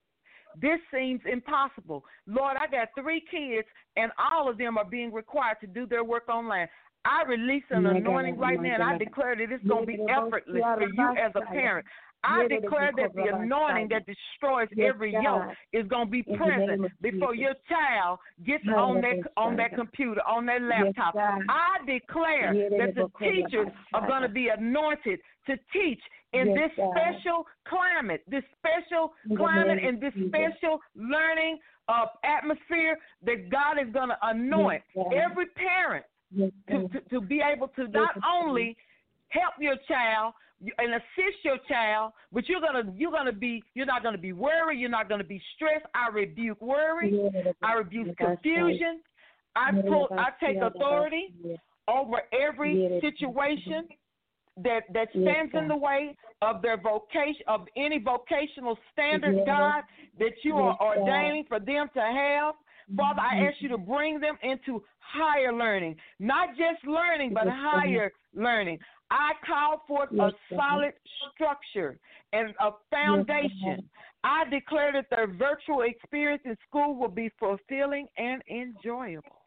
This 0.60 0.80
seems 0.92 1.20
impossible. 1.30 2.04
Lord, 2.26 2.56
I 2.60 2.66
got 2.66 2.88
three 2.98 3.22
kids, 3.30 3.68
and 3.96 4.10
all 4.18 4.48
of 4.48 4.58
them 4.58 4.78
are 4.78 4.84
being 4.84 5.12
required 5.12 5.58
to 5.60 5.66
do 5.66 5.86
their 5.86 6.04
work 6.04 6.28
online. 6.28 6.68
I 7.04 7.22
release 7.26 7.64
an 7.70 7.84
My 7.84 7.96
anointing 7.96 8.34
God, 8.34 8.40
right 8.40 8.60
now, 8.60 8.74
and 8.74 8.82
I 8.82 8.98
declare 8.98 9.36
that 9.36 9.52
it's 9.52 9.64
going 9.64 9.86
to 9.86 9.86
be 9.86 9.98
effortless 10.10 10.62
for 10.62 10.82
you 10.82 11.16
as 11.16 11.32
a 11.34 11.40
parent. 11.52 11.86
I 12.24 12.48
declare 12.48 12.90
that 12.96 13.14
the 13.14 13.36
anointing 13.36 13.88
that 13.90 14.04
destroys 14.04 14.68
every 14.82 15.12
yoke 15.12 15.52
is 15.72 15.86
going 15.86 16.06
to 16.06 16.10
be 16.10 16.22
present 16.24 16.90
before 17.00 17.34
your 17.34 17.54
child 17.68 18.18
gets 18.44 18.64
on 18.66 19.00
that 19.02 19.22
on 19.36 19.56
that 19.56 19.74
computer, 19.74 20.20
on 20.26 20.44
that 20.46 20.62
laptop. 20.62 21.14
I 21.16 21.78
declare 21.86 22.52
that 22.70 22.94
the 22.96 23.08
teachers 23.20 23.68
are 23.94 24.06
going 24.06 24.22
to 24.22 24.28
be 24.28 24.48
anointed 24.48 25.20
to 25.46 25.56
teach 25.72 26.00
in 26.32 26.48
Yes, 26.48 26.56
this 26.56 26.70
God. 26.76 26.94
special 26.96 27.46
climate, 27.66 28.22
this 28.28 28.44
special 28.59 29.12
climate, 29.36 29.78
and 29.82 30.00
this 30.00 30.12
special 30.28 30.80
learning 30.94 31.59
uh, 31.88 32.06
atmosphere 32.24 32.98
that 33.24 33.48
God 33.50 33.78
is 33.78 33.92
going 33.92 34.10
to 34.10 34.18
anoint 34.22 34.82
God. 34.94 35.12
every 35.14 35.46
parent 35.46 36.05
Yes, 36.30 36.50
to, 36.68 36.88
to, 36.88 37.00
to 37.09 37.20
be 37.20 37.40
able 37.40 37.68
to 37.68 37.88
not 37.88 38.10
Yes, 38.16 38.24
only 38.30 38.76
help 39.28 39.55
your 39.59 39.76
child 39.88 40.34
and 40.78 40.94
assist 40.94 41.44
your 41.44 41.56
child, 41.68 42.12
but 42.32 42.48
you're 42.48 42.60
gonna 42.60 42.92
you're 42.96 43.12
gonna 43.12 43.32
be 43.32 43.62
you're 43.74 43.86
not 43.86 44.02
gonna 44.02 44.18
be 44.18 44.32
worried, 44.32 44.78
you're 44.78 44.90
not 44.90 45.09
gonna 45.09 45.24
be 45.24 45.40
stressed. 45.55 45.86
I 45.94 46.09
rebuke 46.09 46.60
worry, 46.60 47.30
I 47.62 47.74
rebuke 47.74 48.16
confusion. 48.16 49.00
I 49.56 49.70
pull 49.82 50.09
I 50.12 50.28
take 50.44 50.56
authority 50.60 51.32
over 51.86 52.20
every 52.32 53.00
situation 53.00 53.88
that 54.62 54.82
that 54.93 55.09
Yes, 55.14 55.22
stands 55.24 55.55
in 55.55 55.68
the 55.68 55.76
way 55.76 56.16
of 56.43 56.62
their 56.62 56.76
vocation 56.76 57.43
of 57.47 57.66
any 57.76 57.98
vocational 57.98 58.78
standard, 58.93 59.35
Yes. 59.36 59.47
God, 59.47 59.82
that 60.18 60.44
you 60.44 60.56
Yes, 60.56 60.76
are 60.80 60.94
God. 60.97 60.98
ordaining 60.98 61.44
for 61.44 61.60
them 61.60 61.89
to 61.94 62.01
have. 62.01 62.55
Father, 62.97 63.20
I 63.20 63.47
ask 63.47 63.60
you 63.60 63.68
to 63.68 63.78
bring 63.78 64.18
them 64.18 64.39
into 64.43 64.82
higher 65.01 65.52
learning, 65.52 65.97
not 66.18 66.51
just 66.56 66.85
learning, 66.86 67.35
but 67.35 67.44
Yes, 67.44 67.55
God. 67.55 67.80
higher 67.80 68.12
learning. 68.35 68.78
I 69.10 69.32
call 69.47 69.85
forth 69.86 70.10
Yes, 70.12 70.32
a 70.51 70.55
God. 70.55 70.60
solid 70.60 70.94
structure 71.35 71.98
and 72.32 72.55
a 72.60 72.72
foundation. 72.90 73.89
I 74.24 74.44
declare 74.51 74.93
that 74.93 75.09
their 75.10 75.26
virtual 75.26 75.82
experience 75.82 76.43
in 76.44 76.56
school 76.68 76.94
will 76.94 77.09
be 77.09 77.30
fulfilling 77.39 78.09
and 78.16 78.43
enjoyable. 78.51 79.38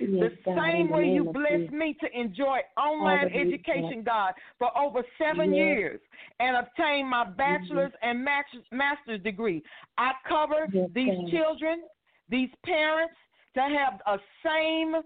Yes, 0.00 0.30
the 0.44 0.52
God, 0.52 0.58
same 0.64 0.88
the 0.88 0.92
way 0.94 1.04
you 1.08 1.24
blessed 1.24 1.72
me 1.72 1.96
to 2.00 2.18
enjoy 2.18 2.58
online 2.76 3.28
education, 3.34 4.02
God, 4.02 4.34
for 4.58 4.76
over 4.78 5.02
seven 5.18 5.54
Yes. 5.54 5.66
years 5.66 6.00
and 6.40 6.56
obtain 6.56 7.06
my 7.06 7.24
bachelor's 7.24 7.92
and 8.02 8.24
master's, 8.24 9.22
degree. 9.22 9.62
I 9.96 10.12
cover 10.28 10.68
Yes, 10.72 10.90
these 10.94 11.06
God. 11.16 11.30
children, 11.30 11.82
these 12.28 12.50
parents, 12.64 13.14
to 13.54 13.60
have 13.60 14.00
a 14.06 14.18
same 14.44 14.96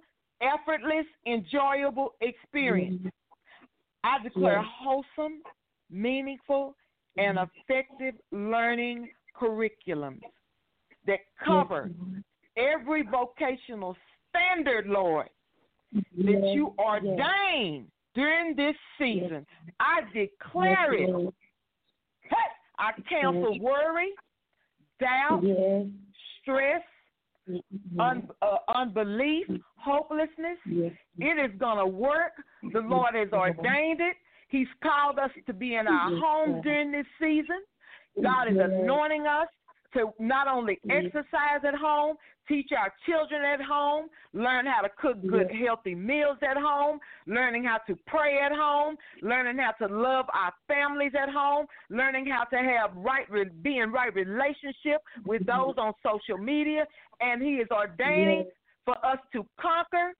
effortless, 0.40 1.06
enjoyable 1.26 2.14
experience. 2.20 3.00
Mhm. 3.02 3.10
I 4.04 4.18
declare 4.22 4.60
wholesome, 4.62 5.42
meaningful, 5.90 6.76
and 7.16 7.38
Mm-hmm. 7.38 7.60
effective 7.60 8.20
learning 8.32 9.10
curriculums 9.34 10.22
that 11.06 11.20
cover 11.44 11.90
every 12.56 13.02
vocational 13.02 13.96
standard, 14.32 14.86
Lord, 14.86 15.28
Lord. 15.92 16.04
that 16.16 16.42
Yes, 16.42 16.54
you 16.54 16.74
yes. 16.78 16.86
ordained 16.86 17.86
during 18.14 18.54
this 18.56 18.76
season. 18.98 19.46
I 19.80 20.02
declare 20.12 20.94
Yes, 20.94 21.08
it. 21.10 21.34
Hey, 22.22 22.36
I 22.78 22.92
cancel 23.08 23.58
worry, 23.60 24.12
doubt, 24.98 25.42
Yes. 25.42 25.86
stress, 26.40 26.82
Yes. 27.46 27.62
un, 27.98 28.28
uh, 28.40 28.58
unbelief, 28.68 29.48
hopelessness. 29.76 30.58
Yes. 30.66 30.92
It 31.18 31.38
is 31.50 31.58
going 31.58 31.78
to 31.78 31.86
work. 31.86 32.32
The 32.72 32.80
Lord 32.80 33.14
has 33.14 33.32
ordained 33.32 34.00
it. 34.00 34.16
He's 34.48 34.68
called 34.82 35.18
us 35.18 35.30
to 35.46 35.52
be 35.52 35.74
in 35.76 35.88
our 35.88 36.10
Yes, 36.10 36.22
homes 36.22 36.62
during 36.62 36.90
this 36.92 37.06
season. 37.18 37.62
God 38.22 38.48
is 38.48 38.56
Yes. 38.56 38.70
anointing 38.70 39.26
us 39.26 39.48
to 39.94 40.12
not 40.18 40.48
only 40.48 40.80
exercise 40.90 41.60
at 41.66 41.74
home, 41.74 42.16
teach 42.48 42.70
our 42.76 42.92
children 43.06 43.42
at 43.42 43.60
home, 43.60 44.08
learn 44.32 44.66
how 44.66 44.80
to 44.82 44.88
cook 45.00 45.16
good, 45.26 45.50
healthy 45.50 45.94
meals 45.94 46.38
at 46.42 46.56
home, 46.56 46.98
learning 47.26 47.64
how 47.64 47.78
to 47.86 47.96
pray 48.06 48.38
at 48.40 48.52
home, 48.52 48.96
learning 49.22 49.58
how 49.58 49.72
to 49.86 49.92
love 49.92 50.26
our 50.34 50.52
families 50.66 51.12
at 51.20 51.28
home, 51.28 51.66
learning 51.90 52.26
how 52.26 52.44
to 52.44 52.56
have 52.56 52.90
right, 52.96 53.26
be 53.62 53.78
in 53.78 53.92
right 53.92 54.14
relationship 54.14 55.00
with 55.24 55.42
mm-hmm. 55.42 55.66
those 55.66 55.74
on 55.78 55.92
social 56.04 56.38
media, 56.38 56.84
and 57.20 57.42
He 57.42 57.54
is 57.54 57.68
ordaining 57.70 58.46
for 58.84 58.94
us 59.04 59.18
to 59.32 59.46
conquer 59.60 60.12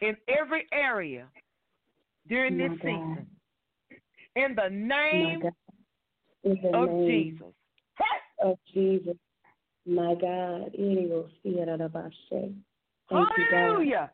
in 0.00 0.16
every 0.28 0.66
area 0.72 1.26
during 2.28 2.56
this 2.56 2.70
God. 2.70 2.78
season. 2.78 3.26
In 4.36 4.56
the 4.56 4.68
name 4.70 5.40
God. 5.42 5.52
In 6.44 6.58
the 6.62 6.76
of 6.76 6.88
Jesus. 7.06 7.54
Hey! 7.96 8.23
Of 8.44 8.58
Jesus. 8.72 9.16
My 9.86 10.14
God. 10.14 10.72
Irigo 10.78 11.28
siera 11.42 11.76
da 11.76 11.88
bashe. 11.88 12.54
Thank 13.10 13.28
you, 13.36 13.44
God. 13.50 13.60
Hallelujah. 13.60 14.10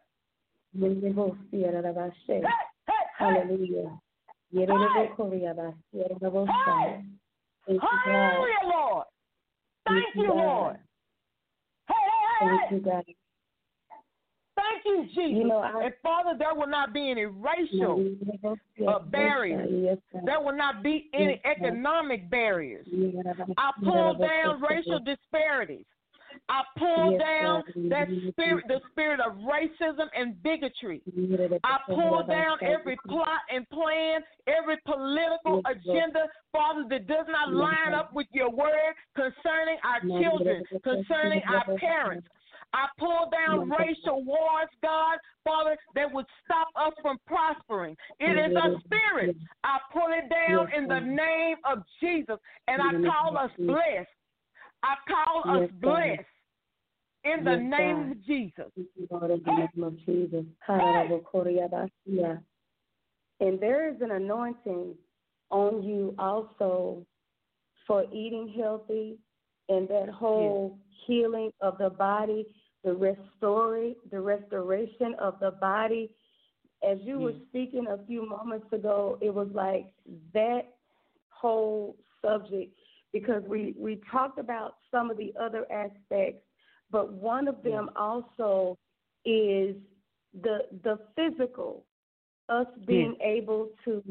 Hey, 0.73 2.43
hey. 2.87 2.95
Hallelujah. 3.19 4.01
Irigo 4.55 5.17
korea 5.17 5.55
da 5.55 5.73
siera 5.91 6.15
da 6.21 6.31
bashe. 6.31 7.05
Thank 7.67 7.83
you, 7.83 7.99
Hallelujah, 8.05 8.55
Lord. 8.65 9.07
Thank 9.87 10.05
Thank 10.05 10.15
you, 10.17 10.23
you, 10.23 10.29
God. 10.29 10.37
Lord. 10.37 10.77
Hey, 11.89 11.95
hey, 11.95 12.47
hey, 12.47 12.57
Thank 12.59 12.71
you, 12.73 12.81
God. 12.91 13.05
Thank 14.83 14.97
you, 14.97 15.05
Jesus. 15.15 15.39
You 15.39 15.45
know, 15.49 15.59
I- 15.59 15.85
and 15.85 15.95
Father, 16.03 16.37
there 16.39 16.55
will 16.55 16.67
not 16.67 16.93
be 16.93 17.11
any 17.11 17.27
racial, 17.27 17.99
Irigo 17.99 18.59
uh, 18.87 18.99
barriers. 18.99 19.71
Yes, 19.71 20.23
there 20.25 20.41
will 20.41 20.57
not 20.57 20.83
be 20.83 21.11
any 21.15 21.41
Yes, 21.45 21.57
economic 21.57 22.31
barriers. 22.31 22.87
I 23.57 23.73
pull 23.83 24.15
down 24.15 24.61
racial 24.63 25.01
disparities. 25.01 25.87
I 26.49 26.63
pull 26.79 27.13
Yes, 27.13 27.21
down 27.21 27.63
that 27.91 28.09
spirit, 28.33 28.65
the 28.69 28.81
spirit 28.91 29.21
of 29.21 29.33
racism 29.39 30.09
and 30.15 30.41
bigotry. 30.43 31.03
I 31.65 31.79
pull 31.87 32.23
down 32.27 32.59
every 32.63 32.97
plot 33.09 33.41
and 33.53 33.69
plan, 33.71 34.23
every 34.47 34.77
political 34.85 35.61
Yes, 35.65 35.77
agenda, 35.77 36.27
Father, 36.53 36.85
that 36.89 37.07
does 37.07 37.27
not 37.29 37.49
Yes, 37.49 37.57
line 37.57 37.95
up 37.95 38.13
with 38.13 38.29
your 38.33 38.51
word 38.51 38.95
concerning 39.15 39.79
our 39.85 40.01
Yes, 40.07 40.23
children, 40.23 40.65
concerning 40.83 41.43
our 41.49 41.65
Yes, 41.69 41.81
parents. 41.81 42.29
I 42.73 42.87
pull 42.99 43.31
down 43.31 43.69
Yes, 43.69 43.79
racial 43.79 44.25
wars, 44.25 44.69
God, 44.83 45.19
Father, 45.45 45.77
that 45.95 46.13
would 46.13 46.27
stop 46.45 46.69
us 46.77 46.93
from 47.03 47.19
prospering. 47.27 47.97
It 48.19 48.37
is 48.39 48.57
a 48.57 48.79
spirit. 48.85 49.37
yes. 49.39 49.49
I 49.65 49.79
pull 49.93 50.09
it 50.11 50.31
down 50.31 50.69
Yes, 50.71 50.79
in 50.79 50.89
the 50.89 51.01
name 51.01 51.57
of 51.65 51.83
Jesus, 52.01 52.39
and 52.69 52.81
I 52.81 52.91
call 53.11 53.37
us 53.37 53.51
blessed. 53.59 54.09
I 54.83 54.95
call 55.09 55.43
us 55.57 55.63
Yes, 55.63 55.71
God. 55.83 55.97
blessed 55.97 56.27
in 57.25 57.45
the 57.45 57.57
Yes, 57.57 57.71
name 57.79 58.11
of 58.13 58.25
Jesus. 58.25 58.73
Thank 58.75 59.11
Lord, 59.11 59.31
in 59.31 59.43
the 59.45 59.53
name 59.53 59.85
of 59.85 59.99
Jesus. 60.07 60.45
Hararabokoriyabasiya. 60.69 62.43
And 63.41 63.59
there 63.59 63.89
is 63.93 64.01
an 64.01 64.13
anointing 64.13 64.95
on 65.51 65.83
you 65.83 66.15
also 66.19 67.05
for 67.87 68.05
eating 68.13 68.55
healthy 68.57 69.19
and 69.69 69.89
that 69.89 70.09
whole 70.09 70.79
healing 71.07 71.51
of 71.61 71.79
the 71.79 71.91
body, 71.91 72.47
the 72.85 72.93
restoring, 72.93 73.95
the 74.11 74.21
restoration 74.21 75.15
of 75.19 75.39
the 75.41 75.53
body. 75.53 76.11
As 76.89 76.99
you 77.03 77.19
were 77.19 77.35
speaking 77.49 77.87
a 77.89 78.07
few 78.07 78.27
moments 78.27 78.67
ago, 78.73 79.19
it 79.21 79.35
was 79.35 79.49
like 79.53 79.87
that 80.33 80.63
whole 81.29 81.97
subject 82.23 82.75
because 83.13 83.43
we 83.47 83.75
we 83.79 84.01
talked 84.11 84.39
about 84.39 84.77
some 84.91 85.11
of 85.11 85.17
the 85.17 85.33
other 85.39 85.67
aspects, 85.71 86.43
but 86.91 87.13
one 87.13 87.49
of 87.49 87.63
them 87.63 87.91
also 87.97 88.79
is 89.25 89.77
the 90.43 90.61
the 90.85 90.99
physical, 91.17 91.85
us 92.49 92.67
being 92.87 93.17
able 93.23 93.69
to 93.85 94.03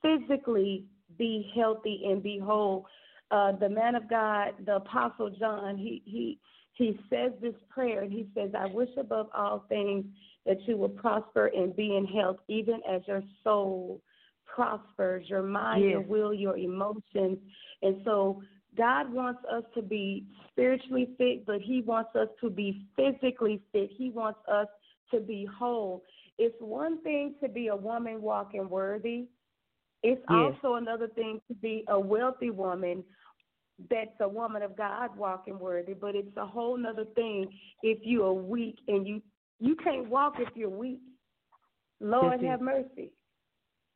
physically 0.00 0.84
be 1.18 1.50
healthy 1.54 2.02
and 2.06 2.22
be 2.22 2.38
whole. 2.38 2.86
Uh, 3.30 3.52
the 3.52 3.68
man 3.68 3.96
of 3.96 4.08
God, 4.08 4.54
the 4.64 4.76
Apostle 4.76 5.30
John, 5.30 5.76
he 5.76 6.02
he 6.04 6.38
he 6.76 6.98
says 7.08 7.32
this 7.40 7.54
prayer 7.70 8.02
and 8.02 8.12
he 8.12 8.26
says, 8.34 8.50
I 8.56 8.66
wish 8.66 8.90
above 8.98 9.28
all 9.34 9.64
things 9.68 10.04
that 10.44 10.58
you 10.66 10.76
will 10.76 10.90
prosper 10.90 11.46
and 11.46 11.74
be 11.74 11.96
in 11.96 12.04
health, 12.04 12.36
even 12.48 12.80
as 12.88 13.00
your 13.06 13.22
soul 13.42 14.02
prospers, 14.44 15.28
your 15.28 15.42
mind, 15.42 15.84
Yes. 15.84 15.90
your 15.92 16.00
will, 16.02 16.34
your 16.34 16.56
emotions. 16.56 17.38
And 17.82 18.02
so 18.04 18.42
God 18.76 19.12
wants 19.12 19.40
us 19.50 19.64
to 19.74 19.80
be 19.80 20.26
spiritually 20.50 21.08
fit, 21.16 21.46
but 21.46 21.62
He 21.62 21.80
wants 21.80 22.14
us 22.14 22.28
to 22.42 22.50
be 22.50 22.86
physically 22.94 23.62
fit. 23.72 23.90
He 23.96 24.10
wants 24.10 24.40
us 24.46 24.68
to 25.12 25.20
be 25.20 25.46
whole. 25.46 26.04
It's 26.38 26.60
one 26.60 27.02
thing 27.02 27.36
to 27.42 27.48
be 27.48 27.68
a 27.68 27.76
woman 27.76 28.20
walking 28.20 28.68
worthy. 28.68 29.28
It's 30.02 30.22
Yes. 30.28 30.54
also 30.62 30.74
another 30.74 31.08
thing 31.08 31.40
to 31.48 31.54
be 31.54 31.84
a 31.88 31.98
wealthy 31.98 32.50
woman 32.50 33.02
that's 33.90 34.10
a 34.20 34.28
woman 34.28 34.62
of 34.62 34.76
God 34.76 35.16
walking 35.16 35.58
worthy, 35.58 35.94
but 35.94 36.14
it's 36.14 36.36
a 36.36 36.46
whole 36.46 36.76
nother 36.76 37.04
thing 37.14 37.48
if 37.82 37.98
you 38.02 38.24
are 38.24 38.32
weak 38.32 38.78
and 38.88 39.06
you 39.06 39.22
you 39.58 39.74
can't 39.76 40.08
walk 40.08 40.34
if 40.38 40.48
you're 40.54 40.68
weak. 40.68 41.00
Lord 42.00 42.42
have 42.42 42.60
mercy. 42.60 43.12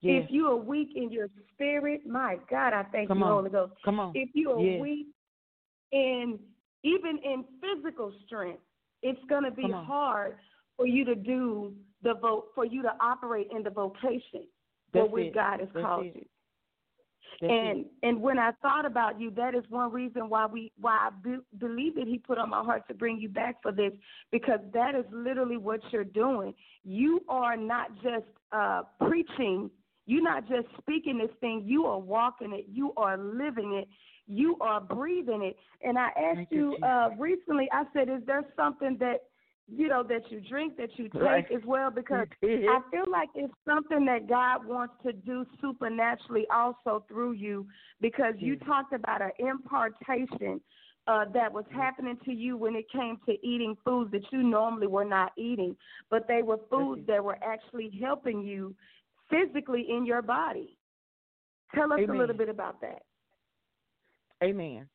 Yes. 0.01 0.25
If 0.25 0.31
you 0.31 0.47
are 0.47 0.57
weak 0.57 0.89
in 0.97 1.11
your 1.11 1.29
spirit, 1.53 2.07
my 2.07 2.39
God, 2.51 2.73
I 2.73 2.85
thank 2.85 3.09
Come 3.09 3.19
you, 3.19 3.25
on. 3.25 3.33
Holy 3.33 3.51
Ghost. 3.51 3.75
Come 3.85 4.01
on. 4.01 4.13
If 4.15 4.31
you 4.33 4.53
are 4.53 4.61
Yes. 4.61 4.81
weak 4.81 5.09
in 5.93 6.39
even 6.83 7.19
in 7.19 7.45
physical 7.61 8.13
strength, 8.25 8.63
it's 9.03 9.23
going 9.29 9.45
to 9.45 9.51
be 9.51 9.71
hard 9.71 10.39
for 10.77 10.87
you 10.87 11.05
to 11.05 11.15
do 11.15 11.75
the 12.03 12.15
vote 12.15 12.49
for 12.55 12.65
you 12.65 12.81
to 12.83 12.93
operate 13.01 13.49
in 13.55 13.63
the 13.63 13.71
vocation 13.71 14.47
That's 14.95 15.11
it. 15.15 15.35
God 15.35 15.61
has 15.61 15.69
That's 15.75 15.85
called 15.85 16.07
it. 16.07 16.17
you 16.17 16.25
and 17.41 17.85
and 18.03 18.21
when 18.21 18.39
I 18.39 18.53
thought 18.63 18.85
about 18.85 19.21
you, 19.21 19.31
that 19.33 19.55
is 19.55 19.65
one 19.69 19.93
reason 19.93 20.29
why 20.29 20.47
we 20.47 20.73
why 20.81 21.09
I 21.09 21.11
be, 21.11 21.37
believe 21.59 21.95
that 21.97 22.07
He 22.07 22.19
put 22.19 22.39
on 22.39 22.51
my 22.51 22.63
heart 22.63 22.87
to 22.89 22.95
bring 22.95 23.19
you 23.19 23.29
back 23.29 23.63
for 23.63 23.73
this 23.73 23.93
because 24.31 24.61
that 24.73 24.95
is 24.95 25.05
literally 25.13 25.57
what 25.57 25.81
you're 25.91 26.05
doing. 26.05 26.55
You 26.85 27.23
are 27.29 27.57
not 27.57 27.95
just 28.03 28.27
uh, 28.53 28.83
preaching. 29.07 29.71
You're 30.07 30.23
not 30.23 30.49
just 30.49 30.67
speaking 30.79 31.19
this 31.19 31.31
thing. 31.41 31.63
You 31.65 31.87
are 31.87 31.99
walking 31.99 32.53
it. 32.53 32.67
You 32.71 32.93
are 32.97 33.17
living 33.17 33.75
it. 33.75 33.89
You 34.27 34.57
are 34.61 34.81
breathing 34.81 35.43
it. 35.43 35.57
And 35.83 35.99
I 35.99 36.09
asked 36.09 36.37
Thank 36.37 36.53
you, 36.53 36.77
you 36.79 36.85
uh, 36.85 37.11
recently. 37.19 37.69
I 37.73 37.85
said, 37.93 38.09
"Is 38.09 38.23
there 38.27 38.45
something 38.57 38.97
that 39.01 39.30
you 39.75 39.89
know 39.89 40.03
that 40.05 40.31
you 40.31 40.41
drink 40.41 40.77
that 40.77 40.91
you 40.99 41.09
take 41.09 41.15
Right. 41.21 41.47
as 41.55 41.63
well?" 41.65 41.91
Because 41.91 42.27
I 42.43 42.81
feel 42.91 43.11
like 43.11 43.29
it's 43.35 43.53
something 43.67 44.05
that 44.07 44.29
God 44.29 44.67
wants 44.67 44.95
to 45.05 45.13
do 45.13 45.47
supernaturally 45.61 46.47
also 46.53 47.05
through 47.09 47.33
you 47.33 47.67
because 48.01 48.35
you 48.39 48.55
Yes. 48.55 48.63
talked 48.67 48.93
about 48.93 49.23
an 49.23 49.31
impartation 49.39 50.61
uh, 51.07 51.25
that 51.33 51.53
was 51.53 51.65
happening 51.73 52.17
to 52.25 52.33
you 52.33 52.57
when 52.57 52.77
it 52.77 52.85
came 52.91 53.19
to 53.27 53.33
eating 53.47 53.77
foods 53.85 54.11
that 54.13 54.23
you 54.31 54.43
normally 54.43 54.87
were 54.87 55.05
not 55.05 55.33
eating, 55.37 55.77
but 56.11 56.27
they 56.29 56.43
were 56.43 56.59
foods 56.71 57.03
that 57.07 57.23
were 57.23 57.39
actually 57.43 57.91
helping 58.01 58.43
you 58.43 58.75
physically 59.31 59.87
in 59.89 60.05
your 60.05 60.23
body. 60.23 60.77
Tell 61.75 61.93
us 61.93 62.01
a 62.09 62.13
little 62.13 62.37
bit 62.37 62.49
about 62.49 62.81
that. 62.81 63.03
Amen. 64.43 64.89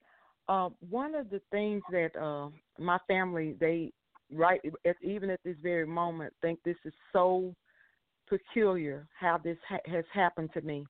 Uh, 0.47 0.69
one 0.89 1.15
of 1.15 1.29
the 1.29 1.41
things 1.51 1.83
that 1.89 2.15
uh, 2.19 2.49
my 2.79 2.99
family 3.07 3.55
they 3.59 3.91
right 4.31 4.61
at, 4.85 4.95
even 5.01 5.29
at 5.29 5.39
this 5.43 5.57
very 5.61 5.85
moment 5.85 6.33
think 6.41 6.59
this 6.63 6.77
is 6.85 6.93
so 7.13 7.55
peculiar 8.27 9.07
how 9.19 9.37
this 9.37 9.57
ha- 9.67 9.77
has 9.85 10.05
happened 10.11 10.49
to 10.53 10.61
me. 10.61 10.85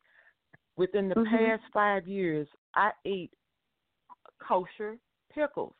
Within 0.77 1.09
the 1.09 1.15
Mhm. 1.15 1.29
past 1.29 1.63
five 1.73 2.07
years, 2.07 2.47
I 2.75 2.91
eat 3.05 3.31
kosher 4.39 4.97
pickles, 5.33 5.75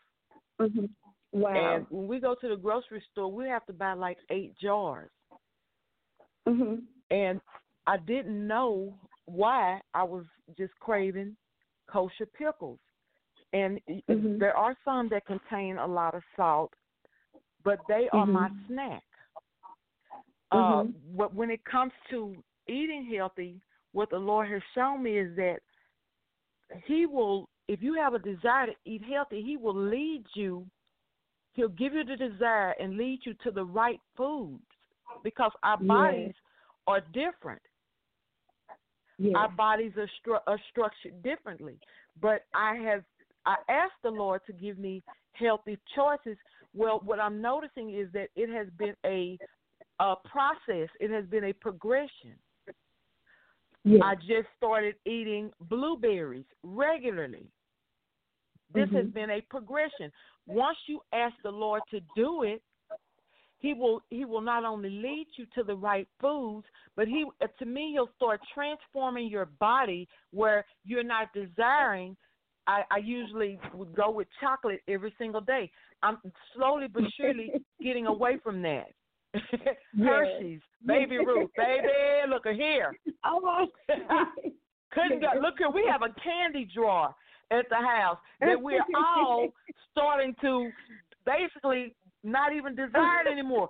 hmm 0.59 0.85
Wow. 1.31 1.75
and 1.75 1.87
when 1.89 2.07
we 2.07 2.19
go 2.19 2.35
to 2.35 2.47
the 2.47 2.55
grocery 2.55 3.03
store, 3.11 3.29
we 3.31 3.45
have 3.49 3.65
to 3.65 3.73
buy 3.73 3.93
like 3.93 4.17
eight 4.29 4.55
jars. 4.57 5.11
hmm 6.47 6.75
and 7.11 7.41
I 7.87 7.97
didn't 7.97 8.47
know 8.47 8.93
why 9.25 9.81
I 9.93 10.03
was 10.03 10.25
just 10.57 10.73
craving 10.79 11.35
kosher 11.87 12.25
pickles. 12.25 12.79
And 13.53 13.79
Mhm. 14.09 14.39
there 14.39 14.55
are 14.55 14.75
some 14.83 15.07
that 15.09 15.25
contain 15.25 15.77
a 15.77 15.85
lot 15.85 16.15
of 16.15 16.23
salt, 16.35 16.73
but 17.65 17.85
they 17.87 18.07
are 18.13 18.25
my 18.25 18.47
Mhm. 18.47 18.67
snack. 18.67 19.03
Uh, 20.51 20.83
Mhm. 20.83 20.93
but 21.17 21.33
when 21.33 21.49
it 21.49 21.65
comes 21.65 21.91
to 22.09 22.41
eating 22.67 23.03
healthy, 23.03 23.59
what 23.91 24.09
the 24.09 24.19
Lord 24.19 24.47
has 24.49 24.63
shown 24.73 25.03
me 25.03 25.17
is 25.17 25.35
that 25.35 25.61
He 26.85 27.05
will, 27.05 27.49
if 27.67 27.81
you 27.83 27.93
have 27.95 28.13
a 28.13 28.19
desire 28.19 28.67
to 28.67 28.75
eat 28.85 29.03
healthy, 29.03 29.41
He 29.41 29.57
will 29.57 29.75
lead 29.75 30.25
you. 30.33 30.65
He'll 31.53 31.69
give 31.69 31.93
you 31.93 32.03
the 32.03 32.15
desire 32.15 32.71
and 32.79 32.97
lead 32.97 33.25
you 33.25 33.33
to 33.35 33.51
the 33.51 33.65
right 33.65 34.01
foods 34.15 34.65
because 35.23 35.51
our 35.63 35.77
Yes. 35.81 35.87
bodies 35.87 36.35
are 36.87 37.01
different. 37.01 37.61
Yes. 39.17 39.35
Our 39.35 39.49
bodies 39.49 39.97
are, 39.97 40.09
stru- 40.19 40.43
are 40.47 40.59
structured 40.69 41.21
differently. 41.23 41.79
But 42.19 42.45
I 42.53 42.75
have 42.75 43.03
I 43.45 43.57
asked 43.69 44.01
the 44.01 44.09
Lord 44.09 44.43
to 44.47 44.53
give 44.53 44.79
me 44.79 45.03
healthy 45.33 45.77
choices. 45.95 46.37
Well, 46.75 47.01
what 47.05 47.19
I'm 47.19 47.41
noticing 47.41 47.95
is 47.95 48.07
that 48.13 48.29
it 48.35 48.49
has 48.49 48.67
been 48.77 48.95
a 49.05 49.37
a 49.99 50.15
process. 50.25 50.89
It 50.99 51.09
has 51.09 51.25
been 51.25 51.45
a 51.45 51.53
progression. 51.53 52.35
yes. 53.85 54.01
I 54.03 54.15
just 54.15 54.47
started 54.57 54.95
eating 55.05 55.51
blueberries 55.61 56.45
regularly. 56.63 57.47
This 58.73 58.89
has 58.91 59.05
Mhm. 59.05 59.13
been 59.13 59.29
a 59.29 59.41
progression. 59.41 60.11
Once 60.47 60.77
you 60.87 61.01
ask 61.13 61.33
the 61.43 61.51
Lord 61.51 61.81
to 61.91 62.01
do 62.15 62.43
it, 62.43 62.61
he 63.59 63.73
will 63.73 64.01
he 64.09 64.25
will 64.25 64.41
not 64.41 64.65
only 64.65 64.89
lead 64.89 65.27
you 65.37 65.45
to 65.55 65.63
the 65.63 65.75
right 65.75 66.07
foods, 66.19 66.67
but 66.95 67.07
he 67.07 67.25
uh, 67.41 67.47
to 67.59 67.65
me 67.65 67.91
he'll 67.93 68.11
start 68.15 68.41
transforming 68.53 69.27
your 69.29 69.45
body 69.45 70.07
where 70.31 70.65
you're 70.83 71.03
not 71.03 71.31
desiring. 71.33 72.17
I, 72.67 72.83
I 72.91 72.97
usually 72.97 73.59
would 73.73 73.95
go 73.95 74.09
with 74.09 74.27
chocolate 74.39 74.81
every 74.87 75.13
single 75.17 75.41
day. 75.41 75.69
I'm 76.03 76.17
slowly 76.55 76.87
but 76.87 77.03
surely 77.17 77.51
getting 77.81 78.07
away 78.07 78.37
from 78.43 78.61
that. 78.63 78.87
Hershey's, 79.97 80.61
Baby 80.85 81.17
Ruth, 81.17 81.49
baby, 81.57 81.87
look 82.29 82.45
at 82.45 82.55
here. 82.55 82.95
Oh, 83.25 83.67
Couldn't 84.91 85.19
go. 85.19 85.27
Look 85.41 85.55
here, 85.57 85.69
we 85.69 85.85
have 85.91 86.03
a 86.03 86.13
candy 86.21 86.69
drawer 86.73 87.13
at 87.51 87.65
the 87.69 87.75
house 87.75 88.17
that 88.39 88.59
we're 88.61 88.79
all 88.95 89.49
starting 89.91 90.35
to 90.41 90.69
basically 91.25 91.95
not 92.23 92.53
even 92.53 92.75
desire 92.75 93.27
anymore. 93.29 93.69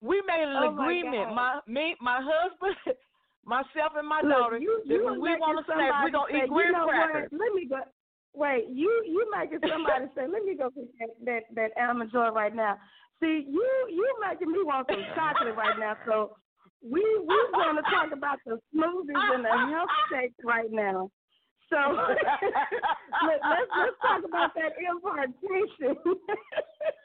We 0.00 0.22
made 0.26 0.44
an 0.44 0.56
Oh, 0.62 0.72
agreement, 0.72 1.28
God. 1.28 1.34
my 1.34 1.60
me, 1.66 1.96
my 2.00 2.20
husband, 2.22 2.96
myself, 3.44 3.92
and 3.96 4.06
my 4.06 4.20
Look, 4.22 4.30
daughter, 4.30 4.58
you, 4.58 4.82
that 4.86 4.94
you 4.94 5.04
when 5.04 5.20
we 5.20 5.30
want 5.36 5.64
to 5.66 5.72
snack, 5.72 6.04
we're 6.04 6.10
gonna 6.10 6.44
eat 6.44 6.48
graham 6.48 6.66
you 6.66 6.72
know 6.72 6.86
crackers. 6.86 7.28
What? 7.32 7.40
Let 7.40 7.54
me 7.54 7.66
go. 7.66 7.80
Wait, 8.34 8.66
you 8.68 8.90
you 9.06 9.30
making 9.30 9.60
somebody 9.70 10.06
say, 10.16 10.26
let 10.26 10.42
me 10.44 10.56
go 10.56 10.70
get 10.70 10.90
that 10.98 11.14
that, 11.24 11.42
that 11.54 11.70
almond 11.80 12.10
joy 12.12 12.30
right 12.30 12.54
now. 12.54 12.76
See, 13.20 13.46
you 13.48 13.68
you 13.88 14.06
making 14.28 14.50
me 14.50 14.58
want 14.62 14.88
some 14.90 15.04
chocolate 15.14 15.56
right 15.56 15.78
now. 15.78 15.96
So 16.06 16.36
we 16.82 17.00
we're 17.00 17.50
going 17.52 17.76
to 17.76 17.82
talk 17.82 18.12
about 18.12 18.38
the 18.44 18.58
smoothies 18.74 19.34
and 19.34 19.44
the 19.44 19.54
health 19.70 19.88
shakes 20.10 20.34
right 20.44 20.70
now. 20.70 21.10
So 21.70 21.76
let, 23.26 23.38
let's 23.40 23.70
let's 23.72 23.98
talk 24.02 24.22
about 24.26 24.50
that 24.54 24.74
impartation. 24.78 25.96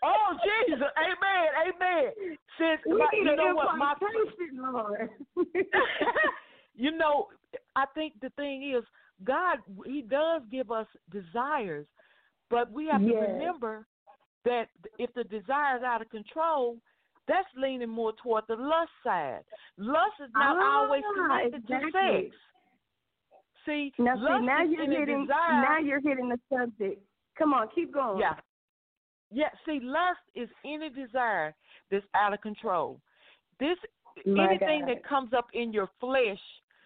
Oh 0.01 0.31
Jesus, 0.67 0.87
Amen, 0.95 1.47
Amen. 1.67 2.37
Since 2.57 2.81
we 2.87 2.97
my- 2.99 3.07
you 3.13 3.35
know 3.35 3.53
what, 3.53 3.77
my 3.77 3.93
Lord. 4.53 5.09
you 6.75 6.91
know, 6.91 7.27
I 7.75 7.85
think 7.93 8.13
the 8.21 8.29
thing 8.37 8.73
is, 8.75 8.83
God, 9.23 9.59
He 9.85 10.01
does 10.01 10.41
give 10.51 10.71
us 10.71 10.87
desires, 11.11 11.87
but 12.49 12.71
we 12.71 12.87
have 12.87 13.01
Yes. 13.01 13.11
to 13.13 13.19
remember 13.19 13.85
that 14.45 14.69
if 14.97 15.13
the 15.13 15.23
desire 15.25 15.77
is 15.77 15.83
out 15.83 16.01
of 16.01 16.09
control, 16.09 16.77
that's 17.27 17.47
leaning 17.55 17.89
more 17.89 18.13
toward 18.13 18.45
the 18.47 18.55
lust 18.55 18.91
side. 19.03 19.43
Lust 19.77 20.19
is 20.19 20.31
not 20.33 20.57
Ah, 20.57 20.79
always 20.79 21.03
connected 21.13 21.63
exactly. 21.63 21.91
to 21.91 22.31
sex. 22.31 22.35
See, 23.65 23.93
Now, 23.99 24.15
lust 24.15 24.39
see, 24.41 24.45
now 24.45 24.63
is 24.63 24.71
you're 24.71 24.85
hitting. 24.99 25.25
desire. 25.25 25.61
Now 25.61 25.77
you're 25.77 25.99
hitting 25.99 26.29
the 26.29 26.39
subject. 26.51 27.03
Come 27.35 27.53
on, 27.53 27.67
keep 27.69 27.91
going. 27.91 28.19
Yeah. 28.19 28.39
Yeah, 29.31 29.49
see, 29.65 29.79
lust 29.79 30.21
is 30.33 30.49
any 30.65 30.89
desire 30.89 31.53
that's 31.91 32.05
out 32.15 32.33
of 32.33 32.41
control. 32.41 32.99
This 33.59 33.77
My 34.25 34.49
anything 34.49 34.81
God. 34.81 34.89
that 34.89 35.03
comes 35.03 35.33
up 35.33 35.47
in 35.53 35.71
your 35.71 35.87
flesh 35.99 36.39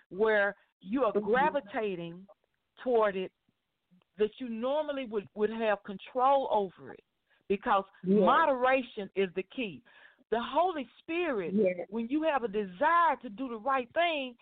where 0.10 0.56
you 0.84 1.04
are 1.04 1.14
gravitating 1.20 2.26
toward 2.84 3.16
it 3.16 3.32
that 4.18 4.30
you 4.38 4.50
normally 4.50 5.06
would, 5.06 5.28
would 5.36 5.50
have 5.50 5.84
control 5.84 6.48
over 6.52 6.92
it. 6.94 7.04
Because 7.50 7.84
Yes. 8.04 8.20
moderation 8.26 9.10
is 9.16 9.30
the 9.36 9.44
key. 9.56 9.82
The 10.30 10.42
Holy 10.42 10.88
Spirit, 11.00 11.54
Yes. 11.54 11.88
when 11.90 12.08
you 12.08 12.24
have 12.24 12.44
a 12.44 12.48
desire 12.48 13.16
to 13.22 13.30
do 13.30 13.50
the 13.50 13.58
right 13.58 13.90
thing, 13.94 14.36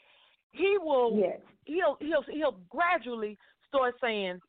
he 0.51 0.77
will 0.77 1.17
Yes. 1.17 1.39
he'll 1.65 1.97
he'll 2.01 2.23
he'll 2.23 2.59
gradually 2.69 3.37
start 3.67 3.95
saying 4.01 4.39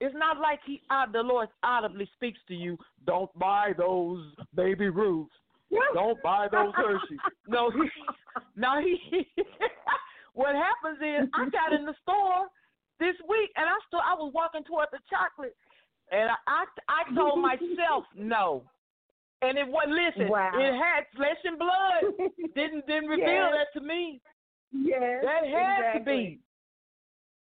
It's 0.00 0.14
not 0.14 0.38
like 0.40 0.60
he 0.66 0.82
uh, 0.90 1.06
the 1.12 1.22
Lord 1.22 1.48
audibly 1.62 2.06
speaks 2.14 2.40
to 2.48 2.54
you. 2.54 2.76
Don't 3.06 3.32
buy 3.38 3.72
those 3.76 4.34
baby 4.54 4.88
Ruths. 4.88 5.32
Don't 5.92 6.20
buy 6.22 6.48
those 6.50 6.72
Hershey's. 6.74 7.18
No, 7.48 7.70
he, 7.70 7.88
no, 8.56 8.80
he. 8.80 9.26
what 10.34 10.54
happens 10.54 10.98
is 11.00 11.28
I 11.34 11.48
got 11.58 11.72
in 11.72 11.86
the 11.86 11.94
store 12.02 12.46
this 13.00 13.16
week 13.28 13.50
and 13.56 13.66
I 13.66 13.74
still 13.88 14.00
I 14.04 14.14
was 14.14 14.30
walking 14.34 14.62
toward 14.64 14.88
the 14.92 14.98
chocolate 15.08 15.56
and 16.12 16.30
I 16.30 16.36
I, 16.46 16.64
I 16.88 17.14
told 17.14 17.40
myself 17.40 18.04
no. 18.16 18.62
And 19.42 19.58
it 19.58 19.66
wasn't 19.68 19.92
listen. 19.92 20.28
Wow. 20.28 20.52
It 20.54 20.72
had 20.72 21.04
flesh 21.16 21.36
and 21.44 21.58
blood. 21.58 22.28
didn't 22.54 22.86
didn't 22.86 23.08
reveal 23.10 23.26
Yes. 23.28 23.52
that 23.56 23.78
to 23.80 23.84
me. 23.86 24.20
Yes. 24.72 25.22
That 25.22 25.44
had 25.44 25.92
to 25.92 25.98
exactly. 25.98 26.14
be. 26.14 26.40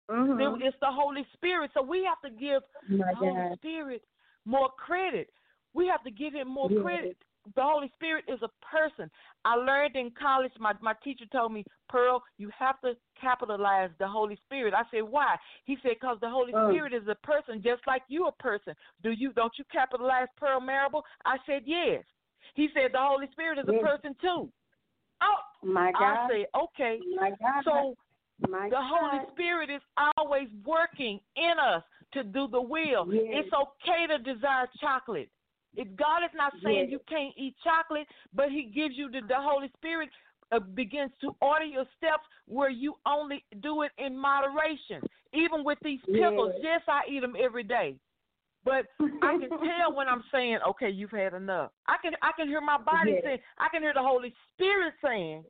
Mhm. 0.10 0.62
It's 0.62 0.78
the 0.82 0.90
Holy 0.92 1.26
Spirit. 1.34 1.72
So 1.74 1.82
we 1.82 2.04
have 2.06 2.22
to 2.22 2.30
give 2.30 2.64
My 2.90 3.10
the 3.10 3.16
Holy 3.16 3.56
Spirit 3.56 4.02
more 4.46 4.70
credit. 4.78 5.30
We 5.74 5.88
have 5.88 6.04
to 6.04 6.12
give 6.12 6.34
him 6.34 6.48
more 6.48 6.72
Yes. 6.72 6.82
credit. 6.82 7.18
The 7.56 7.62
Holy 7.64 7.92
Spirit 7.96 8.26
is 8.28 8.40
a 8.42 8.50
person. 8.66 9.10
I 9.46 9.56
learned 9.56 9.96
in 9.96 10.12
college, 10.20 10.52
my, 10.60 10.74
my 10.82 10.94
teacher 11.04 11.26
told 11.32 11.54
me, 11.54 11.64
Pearl, 11.88 12.22
you 12.38 12.50
have 12.58 12.80
to 12.82 12.94
capitalize 13.20 13.90
the 13.98 14.08
Holy 14.08 14.38
Spirit. 14.46 14.74
I 14.74 14.84
said, 14.92 15.04
why? 15.04 15.36
He 15.66 15.78
said, 15.82 15.94
because 16.00 16.18
the 16.22 16.30
Holy 16.30 16.54
Oh. 16.54 16.70
Spirit 16.70 16.94
is 16.94 17.08
a 17.08 17.16
person 17.16 17.62
just 17.64 17.82
like 17.88 18.04
you 18.08 18.28
a 18.28 18.32
person. 18.34 18.76
Do 19.04 19.12
you 19.12 19.32
don't 19.34 19.54
you 19.58 19.64
capitalize 19.72 20.28
Pearl 20.38 20.60
Marable? 20.60 21.04
I 21.26 21.38
said, 21.46 21.64
yes. 21.66 22.04
He 22.56 22.70
said, 22.74 22.92
the 22.94 23.00
Holy 23.00 23.28
Spirit 23.32 23.60
is 23.60 23.66
a 23.68 23.84
person 23.84 24.16
too. 24.22 24.52
Oh, 25.22 25.36
My 25.64 25.92
God. 25.92 26.02
I 26.02 26.16
God. 26.16 26.30
said, 26.30 26.46
okay. 26.64 27.00
My 27.20 27.30
God. 27.30 27.64
So 27.64 27.96
My 28.48 28.70
the 28.70 28.80
Holy 28.80 29.20
Spirit 29.34 29.70
is 29.70 29.82
always 30.18 30.48
working 30.66 31.20
in 31.36 31.54
us 31.60 31.84
to 32.14 32.24
do 32.24 32.48
the 32.48 32.62
will. 32.62 33.12
Yes. 33.12 33.46
It's 33.46 33.54
okay 33.54 34.08
to 34.08 34.18
desire 34.18 34.68
chocolate. 34.80 35.30
If 35.76 35.88
God 35.96 36.24
is 36.24 36.32
not 36.36 36.54
saying 36.64 36.90
Yes. 36.90 36.92
you 36.92 37.00
can't 37.08 37.34
eat 37.38 37.56
chocolate, 37.64 38.08
but 38.34 38.50
He 38.50 38.72
gives 38.74 38.96
you 38.98 39.10
the, 39.10 39.22
the 39.28 39.36
Holy 39.38 39.72
Spirit 39.78 40.10
uh, 40.52 40.60
begins 40.60 41.12
to 41.22 41.36
order 41.42 41.66
your 41.66 41.86
steps 41.98 42.24
where 42.48 42.70
you 42.72 42.96
only 43.06 43.44
do 43.62 43.84
it 43.84 43.92
in 43.98 44.18
moderation. 44.18 45.04
Even 45.34 45.64
with 45.64 45.78
these 45.84 46.00
pickles, 46.12 46.54
Yes. 46.62 46.82
yes, 46.82 46.82
I 46.88 47.02
eat 47.10 47.22
them 47.22 47.36
every 47.40 47.64
day. 47.64 47.96
But 48.66 48.88
I 49.22 49.38
can 49.38 49.50
tell 49.50 49.94
when 49.96 50.08
I'm 50.08 50.24
saying, 50.32 50.60
"Okay, 50.68 50.90
you've 50.90 51.12
had 51.12 51.34
enough." 51.34 51.72
I 51.88 51.98
can 52.02 52.14
I 52.22 52.32
can 52.36 52.48
hear 52.48 52.62
my 52.62 52.78
body 52.78 53.12
Yes. 53.14 53.24
saying, 53.24 53.40
I 53.58 53.70
can 53.70 53.82
hear 53.82 53.94
the 53.94 54.02
Holy 54.02 54.34
Spirit 54.54 54.94
saying, 55.04 55.46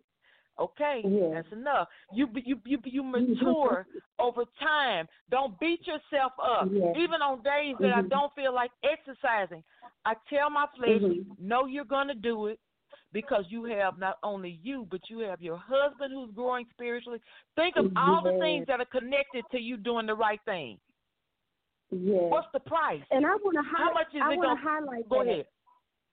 "Okay, 0.60 1.02
Yes. 1.06 1.31
that's 1.34 1.52
enough." 1.53 1.88
You 2.14 2.27
you 2.45 2.60
you 2.65 2.80
you 2.86 3.03
mature 3.15 3.88
over 4.19 4.44
time. 4.60 5.07
Don't 5.30 5.60
beat 5.60 5.86
yourself 5.88 6.34
up. 6.41 6.68
Yes. 6.72 6.95
Even 6.98 7.22
on 7.22 7.41
days 7.44 7.76
that 7.80 7.94
I 7.94 8.02
Mhm. 8.02 8.10
don't 8.10 8.34
feel 8.36 8.53
like 8.53 8.72
exercising, 8.84 9.64
I 10.06 10.15
tell 10.30 10.49
my 10.49 10.68
flesh, 10.76 11.02
Mhm. 11.02 11.26
"No, 11.40 11.65
you're 11.65 11.86
going 11.86 12.07
to 12.10 12.15
do 12.15 12.48
it." 12.48 12.60
Because 13.11 13.45
you 13.49 13.64
have 13.64 13.98
not 13.98 14.19
only 14.22 14.60
you, 14.61 14.86
but 14.91 15.10
you 15.10 15.19
have 15.19 15.41
your 15.41 15.57
husband 15.57 16.14
who's 16.14 16.30
growing 16.31 16.68
spiritually. 16.69 17.19
Think 17.56 17.76
of 17.76 17.91
all 17.95 18.22
the 18.22 18.38
things 18.38 18.68
that 18.68 18.80
are 18.80 18.86
connected 18.86 19.44
to 19.49 19.60
you 19.60 19.77
doing 19.77 20.06
the 20.06 20.14
right 20.15 20.40
thing. 20.45 20.80
Yes. 21.90 22.30
What's 22.30 22.48
the 22.53 22.60
price? 22.60 23.02
And 23.10 23.26
I 23.26 23.36
want 23.38 23.56
to 23.56 23.64
How 23.64 23.91
much 23.94 24.14
is 24.14 24.22
I 24.22 24.34
it 24.34 24.36
gonna- 24.41 24.56
highlight 24.56 25.10
Go 25.10 25.23
that. 25.23 25.31
ahead. 25.31 25.48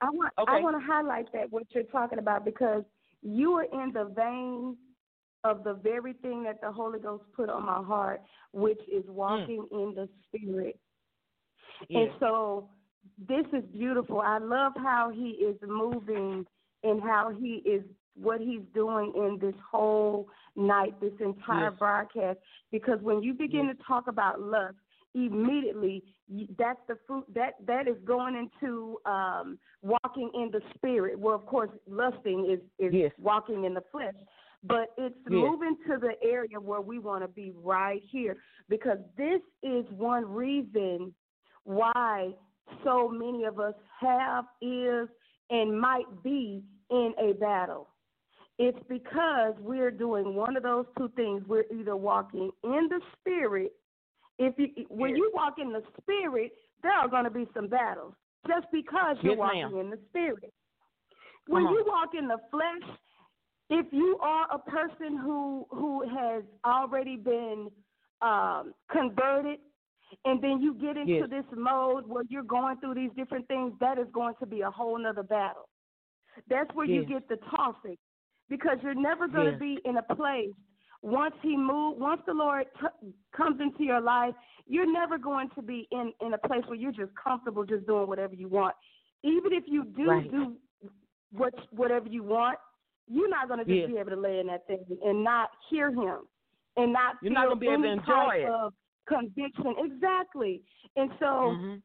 I 0.01 0.10
want 0.10 0.32
okay. 0.39 0.52
I 0.52 0.60
want 0.60 0.77
to 0.81 0.86
highlight 0.86 1.31
that 1.32 1.51
what 1.51 1.64
you're 1.74 1.85
talking 1.85 2.18
about 2.18 2.44
because 2.47 2.82
you 3.22 3.52
are 3.52 3.64
in 3.64 3.93
the 3.93 4.05
vein 4.14 4.76
of 5.44 5.64
the 5.64 5.74
very 5.74 6.12
thing 6.14 6.43
that 6.44 6.60
the 6.60 6.72
Holy 6.72 6.98
Ghost 6.98 7.24
put 7.34 7.48
on 7.48 7.64
my 7.64 7.82
heart, 7.82 8.22
which 8.52 8.80
is 8.93 9.05
mm. 9.05 9.14
walking 9.14 9.66
in 9.70 9.94
the 9.94 10.09
Spirit. 10.28 10.78
Yes. 11.88 12.02
And 12.02 12.10
so 12.20 12.68
this 13.28 13.47
is 13.52 13.64
beautiful. 13.72 14.20
I 14.20 14.38
love 14.38 14.72
how 14.76 15.10
he 15.14 15.30
is 15.30 15.56
moving 15.66 16.44
and 16.82 17.02
how 17.02 17.32
he 17.38 17.62
is 17.64 17.82
what 18.14 18.40
he's 18.40 18.62
doing 18.74 19.12
in 19.14 19.38
this 19.40 19.55
whole 19.70 20.28
night, 20.56 20.98
this 21.01 21.12
entire 21.20 21.70
Yes. 21.70 21.78
broadcast. 21.78 22.38
Because 22.72 23.01
when 23.02 23.22
you 23.22 23.34
begin 23.34 23.66
Yes. 23.66 23.76
to 23.76 23.82
talk 23.84 24.09
about 24.09 24.40
lust, 24.40 24.76
immediately 25.16 26.05
that's 26.59 26.80
the 26.86 26.97
fruit 27.06 27.24
that 27.34 27.55
that 27.66 27.88
is 27.88 27.97
going 28.05 28.36
into 28.36 28.98
um 29.06 29.59
walking 29.82 30.30
in 30.34 30.51
the 30.52 30.60
spirit. 30.74 31.18
Well, 31.18 31.34
of 31.34 31.47
course, 31.47 31.70
lusting 31.88 32.51
is 32.51 32.60
is 32.78 32.93
Yes. 32.93 33.12
walking 33.18 33.64
in 33.64 33.74
the 33.74 33.82
flesh, 33.90 34.14
but 34.62 34.88
it's 34.98 35.16
Yes. 35.28 35.43
moving 35.43 35.76
to 35.88 35.98
the 35.98 36.14
area 36.22 36.60
where 36.60 36.82
we 36.82 36.98
want 36.98 37.22
to 37.24 37.28
be 37.28 37.51
right 37.56 38.02
here 38.10 38.36
because 38.68 38.98
this 39.16 39.40
is 39.62 39.84
one 39.90 40.24
reason 40.26 41.14
why 41.64 42.34
so 42.84 43.09
many 43.09 43.44
of 43.44 43.59
us 43.59 43.74
have, 44.01 44.44
is, 44.60 45.09
and 45.51 45.80
might 45.80 46.22
be 46.22 46.62
in 46.90 47.12
a 47.18 47.32
battle. 47.34 47.88
It's 48.59 48.78
because 48.88 49.55
we're 49.59 49.90
doing 49.90 50.34
one 50.34 50.56
of 50.56 50.62
those 50.62 50.86
two 50.97 51.10
things. 51.16 51.43
We're 51.47 51.64
either 51.72 51.97
walking 51.97 52.51
in 52.64 52.88
the 52.88 53.01
spirit. 53.18 53.72
If 54.38 54.54
you 54.58 54.86
when 54.88 55.16
you 55.16 55.30
walk 55.34 55.54
in 55.58 55.72
the 55.72 55.82
spirit, 56.00 56.52
there 56.82 56.92
are 56.92 57.08
going 57.08 57.24
to 57.24 57.30
be 57.30 57.46
some 57.54 57.68
battles 57.68 58.14
just 58.46 58.66
because 58.72 59.16
you're 59.22 59.32
Yes, 59.32 59.38
walking 59.38 59.60
ma'am. 59.72 59.80
in 59.80 59.90
the 59.90 59.98
spirit. 60.08 60.52
When 61.48 61.62
you 61.62 61.84
walk 61.86 62.10
in 62.18 62.28
the 62.28 62.38
flesh, 62.50 62.98
if 63.70 63.86
you 63.92 64.18
are 64.20 64.46
a 64.52 64.58
person 64.58 65.16
who 65.16 65.66
who 65.70 66.02
has 66.08 66.42
already 66.64 67.16
been 67.16 67.70
um, 68.20 68.74
converted, 68.90 69.58
and 70.24 70.42
then 70.42 70.60
you 70.60 70.74
get 70.74 70.96
into 70.96 71.12
Yes. 71.12 71.30
this 71.30 71.44
mode 71.56 72.06
where 72.06 72.24
you're 72.28 72.42
going 72.42 72.78
through 72.78 72.94
these 72.94 73.10
different 73.16 73.46
things, 73.48 73.72
that 73.80 73.98
is 73.98 74.06
going 74.12 74.34
to 74.40 74.46
be 74.46 74.60
a 74.60 74.70
whole 74.70 74.98
nother 74.98 75.22
battle. 75.22 75.68
That's 76.48 76.72
where 76.74 76.86
you 76.86 77.04
get 77.06 77.28
the 77.28 77.36
toxic, 77.50 77.98
because 78.50 78.76
you're 78.82 78.94
never 78.94 79.26
going 79.28 79.46
to 79.46 79.52
Yes. 79.52 79.60
be 79.60 79.78
in 79.84 79.96
a 79.96 80.02
place 80.14 80.52
once 81.02 81.35
he 81.43 81.56
move 81.56 81.98
once 81.98 82.20
the 82.27 82.32
Lord 82.35 82.66
t- 82.81 83.09
comes 83.36 83.60
into 83.60 83.85
your 83.85 84.01
life, 84.01 84.35
you're 84.66 84.90
never 84.90 85.18
going 85.18 85.48
to 85.55 85.62
be 85.62 85.86
in 85.93 86.12
in 86.20 86.35
a 86.35 86.39
place 86.39 86.62
where 86.66 86.77
you're 86.78 86.93
just 86.93 87.12
comfortable 87.23 87.64
just 87.64 87.86
doing 87.86 88.09
whatever 88.09 88.35
you 88.35 88.48
want. 88.48 88.74
Even 89.23 89.52
if 89.52 89.64
you 89.66 89.85
do 89.85 90.05
Right. 90.09 90.31
do 90.31 90.56
what 91.32 91.55
whatever 91.70 92.09
you 92.09 92.23
want, 92.23 92.59
you're 93.09 93.28
not 93.28 93.48
going 93.48 93.59
to 93.60 93.64
just 93.64 93.77
Yes. 93.77 93.90
be 93.90 93.98
able 93.98 94.10
to 94.10 94.16
lay 94.20 94.40
in 94.40 94.47
that 94.48 94.66
thing 94.66 94.85
and 95.05 95.23
not 95.23 95.51
hear 95.68 95.90
him 95.90 96.20
and 96.77 96.93
not 96.93 97.16
You're 97.23 97.31
feel 97.32 97.40
not 97.43 97.48
gonna 97.48 97.60
be 97.60 97.68
able 97.68 97.82
to 97.85 97.89
enjoy 97.90 98.35
it. 98.36 98.48
of 98.48 98.74
conviction. 99.06 99.74
Exactly. 99.78 100.62
And 100.97 101.10
so 101.20 101.56
Mhm. 101.56 101.82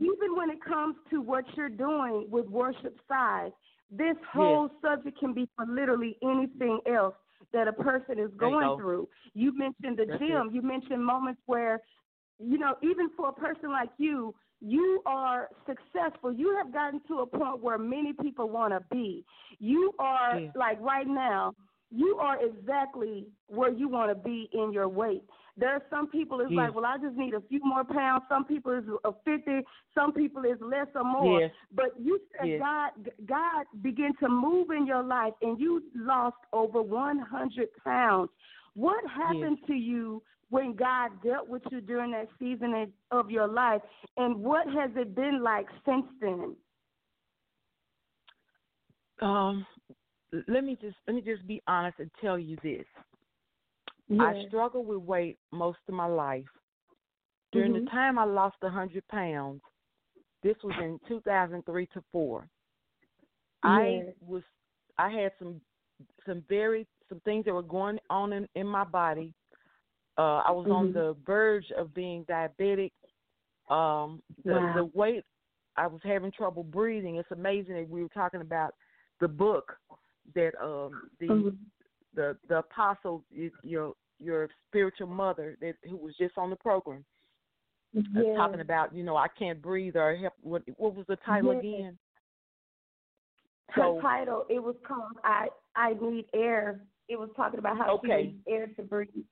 even 0.00 0.36
when 0.36 0.50
it 0.50 0.60
comes 0.62 0.96
to 1.10 1.20
what 1.20 1.44
you're 1.56 1.68
doing 1.68 2.28
with 2.30 2.46
worship 2.48 2.98
size, 3.08 3.52
this 3.90 4.16
whole 4.32 4.68
subject 4.82 5.18
can 5.18 5.32
be 5.32 5.46
for 5.56 5.64
literally 5.66 6.18
anything 6.22 6.80
else 6.86 7.14
that 7.52 7.68
a 7.68 7.72
person 7.72 8.18
is 8.18 8.30
There 8.38 8.48
you 8.48 8.56
going 8.56 8.70
through. 8.76 9.08
You 9.34 9.56
mentioned 9.56 9.98
the 9.98 10.06
That's 10.06 10.18
gym. 10.18 10.50
You 10.52 10.62
mentioned 10.62 11.04
moments 11.04 11.40
where, 11.46 11.80
you 12.38 12.58
know, 12.58 12.74
even 12.82 13.10
for 13.16 13.28
a 13.28 13.32
person 13.32 13.70
like 13.70 13.90
you, 13.98 14.34
you 14.60 15.02
are 15.06 15.48
successful. 15.66 16.32
You 16.32 16.56
have 16.56 16.72
gotten 16.72 17.00
to 17.08 17.20
a 17.20 17.26
point 17.26 17.62
where 17.62 17.78
many 17.78 18.12
people 18.12 18.48
want 18.48 18.72
to 18.72 18.80
be. 18.90 19.24
You 19.58 19.92
are 19.98 20.40
Yeah. 20.40 20.50
like 20.54 20.80
right 20.80 21.06
now. 21.06 21.54
You 21.90 22.18
are 22.20 22.38
exactly 22.44 23.26
where 23.48 23.70
you 23.70 23.88
want 23.88 24.10
to 24.10 24.14
be 24.16 24.48
in 24.52 24.72
your 24.72 24.88
weight. 24.88 25.22
There 25.58 25.70
are 25.70 25.82
some 25.88 26.08
people 26.08 26.40
is 26.40 26.50
Yeah. 26.50 26.64
like, 26.64 26.74
well, 26.74 26.84
I 26.84 26.98
just 26.98 27.16
need 27.16 27.32
a 27.32 27.40
few 27.40 27.60
more 27.64 27.82
pounds. 27.82 28.24
Some 28.28 28.44
people 28.44 28.72
is 28.72 28.84
a 29.04 29.12
fifty. 29.24 29.60
Some 29.94 30.12
people 30.12 30.44
is 30.44 30.60
less 30.60 30.88
or 30.94 31.04
more. 31.04 31.40
Yes. 31.40 31.52
But 31.72 31.98
you 31.98 32.20
said 32.32 32.48
Yes. 32.48 32.60
God, 32.60 33.10
God 33.24 33.66
began 33.80 34.14
to 34.16 34.28
move 34.28 34.70
in 34.70 34.86
your 34.86 35.02
life, 35.02 35.32
and 35.40 35.58
you 35.58 35.82
lost 35.94 36.36
over 36.52 36.82
one 36.82 37.18
hundred 37.18 37.68
pounds. 37.82 38.30
What 38.74 39.02
happened 39.06 39.58
to 39.66 39.74
you 39.74 40.22
when 40.50 40.74
God 40.74 41.10
dealt 41.22 41.48
with 41.48 41.62
you 41.70 41.80
during 41.80 42.10
that 42.12 42.28
season 42.38 42.74
of- 42.74 42.92
of 43.10 43.30
your 43.30 43.48
life, 43.48 43.82
and 44.18 44.44
what 44.44 44.68
has 44.68 44.94
it 44.96 45.14
been 45.14 45.42
like 45.42 45.68
since 45.86 46.06
then? 46.20 46.54
Um, 49.20 49.66
let 50.48 50.62
me 50.64 50.76
just 50.76 50.98
let 51.06 51.14
me 51.16 51.22
just 51.22 51.46
be 51.46 51.62
honest 51.66 51.98
and 51.98 52.10
tell 52.20 52.38
you 52.38 52.56
this. 52.62 52.86
I 54.10 54.44
struggled 54.46 54.86
with 54.86 54.98
weight 54.98 55.38
most 55.52 55.78
of 55.88 55.94
my 55.94 56.06
life. 56.06 56.44
During 57.52 57.72
Mhm. 57.72 57.84
the 57.84 57.90
time 57.90 58.18
I 58.18 58.24
lost 58.24 58.56
a 58.62 58.68
hundred 58.68 59.06
pounds, 59.08 59.62
this 60.42 60.56
was 60.62 60.74
in 60.78 60.98
two 61.08 61.20
thousand 61.22 61.64
three 61.64 61.86
to 61.88 62.02
four. 62.12 62.48
I 63.62 64.12
was 64.20 64.42
I 64.98 65.10
had 65.10 65.32
some 65.38 65.60
some 66.24 66.42
very 66.48 66.86
some 67.08 67.20
things 67.20 67.44
that 67.44 67.54
were 67.54 67.62
going 67.62 67.98
on 68.10 68.32
in, 68.32 68.48
in 68.54 68.66
my 68.66 68.84
body. 68.84 69.34
Uh 70.18 70.42
I 70.46 70.50
was 70.50 70.68
on 70.70 70.88
Mhm. 70.88 70.94
the 70.94 71.16
verge 71.26 71.70
of 71.72 71.92
being 71.94 72.24
diabetic. 72.26 72.92
Um 73.68 74.22
the 74.44 74.52
Wow. 74.52 74.74
the 74.74 74.84
weight 74.94 75.24
I 75.76 75.86
was 75.86 76.00
having 76.04 76.30
trouble 76.32 76.62
breathing. 76.62 77.16
It's 77.16 77.30
amazing 77.32 77.74
that 77.74 77.88
we 77.88 78.02
were 78.02 78.08
talking 78.10 78.40
about 78.40 78.74
the 79.20 79.28
book 79.28 79.76
that 80.34 80.52
um 80.62 81.10
the 81.18 81.26
Mhm. 81.28 81.56
The 82.16 82.36
the 82.48 82.58
apostle 82.58 83.22
your 83.62 83.92
your 84.18 84.48
spiritual 84.68 85.06
mother 85.06 85.56
that 85.60 85.74
who 85.88 85.96
was 85.96 86.14
just 86.18 86.36
on 86.38 86.50
the 86.50 86.56
program 86.56 87.04
Yes. 87.92 88.36
talking 88.36 88.60
about 88.60 88.92
you 88.94 89.04
know 89.04 89.16
I 89.16 89.28
can't 89.38 89.62
breathe 89.62 89.96
or 89.96 90.16
help. 90.16 90.34
What 90.42 90.62
what 90.76 90.94
was 90.94 91.06
the 91.06 91.16
title 91.16 91.54
Yes. 91.54 91.60
again? 91.62 91.98
Her 93.70 93.82
So- 93.82 94.00
title 94.00 94.46
it 94.50 94.58
was 94.62 94.76
called 94.86 95.12
"I 95.24 95.48
I 95.74 95.94
Need 95.94 96.26
Air." 96.34 96.80
It 97.08 97.18
was 97.18 97.30
talking 97.36 97.58
about 97.58 97.76
how 97.78 97.94
Okay. 97.94 98.08
she 98.08 98.26
needs 98.32 98.42
air 98.48 98.66
to 98.66 98.82
breathe. 98.82 99.24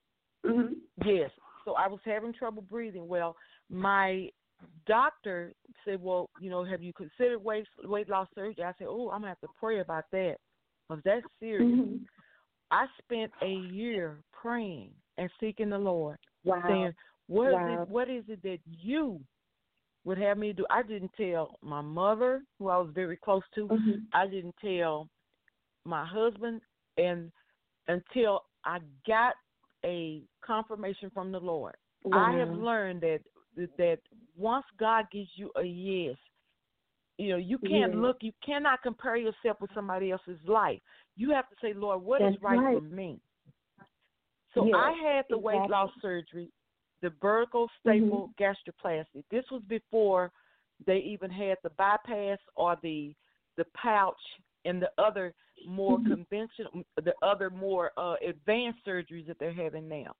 hmm 0.44 0.74
Yes. 1.04 1.30
So 1.64 1.74
I 1.74 1.88
was 1.88 2.00
having 2.04 2.32
trouble 2.32 2.62
breathing. 2.62 3.08
Well, 3.08 3.36
my 3.68 4.30
doctor 4.86 5.52
said, 5.84 6.00
"Well, 6.02 6.30
you 6.40 6.48
know, 6.50 6.62
have 6.64 6.82
you 6.82 6.92
considered 6.92 7.40
weight 7.40 7.66
weight 7.82 8.08
loss 8.08 8.28
surgery?" 8.34 8.64
I 8.64 8.72
said, 8.78 8.86
"Oh, 8.88 9.10
I'm 9.10 9.20
gonna 9.20 9.28
have 9.28 9.40
to 9.40 9.48
pray 9.58 9.80
about 9.80 10.04
that, 10.12 10.38
because 10.88 11.02
that's 11.04 11.26
serious." 11.40 11.62
hmm 11.74 11.96
I 12.74 12.86
spent 12.98 13.32
a 13.40 13.52
year 13.52 14.18
praying 14.32 14.90
and 15.16 15.30
seeking 15.38 15.70
the 15.70 15.78
Lord, 15.78 16.18
Wow. 16.42 16.62
saying, 16.66 16.94
"What 17.28 17.48
is 17.48 17.52
Wow. 17.52 17.82
it? 17.82 17.88
What 17.88 18.10
is 18.10 18.28
it 18.28 18.42
that 18.42 18.58
you 18.66 19.24
would 20.04 20.18
have 20.18 20.38
me 20.38 20.52
do?" 20.52 20.66
I 20.70 20.82
didn't 20.82 21.12
tell 21.12 21.56
my 21.62 21.80
mother, 21.80 22.42
who 22.58 22.68
I 22.68 22.78
was 22.78 22.90
very 22.90 23.16
close 23.16 23.44
to. 23.54 23.68
Mhm. 23.68 24.02
I 24.12 24.26
didn't 24.26 24.56
tell 24.56 25.08
my 25.84 26.04
husband, 26.04 26.62
and 26.96 27.30
until 27.86 28.44
I 28.64 28.80
got 29.06 29.36
a 29.84 30.24
confirmation 30.40 31.10
from 31.10 31.30
the 31.30 31.40
Lord. 31.40 31.76
I 32.12 32.32
have 32.32 32.50
learned 32.50 33.02
that 33.02 33.22
that 33.76 34.00
once 34.36 34.66
God 34.78 35.08
gives 35.12 35.30
you 35.36 35.52
a 35.54 35.62
yes, 35.62 36.16
you 37.18 37.28
know 37.28 37.36
you 37.36 37.58
can't 37.58 37.92
Yes. 37.92 38.02
look, 38.02 38.22
you 38.22 38.32
cannot 38.44 38.82
compare 38.82 39.16
yourself 39.16 39.60
with 39.60 39.72
somebody 39.74 40.10
else's 40.10 40.42
life. 40.46 40.82
You 41.16 41.30
have 41.30 41.48
to 41.48 41.56
say, 41.62 41.72
Lord, 41.74 42.02
what 42.02 42.20
is 42.22 42.32
That's 42.32 42.42
right, 42.42 42.58
right. 42.58 42.76
for 42.76 42.80
me? 42.80 43.20
So 44.54 44.66
Yes, 44.66 44.74
I 44.74 44.92
had 44.92 45.24
the 45.28 45.38
weight 45.38 45.68
loss 45.68 45.90
surgery, 46.00 46.50
the 47.02 47.12
vertical 47.20 47.68
staple 47.80 48.30
gastroplasty. 48.40 49.24
This 49.30 49.44
was 49.50 49.62
before 49.68 50.30
they 50.86 50.98
even 50.98 51.30
had 51.30 51.58
the 51.62 51.70
bypass 51.70 52.38
or 52.56 52.76
the 52.82 53.14
the 53.56 53.64
pouch 53.76 54.20
and 54.64 54.82
the 54.82 54.90
other 54.98 55.32
more 55.66 55.98
Mhm. 55.98 56.06
conventional, 56.06 56.84
the 56.96 57.14
other 57.22 57.50
more 57.50 57.92
uh, 57.96 58.16
advanced 58.26 58.84
surgeries 58.84 59.26
that 59.26 59.38
they're 59.38 59.52
having 59.52 59.88
now. 59.88 60.14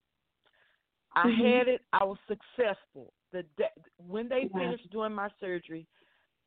I 1.17 1.29
Mhm. 1.29 1.59
had 1.59 1.69
it. 1.69 1.85
I 1.93 2.05
was 2.05 2.19
successful. 2.29 3.13
The 3.33 3.43
day, 3.57 3.71
when 3.99 4.29
they 4.29 4.49
Wow. 4.53 4.61
finished 4.61 4.91
doing 4.91 5.13
my 5.13 5.29
surgery, 5.41 5.87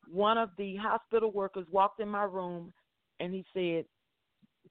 one 0.09 0.37
of 0.37 0.55
the 0.57 0.75
hospital 0.77 1.31
workers 1.31 1.67
walked 1.71 1.99
in 1.99 2.07
my 2.09 2.23
room, 2.23 2.73
and 3.19 3.33
he 3.33 3.45
said, 3.53 3.85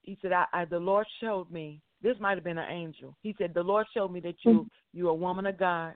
"He 0.02 0.18
said, 0.22 0.32
I, 0.32 0.46
I 0.52 0.64
the 0.64 0.78
Lord 0.78 1.06
showed 1.20 1.50
me. 1.50 1.80
This 2.02 2.16
might 2.20 2.36
have 2.36 2.44
been 2.44 2.58
an 2.58 2.70
angel. 2.70 3.16
He 3.22 3.34
said, 3.38 3.54
the 3.54 3.62
Lord 3.62 3.86
showed 3.94 4.12
me 4.12 4.20
that 4.20 4.36
you 4.44 4.66
you're 4.92 5.10
a 5.10 5.14
woman 5.14 5.46
of 5.46 5.58
God. 5.58 5.94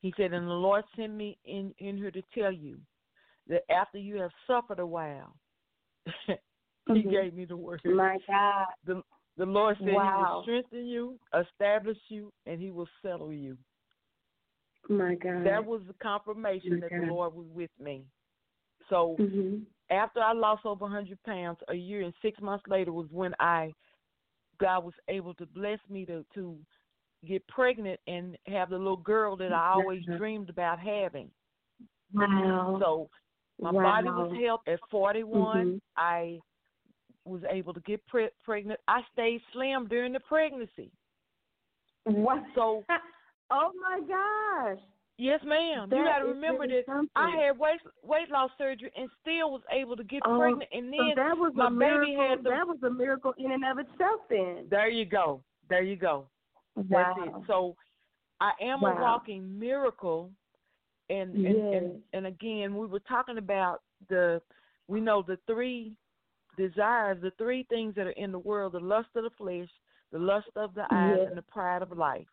He 0.00 0.12
said, 0.16 0.32
and 0.32 0.46
the 0.46 0.52
Lord 0.52 0.84
sent 0.96 1.14
me 1.14 1.38
in 1.44 1.74
in 1.78 1.96
here 1.96 2.10
to 2.10 2.22
tell 2.34 2.52
you 2.52 2.78
that 3.48 3.62
after 3.70 3.98
you 3.98 4.16
have 4.16 4.30
suffered 4.46 4.78
a 4.80 4.86
while, 4.86 5.34
He 6.88 7.02
Mhm. 7.02 7.10
gave 7.10 7.34
me 7.34 7.44
the 7.46 7.56
word. 7.56 7.80
My 7.84 8.18
God. 8.26 8.66
The 8.84 9.02
the 9.36 9.46
Lord 9.46 9.76
said 9.78 9.86
He 9.86 9.92
will 9.92 10.42
strengthen 10.42 10.86
you, 10.86 11.18
establish 11.34 11.98
you, 12.08 12.32
and 12.46 12.60
He 12.60 12.70
will 12.70 12.88
settle 13.02 13.32
you. 13.32 13.56
My 14.88 15.14
God. 15.14 15.44
That 15.44 15.64
was 15.64 15.82
the 15.86 15.94
confirmation 15.94 16.80
that 16.80 16.90
the 16.90 17.06
Lord 17.06 17.34
was 17.34 17.46
with 17.48 17.70
me. 17.80 18.04
So 18.90 19.16
hmm 19.16 19.58
after 19.90 20.20
I 20.20 20.32
lost 20.32 20.64
over 20.64 20.84
100 20.84 21.22
pounds, 21.24 21.58
a 21.68 21.74
year 21.74 22.02
and 22.02 22.14
six 22.22 22.40
months 22.40 22.64
later 22.68 22.92
was 22.92 23.08
when 23.10 23.34
I, 23.40 23.72
God 24.60 24.84
was 24.84 24.94
able 25.08 25.34
to 25.34 25.46
bless 25.46 25.78
me 25.88 26.06
to 26.06 26.24
to 26.34 26.56
get 27.26 27.46
pregnant 27.48 27.98
and 28.06 28.36
have 28.46 28.70
the 28.70 28.78
little 28.78 28.96
girl 28.96 29.36
that 29.36 29.52
I 29.52 29.72
always 29.72 30.02
dreamed 30.18 30.50
about 30.50 30.78
having. 30.78 31.30
Wow. 32.12 32.78
So 32.80 33.10
my 33.60 33.72
wow. 33.72 33.82
body 33.82 34.08
was 34.08 34.36
helped 34.44 34.68
at 34.68 34.78
41. 34.90 35.66
Mhm. 35.66 35.80
I 35.96 36.38
was 37.24 37.42
able 37.50 37.72
to 37.72 37.80
get 37.80 38.06
pre- 38.06 38.28
pregnant. 38.44 38.78
I 38.86 39.02
stayed 39.12 39.40
slim 39.52 39.88
during 39.88 40.12
the 40.12 40.20
pregnancy. 40.20 40.90
What? 42.04 42.42
So 42.54 42.84
oh 43.50 43.72
my 43.80 44.00
gosh. 44.06 44.82
Yes, 45.16 45.40
ma'am. 45.44 45.88
you 45.92 46.04
got 46.04 46.18
to 46.20 46.24
remember 46.26 46.62
really 46.62 46.76
that 46.76 46.86
something. 46.86 47.10
I 47.16 47.30
had 47.46 47.58
weight 47.58 47.80
weight 48.02 48.30
loss 48.30 48.50
surgery 48.58 48.90
and 48.96 49.08
still 49.20 49.50
was 49.52 49.62
able 49.70 49.96
to 49.96 50.04
get 50.04 50.22
Oh, 50.26 50.38
pregnant. 50.38 50.70
And 50.72 50.92
So 50.96 51.04
then 51.06 51.14
that 51.16 51.36
was 51.36 51.52
my 51.54 51.66
a 51.66 51.70
baby 51.70 52.14
had 52.18 52.40
the 52.44 52.50
That 52.50 52.66
was 52.66 52.78
a 52.84 52.90
miracle 52.90 53.34
in 53.38 53.50
and 53.52 53.64
of 53.64 53.78
itself. 53.78 54.20
Then. 54.28 54.66
There 54.70 54.88
you 54.88 55.04
go. 55.04 55.42
There 55.68 55.82
you 55.82 55.96
go. 55.96 56.26
That's 56.76 57.18
it. 57.24 57.32
So 57.46 57.76
I 58.40 58.52
am 58.60 58.82
a 58.82 58.94
walking 59.00 59.58
miracle 59.58 60.30
and 61.10 61.34
and, 61.34 61.42
Yes. 61.44 61.82
and 61.82 62.02
and 62.12 62.26
again 62.26 62.74
we 62.76 62.86
were 62.86 63.00
talking 63.00 63.38
about 63.38 63.82
the 64.08 64.40
we 64.88 65.00
know 65.00 65.22
the 65.22 65.38
three 65.46 65.92
desires, 66.56 67.18
the 67.22 67.32
three 67.32 67.64
things 67.68 67.94
that 67.96 68.06
are 68.06 68.10
in 68.12 68.30
the 68.32 68.38
world, 68.38 68.72
the 68.72 68.80
lust 68.80 69.08
of 69.16 69.24
the 69.24 69.30
flesh, 69.30 69.68
the 70.12 70.18
lust 70.18 70.48
of 70.56 70.74
the 70.74 70.82
eyes, 70.90 71.16
Yes. 71.18 71.28
and 71.28 71.36
the 71.36 71.42
pride 71.42 71.82
of 71.82 71.90
life. 71.96 72.26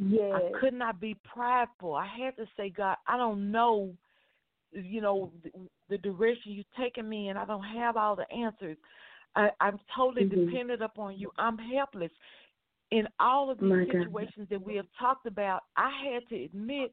Yes. 0.00 0.34
I 0.34 0.58
could 0.58 0.74
not 0.74 1.00
be 1.00 1.16
prideful. 1.24 1.94
I 1.94 2.06
had 2.06 2.36
to 2.36 2.46
say, 2.56 2.70
God, 2.70 2.96
I 3.06 3.16
don't 3.16 3.52
know, 3.52 3.90
you 4.72 5.00
know, 5.00 5.30
the, 5.44 5.50
the 5.90 5.98
direction 5.98 6.52
you're 6.52 6.64
taking 6.78 7.08
me, 7.08 7.28
and 7.28 7.38
I 7.38 7.44
don't 7.44 7.64
have 7.64 7.96
all 7.96 8.16
the 8.16 8.30
answers. 8.32 8.78
I, 9.36 9.50
I'm 9.60 9.78
totally 9.94 10.24
Mhm. 10.24 10.46
dependent 10.46 10.82
upon 10.82 11.18
you. 11.18 11.30
I'm 11.36 11.58
helpless. 11.58 12.10
In 12.90 13.06
all 13.20 13.50
of 13.50 13.58
these 13.58 13.68
My 13.68 13.84
God. 13.84 14.06
situations 14.06 14.48
that 14.48 14.60
we 14.60 14.74
have 14.76 14.86
talked 14.98 15.26
about, 15.26 15.64
I 15.76 15.90
had 15.90 16.26
to 16.30 16.44
admit 16.44 16.92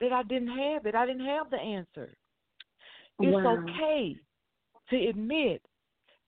that 0.00 0.12
I 0.12 0.22
didn't 0.24 0.48
have 0.48 0.84
it. 0.86 0.94
I 0.94 1.06
didn't 1.06 1.24
have 1.24 1.48
the 1.50 1.60
answer. 1.60 2.14
It's 3.20 3.44
Wow. 3.44 3.64
okay 3.68 4.16
to 4.90 5.08
admit 5.08 5.62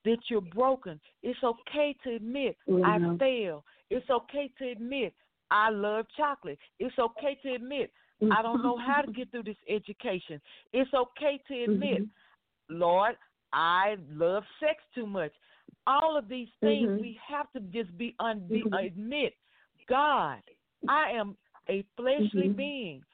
that 0.05 0.17
you're 0.29 0.41
broken. 0.41 0.99
It's 1.21 1.43
okay 1.43 1.95
to 2.03 2.15
admit 2.15 2.57
I 2.67 2.97
Wow. 2.97 3.17
fail. 3.17 3.65
It's 3.89 4.09
okay 4.09 4.49
to 4.57 4.69
admit 4.69 5.13
I 5.51 5.69
love 5.69 6.05
chocolate. 6.17 6.57
It's 6.79 6.97
okay 6.97 7.37
to 7.43 7.53
admit 7.53 7.91
I 8.31 8.41
don't 8.41 8.61
know 8.61 8.77
how 8.77 9.01
to 9.01 9.11
get 9.11 9.31
through 9.31 9.43
this 9.43 9.55
education. 9.67 10.39
It's 10.73 10.93
okay 10.93 11.41
to 11.47 11.63
admit, 11.63 12.03
Mhm. 12.03 12.09
Lord, 12.69 13.17
I 13.51 13.97
love 14.09 14.43
sex 14.59 14.83
too 14.93 15.07
much. 15.07 15.33
All 15.87 16.15
of 16.15 16.27
these 16.27 16.49
things 16.59 16.89
Mhm. 16.89 17.01
we 17.01 17.13
have 17.27 17.51
to 17.53 17.59
just 17.61 17.97
be, 17.97 18.15
un- 18.19 18.47
Mhm. 18.47 18.85
admit, 18.85 19.35
God, 19.87 20.41
I 20.87 21.11
am 21.11 21.35
a 21.67 21.81
fleshly 21.97 22.49
Mhm. 22.49 22.55
being. 22.55 23.05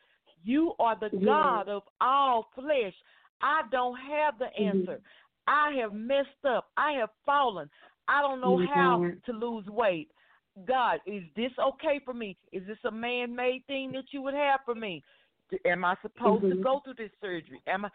You 0.43 0.75
are 0.79 0.95
the. 0.95 1.09
God 1.09 1.69
of 1.69 1.83
all 2.01 2.43
flesh. 2.53 2.95
I 3.41 3.63
don't 3.71 3.95
have 3.95 4.37
the 4.37 4.51
Mhm. 4.57 4.59
answer. 4.59 5.01
I 5.47 5.71
have 5.75 5.93
messed 5.93 6.43
up. 6.43 6.71
I 6.75 6.91
have 6.93 7.11
fallen. 7.25 7.69
I 8.07 8.21
don't 8.21 8.41
know 8.41 8.57
how 8.57 8.99
to 9.25 9.31
lose 9.31 9.65
weight. 9.67 10.11
God, 10.65 10.99
is 11.05 11.23
this 11.35 11.51
okay 11.59 11.99
for 12.03 12.13
me? 12.13 12.37
Is 12.51 12.65
this 12.65 12.77
a 12.85 12.91
man 12.91 13.35
made 13.35 13.63
thing 13.67 13.91
that 13.91 14.05
you 14.11 14.21
would 14.23 14.33
have 14.33 14.61
for 14.65 14.75
me? 14.75 15.03
Am 15.65 15.85
I 15.85 15.95
supposed 16.01 16.43
to 16.49 16.55
Mhm. 16.55 16.63
go 16.63 16.79
through 16.79 16.95
this 16.95 17.11
surgery? 17.21 17.61
Am 17.67 17.85
I 17.85 17.91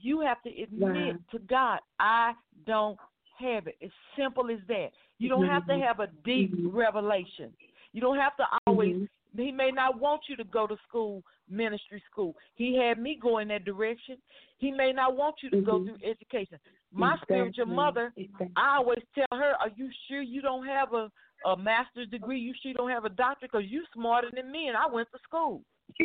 you 0.00 0.20
have 0.20 0.42
to 0.42 0.62
admit 0.62 1.14
Wow. 1.14 1.20
to 1.32 1.38
God, 1.40 1.80
I 2.00 2.34
don't 2.66 2.98
have 3.38 3.66
it. 3.66 3.76
As 3.82 3.90
simple 4.16 4.50
as 4.50 4.60
that. 4.68 4.90
You 5.18 5.28
don't 5.28 5.46
have 5.46 5.66
to 5.66 5.72
Mhm. 5.72 5.82
have 5.82 6.00
a 6.00 6.06
deep 6.24 6.52
Mhm. 6.52 6.74
revelation. 6.74 7.54
You 7.92 8.00
don't 8.00 8.18
have 8.18 8.36
to 8.36 8.46
always 8.66 8.96
Mhm. 8.96 9.08
he 9.36 9.50
may 9.52 9.70
not 9.70 9.98
want 9.98 10.28
you 10.28 10.36
to 10.36 10.44
go 10.44 10.66
to 10.66 10.76
school, 10.88 11.24
ministry 11.48 12.00
school. 12.10 12.36
He 12.54 12.74
had 12.76 12.98
me 12.98 13.16
go 13.16 13.38
in 13.38 13.48
that 13.48 13.64
direction. 13.64 14.20
He 14.58 14.70
may 14.70 14.92
not 14.92 15.16
want 15.16 15.42
you 15.42 15.50
to 15.50 15.60
go 15.62 15.80
Mhm. 15.80 15.84
through 15.86 15.98
education. 16.02 16.58
My 16.92 17.16
spiritual 17.22 17.66
mother, 17.66 18.12
Exactly. 18.16 18.52
I 18.56 18.76
always 18.76 19.02
tell 19.14 19.38
her, 19.38 19.56
"Are 19.56 19.70
you 19.70 19.90
sure 20.06 20.20
you 20.20 20.42
don't 20.42 20.66
have 20.66 20.92
a 20.92 21.10
a 21.46 21.56
master's 21.56 22.08
degree? 22.08 22.38
You 22.40 22.54
sure 22.62 22.74
don't 22.74 22.90
have 22.90 23.04
a 23.04 23.08
doctorate? 23.10 23.50
Because 23.52 23.66
you 23.70 23.82
smarter 23.94 24.28
than 24.34 24.50
me, 24.50 24.68
and 24.68 24.76
I 24.76 24.86
went 24.86 25.08
to 25.12 25.18
school." 25.24 25.62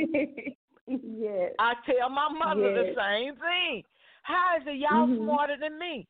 yes. 0.87 1.51
I 1.59 1.73
tell 1.85 2.09
my 2.09 2.29
mother 2.29 2.73
the 2.73 2.93
same 2.95 3.35
thing. 3.35 3.83
How 4.23 4.57
is 4.59 4.63
it 4.67 4.77
y'all 4.77 5.07
Mhm. 5.07 5.23
smarter 5.23 5.57
than 5.57 5.77
me? 5.79 6.07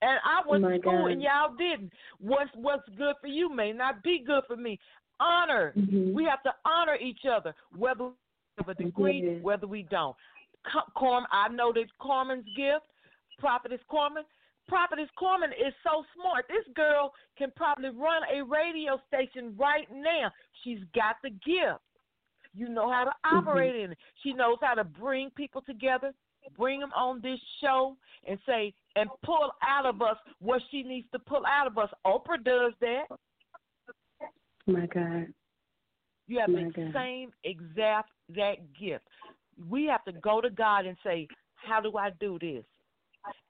And 0.00 0.20
I 0.24 0.42
went 0.46 0.62
My 0.62 0.74
to 0.76 0.80
school 0.80 1.02
God. 1.02 1.10
and 1.12 1.22
y'all 1.22 1.54
didn't. 1.54 1.92
What's 2.18 2.54
what's 2.54 2.88
good 2.90 3.16
for 3.20 3.26
you 3.26 3.48
may 3.48 3.72
not 3.72 4.02
be 4.02 4.20
good 4.20 4.44
for 4.46 4.56
me. 4.56 4.78
Honor. 5.20 5.72
Mhm. 5.76 6.12
We 6.12 6.24
have 6.24 6.42
to 6.44 6.54
honor 6.64 6.94
each 6.96 7.24
other, 7.26 7.54
whether 7.76 8.04
we 8.04 8.12
have 8.58 8.68
a 8.68 8.74
degree, 8.74 9.20
Yes. 9.22 9.42
whether 9.42 9.66
we 9.66 9.82
don't. 9.84 10.16
Co- 10.64 10.84
Carm, 10.96 11.26
I 11.32 11.48
know 11.48 11.72
that 11.72 11.86
Carmen's 11.98 12.46
gift, 12.54 12.86
Prophetess 13.38 13.82
Carmen. 13.90 14.24
Prophetess 14.68 15.08
Carmen 15.18 15.50
is 15.50 15.72
so 15.82 16.04
smart. 16.14 16.46
This 16.48 16.64
girl 16.74 17.12
can 17.36 17.50
probably 17.56 17.88
run 17.88 18.22
a 18.32 18.44
radio 18.44 19.00
station 19.08 19.54
right 19.58 19.88
now. 19.90 20.30
She's 20.62 20.80
got 20.94 21.16
the 21.22 21.30
gift. 21.30 21.80
You 22.54 22.68
know 22.68 22.90
how 22.90 23.04
to 23.04 23.10
mm-hmm. 23.10 23.38
operate 23.38 23.76
in 23.76 23.92
it. 23.92 23.98
She 24.22 24.32
knows 24.32 24.58
how 24.60 24.74
to 24.74 24.84
bring 24.84 25.30
people 25.30 25.62
together, 25.62 26.12
bring 26.56 26.80
them 26.80 26.92
on 26.94 27.20
this 27.22 27.38
show, 27.60 27.96
and 28.26 28.38
say 28.46 28.74
and 28.96 29.08
pull 29.24 29.50
out 29.62 29.86
of 29.86 30.02
us 30.02 30.16
what 30.40 30.60
she 30.70 30.82
needs 30.82 31.06
to 31.12 31.18
pull 31.18 31.42
out 31.46 31.66
of 31.66 31.78
us. 31.78 31.88
Oprah 32.06 32.42
does 32.42 32.72
that. 32.80 33.04
My 34.66 34.86
God. 34.86 35.32
You 36.26 36.40
have 36.40 36.50
My 36.50 36.64
the 36.64 36.70
God. 36.70 36.92
same 36.92 37.30
exact 37.44 38.10
that 38.34 38.56
gift. 38.78 39.04
We 39.68 39.86
have 39.86 40.04
to 40.04 40.12
go 40.12 40.40
to 40.40 40.50
God 40.50 40.84
and 40.84 40.96
say, 41.02 41.26
How 41.54 41.80
do 41.80 41.96
I 41.96 42.10
do 42.20 42.38
this? 42.38 42.64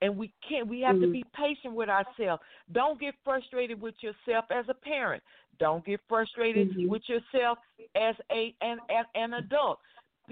And 0.01 0.17
we 0.17 0.33
can't 0.49 0.67
we 0.69 0.81
have 0.81 0.97
mm-hmm. 0.97 1.05
to 1.05 1.13
be 1.13 1.25
patient 1.35 1.75
with 1.75 1.89
ourselves. 1.89 2.43
Don't 2.73 3.01
get 3.01 3.15
frustrated 3.25 3.81
with 3.81 3.95
yourself 4.01 4.45
as 4.51 4.65
a 4.69 4.75
parent. 4.75 5.23
Don't 5.59 5.85
get 5.85 6.01
frustrated 6.09 6.71
mm-hmm. 6.71 6.89
with 6.89 7.03
yourself 7.09 7.59
as 7.97 8.15
a 8.31 8.55
an 8.61 8.79
an, 8.89 9.05
an 9.15 9.35
adult. 9.35 9.79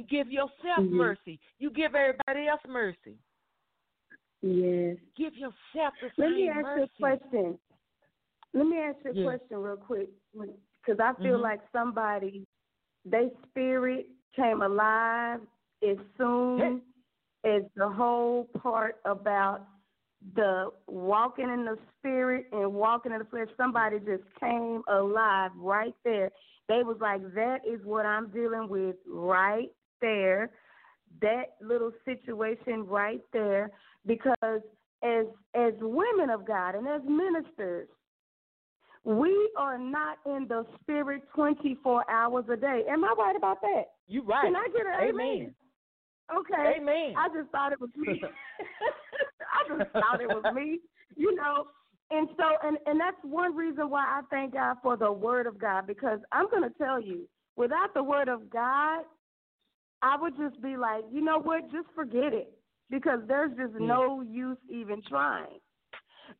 Give 0.08 0.30
yourself 0.30 0.50
mm-hmm. 0.80 0.96
mercy. 0.96 1.40
You 1.58 1.70
give 1.70 1.94
everybody 1.94 2.48
else 2.48 2.60
mercy. 2.68 3.16
Yes. 4.42 4.96
Give 5.16 5.34
yourself 5.34 5.94
the 6.00 6.10
Let 6.18 6.30
me 6.30 6.48
ask 6.48 6.62
mercy. 6.62 6.90
you 6.98 7.06
a 7.06 7.18
question. 7.18 7.58
Let 8.52 8.66
me 8.66 8.76
ask 8.78 8.96
you 9.04 9.10
a 9.10 9.14
yes. 9.14 9.24
question 9.24 9.58
real 9.58 9.76
quick, 9.76 10.08
because 10.32 11.00
I 11.00 11.14
feel 11.20 11.32
mm-hmm. 11.32 11.42
like 11.42 11.60
somebody, 11.72 12.46
their 13.04 13.30
spirit 13.48 14.06
came 14.34 14.62
alive 14.62 15.40
as 15.82 15.96
soon 16.18 16.82
as 17.46 17.62
the 17.76 17.88
whole 17.88 18.48
part 18.60 18.96
about 19.04 19.66
the 20.34 20.70
walking 20.88 21.48
in 21.48 21.64
the 21.64 21.78
spirit 21.98 22.46
and 22.52 22.72
walking 22.74 23.12
in 23.12 23.18
the 23.18 23.24
flesh. 23.26 23.48
Somebody 23.56 23.98
just 23.98 24.24
came 24.40 24.82
alive 24.88 25.52
right 25.56 25.94
there. 26.04 26.30
They 26.68 26.82
was 26.82 26.96
like, 27.00 27.22
that 27.34 27.58
is 27.66 27.80
what 27.84 28.04
I'm 28.06 28.28
dealing 28.28 28.68
with 28.68 28.96
right 29.08 29.70
there. 30.00 30.50
That 31.22 31.54
little 31.62 31.92
situation 32.04 32.86
right 32.86 33.20
there. 33.32 33.70
Because 34.04 34.60
as 35.02 35.26
as 35.54 35.74
women 35.80 36.30
of 36.30 36.46
God 36.46 36.74
and 36.74 36.88
as 36.88 37.02
ministers, 37.06 37.88
we 39.04 39.50
are 39.56 39.78
not 39.78 40.18
in 40.26 40.46
the 40.48 40.66
spirit 40.80 41.22
24 41.34 42.10
hours 42.10 42.44
a 42.52 42.56
day. 42.56 42.82
Am 42.88 43.04
I 43.04 43.14
right 43.16 43.36
about 43.36 43.60
that? 43.60 43.84
You 44.08 44.22
right. 44.22 44.44
Can 44.44 44.56
I 44.56 44.66
get 44.72 44.86
an 44.86 45.08
amen? 45.08 45.20
amen? 45.20 45.54
Okay. 46.34 46.74
Amen. 46.78 47.14
I 47.16 47.28
just 47.28 47.50
thought 47.50 47.72
it 47.72 47.80
was 47.80 47.90
me. 47.96 48.20
I 48.22 49.78
just 49.78 49.90
thought 49.92 50.20
it 50.20 50.28
was 50.28 50.44
me. 50.54 50.80
You 51.16 51.34
know, 51.34 51.66
and 52.10 52.28
so 52.36 52.44
and 52.62 52.78
and 52.86 53.00
that's 53.00 53.16
one 53.22 53.56
reason 53.56 53.90
why 53.90 54.04
I 54.04 54.20
thank 54.30 54.54
God 54.54 54.76
for 54.82 54.96
the 54.96 55.10
Word 55.10 55.46
of 55.46 55.58
God 55.58 55.86
because 55.86 56.20
I'm 56.32 56.48
going 56.50 56.62
to 56.62 56.78
tell 56.78 57.00
you, 57.00 57.28
without 57.56 57.94
the 57.94 58.02
Word 58.02 58.28
of 58.28 58.50
God, 58.50 59.02
I 60.02 60.16
would 60.20 60.36
just 60.36 60.60
be 60.62 60.76
like, 60.76 61.04
you 61.12 61.20
know 61.20 61.38
what, 61.40 61.70
just 61.72 61.88
forget 61.94 62.32
it 62.32 62.52
because 62.90 63.20
there's 63.26 63.50
just 63.56 63.72
yeah. 63.80 63.86
no 63.86 64.22
use 64.22 64.58
even 64.70 65.02
trying. 65.08 65.58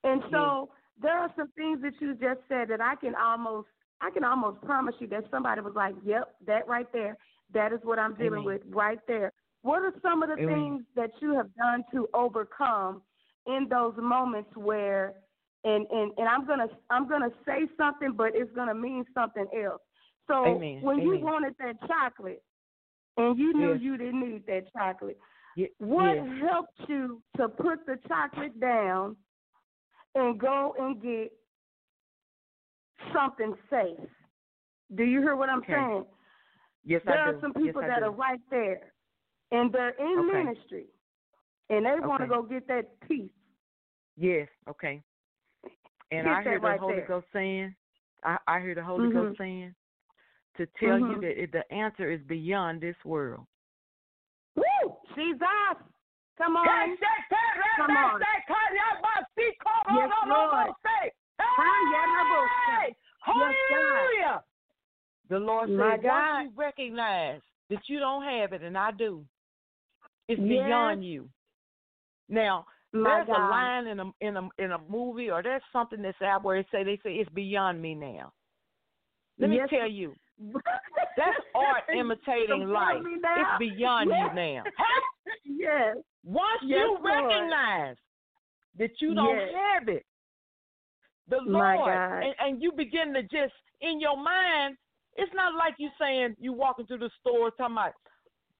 And 0.04 0.22
so 0.30 0.36
mm. 0.36 0.68
there 1.02 1.18
are 1.18 1.30
some 1.36 1.48
things 1.56 1.80
that 1.82 1.94
you 2.00 2.14
just 2.14 2.40
said 2.48 2.68
that 2.68 2.80
I 2.80 2.94
can 2.96 3.14
almost 3.14 3.68
I 4.00 4.10
can 4.10 4.24
almost 4.24 4.60
promise 4.62 4.94
you 4.98 5.06
that 5.08 5.24
somebody 5.30 5.62
was 5.62 5.72
like, 5.74 5.94
"Yep, 6.04 6.34
that 6.46 6.68
right 6.68 6.90
there, 6.92 7.16
that 7.54 7.72
is 7.72 7.80
what 7.82 7.98
I'm 7.98 8.14
dealing 8.14 8.42
Amen. 8.42 8.44
with 8.44 8.62
right 8.68 8.98
there." 9.08 9.32
What 9.66 9.82
are 9.82 9.92
some 10.00 10.22
of 10.22 10.28
the 10.28 10.36
things 10.36 10.84
that 10.94 11.10
you 11.20 11.34
have 11.34 11.52
done 11.56 11.82
to 11.92 12.08
overcome 12.14 13.02
in 13.48 13.66
those 13.68 13.94
moments 13.98 14.50
where 14.54 15.14
and 15.64 15.84
and 15.90 16.12
and 16.16 16.28
I'm 16.28 16.46
going 16.46 16.60
to 16.60 16.68
I'm 16.88 17.08
to 17.08 17.32
say 17.44 17.66
something 17.76 18.12
but 18.16 18.30
it's 18.34 18.52
going 18.54 18.68
to 18.68 18.76
mean 18.76 19.04
something 19.12 19.46
else. 19.60 19.82
So 20.28 20.46
Amen. 20.46 20.82
when 20.82 21.00
Amen. 21.00 21.06
you 21.08 21.18
wanted 21.18 21.54
that 21.58 21.80
chocolate 21.88 22.44
and 23.16 23.36
you 23.36 23.54
knew 23.54 23.72
yes. 23.72 23.80
you 23.82 23.96
didn't 23.96 24.20
need 24.20 24.46
that 24.46 24.72
chocolate, 24.72 25.18
yeah. 25.56 25.66
what 25.78 26.14
yes. 26.14 26.26
helped 26.48 26.80
you 26.88 27.20
to 27.36 27.48
put 27.48 27.84
the 27.86 27.98
chocolate 28.06 28.60
down 28.60 29.16
and 30.14 30.38
go 30.38 30.76
and 30.78 31.02
get 31.02 31.32
something 33.12 33.52
safe. 33.68 34.08
Do 34.94 35.02
you 35.02 35.22
hear 35.22 35.34
what 35.34 35.48
I'm 35.48 35.58
okay. 35.58 35.72
saying? 35.72 36.04
Yes, 36.84 37.02
there 37.04 37.14
I 37.14 37.16
do. 37.16 37.32
There 37.32 37.38
are 37.38 37.40
some 37.40 37.52
people 37.52 37.82
yes, 37.82 37.90
that 37.92 38.04
are 38.04 38.12
right 38.12 38.40
there, 38.48 38.92
and 39.52 39.72
they're 39.72 39.90
in 39.90 40.30
okay. 40.30 40.44
ministry, 40.44 40.86
and 41.70 41.84
they 41.86 41.90
okay. 41.90 42.06
want 42.06 42.22
to 42.22 42.28
go 42.28 42.42
get 42.42 42.66
that 42.68 42.88
peace. 43.06 43.30
Yes, 44.16 44.48
okay. 44.68 45.02
And 46.10 46.26
Hit 46.26 46.36
I 46.36 46.42
hear 46.42 46.60
the 46.60 46.76
Holy. 46.78 47.02
Ghost 47.06 47.26
saying, 47.32 47.74
I, 48.24 48.38
I 48.46 48.60
hear 48.60 48.74
the 48.74 48.84
Holy. 48.84 49.12
Ghost 49.12 49.38
saying 49.38 49.74
to 50.56 50.66
tell 50.80 50.98
mm-hmm. 50.98 51.10
you 51.10 51.20
that 51.20 51.42
it, 51.42 51.52
the 51.52 51.72
answer 51.74 52.10
is 52.10 52.20
beyond 52.28 52.80
this 52.80 52.96
world. 53.04 53.44
Woo! 54.54 54.64
Jesus! 55.14 55.40
Come 56.38 56.56
on. 56.56 56.66
Come 57.76 57.96
on. 57.96 58.20
Yes, 59.90 60.10
Lord. 60.28 60.72
Hey! 60.84 61.12
Hallelujah. 63.20 64.42
The 65.28 65.38
Lord 65.38 65.68
God. 65.70 66.04
once 66.04 66.44
you 66.44 66.50
recognize 66.56 67.40
that 67.70 67.80
you 67.86 67.98
don't 67.98 68.22
have 68.22 68.52
it, 68.52 68.62
and 68.62 68.76
I 68.78 68.92
do, 68.92 69.24
it's 70.28 70.40
yes. 70.40 70.48
beyond 70.48 71.04
you. 71.04 71.28
Now, 72.28 72.66
My 72.92 73.24
there's 73.24 73.26
God. 73.28 73.36
a 73.36 73.50
line 73.50 73.86
in 73.86 74.00
a 74.00 74.10
in 74.20 74.36
a 74.36 74.48
in 74.58 74.72
a 74.72 74.78
movie, 74.88 75.30
or 75.30 75.42
there's 75.42 75.62
something 75.72 76.02
that's 76.02 76.20
out 76.22 76.44
where 76.44 76.56
it 76.56 76.66
say 76.72 76.84
they 76.84 76.98
say 77.02 77.14
it's 77.14 77.30
beyond 77.30 77.80
me 77.80 77.94
now. 77.94 78.32
Let 79.38 79.52
yes. 79.52 79.68
me 79.70 79.78
tell 79.78 79.88
you, 79.88 80.14
that's 81.16 81.36
art 81.54 81.84
imitating 81.94 82.68
life. 82.68 83.02
It's 83.04 83.58
beyond 83.58 84.10
yes. 84.10 84.30
you 84.30 84.34
now. 84.34 84.62
yes. 85.44 85.96
Once 86.24 86.62
you 86.62 86.98
Lord. 87.00 87.04
recognize 87.04 87.96
that 88.78 88.90
you 89.00 89.14
don't 89.14 89.38
have 89.38 89.88
it, 89.88 90.04
the 91.28 91.42
My 91.42 91.76
Lord, 91.76 92.24
and, 92.24 92.34
and 92.40 92.62
you 92.62 92.72
begin 92.72 93.12
to 93.14 93.22
just 93.22 93.54
in 93.80 94.00
your 94.00 94.16
mind, 94.16 94.76
it's 95.16 95.32
not 95.34 95.54
like 95.54 95.74
you 95.78 95.88
saying 96.00 96.36
you 96.38 96.52
walking 96.52 96.86
through 96.86 96.98
the 96.98 97.10
store 97.20 97.50
talking 97.50 97.74
about, 97.74 97.92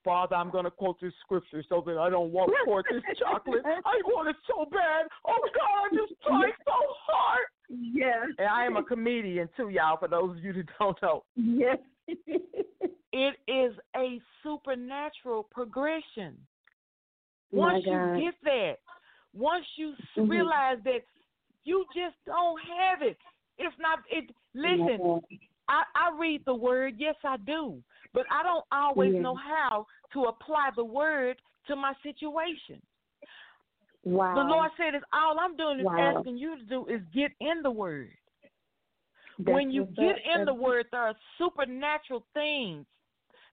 Father, 0.07 0.37
I'm 0.37 0.51
going 0.51 0.65
to 0.65 0.71
quote 0.71 1.01
this 1.01 1.13
scripture 1.21 1.65
so 1.69 1.83
that 1.85 1.99
I 1.99 2.09
don't 2.09 2.31
walk 2.31 2.49
toward 2.65 2.85
this 2.89 3.03
chocolate. 3.19 3.63
I 3.67 4.01
want 4.05 4.29
it 4.29 4.37
so 4.47 4.65
bad. 4.71 5.07
Oh 5.27 5.49
God, 5.53 5.91
I'm 5.91 5.99
just 5.99 6.21
tried 6.23 6.53
so 6.65 6.73
hard. 7.07 7.47
Yes. 7.69 8.29
And 8.39 8.47
I 8.49 8.65
am 8.65 8.77
a 8.77 8.85
comedian 8.85 9.49
too, 9.57 9.69
y'all. 9.69 9.97
For 9.99 10.07
those 10.07 10.39
of 10.39 10.45
you 10.45 10.53
that 10.53 10.67
don't 10.79 11.03
know. 11.03 11.25
Yes. 11.35 11.79
it 13.13 13.35
is 13.49 13.75
a 13.97 14.21
supernatural 14.45 15.43
progression. 15.51 16.37
Once 17.51 17.85
you 17.85 18.21
get 18.21 18.35
that, 18.45 18.75
once 19.35 19.67
you 19.75 19.95
Mhm. 20.17 20.31
realize 20.31 20.79
that 20.85 21.03
you 21.65 21.85
just 21.97 22.15
don't 22.27 22.61
have 22.63 23.03
it, 23.03 23.19
it's 23.59 23.77
not. 23.81 24.05
It 24.09 24.33
listen. 24.55 25.21
I, 25.69 25.83
I 25.97 26.17
read 26.17 26.45
the 26.45 26.55
word, 26.55 26.95
yes, 26.97 27.17
I 27.25 27.39
do, 27.39 27.83
but 28.13 28.27
I 28.31 28.43
don't 28.43 28.65
always 28.73 29.15
Yeah. 29.15 29.21
know 29.21 29.35
how 29.35 29.87
to 30.13 30.25
apply 30.25 30.71
the 30.77 30.85
word 30.85 31.41
to 31.67 31.77
my 31.77 31.95
situation. 32.03 32.81
Wow. 34.05 34.35
The 34.35 34.45
Lord 34.45 34.71
said, 34.77 34.95
"Is 34.95 35.03
all 35.13 35.39
I'm 35.41 35.57
doing 35.57 35.81
is 35.81 35.85
Wow. 35.87 35.99
asking 35.99 36.39
you 36.39 36.57
to 36.57 36.65
do 36.65 36.87
is 36.87 37.03
get 37.13 37.33
in 37.41 37.63
the 37.63 37.71
word. 37.71 38.17
That's 39.39 39.55
when 39.55 39.71
you 39.71 39.85
get 39.87 40.17
up. 40.17 40.21
in 40.25 40.45
the 40.45 40.55
word, 40.55 40.87
there 40.93 41.03
are 41.03 41.15
supernatural 41.37 42.25
things 42.33 42.87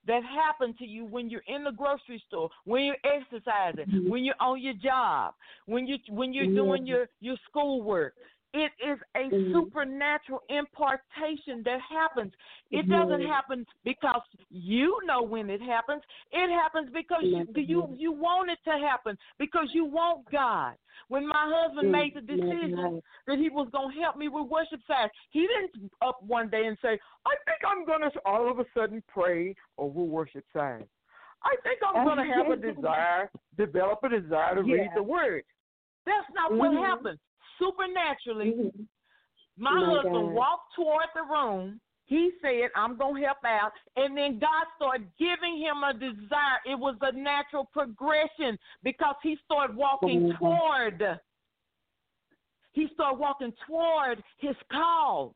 that 0.05 0.23
happen 0.23 0.73
to 0.75 0.85
you 0.85 1.05
when 1.05 1.29
you're 1.29 1.43
in 1.47 1.63
the 1.63 1.71
grocery 1.71 2.19
store, 2.27 2.49
when 2.65 2.83
you're 2.83 2.97
exercising, 3.03 3.85
Mhm. 3.87 4.09
when 4.09 4.23
you're 4.23 4.39
on 4.39 4.61
your 4.61 4.73
job, 4.75 5.33
when 5.65 5.87
you 5.87 5.97
when 6.09 6.33
you're 6.33 6.45
doing 6.53 6.85
Yeah. 6.85 6.95
your 6.95 7.09
your 7.19 7.37
schoolwork. 7.37 8.15
It 8.53 8.71
is 8.79 8.99
a 9.15 9.31
Mhm. 9.31 9.51
supernatural 9.51 10.43
impartation 10.47 11.63
that 11.63 11.81
happens. 11.81 12.33
It 12.69 12.87
doesn't 12.87 13.21
happen 13.21 13.65
because 13.83 14.21
you 14.49 14.99
know 15.05 15.23
when 15.23 15.49
it 15.49 15.61
happens. 15.61 16.03
It 16.31 16.49
happens 16.51 16.91
because 16.91 17.23
you 17.23 17.47
you, 17.55 17.95
you 17.97 18.11
want 18.11 18.51
it 18.51 18.59
to 18.65 18.77
happen 18.77 19.17
because 19.39 19.73
you 19.73 19.85
want 19.85 20.29
God. 20.29 20.77
When 21.07 21.25
my 21.27 21.49
husband 21.49 21.91
made 21.91 22.13
the 22.13 22.21
decision 22.21 23.01
that 23.25 23.39
he 23.39 23.49
was 23.49 23.69
going 23.71 23.95
to 23.95 24.01
help 24.01 24.17
me 24.17 24.27
with 24.27 24.47
worship 24.47 24.81
size. 24.85 25.09
He 25.31 25.47
didn't 25.47 25.91
up 26.01 26.21
one 26.21 26.49
day 26.49 26.67
and 26.67 26.77
say, 26.79 26.99
I 27.25 27.35
think 27.45 27.59
I'm 27.65 27.85
going 27.85 28.01
to 28.01 28.21
all 28.25 28.49
of 28.49 28.59
a 28.59 28.65
sudden 28.73 29.01
pray 29.07 29.55
over 29.77 30.01
worship 30.01 30.45
size. 30.53 30.87
I 31.43 31.55
think 31.63 31.79
I'm 31.85 32.05
going 32.05 32.17
to 32.17 32.33
have 32.33 32.49
a 32.51 32.55
desire, 32.55 33.31
develop 33.57 34.03
a 34.03 34.09
desire 34.09 34.55
to 34.55 34.63
read 34.63 34.91
the 34.95 35.03
word. 35.03 35.43
That's 36.05 36.29
not 36.33 36.51
what 36.53 36.71
Mhm. 36.71 37.17
Supernaturally, 37.59 38.51
Mhm. 38.53 38.87
my 39.57 39.71
My 39.71 39.85
husband 39.85 40.13
God. 40.13 40.33
walked 40.33 40.73
toward 40.75 41.07
the 41.13 41.23
room. 41.23 41.79
He 42.05 42.31
said, 42.41 42.69
I'm 42.75 42.97
going 42.97 43.21
to 43.21 43.27
help 43.27 43.43
out. 43.45 43.71
And 43.95 44.15
then 44.17 44.37
God 44.37 44.65
started 44.75 45.09
giving 45.17 45.57
him 45.57 45.83
a 45.83 45.93
desire. 45.93 46.59
It 46.65 46.75
was 46.77 46.95
a 47.01 47.11
natural 47.13 47.65
progression 47.65 48.59
because 48.83 49.15
he 49.23 49.37
started 49.45 49.75
walking 49.75 50.29
Mhm. 50.31 50.37
toward. 50.37 51.19
He 52.73 52.87
started 52.89 53.19
walking 53.19 53.53
toward 53.67 54.23
his 54.37 54.55
call. 54.69 55.35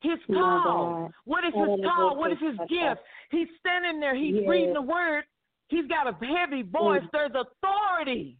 His 0.00 0.18
call. 0.26 1.12
What 1.24 1.44
is 1.44 1.52
his 1.54 1.84
call? 1.84 2.16
What 2.16 2.32
is 2.32 2.38
his 2.38 2.56
gift? 2.68 3.02
He's 3.30 3.48
standing 3.58 4.00
there. 4.00 4.14
He's 4.14 4.36
Yes. 4.36 4.48
reading 4.48 4.72
the 4.72 4.80
word. 4.82 5.26
He's 5.68 5.86
got 5.86 6.06
a 6.06 6.24
heavy 6.24 6.62
voice. 6.62 7.02
Mm. 7.02 7.10
There's 7.10 7.34
authority 7.34 8.38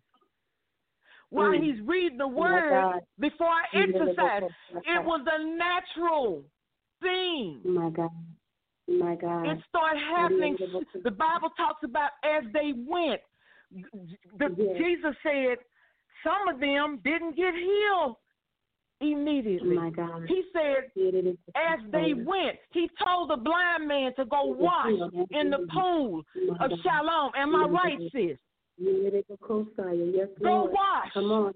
while 1.31 1.53
Mm. 1.53 1.63
he's 1.63 1.81
reading 1.83 2.19
the 2.19 2.29
word 2.29 2.71
God. 2.71 3.01
before 3.19 3.49
I 3.49 3.65
exercise. 3.73 4.51
It 4.85 5.05
was 5.05 5.27
a 5.27 5.45
natural 5.45 6.45
thing. 7.01 7.61
My 7.65 7.91
God. 7.91 8.11
My 8.89 9.15
God. 9.15 9.47
It 9.47 9.63
started 9.69 10.01
happening. 10.01 10.57
The 11.03 11.11
Bible 11.11 11.51
talks 11.51 11.83
about 11.85 12.11
as 12.25 12.45
they 12.53 12.73
went. 12.73 13.21
The, 13.71 14.55
Yes. 14.59 14.77
Jesus 14.79 15.17
said 15.23 15.59
some 16.25 16.49
of 16.49 16.59
them 16.59 16.99
didn't 17.05 17.37
get 17.37 17.55
healed 17.55 18.17
immediately. 19.01 19.77
My 19.77 19.91
God. 19.91 20.25
He 20.29 20.45
said 20.53 20.91
as 21.55 21.79
they 21.91 22.15
went, 22.15 22.59
he 22.71 22.91
told 23.03 23.31
the 23.31 23.37
blind 23.37 23.87
man 23.87 24.13
to 24.17 24.25
go 24.25 24.45
wash 24.45 24.91
in 25.31 25.51
the 25.51 25.67
pool 25.73 26.25
of 26.59 26.71
Siloam. 26.83 27.31
Am 27.37 27.55
I 27.55 27.67
right, 27.67 27.99
sis? 28.13 28.39
Yes, 28.81 30.29
Go 30.43 30.65
wash. 30.73 31.13
Come 31.15 31.31
on. 31.33 31.55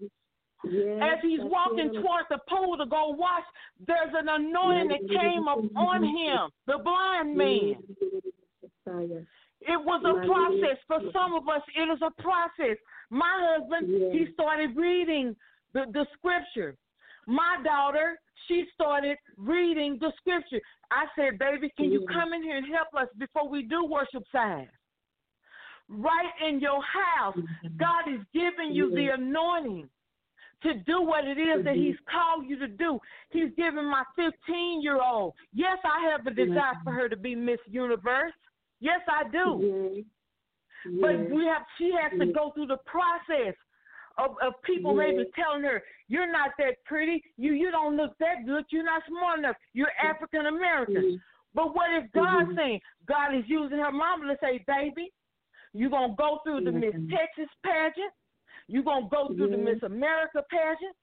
Yes, 0.65 1.01
As 1.03 1.19
he's 1.23 1.41
walking 1.43 1.91
it. 1.95 2.01
toward 2.01 2.25
the 2.31 2.39
pool 2.49 2.77
to 2.79 2.87
go 2.87 3.11
wash, 3.11 3.45
there's 3.87 4.15
an 4.15 4.29
anointing 4.29 4.89
that 4.89 5.21
came 5.21 5.47
upon 5.47 6.05
him, 6.05 6.49
the 6.67 6.79
blind 6.83 7.37
man. 7.37 7.77
It 9.67 9.83
was 9.83 10.03
a 10.05 10.27
process. 10.27 10.79
For 10.87 11.01
some 11.13 11.35
of 11.35 11.49
us, 11.49 11.63
it 11.77 11.83
is 11.91 12.01
a 12.03 12.11
process. 12.23 12.77
My 13.11 13.55
husband, 13.57 13.89
Yes. 13.91 14.13
he 14.13 14.33
started 14.33 14.77
reading 14.77 15.35
the, 15.73 15.85
the 15.93 16.07
scripture. 16.17 16.77
My 17.27 17.57
daughter, 17.65 18.19
she 18.47 18.65
started 18.75 19.17
reading 19.39 19.99
the 20.01 20.13
scripture. 20.19 20.61
I 20.91 21.07
said, 21.17 21.39
baby, 21.39 21.71
can 21.77 21.91
you 21.91 22.07
come 22.13 22.33
in 22.35 22.43
here 22.43 22.57
and 22.57 22.67
help 22.67 22.89
us 22.95 23.09
before 23.19 23.49
we 23.49 23.63
do 23.63 23.85
worship 23.85 24.25
signs? 24.31 24.69
Right 25.89 26.31
in 26.47 26.61
your 26.61 26.81
house, 26.83 27.37
God 27.79 28.09
is 28.09 28.21
giving 28.33 28.73
you 28.73 28.89
the 28.95 29.09
anointing 29.15 29.89
to 30.63 30.75
do 30.87 31.03
what 31.03 31.27
it 31.27 31.37
is 31.39 31.63
that 31.65 31.77
He's 31.77 31.97
called 32.11 32.47
you 32.49 32.59
to 32.59 32.69
do. 32.69 32.99
He's 33.31 33.51
giving 33.57 33.85
my 33.85 34.03
15 34.17 34.81
year 34.83 35.01
old. 35.03 35.35
Yes, 35.53 35.79
I 35.85 36.09
have 36.11 36.27
a 36.27 36.31
desire 36.31 36.73
for 36.85 36.93
her 36.95 37.09
to 37.09 37.17
be 37.17 37.35
Miss 37.35 37.59
Universe. 37.67 38.33
Yes, 38.81 39.01
I 39.09 39.25
do. 39.31 39.59
But 41.01 41.31
we 41.31 41.45
have 41.47 41.63
she 41.79 41.93
has 42.01 42.13
to 42.19 42.27
go 42.33 42.51
through 42.55 42.67
the 42.67 42.79
process 42.87 43.55
of, 44.17 44.37
of 44.43 44.55
people 44.63 44.95
maybe 44.95 45.25
telling 45.35 45.63
her, 45.65 45.83
You're 46.09 46.31
not 46.31 46.51
that 46.59 46.83
pretty, 46.85 47.23
you 47.37 47.53
you 47.53 47.71
don't 47.71 47.97
look 47.97 48.17
that 48.21 48.47
good, 48.47 48.65
you're 48.71 48.85
not 48.85 49.03
smart 49.09 49.39
enough, 49.41 49.57
you're 49.75 49.93
African 50.03 50.47
American. 50.47 50.95
But 51.55 51.75
what 51.75 51.91
is 51.93 52.05
God 52.15 52.47
Mhm. 52.49 52.57
saying? 52.57 52.81
God 53.07 53.35
is 53.35 53.45
using 53.49 53.79
her 53.79 53.93
mama 53.93 54.27
to 54.33 54.39
say, 54.41 54.59
Baby, 54.67 55.13
you're 55.75 55.91
gonna 55.91 56.15
go 56.17 56.41
through 56.45 56.63
the 56.63 56.73
Miss 56.73 56.95
Mhm. 56.95 57.11
Texas 57.11 57.51
pageant, 57.63 58.13
you're 58.69 58.85
gonna 58.85 59.09
go 59.09 59.29
through 59.35 59.49
the 59.49 59.57
Miss 59.59 59.83
America 59.83 60.43
pageant, 60.49 60.97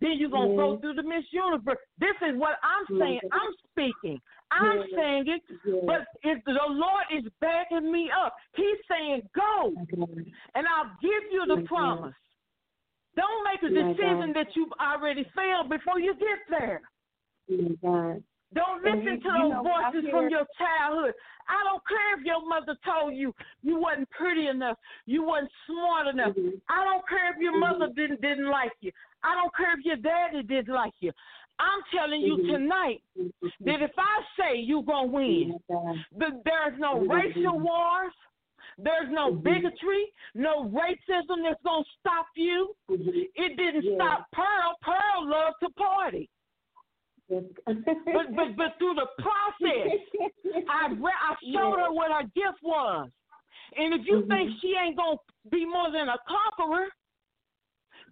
then 0.00 0.12
you're 0.12 0.30
gonna 0.30 0.56
go 0.56 0.78
through 0.78 0.94
the 0.94 1.02
Miss 1.02 1.30
Universe. 1.32 1.78
This 1.98 2.16
is 2.22 2.36
what 2.36 2.58
I'm 2.62 2.86
saying. 2.98 3.20
I'm 3.32 3.52
speaking. 3.70 4.20
I'm 4.50 4.78
saying 4.96 5.28
it, 5.28 5.42
but 5.86 6.06
if 6.22 6.42
the 6.44 6.52
Lord 6.68 7.04
is 7.10 7.24
backing 7.40 7.90
me 7.90 8.10
up, 8.10 8.34
He's 8.54 8.78
saying, 8.88 9.28
Go 9.34 9.74
and 10.54 10.66
I'll 10.66 10.96
give 11.00 11.24
you 11.30 11.46
the 11.46 11.54
promise. 11.66 12.14
Don't 13.14 13.44
make 13.44 13.62
a 13.62 13.68
decision 13.68 14.32
that 14.32 14.56
you've 14.56 14.72
already 14.80 15.24
failed 15.34 15.68
before 15.68 16.00
you 16.00 16.14
get 16.14 16.38
there. 16.48 16.80
Don't 18.54 18.82
listen 18.82 19.02
you- 19.04 19.20
to 19.20 19.28
those 19.28 19.50
know, 19.52 19.62
voices 19.62 20.10
from 20.10 20.28
your 20.28 20.46
childhood. 20.58 21.14
I 21.48 21.62
don't 21.64 21.82
care 21.86 22.18
if 22.18 22.24
your 22.24 22.46
mother 22.46 22.76
told 22.84 23.14
you 23.14 23.34
you 23.62 23.76
wasn't 23.76 24.08
pretty 24.10 24.46
enough, 24.48 24.78
you 25.06 25.22
wasn't 25.24 25.50
smart 25.66 26.06
enough. 26.08 26.34
Mhm. 26.36 26.60
I 26.68 26.84
don't 26.84 27.06
care 27.08 27.32
if 27.32 27.38
your 27.38 27.56
mother 27.58 27.88
didn't 27.88 28.20
didn't 28.20 28.48
like 28.48 28.72
you. 28.80 28.92
I 29.22 29.34
don't 29.34 29.54
care 29.56 29.72
if 29.78 29.84
your 29.84 29.96
daddy 29.96 30.42
didn't 30.42 30.74
like 30.74 30.94
you. 31.00 31.12
I'm 31.58 31.82
telling 31.94 32.20
you 32.22 32.36
Mhm. 32.38 32.46
tonight 32.52 33.02
that 33.60 33.82
if 33.82 33.92
I 33.98 34.24
say 34.36 34.56
you're 34.56 34.82
gonna 34.82 35.06
win, 35.06 35.60
My 35.68 35.74
God. 35.74 36.06
the, 36.12 36.42
there's 36.44 36.78
no 36.78 36.96
Mhm. 36.96 37.08
racial 37.10 37.58
wars. 37.58 38.14
There's 38.78 39.10
no 39.10 39.32
Mhm. 39.32 39.42
bigotry, 39.42 40.12
no 40.34 40.64
racism 40.64 41.42
that's 41.42 41.62
going 41.62 41.84
to 41.84 41.90
stop 42.00 42.26
you. 42.36 42.74
It 42.88 43.56
didn't 43.56 43.82
Yeah. 43.84 43.94
stop 43.96 44.30
Pearl. 44.32 44.76
Pearl 44.80 45.26
loved 45.26 45.60
to 45.60 45.70
party. 45.70 46.30
Yes. 47.32 47.42
But, 47.66 48.36
but, 48.36 48.56
but 48.56 48.70
through 48.78 48.94
the 48.94 49.06
process, 49.18 49.98
I, 50.68 50.88
re- 50.92 51.20
I 51.28 51.34
showed 51.52 51.78
her 51.78 51.92
what 51.92 52.10
her 52.12 52.22
gift 52.34 52.60
was. 52.62 53.08
And 53.76 53.94
if 53.94 54.06
you 54.06 54.20
Mhm. 54.22 54.28
think 54.28 54.50
she 54.60 54.74
ain't 54.76 54.96
going 54.96 55.16
to 55.16 55.50
be 55.50 55.64
more 55.64 55.90
than 55.90 56.08
a 56.10 56.18
conqueror, 56.28 56.88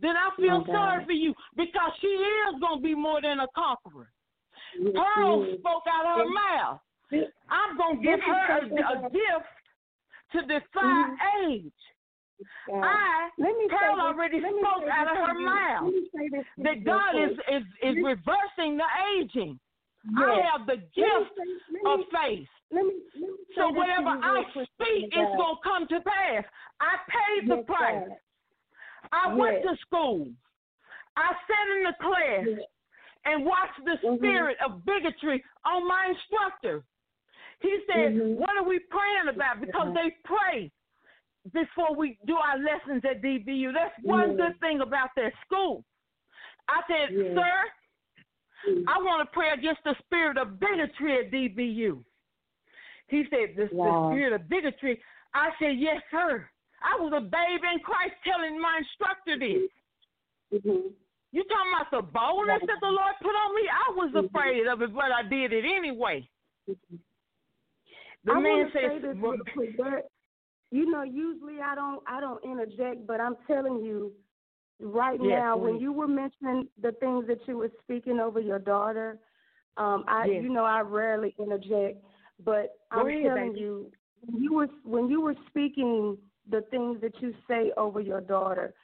then 0.00 0.16
I 0.16 0.30
feel 0.36 0.60
God. 0.64 0.72
sorry 0.72 1.04
for 1.04 1.12
you 1.12 1.34
because 1.56 1.92
she 2.00 2.06
is 2.06 2.60
going 2.60 2.78
to 2.78 2.82
be 2.82 2.94
more 2.94 3.20
than 3.20 3.40
a 3.40 3.46
conqueror. 3.54 4.08
Yes, 4.78 4.94
Pearl 4.94 5.44
yes. 5.46 5.58
spoke 5.58 5.82
out 5.86 6.06
of 6.06 6.16
her 6.16 6.22
And- 6.24 6.34
mouth. 6.34 6.80
I'm 7.50 7.76
going 7.76 7.96
to 7.96 8.02
give 8.02 8.20
her 8.20 8.58
a, 8.58 8.64
a 8.64 9.10
gift 9.10 9.50
to 10.32 10.42
defy 10.42 10.80
Mhm. 10.80 11.16
age. 11.50 11.72
I, 12.72 13.28
Let 13.38 13.56
me 13.56 13.66
say 13.68 13.76
Pearl 13.76 14.00
already 14.00 14.40
let 14.40 14.52
spoke 14.52 14.88
out 14.90 15.10
of 15.10 15.16
her 15.16 15.34
mouth 15.40 15.84
Let 15.84 15.92
me 15.94 16.08
say 16.14 16.28
this 16.30 16.44
that 16.64 16.84
God 16.84 17.14
is, 17.16 17.32
is, 17.50 17.62
is 17.82 17.96
Yes. 17.96 18.04
reversing 18.04 18.76
the 18.76 18.88
aging. 19.18 19.58
I 20.16 20.40
have 20.52 20.66
the 20.66 20.76
gift 20.94 21.36
say- 21.36 21.80
of 21.86 21.98
me- 22.00 22.06
faith. 22.12 22.48
Let 22.72 22.84
me, 22.86 22.92
let 23.14 23.30
me 23.30 23.36
So 23.56 23.68
whatever 23.70 24.08
I 24.08 24.44
speak 24.52 25.06
is 25.06 25.28
going 25.36 25.56
to 25.56 25.62
come 25.64 25.86
to 25.88 26.00
pass. 26.00 26.44
I 26.80 26.96
paid 27.08 27.50
the 27.50 27.56
Yes, 27.56 27.64
price. 27.66 28.08
God. 28.08 28.16
I 29.12 29.34
went 29.34 29.62
to 29.62 29.76
school. 29.86 30.28
I 31.16 31.28
sat 31.46 31.76
in 31.76 31.82
the 31.84 31.94
class 32.00 32.46
Yes. 32.46 32.68
and 33.26 33.44
watched 33.44 33.84
the 33.84 33.98
Mhm. 34.06 34.18
spirit 34.18 34.56
of 34.64 34.84
bigotry 34.84 35.44
on 35.64 35.86
my 35.86 36.06
instructor. 36.06 36.84
He 37.60 37.82
said, 37.86 38.14
Mhm. 38.14 38.36
What 38.36 38.56
are 38.56 38.62
we 38.64 38.78
praying 38.78 39.28
about? 39.28 39.60
Because 39.60 39.92
they 39.94 40.10
pray 40.24 40.70
before 41.52 41.94
we 41.96 42.18
do 42.26 42.36
our 42.36 42.58
lessons 42.58 43.02
at 43.04 43.22
DBU. 43.22 43.72
That's 43.72 43.94
one 44.02 44.30
Yes. 44.30 44.36
good 44.36 44.60
thing 44.60 44.80
about 44.80 45.10
that 45.16 45.32
school. 45.46 45.84
I 46.68 46.82
said, 46.86 47.10
Yes. 47.12 47.34
Sir, 47.34 47.72
Mm. 48.68 48.84
I 48.88 48.98
want 48.98 49.26
to 49.26 49.32
pray 49.32 49.50
against 49.50 49.82
the 49.84 49.94
spirit 50.04 50.36
of 50.36 50.60
bigotry 50.60 51.18
at 51.18 51.30
DBU. 51.30 52.04
He 53.08 53.24
said, 53.30 53.56
the, 53.56 53.68
Wow. 53.74 54.10
the 54.10 54.14
spirit 54.16 54.32
of 54.34 54.48
bigotry. 54.50 55.02
I 55.32 55.50
said, 55.58 55.78
Yes, 55.78 56.02
sir. 56.10 56.48
I 56.82 56.96
was 57.00 57.12
a 57.14 57.20
babe 57.22 57.64
in 57.72 57.80
Christ 57.80 58.14
telling 58.22 58.60
my 58.60 58.76
instructor 58.78 59.38
this. 59.38 59.70
Mhm. 60.52 60.92
You 61.32 61.44
talking 61.44 61.72
about 61.74 61.90
the 61.90 62.02
boldness 62.02 62.60
that 62.66 62.80
the 62.80 62.90
Lord 62.90 63.14
put 63.22 63.34
on 63.34 63.54
me? 63.54 63.68
I 63.68 63.90
was 63.92 64.10
Mhm. 64.12 64.26
afraid 64.26 64.66
of 64.66 64.82
it, 64.82 64.92
but 64.92 65.10
I 65.12 65.22
did 65.22 65.52
it 65.54 65.64
anyway. 65.64 66.28
Mhm. 66.68 66.98
The 68.24 68.32
I 68.32 68.40
man 68.40 68.58
wanna 68.58 68.72
say 68.72 68.88
says, 68.88 69.02
this 69.02 69.16
real 69.16 69.38
quick. 69.54 69.76
There, 69.78 70.02
you 70.70 70.90
know, 70.90 71.02
usually 71.02 71.60
I 71.60 71.74
don't 71.74 72.02
I 72.06 72.20
don't 72.20 72.42
interject, 72.44 73.06
but 73.06 73.20
I'm 73.20 73.36
telling 73.46 73.82
you, 73.84 74.12
right 74.80 75.20
Yes, 75.20 75.40
now, 75.42 75.56
when 75.56 75.78
you 75.80 75.92
were 75.92 76.08
mentioning 76.08 76.68
the 76.80 76.92
things 76.92 77.26
that 77.26 77.38
you 77.46 77.56
were 77.58 77.70
speaking 77.82 78.20
over 78.20 78.40
your 78.40 78.58
daughter, 78.58 79.18
um, 79.76 80.04
I 80.08 80.26
Yes. 80.26 80.42
you 80.42 80.48
know 80.48 80.64
I 80.64 80.80
rarely 80.80 81.34
interject, 81.38 82.04
but 82.44 82.78
Go 82.94 83.00
I'm 83.00 83.08
ahead, 83.08 83.22
telling 83.24 83.48
baby. 83.48 83.60
you, 83.60 83.92
when 84.20 84.42
you 84.42 84.54
were 84.54 84.68
when 84.84 85.08
you 85.08 85.20
were 85.20 85.36
speaking 85.48 86.16
the 86.48 86.62
things 86.70 87.00
that 87.00 87.20
you 87.20 87.34
say 87.48 87.72
over 87.76 88.00
your 88.00 88.20
daughter, 88.20 88.74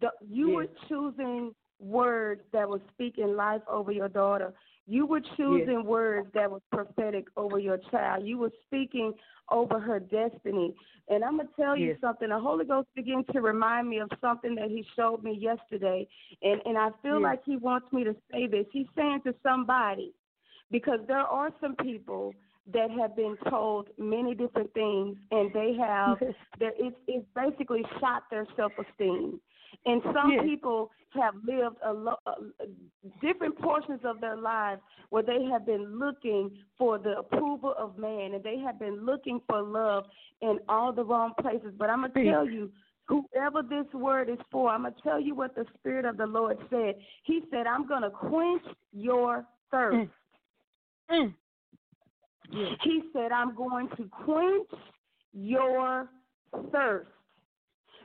the, 0.00 0.10
you 0.26 0.50
were 0.50 0.66
choosing 0.88 1.54
words 1.78 2.42
that 2.52 2.68
were 2.68 2.80
speaking 2.92 3.36
life 3.36 3.62
over 3.68 3.90
your 3.92 4.08
daughter. 4.08 4.54
You 4.86 5.06
were 5.06 5.20
choosing 5.36 5.84
words 5.84 6.28
that 6.34 6.50
was 6.50 6.60
prophetic 6.72 7.26
over 7.36 7.58
your 7.58 7.78
child. 7.90 8.26
You 8.26 8.38
were 8.38 8.50
speaking 8.66 9.12
over 9.50 9.78
her 9.78 10.00
destiny. 10.00 10.74
And 11.08 11.22
I'm 11.24 11.36
gonna 11.36 11.48
tell 11.56 11.76
you 11.76 11.96
something. 12.00 12.28
The 12.28 12.38
Holy 12.38 12.64
Ghost 12.64 12.88
began 12.94 13.24
to 13.32 13.40
remind 13.40 13.88
me 13.88 13.98
of 13.98 14.10
something 14.20 14.54
that 14.56 14.68
He 14.68 14.84
showed 14.96 15.22
me 15.22 15.34
yesterday, 15.34 16.08
and 16.42 16.60
and 16.64 16.78
I 16.78 16.90
feel 17.02 17.14
Yes. 17.14 17.22
like 17.22 17.44
He 17.44 17.56
wants 17.56 17.92
me 17.92 18.04
to 18.04 18.14
say 18.30 18.46
this. 18.46 18.66
He's 18.72 18.86
saying 18.96 19.22
to 19.24 19.34
somebody, 19.42 20.12
because 20.70 21.00
there 21.06 21.18
are 21.18 21.50
some 21.60 21.76
people 21.76 22.34
that 22.72 22.90
have 22.90 23.16
been 23.16 23.36
told 23.50 23.88
many 23.98 24.34
different 24.34 24.72
things, 24.74 25.16
and 25.30 25.52
they 25.52 25.74
have 25.74 26.18
it's 26.60 26.96
it's 27.06 27.26
basically 27.34 27.84
shot 28.00 28.24
their 28.30 28.46
self 28.56 28.72
esteem. 28.78 29.40
And 29.86 30.02
some 30.14 30.32
Yes. 30.32 30.44
people 30.44 30.90
have 31.10 31.34
lived 31.44 31.76
a, 31.84 31.92
lo- 31.92 32.16
different 33.20 33.58
portions 33.58 34.00
of 34.04 34.20
their 34.20 34.36
lives 34.36 34.80
where 35.10 35.22
they 35.22 35.44
have 35.44 35.66
been 35.66 35.98
looking 35.98 36.50
for 36.78 36.98
the 36.98 37.18
approval 37.18 37.74
of 37.78 37.98
man, 37.98 38.34
and 38.34 38.42
they 38.42 38.58
have 38.58 38.78
been 38.78 39.04
looking 39.04 39.40
for 39.48 39.62
love 39.62 40.04
in 40.40 40.58
all 40.68 40.92
the 40.92 41.04
wrong 41.04 41.32
places. 41.40 41.74
But 41.76 41.90
I'm 41.90 42.02
gonna 42.02 42.30
tell 42.30 42.48
you, 42.48 42.70
whoever 43.06 43.62
this 43.62 43.92
word 43.92 44.28
is 44.28 44.38
for, 44.50 44.70
I'm 44.70 44.82
gonna 44.82 44.94
tell 45.02 45.20
you 45.20 45.34
what 45.34 45.54
the 45.54 45.66
Spirit 45.78 46.04
of 46.04 46.16
the 46.16 46.26
Lord 46.26 46.58
said. 46.70 46.94
He 47.24 47.42
said, 47.50 47.66
"I'm 47.66 47.86
gonna 47.86 48.10
quench 48.10 48.62
your 48.92 49.46
thirst." 49.70 50.10
Mm. 51.10 51.34
Yes. 52.50 52.78
He 52.82 53.02
said, 53.12 53.32
I'm 53.32 53.54
going 53.54 53.88
to 53.96 54.08
quench 54.24 54.68
your 55.32 56.08
thirst. 56.70 57.08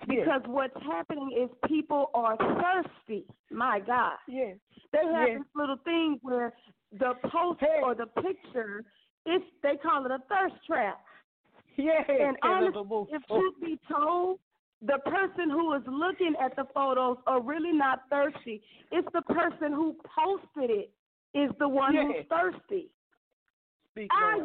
Because 0.07 0.41
what's 0.45 0.75
happening 0.83 1.31
is 1.37 1.49
people 1.69 2.09
are 2.13 2.37
thirsty. 2.37 3.25
My 3.51 3.79
God. 3.79 4.17
Yes. 4.27 4.57
They 4.91 4.99
have 5.05 5.27
Yes. 5.27 5.39
this 5.39 5.47
little 5.55 5.77
thing 5.77 6.19
where 6.21 6.53
the 6.91 7.15
post 7.25 7.59
Hey. 7.59 7.81
or 7.83 7.95
the 7.95 8.07
picture, 8.07 8.85
it's 9.25 9.45
they 9.61 9.77
call 9.77 10.05
it 10.05 10.11
a 10.11 10.19
thirst 10.29 10.55
trap. 10.65 11.01
Yeah. 11.75 12.03
And 12.09 12.37
honestly, 12.41 13.07
if 13.11 13.25
truth 13.27 13.59
be 13.61 13.77
told, 13.89 14.39
the 14.81 14.99
person 14.99 15.49
who 15.49 15.73
is 15.73 15.83
looking 15.87 16.35
at 16.39 16.55
the 16.55 16.65
photos 16.73 17.17
are 17.27 17.41
really 17.41 17.71
not 17.73 18.07
thirsty. 18.09 18.61
It's 18.91 19.07
the 19.13 19.21
person 19.23 19.73
who 19.73 19.95
posted 20.05 20.69
it 20.69 20.91
is 21.33 21.51
the 21.57 21.67
one 21.67 21.93
Yeah. 21.93 22.03
who's 22.03 22.25
thirsty. 22.27 22.91
Speak, 23.91 24.11
Ah, 24.13 24.35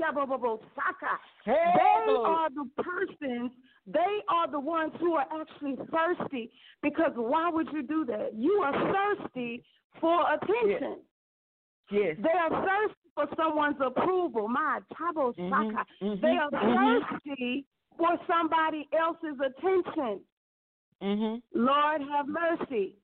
saka. 0.74 1.20
Hey, 1.44 1.72
They 2.06 2.14
are 2.14 2.48
the 2.50 2.64
persons, 2.82 3.52
they 3.86 4.20
are 4.28 4.50
the 4.50 4.60
ones 4.60 4.92
who 5.00 5.14
are 5.14 5.26
actually 5.40 5.76
thirsty. 5.90 6.50
Because 6.82 7.12
why 7.16 7.50
would 7.50 7.68
you 7.72 7.82
do 7.82 8.04
that? 8.06 8.30
You 8.34 8.52
are 8.64 9.16
thirsty 9.16 9.62
for 10.00 10.20
attention. 10.34 10.98
Yes. 11.90 12.16
They 12.22 12.30
are 12.30 12.50
thirsty 12.50 12.96
for 13.14 13.26
someone's 13.36 13.76
approval. 13.80 14.48
My 14.48 14.80
tabo 14.92 15.34
Mhm, 15.36 15.50
saka. 15.50 15.86
mhm, 16.00 16.20
They 16.20 16.36
are 16.36 16.50
mhm. 16.50 17.00
thirsty 17.10 17.64
for 17.96 18.18
somebody 18.26 18.88
else's 18.92 19.38
attention. 19.40 20.24
Mhm. 21.02 21.42
Lord 21.54 22.02
have 22.02 22.28
mercy. 22.28 22.96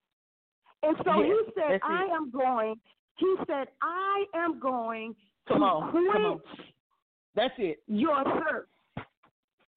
And 0.83 0.97
so 1.05 1.21
Yes, 1.23 1.47
he 1.47 1.53
said, 1.55 1.71
that's 1.73 1.85
I 1.85 2.05
it. 2.05 2.11
am 2.13 2.31
going. 2.31 2.81
He 3.17 3.37
said, 3.47 3.69
I 3.83 4.27
am 4.35 4.61
going 4.61 5.17
Come 5.49 5.59
to 5.61 5.65
on, 5.67 5.91
quench 5.91 6.13
come 6.13 6.25
on. 6.27 6.41
That's 7.35 7.55
it. 7.59 7.83
your 7.89 8.23
thirst. 8.25 8.71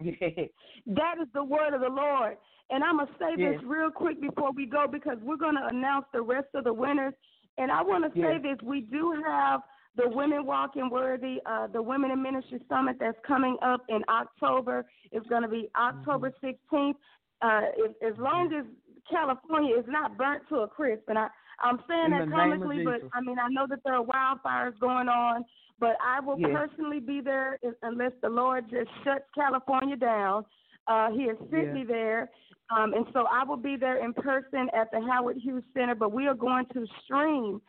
That 0.87 1.15
is 1.21 1.27
the 1.33 1.43
word 1.43 1.73
of 1.73 1.81
the 1.81 1.89
Lord. 1.89 2.37
And 2.69 2.83
I'm 2.83 2.97
going 2.97 3.07
to 3.07 3.13
say 3.19 3.35
this 3.35 3.61
real 3.65 3.91
quick 3.91 4.21
before 4.21 4.51
we 4.51 4.65
go 4.65 4.85
because 4.91 5.17
we're 5.21 5.37
going 5.37 5.55
to 5.55 5.67
announce 5.67 6.05
the 6.13 6.21
rest 6.21 6.47
of 6.55 6.63
the 6.63 6.73
winners. 6.73 7.13
And 7.57 7.71
I 7.71 7.81
want 7.81 8.11
to 8.11 8.19
say 8.19 8.37
this 8.41 8.57
we 8.63 8.81
do 8.81 9.21
have 9.25 9.61
the 9.95 10.07
Women 10.07 10.45
Walking 10.45 10.89
Worthy, 10.89 11.37
uh, 11.45 11.67
the 11.67 11.81
Women 11.81 12.11
in 12.11 12.23
Ministry 12.23 12.61
Summit 12.69 12.95
that's 12.99 13.17
coming 13.27 13.57
up 13.61 13.81
in 13.89 14.01
October. 14.07 14.85
It's 15.11 15.27
going 15.27 15.43
to 15.43 15.49
be 15.49 15.69
October 15.75 16.31
Mm-hmm. 16.43 16.75
16th. 16.75 16.95
Uh, 17.41 17.61
if, 17.75 18.13
as 18.13 18.17
long 18.19 18.53
as 18.53 18.65
California 19.09 19.77
is 19.77 19.85
not 19.87 20.17
burnt 20.17 20.43
to 20.49 20.57
a 20.57 20.67
crisp, 20.67 21.03
and 21.07 21.17
I, 21.17 21.27
I'm 21.61 21.79
saying 21.89 22.05
In 22.05 22.11
that 22.11 22.29
comically, 22.29 22.85
but 22.85 23.01
I 23.13 23.21
mean, 23.21 23.37
I 23.37 23.49
know 23.49 23.65
that 23.69 23.79
there 23.83 23.95
are 23.95 24.03
wildfires 24.03 24.79
going 24.79 25.09
on, 25.09 25.43
but 25.81 25.97
I 25.99 26.19
will 26.21 26.39
Yes. 26.39 26.51
personally 26.53 26.99
be 27.01 27.19
there 27.21 27.57
unless 27.81 28.13
the 28.21 28.29
Lord 28.29 28.69
just 28.69 28.89
shuts 29.03 29.25
California 29.35 29.97
down. 29.97 30.45
Uh, 30.87 31.09
he 31.11 31.27
has 31.27 31.37
sent 31.49 31.73
me 31.73 31.83
there. 31.83 32.29
Um, 32.69 32.93
and 32.93 33.05
so 33.11 33.25
I 33.29 33.43
will 33.43 33.57
be 33.57 33.75
there 33.75 33.97
in 33.97 34.13
person 34.13 34.69
at 34.73 34.89
the 34.91 35.01
Howard 35.01 35.37
Hughes 35.37 35.63
Center, 35.73 35.95
but 35.95 36.13
we 36.13 36.27
are 36.27 36.33
going 36.33 36.65
to 36.67 36.85
stream 37.03 37.61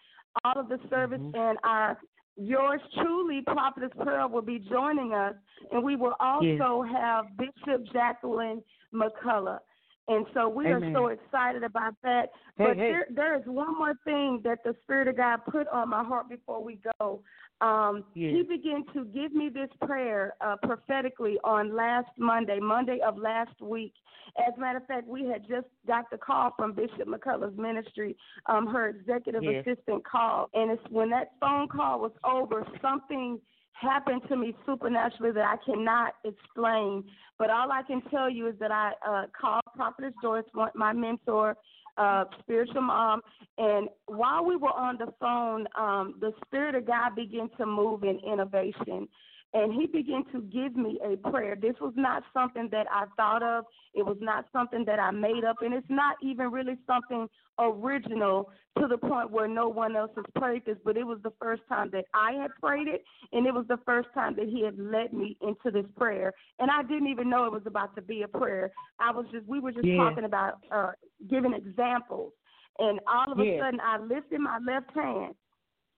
all 0.44 0.60
of 0.60 0.68
the 0.68 0.78
service 0.89 1.20
Mhm. 1.20 1.34
and 1.34 1.59
our 1.64 1.98
yours 2.36 2.80
truly, 2.94 3.43
Prophetess 3.43 3.93
Pearl, 3.98 4.28
will 4.28 4.43
be 4.43 4.59
joining 4.59 5.12
us, 5.12 5.34
and 5.70 5.82
we 5.82 5.97
will 5.97 6.14
also 6.20 6.82
have 6.82 7.26
Bishop 7.36 7.82
Jacqueline 7.93 8.62
McCullough. 8.93 9.60
And 10.08 10.26
so 10.34 10.48
we 10.48 10.66
Amen. 10.66 10.94
are 10.96 11.00
so 11.00 11.06
excited 11.08 11.62
about 11.62 11.94
that. 12.02 12.30
Hey, 12.56 12.64
but 12.64 12.76
hey. 12.76 12.90
There, 12.90 13.06
there 13.10 13.36
is 13.36 13.42
one 13.46 13.78
more 13.78 13.94
thing 14.04 14.40
that 14.44 14.58
the 14.64 14.74
Spirit 14.82 15.08
of 15.08 15.16
God 15.16 15.40
put 15.48 15.68
on 15.68 15.90
my 15.90 16.02
heart 16.02 16.28
before 16.28 16.62
we 16.62 16.80
go. 17.00 17.22
Um, 17.60 18.04
Yeah. 18.14 18.30
He 18.30 18.42
began 18.42 18.84
to 18.94 19.04
give 19.04 19.32
me 19.32 19.48
this 19.48 19.70
prayer 19.82 20.34
uh, 20.40 20.56
prophetically 20.62 21.38
on 21.44 21.76
last 21.76 22.10
Monday, 22.18 22.58
Monday 22.58 22.98
of 23.06 23.16
last 23.16 23.60
week. 23.60 23.94
As 24.38 24.54
a 24.56 24.60
matter 24.60 24.78
of 24.78 24.86
fact, 24.86 25.06
we 25.06 25.26
had 25.26 25.42
just 25.48 25.66
got 25.86 26.10
the 26.10 26.18
call 26.18 26.52
from 26.56 26.72
Bishop 26.72 27.06
McCullough's 27.06 27.56
ministry, 27.56 28.16
um, 28.46 28.66
her 28.66 28.88
executive 28.88 29.44
assistant 29.44 30.04
called. 30.04 30.48
And 30.54 30.72
it's 30.72 30.82
when 30.90 31.10
that 31.10 31.32
phone 31.40 31.68
call 31.68 32.00
was 32.00 32.12
over, 32.24 32.66
something 32.80 33.38
happened 33.72 34.22
to 34.28 34.36
me 34.36 34.54
supernaturally 34.66 35.32
that 35.32 35.44
I 35.44 35.56
cannot 35.64 36.14
explain. 36.24 37.04
But 37.38 37.50
all 37.50 37.72
I 37.72 37.82
can 37.82 38.02
tell 38.10 38.30
you 38.30 38.48
is 38.48 38.54
that 38.60 38.70
I 38.70 38.92
uh, 39.06 39.26
called 39.38 39.62
Prophetess 39.74 40.14
Joyce, 40.22 40.44
my 40.74 40.92
mentor, 40.92 41.56
uh, 41.96 42.24
spiritual 42.40 42.82
mom, 42.82 43.20
and 43.58 43.88
while 44.06 44.44
we 44.44 44.56
were 44.56 44.72
on 44.72 44.96
the 44.96 45.12
phone, 45.20 45.66
um, 45.78 46.14
the 46.20 46.32
Spirit 46.46 46.74
of 46.74 46.86
God 46.86 47.14
began 47.14 47.50
to 47.58 47.66
move 47.66 48.02
in 48.02 48.18
innovation. 48.20 49.08
And 49.54 49.72
he 49.72 49.86
began 49.86 50.24
to 50.32 50.40
give 50.42 50.76
me 50.76 50.98
a 51.04 51.16
prayer. 51.30 51.54
This 51.54 51.74
was 51.78 51.92
not 51.94 52.22
something 52.32 52.70
that 52.72 52.86
I 52.90 53.04
thought 53.18 53.42
of. 53.42 53.66
It 53.92 54.04
was 54.04 54.16
not 54.20 54.46
something 54.50 54.84
that 54.86 54.98
I 54.98 55.10
made 55.10 55.44
up. 55.44 55.56
And 55.60 55.74
it's 55.74 55.90
not 55.90 56.16
even 56.22 56.50
really 56.50 56.78
something 56.86 57.28
original 57.58 58.50
to 58.78 58.86
the 58.88 58.96
point 58.96 59.30
where 59.30 59.46
no 59.46 59.68
one 59.68 59.94
else 59.94 60.10
has 60.16 60.24
prayed 60.36 60.64
this. 60.64 60.78
But 60.82 60.96
it 60.96 61.06
was 61.06 61.18
the 61.22 61.34
first 61.38 61.62
time 61.68 61.90
that 61.92 62.06
I 62.14 62.32
had 62.32 62.50
prayed 62.62 62.88
it. 62.88 63.04
And 63.32 63.46
it 63.46 63.52
was 63.52 63.66
the 63.68 63.78
first 63.84 64.08
time 64.14 64.34
that 64.36 64.48
he 64.48 64.64
had 64.64 64.78
led 64.78 65.12
me 65.12 65.36
into 65.42 65.70
this 65.70 65.90
prayer. 65.98 66.32
And 66.58 66.70
I 66.70 66.82
didn't 66.82 67.08
even 67.08 67.28
know 67.28 67.44
it 67.44 67.52
was 67.52 67.66
about 67.66 67.94
to 67.96 68.02
be 68.02 68.22
a 68.22 68.28
prayer. 68.28 68.72
I 68.98 69.10
was 69.10 69.26
just, 69.32 69.46
we 69.46 69.60
were 69.60 69.72
just 69.72 69.86
Yeah. 69.86 69.96
talking 69.96 70.24
about 70.24 70.64
uh, 70.70 70.92
giving 71.28 71.52
examples. 71.52 72.32
And 72.78 73.00
all 73.06 73.30
of 73.30 73.38
a 73.38 73.44
Yeah. 73.44 73.58
sudden, 73.64 73.80
I 73.80 73.98
lifted 73.98 74.40
my 74.40 74.58
left 74.60 74.90
hand, 74.92 75.34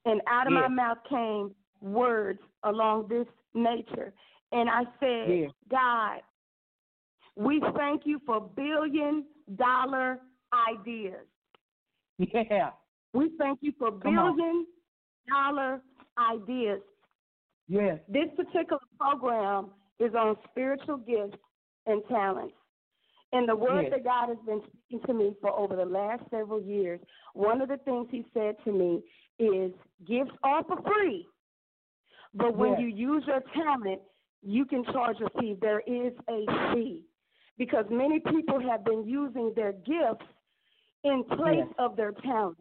and 0.07 0.21
out 0.27 0.49
of 0.49 0.53
Yeah. 0.53 0.63
my 0.63 0.69
mouth 0.69 0.99
came 1.05 1.55
words 1.81 2.41
along 2.65 3.07
this 3.07 3.29
nature. 3.55 4.13
And 4.53 4.69
I 4.69 4.85
said, 5.01 5.29
Yeah. 5.29 5.47
God, 5.71 6.21
we 7.37 7.63
thank 7.77 8.03
you 8.05 8.21
for 8.27 8.41
billion 8.41 9.25
dollar 9.57 10.21
ideas. 10.71 11.27
Yeah. 12.19 12.71
We 13.13 13.31
thank 13.39 13.59
you 13.63 13.73
for 13.79 13.91
billion 13.91 14.67
dollar 15.29 15.81
ideas. 16.19 16.81
Yes. 17.69 17.99
This 18.09 18.29
particular 18.37 18.81
program 19.01 19.71
is 19.99 20.15
on 20.15 20.37
spiritual 20.51 20.99
gifts 20.99 21.39
and 21.87 22.03
talents. 22.09 22.55
And 23.33 23.49
the 23.49 23.57
word 23.57 23.83
Yes. 23.83 23.93
that 23.93 24.05
God 24.05 24.29
has 24.29 24.39
been 24.47 24.63
speaking 24.69 25.01
to 25.07 25.15
me 25.15 25.35
for 25.41 25.51
over 25.51 25.75
the 25.75 25.85
last 25.85 26.23
several 26.31 26.63
years, 26.63 27.01
one 27.33 27.61
of 27.61 27.69
the 27.69 27.79
things 27.79 28.07
He 28.11 28.25
said 28.33 28.57
to 28.65 28.73
me 28.73 29.03
is 29.39 29.73
gifts 30.07 30.31
are 30.45 30.63
for 30.65 30.81
free. 30.83 31.27
But 32.35 32.57
when 32.57 32.73
Yes. 32.73 32.81
you 32.81 32.87
use 32.89 33.27
your 33.27 33.41
talent, 33.53 34.03
you 34.43 34.65
can 34.67 34.85
charge 34.85 35.21
a 35.21 35.31
fee. 35.41 35.55
There 35.55 35.81
is 35.87 36.13
a 36.29 36.73
fee. 36.75 37.05
Because 37.57 37.89
many 37.89 38.19
people 38.21 38.59
have 38.61 38.85
been 38.85 39.05
using 39.05 39.55
their 39.55 39.73
gifts 39.73 40.27
in 41.05 41.23
place 41.25 41.65
Yes. 41.67 41.75
of 41.79 41.97
their 41.97 42.13
talent. 42.13 42.59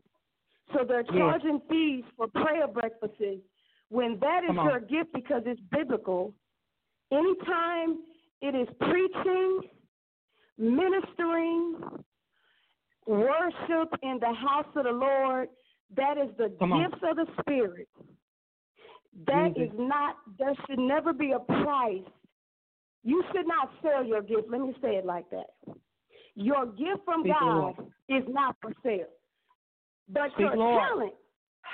So 0.72 0.84
they're 0.84 1.02
Yes. 1.02 1.14
charging 1.18 1.60
fees 1.62 2.06
for 2.16 2.28
prayer 2.28 2.68
breakfasts 2.68 3.42
when 3.90 4.18
that 4.20 4.44
is 4.44 4.48
Come 4.48 4.60
on. 4.60 4.70
your 4.70 4.80
gift 4.80 5.12
because 5.14 5.46
it's 5.46 5.60
biblical. 5.62 6.34
Anytime 7.12 8.04
it 8.42 8.56
is 8.56 8.70
preaching, 8.80 9.70
ministering, 10.58 12.06
worship 13.06 13.94
in 14.02 14.20
the 14.20 14.34
house 14.34 14.68
of 14.76 14.84
the 14.86 14.92
Lord, 14.92 15.50
that 15.92 16.18
is 16.18 16.36
the 16.38 16.50
Come 16.60 16.74
on. 16.74 16.84
gifts 16.90 17.04
of 17.04 17.16
the 17.18 17.28
Spirit. 17.42 17.90
That 19.28 19.34
mm-hmm. 19.34 19.62
is 19.62 19.70
Jesus. 19.70 19.86
not, 19.88 20.16
there 20.40 20.54
should 20.68 20.80
never 20.80 21.14
be 21.14 21.32
a 21.32 21.40
price. 21.40 22.02
You 23.04 23.24
should 23.34 23.48
not 23.48 23.70
sell 23.82 24.04
your 24.04 24.22
gift. 24.22 24.50
Let 24.50 24.62
me 24.62 24.74
say 24.82 24.96
it 24.96 25.06
like 25.06 25.30
that. 25.32 25.48
Your 26.36 26.66
gift 26.66 27.06
from 27.06 27.22
Speak, 27.22 27.34
God 27.40 27.58
Lord. 27.58 27.76
is 28.10 28.24
not 28.28 28.56
for 28.62 28.72
sale. 28.82 29.12
But 30.10 30.32
Speak, 30.32 30.40
your 30.40 30.56
Lord. 30.58 30.82
talent, 30.82 31.14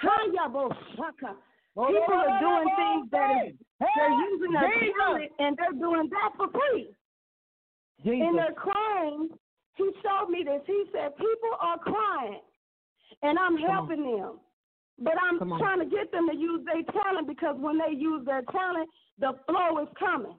Hayabo-shaka. 0.03 1.35
people 1.75 2.13
are 2.13 2.39
doing 2.39 2.69
things 2.75 3.07
that 3.11 3.31
is, 3.47 3.55
they're 3.79 4.19
using 4.31 4.51
their 4.51 4.73
Jesus. 4.79 4.93
talent 4.99 5.31
and 5.39 5.57
they're 5.57 5.79
doing 5.79 6.09
that 6.09 6.31
for 6.35 6.47
free. 6.51 6.89
Jesus. 8.03 8.27
And 8.27 8.37
they're 8.37 8.53
crying. 8.53 9.29
He 9.75 9.89
showed 10.03 10.29
me 10.29 10.43
this. 10.43 10.61
He 10.67 10.83
said, 10.91 11.15
People 11.15 11.55
are 11.61 11.77
crying, 11.77 12.41
and 13.23 13.39
I'm 13.39 13.57
helping 13.57 14.03
them. 14.03 14.39
But 15.01 15.13
I'm 15.21 15.39
trying 15.59 15.79
to 15.79 15.85
get 15.85 16.11
them 16.11 16.27
to 16.29 16.35
use 16.35 16.65
their 16.65 16.83
talent 16.91 17.27
because 17.27 17.55
when 17.57 17.77
they 17.77 17.95
use 17.95 18.25
their 18.25 18.41
talent, 18.51 18.89
the 19.17 19.33
flow 19.47 19.81
is 19.81 19.87
coming. 19.97 20.35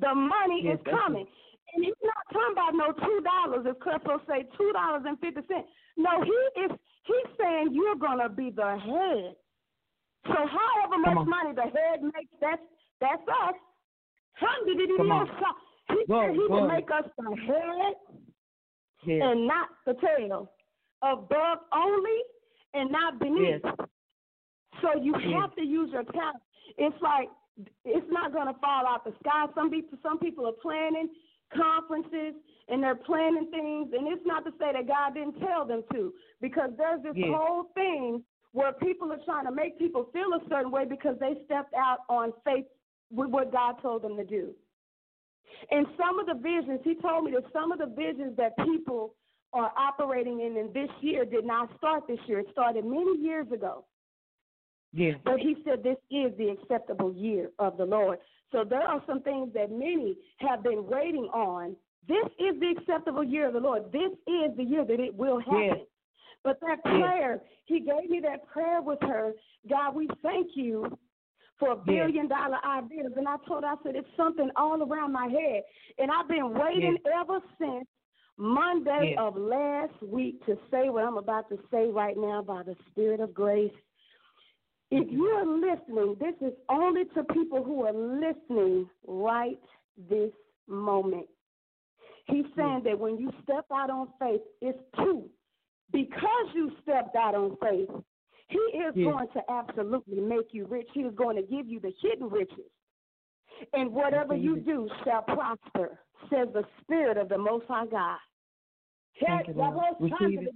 The 0.00 0.14
money 0.14 0.62
Yes, 0.64 0.78
is 0.78 0.86
coming. 0.90 1.26
And 1.74 1.84
he's 1.84 1.94
not 2.02 2.24
talking 2.32 2.52
about 2.52 2.74
no 2.74 2.92
two 3.06 3.20
dollars, 3.24 3.66
as 3.68 3.76
Creflo 3.76 4.20
say, 4.26 4.44
two 4.56 4.72
dollars 4.72 5.02
and 5.06 5.18
fifty 5.20 5.40
cents. 5.48 5.68
No, 5.96 6.22
he 6.22 6.60
is 6.64 6.70
he's 7.04 7.30
saying 7.38 7.70
you're 7.72 7.96
gonna 7.96 8.28
be 8.28 8.50
the 8.50 8.76
head. 8.78 9.36
So 10.26 10.34
however 10.46 10.98
much 10.98 11.16
on. 11.16 11.28
money 11.28 11.52
the 11.54 11.62
head 11.62 12.02
makes, 12.02 12.32
that's 12.40 12.62
that's 13.00 13.22
us. 13.28 13.54
Come 14.40 15.10
on. 15.12 15.28
He 15.90 16.04
Go, 16.08 16.20
said 16.22 16.30
he 16.32 16.38
go 16.38 16.48
will 16.48 16.68
make 16.68 16.90
us 16.90 17.04
the 17.18 17.36
head 17.46 17.94
yes. 19.04 19.20
and 19.22 19.46
not 19.46 19.68
the 19.86 19.94
tail, 19.94 20.50
above 21.02 21.58
only 21.74 22.21
and 22.74 22.90
not 22.90 23.18
beneath. 23.18 23.60
Yes. 23.64 23.76
So 24.80 24.94
you 25.00 25.14
Yes. 25.18 25.40
have 25.40 25.54
to 25.56 25.64
use 25.64 25.90
your 25.92 26.04
talent. 26.04 26.42
It's 26.78 27.00
like 27.02 27.28
it's 27.84 28.10
not 28.10 28.32
going 28.32 28.46
to 28.46 28.58
fall 28.60 28.86
out 28.86 29.04
the 29.04 29.12
sky. 29.20 29.46
Some 29.54 29.70
people, 29.70 29.98
some 30.02 30.18
people 30.18 30.46
are 30.46 30.52
planning 30.52 31.08
conferences 31.54 32.34
and 32.68 32.82
they're 32.82 32.94
planning 32.94 33.50
things, 33.50 33.92
and 33.92 34.08
it's 34.08 34.24
not 34.24 34.44
to 34.46 34.52
say 34.52 34.72
that 34.72 34.86
God 34.86 35.14
didn't 35.14 35.38
tell 35.40 35.66
them 35.66 35.82
to, 35.92 36.14
because 36.40 36.70
there's 36.78 37.02
this 37.02 37.14
Yes. 37.14 37.28
whole 37.34 37.64
thing 37.74 38.24
where 38.52 38.72
people 38.72 39.12
are 39.12 39.18
trying 39.24 39.44
to 39.44 39.52
make 39.52 39.78
people 39.78 40.04
feel 40.12 40.32
a 40.32 40.40
certain 40.48 40.70
way 40.70 40.84
because 40.84 41.18
they 41.18 41.34
stepped 41.44 41.74
out 41.74 42.00
on 42.08 42.32
faith 42.44 42.66
with 43.10 43.28
what 43.28 43.52
God 43.52 43.80
told 43.82 44.02
them 44.02 44.16
to 44.16 44.24
do. 44.24 44.54
And 45.70 45.86
some 45.98 46.18
of 46.18 46.26
the 46.26 46.34
visions, 46.34 46.80
he 46.84 46.94
told 46.94 47.24
me 47.24 47.32
that 47.32 47.44
some 47.52 47.72
of 47.72 47.78
the 47.78 47.86
visions 47.86 48.36
that 48.36 48.56
people 48.58 49.14
are 49.52 49.72
operating 49.76 50.40
in 50.40 50.56
in 50.56 50.72
this 50.72 50.90
year 51.00 51.24
did 51.24 51.44
not 51.44 51.68
start 51.76 52.04
this 52.08 52.18
year. 52.26 52.40
It 52.40 52.48
started 52.52 52.84
many 52.84 53.18
years 53.18 53.46
ago. 53.52 53.84
Yeah. 54.92 55.12
But 55.24 55.38
he 55.40 55.56
said 55.64 55.82
this 55.82 55.96
is 56.10 56.36
the 56.38 56.48
acceptable 56.50 57.12
year 57.12 57.50
of 57.58 57.76
the 57.76 57.84
Lord. 57.84 58.18
So 58.50 58.64
there 58.68 58.82
are 58.82 59.02
some 59.06 59.22
things 59.22 59.52
that 59.54 59.70
many 59.70 60.16
have 60.38 60.62
been 60.62 60.86
waiting 60.86 61.28
on. 61.32 61.74
This 62.08 62.26
is 62.38 62.60
the 62.60 62.74
acceptable 62.78 63.24
year 63.24 63.46
of 63.46 63.54
the 63.54 63.60
Lord. 63.60 63.84
This 63.92 64.12
is 64.26 64.56
the 64.56 64.64
year 64.64 64.84
that 64.84 65.00
it 65.00 65.14
will 65.14 65.40
happen. 65.40 65.62
Yeah. 65.62 65.84
But 66.44 66.58
that 66.60 66.82
prayer, 66.82 67.40
he 67.66 67.80
gave 67.80 68.10
me 68.10 68.20
that 68.20 68.46
prayer 68.48 68.82
with 68.82 68.98
her. 69.02 69.32
God, 69.70 69.94
we 69.94 70.08
thank 70.22 70.48
you 70.54 70.98
for 71.58 71.70
a 71.70 71.76
billion 71.76 72.26
dollar 72.26 72.58
ideas. 72.66 73.12
And 73.16 73.28
I 73.28 73.36
told 73.46 73.62
her, 73.62 73.70
I 73.70 73.74
said, 73.84 73.94
it's 73.94 74.08
something 74.16 74.50
all 74.56 74.82
around 74.82 75.12
my 75.12 75.26
head. 75.28 75.62
And 75.98 76.10
I've 76.10 76.28
been 76.28 76.52
waiting 76.52 76.98
ever 77.20 77.38
since 77.58 77.86
Monday 78.38 79.14
of 79.18 79.36
last 79.36 80.02
week 80.02 80.44
to 80.46 80.56
say 80.70 80.88
what 80.88 81.04
I'm 81.04 81.18
about 81.18 81.48
to 81.50 81.58
say 81.70 81.88
right 81.90 82.16
now 82.16 82.42
by 82.42 82.62
the 82.62 82.74
Spirit 82.90 83.20
of 83.20 83.34
grace. 83.34 83.72
If 84.90 85.06
mm-hmm. 85.06 85.16
you 85.16 85.24
are 85.24 85.46
listening, 85.46 86.16
this 86.18 86.34
is 86.40 86.54
only 86.68 87.04
to 87.14 87.24
people 87.24 87.62
who 87.62 87.84
are 87.84 87.92
listening 87.92 88.88
right 89.06 89.60
this 90.10 90.32
moment. 90.68 91.26
He's 92.26 92.44
mm-hmm. 92.44 92.60
saying 92.60 92.82
that 92.84 92.98
when 92.98 93.18
you 93.18 93.30
step 93.42 93.66
out 93.72 93.90
on 93.90 94.08
faith, 94.18 94.40
it's 94.60 94.78
two. 94.96 95.28
Because 95.92 96.46
you 96.54 96.72
stepped 96.82 97.16
out 97.16 97.34
on 97.34 97.56
faith, 97.60 97.90
he 98.48 98.78
is 98.78 98.94
going 98.94 99.28
to 99.34 99.42
absolutely 99.50 100.20
make 100.20 100.48
you 100.52 100.66
rich. 100.66 100.88
He 100.94 101.00
is 101.00 101.14
going 101.14 101.36
to 101.36 101.42
give 101.42 101.68
you 101.68 101.80
the 101.80 101.92
hidden 102.02 102.28
riches. 102.28 102.70
And 103.72 103.92
whatever 103.92 104.34
you 104.34 104.56
do 104.56 104.88
shall 105.04 105.22
prosper, 105.22 106.00
says 106.30 106.48
the 106.52 106.64
Spirit 106.80 107.16
of 107.16 107.28
the 107.28 107.38
Most 107.38 107.66
High 107.68 107.86
God. 107.86 108.18
Thank 109.24 109.48
you, 109.48 109.54
Lord. 109.54 109.76
Receive 110.00 110.40
it. 110.40 110.54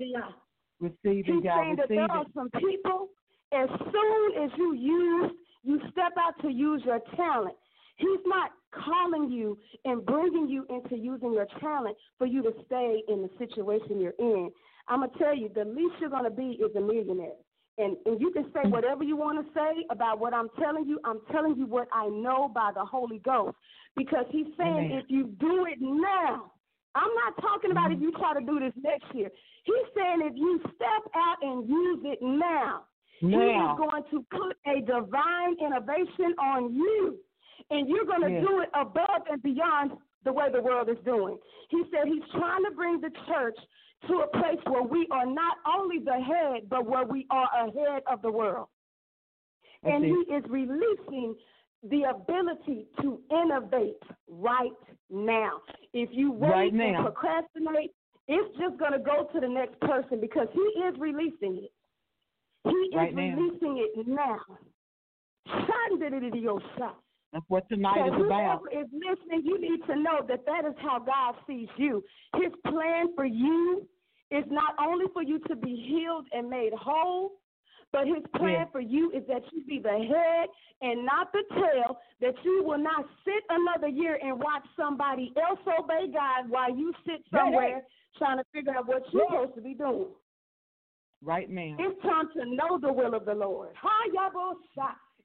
Receive 0.80 0.96
it, 1.04 1.26
He's 1.26 1.42
God. 1.42 1.60
saying 1.60 1.76
that 1.76 1.88
there 1.88 2.10
are 2.10 2.24
some 2.34 2.50
people, 2.58 3.08
as 3.52 3.68
soon 3.68 4.44
as 4.44 4.50
you 4.56 4.74
use, 4.74 5.32
you 5.62 5.80
step 5.90 6.12
out 6.18 6.34
to 6.42 6.48
use 6.48 6.82
your 6.84 7.00
talent. 7.16 7.56
He's 7.96 8.20
not 8.26 8.50
calling 8.72 9.30
you 9.30 9.58
and 9.84 10.04
bringing 10.04 10.48
you 10.48 10.66
into 10.68 10.96
using 10.96 11.32
your 11.32 11.46
talent 11.60 11.96
for 12.18 12.26
you 12.26 12.42
to 12.42 12.52
stay 12.66 13.02
in 13.08 13.22
the 13.22 13.30
situation 13.38 14.00
you're 14.00 14.12
in. 14.18 14.50
I'm 14.88 15.00
gonna 15.00 15.12
tell 15.18 15.36
you, 15.36 15.48
the 15.54 15.64
least 15.64 15.94
you're 16.00 16.10
gonna 16.10 16.30
be 16.30 16.58
is 16.60 16.74
a 16.76 16.80
millionaire. 16.80 17.38
And 17.78 17.96
and 18.06 18.20
you 18.20 18.30
can 18.32 18.44
say 18.54 18.60
mm. 18.64 18.70
whatever 18.70 19.04
you 19.04 19.16
want 19.16 19.44
to 19.44 19.52
say 19.52 19.84
about 19.90 20.18
what 20.18 20.32
I'm 20.32 20.48
telling 20.58 20.86
you. 20.86 20.98
I'm 21.04 21.20
telling 21.30 21.56
you 21.56 21.66
what 21.66 21.88
I 21.92 22.08
know 22.08 22.50
by 22.52 22.70
the 22.74 22.84
Holy 22.84 23.18
Ghost. 23.18 23.56
Because 23.96 24.24
he's 24.30 24.46
saying 24.56 24.90
Amen. 24.90 25.02
if 25.02 25.04
you 25.08 25.24
do 25.38 25.66
it 25.66 25.78
now, 25.80 26.52
I'm 26.94 27.12
not 27.24 27.40
talking 27.40 27.70
about 27.70 27.92
if 27.92 27.98
mm-hmm. 27.98 28.04
you 28.04 28.12
try 28.12 28.34
to 28.34 28.44
do 28.44 28.58
this 28.58 28.72
next 28.82 29.14
year. 29.14 29.30
He's 29.64 29.86
saying 29.94 30.20
if 30.22 30.32
you 30.36 30.60
step 30.60 31.12
out 31.14 31.36
and 31.42 31.68
use 31.68 32.00
it 32.04 32.18
now, 32.22 32.84
he 33.20 33.26
is 33.26 33.76
going 33.76 34.02
to 34.10 34.24
put 34.30 34.56
a 34.66 34.80
divine 34.80 35.56
innovation 35.60 36.34
on 36.38 36.74
you. 36.74 37.18
And 37.70 37.88
you're 37.88 38.04
going 38.04 38.22
to 38.22 38.30
Yeah. 38.30 38.40
do 38.40 38.60
it 38.60 38.70
above 38.74 39.22
and 39.30 39.42
beyond 39.42 39.92
the 40.24 40.32
way 40.32 40.50
the 40.50 40.60
world 40.60 40.88
is 40.88 40.98
doing. 41.04 41.38
He 41.70 41.82
said 41.90 42.06
he's 42.06 42.24
trying 42.32 42.64
to 42.64 42.70
bring 42.72 43.00
the 43.00 43.10
church 43.26 43.58
to 44.08 44.14
a 44.20 44.26
place 44.28 44.58
where 44.66 44.82
we 44.82 45.06
are 45.10 45.26
not 45.26 45.58
only 45.66 45.98
the 45.98 46.12
head, 46.12 46.68
but 46.68 46.86
where 46.86 47.04
we 47.04 47.26
are 47.30 47.48
ahead 47.66 48.02
of 48.10 48.22
the 48.22 48.30
world. 48.30 48.68
That's 49.82 49.94
and 49.96 50.04
it. 50.04 50.08
he 50.08 50.34
is 50.34 50.44
releasing 50.48 51.34
the 51.82 52.02
ability 52.04 52.86
to 53.02 53.20
innovate 53.30 54.02
right 54.28 54.70
now. 55.10 55.60
If 55.92 56.10
you 56.12 56.32
wait 56.32 56.50
Right 56.50 56.72
and 56.72 57.04
procrastinate, 57.04 57.92
it's 58.28 58.58
just 58.58 58.76
going 58.78 58.92
to 58.92 58.98
go 58.98 59.28
to 59.32 59.40
the 59.40 59.48
next 59.48 59.78
person 59.80 60.20
because 60.20 60.48
he 60.52 60.60
is 60.80 60.94
releasing 60.98 61.64
it. 61.64 61.72
He 62.64 62.96
Right 62.96 63.10
is 63.10 63.14
now. 63.14 63.36
releasing 63.36 63.86
it 63.96 64.06
now. 64.08 64.40
That's 67.32 67.44
what 67.48 67.68
tonight 67.68 67.94
So 67.98 68.06
is 68.06 68.26
about. 68.26 68.62
whoever 68.62 68.82
is 68.84 68.88
listening, 68.92 69.42
you 69.44 69.60
need 69.60 69.84
to 69.86 69.94
know 69.94 70.24
that 70.26 70.44
that 70.46 70.64
is 70.64 70.74
how 70.80 70.98
God 70.98 71.34
sees 71.46 71.68
you. 71.76 72.02
His 72.36 72.52
plan 72.66 73.14
for 73.14 73.24
you 73.24 73.86
is 74.30 74.44
not 74.50 74.74
only 74.80 75.06
for 75.12 75.22
you 75.22 75.38
to 75.48 75.56
be 75.56 75.74
healed 75.88 76.26
and 76.32 76.48
made 76.50 76.72
whole, 76.72 77.32
but 77.92 78.06
his 78.06 78.22
plan 78.34 78.50
Yeah. 78.50 78.64
for 78.66 78.80
you 78.80 79.10
is 79.12 79.24
that 79.28 79.42
you 79.52 79.62
be 79.64 79.78
the 79.78 79.88
head 80.04 80.48
and 80.82 81.04
not 81.06 81.32
the 81.32 81.44
tail, 81.54 82.00
that 82.20 82.34
you 82.44 82.62
will 82.64 82.78
not 82.78 83.06
sit 83.24 83.44
another 83.48 83.88
year 83.88 84.18
and 84.22 84.38
watch 84.38 84.66
somebody 84.76 85.32
else 85.40 85.60
obey 85.78 86.08
God 86.08 86.50
while 86.50 86.74
you 86.74 86.92
sit 87.06 87.24
somewhere 87.30 87.86
trying 88.18 88.38
to 88.38 88.44
figure 88.52 88.76
out 88.76 88.86
what 88.88 89.02
you're 89.12 89.26
supposed 89.28 89.54
to 89.54 89.60
be 89.60 89.74
doing. 89.74 90.08
Right 91.22 91.48
now. 91.48 91.76
It's 91.78 92.02
time 92.02 92.28
to 92.34 92.44
know 92.44 92.78
the 92.78 92.92
will 92.92 93.14
of 93.14 93.24
the 93.24 93.34
Lord. 93.34 93.70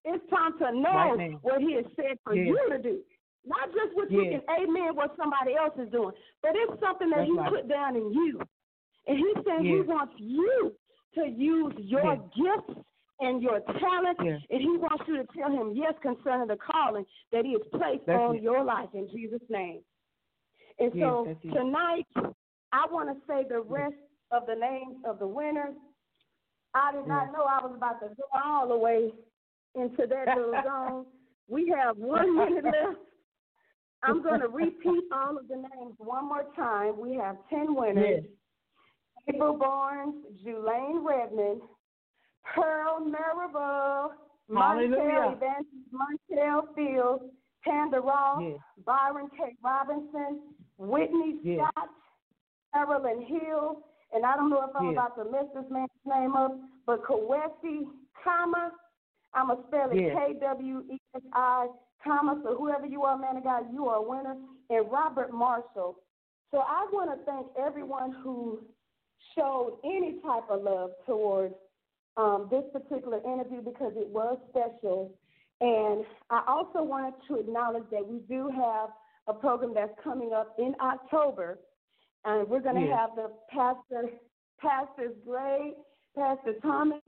It's 0.03 0.29
time 0.29 0.57
to 0.59 0.71
know 0.71 1.15
Right 1.15 1.37
what 1.41 1.61
He 1.61 1.73
has 1.73 1.85
said 1.95 2.17
for 2.23 2.33
you 2.35 2.57
to 2.69 2.77
do. 2.77 3.01
Not 3.45 3.69
just 3.73 3.95
what 3.95 4.11
you 4.11 4.21
can 4.23 4.41
amen 4.49 4.95
what 4.95 5.15
somebody 5.17 5.55
else 5.55 5.73
is 5.77 5.91
doing, 5.91 6.13
but 6.41 6.51
it's 6.55 6.79
something 6.79 7.09
that 7.09 7.17
That's 7.25 7.29
He 7.29 7.37
right. 7.37 7.49
put 7.51 7.67
down 7.67 7.95
in 7.95 8.11
you. 8.13 8.39
And 9.07 9.17
He's 9.17 9.43
saying 9.45 9.65
He 9.65 9.81
wants 9.81 10.13
you 10.17 10.71
to 11.15 11.27
use 11.27 11.73
your 11.77 12.15
gifts 12.15 12.79
and 13.19 13.41
your 13.41 13.59
talents, 13.79 14.21
Yeah. 14.23 14.37
and 14.49 14.61
He 14.61 14.77
wants 14.77 15.03
you 15.07 15.17
to 15.17 15.25
tell 15.37 15.51
Him 15.51 15.73
yes 15.75 15.93
concerning 16.01 16.47
the 16.47 16.57
calling 16.57 17.05
that 17.31 17.45
He 17.45 17.53
has 17.53 17.61
placed 17.71 18.05
That's 18.07 18.19
on 18.19 18.37
it. 18.37 18.41
your 18.43 18.63
life 18.63 18.89
in 18.93 19.07
Jesus' 19.11 19.41
name. 19.49 19.81
And 20.79 20.91
Yes, 20.95 21.03
so 21.07 21.35
tonight, 21.53 22.07
I 22.71 22.85
want 22.89 23.09
to 23.09 23.15
say 23.27 23.43
the 23.47 23.61
rest 23.61 23.93
of 24.31 24.43
the 24.47 24.55
names 24.55 24.95
of 25.05 25.19
the 25.19 25.27
winners. 25.27 25.75
I 26.73 26.93
did 26.93 27.05
not 27.05 27.33
know 27.33 27.43
I 27.43 27.61
was 27.65 27.73
about 27.75 27.99
to 27.99 28.07
go 28.15 28.23
all 28.33 28.67
the 28.69 28.77
way 28.77 29.11
into 29.75 30.07
that 30.07 30.37
little 30.37 30.53
zone. 30.65 31.05
We 31.49 31.67
have 31.77 31.97
one 31.97 32.37
minute 32.37 32.63
left. 32.63 32.97
I'm 34.03 34.23
going 34.23 34.39
to 34.39 34.47
repeat 34.47 35.03
all 35.13 35.37
of 35.37 35.47
the 35.47 35.57
names 35.57 35.95
one 35.97 36.27
more 36.27 36.45
time. 36.55 36.97
We 36.99 37.13
have 37.15 37.35
10 37.49 37.75
winners. 37.75 38.23
April 39.27 39.57
Barnes, 39.57 40.15
Julaine 40.45 41.06
Redmond, 41.06 41.61
Pearl 42.56 42.99
Maribel, 43.02 44.11
Montel 44.49 44.91
Hallelujah. 44.98 45.38
Evangelist 45.38 45.91
Montel 45.93 46.76
Fields, 46.76 47.23
Tanda 47.64 47.99
Ross, 48.02 48.41
Yeah. 48.41 48.57
Byron 48.85 49.30
K. 49.38 49.56
Robinson, 49.64 50.41
Whitney 50.77 51.39
Yeah. 51.43 51.69
Scott, 51.72 51.89
Carolyn 52.73 53.22
Hill, 53.22 53.84
and 54.14 54.26
I 54.26 54.35
don't 54.35 54.49
know 54.49 54.64
if 54.64 54.76
I'm 54.76 54.85
Yeah. 54.85 54.91
about 54.91 55.15
to 55.18 55.26
mess 55.26 55.45
this 55.53 55.69
man's 55.69 55.89
name 56.06 56.35
up, 56.35 56.53
but 56.85 57.03
Kawesi, 57.03 57.88
comma, 58.23 58.72
I'm 59.34 59.48
going 59.48 59.61
to 59.61 59.68
spell 59.68 59.91
it 59.91 60.14
K 60.14 60.34
W 60.34 60.84
E 60.89 60.99
S 61.14 61.22
I, 61.31 61.69
comma, 62.03 62.41
so 62.43 62.56
whoever 62.57 62.85
you 62.85 63.03
are, 63.03 63.18
man 63.18 63.38
of 63.38 63.43
God, 63.43 63.72
you 63.72 63.88
are 63.88 63.98
a 63.98 64.02
winner, 64.02 64.35
and 64.69 64.91
Robert 64.91 65.31
Marshall. 65.31 65.99
So 66.49 66.60
I 66.60 66.85
want 66.91 67.11
to 67.11 67.26
thank 67.26 67.48
everyone 67.57 68.11
who 68.11 68.60
showed 69.35 69.77
any 69.84 70.19
type 70.23 70.43
of 70.49 70.64
love 70.64 70.91
towards 71.06 71.56
um, 72.18 72.48
this 72.52 72.64
particular 72.73 73.19
interview 73.19 73.61
because 73.61 73.93
it 73.95 74.07
was 74.07 74.38
special. 74.49 75.14
And 75.61 76.03
I 76.30 76.43
also 76.48 76.84
wanted 76.84 77.14
to 77.27 77.39
acknowledge 77.39 77.84
that 77.91 78.06
we 78.06 78.19
do 78.27 78.49
have 78.49 78.89
a 79.27 79.34
program 79.34 79.73
that's 79.73 79.93
coming 80.03 80.34
up 80.34 80.56
in 80.57 80.76
October, 80.81 81.60
and 82.26 82.48
we're 82.49 82.60
going 82.60 82.76
to 82.76 82.81
Yeah. 82.81 82.98
have 82.98 83.15
the 83.15 83.31
pastor, 83.49 84.10
Pastors 84.60 85.15
Gray, 85.26 85.73
Pastor 86.15 86.53
Thomas, 86.61 87.02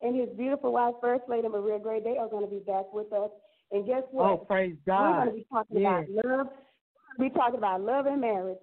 and 0.00 0.16
his 0.16 0.30
beautiful 0.36 0.72
wife, 0.72 0.94
First 1.00 1.24
Lady 1.28 1.48
Maria 1.48 1.78
Gray. 1.78 2.00
They 2.00 2.16
are 2.18 2.28
going 2.28 2.44
to 2.44 2.50
be 2.50 2.60
back 2.60 2.92
with 2.92 3.12
us. 3.12 3.30
And 3.72 3.84
guess 3.84 4.02
what? 4.10 4.30
Oh, 4.30 4.36
praise 4.38 4.76
God! 4.86 5.10
We're 5.10 5.24
going 5.24 5.28
to 5.28 5.34
be 5.34 5.46
talking 5.52 5.80
Yeah. 5.80 5.98
about 5.98 6.10
love. 6.10 6.24
We're 6.24 6.44
going 6.46 6.48
to 6.48 7.20
be 7.20 7.30
talking 7.30 7.58
about 7.58 7.80
love 7.82 8.06
and 8.06 8.20
marriage. 8.20 8.58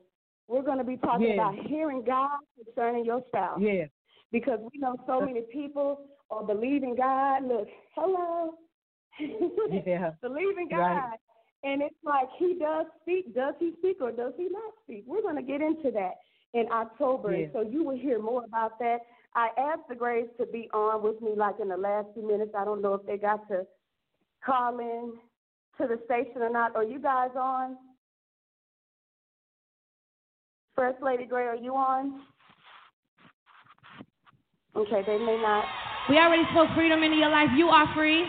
We're 0.48 0.62
going 0.62 0.78
to 0.78 0.84
be 0.84 0.98
talking 0.98 1.28
Yeah. 1.28 1.34
about 1.34 1.56
hearing 1.68 2.04
God 2.04 2.40
concerning 2.64 3.06
your 3.06 3.24
spouse. 3.28 3.60
Yeah. 3.60 3.86
Because 4.32 4.60
we 4.60 4.80
know 4.80 4.96
so 5.06 5.22
uh, 5.22 5.26
many 5.26 5.42
people 5.42 6.08
are 6.30 6.44
believing 6.44 6.96
God. 6.96 7.48
Look, 7.48 7.68
hello. 7.96 8.56
Yeah. 9.20 10.12
believing 10.22 10.68
God. 10.70 10.78
Right. 10.80 11.20
And 11.64 11.82
it's 11.82 11.96
like 12.04 12.28
he 12.38 12.56
does 12.60 12.86
speak. 13.02 13.34
Does 13.34 13.56
he 13.60 13.74
speak 13.80 13.98
or 14.02 14.12
does 14.12 14.34
he 14.38 14.50
not 14.50 14.74
speak? 14.84 15.04
We're 15.08 15.24
going 15.24 15.36
to 15.36 15.42
get 15.42 15.62
into 15.62 15.90
that 15.92 16.16
in 16.54 16.72
October. 16.72 17.32
And 17.34 17.50
so 17.54 17.62
you 17.62 17.84
will 17.84 17.98
hear 17.98 18.22
more 18.22 18.44
about 18.44 18.78
that. 18.80 19.00
I 19.34 19.50
asked 19.58 19.90
the 19.90 19.96
Grays 19.96 20.28
to 20.40 20.46
be 20.46 20.70
on 20.74 21.02
with 21.04 21.22
me 21.22 21.32
like 21.36 21.56
in 21.60 21.70
the 21.70 21.78
last 21.78 22.08
few 22.14 22.26
minutes. 22.26 22.52
I 22.58 22.66
don't 22.66 22.82
know 22.82 22.94
if 22.94 23.06
they 23.06 23.18
got 23.18 23.48
to 23.50 23.66
call 24.46 24.80
in 24.80 25.14
to 25.78 25.88
the 25.88 26.00
station 26.06 26.42
or 26.42 26.50
not. 26.50 26.76
Are 26.76 26.84
you 26.84 27.00
guys 27.00 27.32
on? 27.36 27.78
First 30.76 31.02
Lady 31.02 31.26
Gray, 31.26 31.46
are 31.46 31.56
you 31.56 31.74
on? 31.76 32.22
Okay, 34.76 35.02
they 35.08 35.18
may 35.18 35.42
not. 35.42 35.64
We 36.10 36.18
already 36.18 36.44
spoke 36.52 36.68
freedom 36.76 37.02
into 37.02 37.16
your 37.16 37.30
life. 37.30 37.50
You 37.56 37.70
are 37.70 37.88
free. 37.96 38.26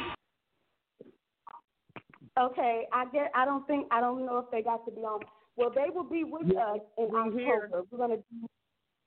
Okay, 2.38 2.84
I 2.92 3.06
get. 3.06 3.32
I 3.34 3.44
don't 3.44 3.66
think. 3.66 3.88
I 3.90 4.00
don't 4.00 4.24
know 4.24 4.38
if 4.38 4.50
they 4.52 4.62
got 4.62 4.84
to 4.84 4.92
be 4.92 5.00
on. 5.00 5.20
Well, 5.56 5.70
they 5.74 5.90
will 5.92 6.04
be 6.04 6.22
with 6.22 6.42
Yeah, 6.46 6.74
us 6.74 6.78
in 6.98 7.08
we're 7.10 7.20
October. 7.20 7.38
here. 7.38 7.70
We're 7.90 7.98
gonna. 7.98 8.16
Do, 8.16 8.22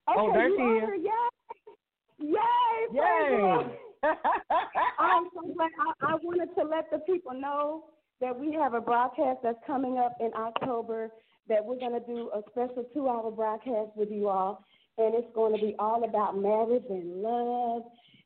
oh, 0.08 0.12
okay, 0.12 0.20
Oh, 0.20 0.34
there 0.34 0.50
you 0.50 0.56
she 0.58 0.62
are 0.62 0.76
is. 0.78 1.02
here. 1.02 1.14
Yay! 2.20 2.34
Yay! 2.92 3.00
praise 3.00 3.30
the 3.30 3.38
Lord. 3.38 3.68
I'm 5.00 5.28
so 5.34 5.54
glad. 5.54 5.70
I, 6.02 6.14
I 6.14 6.16
wanted 6.22 6.50
to 6.56 6.64
let 6.68 6.90
the 6.92 7.00
people 7.00 7.34
know 7.34 7.86
that 8.20 8.38
we 8.38 8.52
have 8.54 8.74
a 8.74 8.82
broadcast 8.82 9.40
that's 9.44 9.60
coming 9.66 9.98
up 9.98 10.18
in 10.20 10.32
October. 10.36 11.12
That 11.50 11.66
we're 11.66 11.80
going 11.80 12.00
to 12.00 12.06
do 12.06 12.30
a 12.34 12.42
special 12.52 12.86
two-hour 12.94 13.32
broadcast 13.32 13.92
with 13.96 14.10
you 14.12 14.30
all, 14.30 14.64
and 14.98 15.16
it's 15.16 15.34
going 15.34 15.56
to 15.56 15.62
be 15.62 15.76
all 15.80 16.04
about 16.04 16.38
marriage 16.38 16.84
and 16.90 17.22
love, 17.22 17.84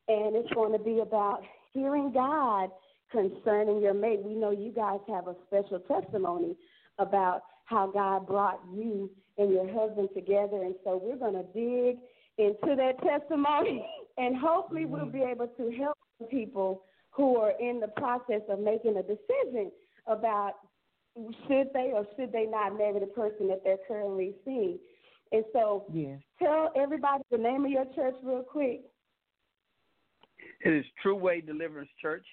and 0.08 0.36
it's 0.36 0.54
going 0.54 0.78
to 0.78 0.84
be 0.84 1.00
about 1.00 1.42
hearing 1.74 2.12
God 2.12 2.70
concerning 3.12 3.82
your 3.82 3.94
mate. 3.94 4.22
We 4.24 4.36
know 4.36 4.52
you 4.52 4.72
guys 4.72 5.00
have 5.08 5.28
a 5.28 5.36
special 5.48 5.80
testimony 5.80 6.56
about 7.00 7.44
how 7.66 7.88
God 7.88 8.28
brought 8.28 8.60
you 8.74 9.10
and 9.38 9.52
your 9.52 9.72
husband 9.72 10.10
together, 10.14 10.62
and 10.64 10.76
so 10.84 11.00
we're 11.02 11.16
going 11.16 11.34
to 11.34 11.46
dig 11.54 11.98
into 12.38 12.76
that 12.76 13.02
testimony, 13.02 13.86
and 14.18 14.36
hopefully 14.36 14.86
we'll 14.86 15.06
mm-hmm. 15.06 15.18
be 15.18 15.24
able 15.24 15.48
to 15.48 15.72
help 15.78 15.98
people 16.30 16.84
who 17.12 17.38
are 17.38 17.54
in 17.60 17.80
the 17.80 17.88
process 17.88 18.42
of 18.50 18.60
making 18.60 18.98
a 18.98 19.04
decision 19.04 19.72
about 20.08 20.54
should 21.16 21.70
they 21.74 21.92
or 21.94 22.06
should 22.16 22.32
they 22.32 22.46
not 22.46 22.78
marry 22.78 23.00
the 23.00 23.08
person 23.08 23.48
that 23.48 23.64
they're 23.64 23.78
currently 23.88 24.36
seeing. 24.46 24.80
And 25.32 25.44
so, 25.54 25.86
Yes. 25.92 26.20
tell 26.40 26.72
everybody 26.76 27.24
the 27.32 27.38
name 27.38 27.66
of 27.66 27.72
your 27.72 27.86
church 27.96 28.16
real 28.24 28.44
quick. 28.44 28.82
It 30.62 30.74
is 30.74 30.86
True 31.02 31.16
Way 31.16 31.42
Deliverance 31.42 31.90
Church. 32.02 32.26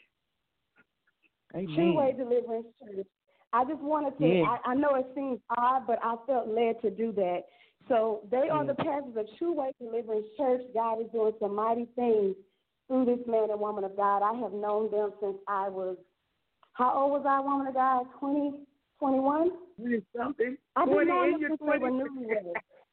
Amen. 1.54 1.74
True 1.74 1.96
Way 1.96 2.12
Deliverance 2.12 2.66
Church. 2.78 3.06
I 3.52 3.64
just 3.64 3.80
wanted 3.80 4.16
to, 4.18 4.26
Yeah. 4.26 4.44
I, 4.44 4.70
I 4.70 4.74
know 4.74 4.94
it 4.94 5.06
seems 5.14 5.40
odd, 5.56 5.86
but 5.86 5.98
I 6.02 6.16
felt 6.26 6.48
led 6.48 6.80
to 6.82 6.90
do 6.90 7.12
that. 7.12 7.44
So 7.88 8.20
they 8.30 8.48
are 8.48 8.64
the 8.64 8.74
pastors 8.74 9.08
of 9.08 9.14
the 9.14 9.28
True 9.38 9.52
Way 9.52 9.72
Deliverance 9.80 10.26
Church. 10.36 10.62
God 10.72 11.00
is 11.00 11.10
doing 11.10 11.34
some 11.40 11.54
mighty 11.54 11.86
things 11.96 12.36
through 12.86 13.04
this 13.04 13.26
man 13.26 13.50
and 13.50 13.60
woman 13.60 13.84
of 13.84 13.96
God. 13.96 14.22
I 14.22 14.32
have 14.38 14.52
known 14.52 14.90
them 14.90 15.12
since 15.20 15.36
I 15.48 15.68
was, 15.68 15.96
how 16.74 16.92
old 16.94 17.12
was 17.12 17.26
I, 17.26 17.40
woman 17.40 17.66
of 17.66 17.74
God? 17.74 18.06
20, 18.20 18.60
21? 19.00 19.50
Twenty 19.80 20.02
something. 20.16 20.56
I've 20.76 20.86
been 20.86 20.94
Twenty 20.94 21.08
knowing 21.10 21.24
and 21.24 21.34
them 21.34 21.40
you're 21.40 21.50
since 21.50 21.60
they 21.72 21.78
were 21.78 21.90
newlyweds. 21.90 22.52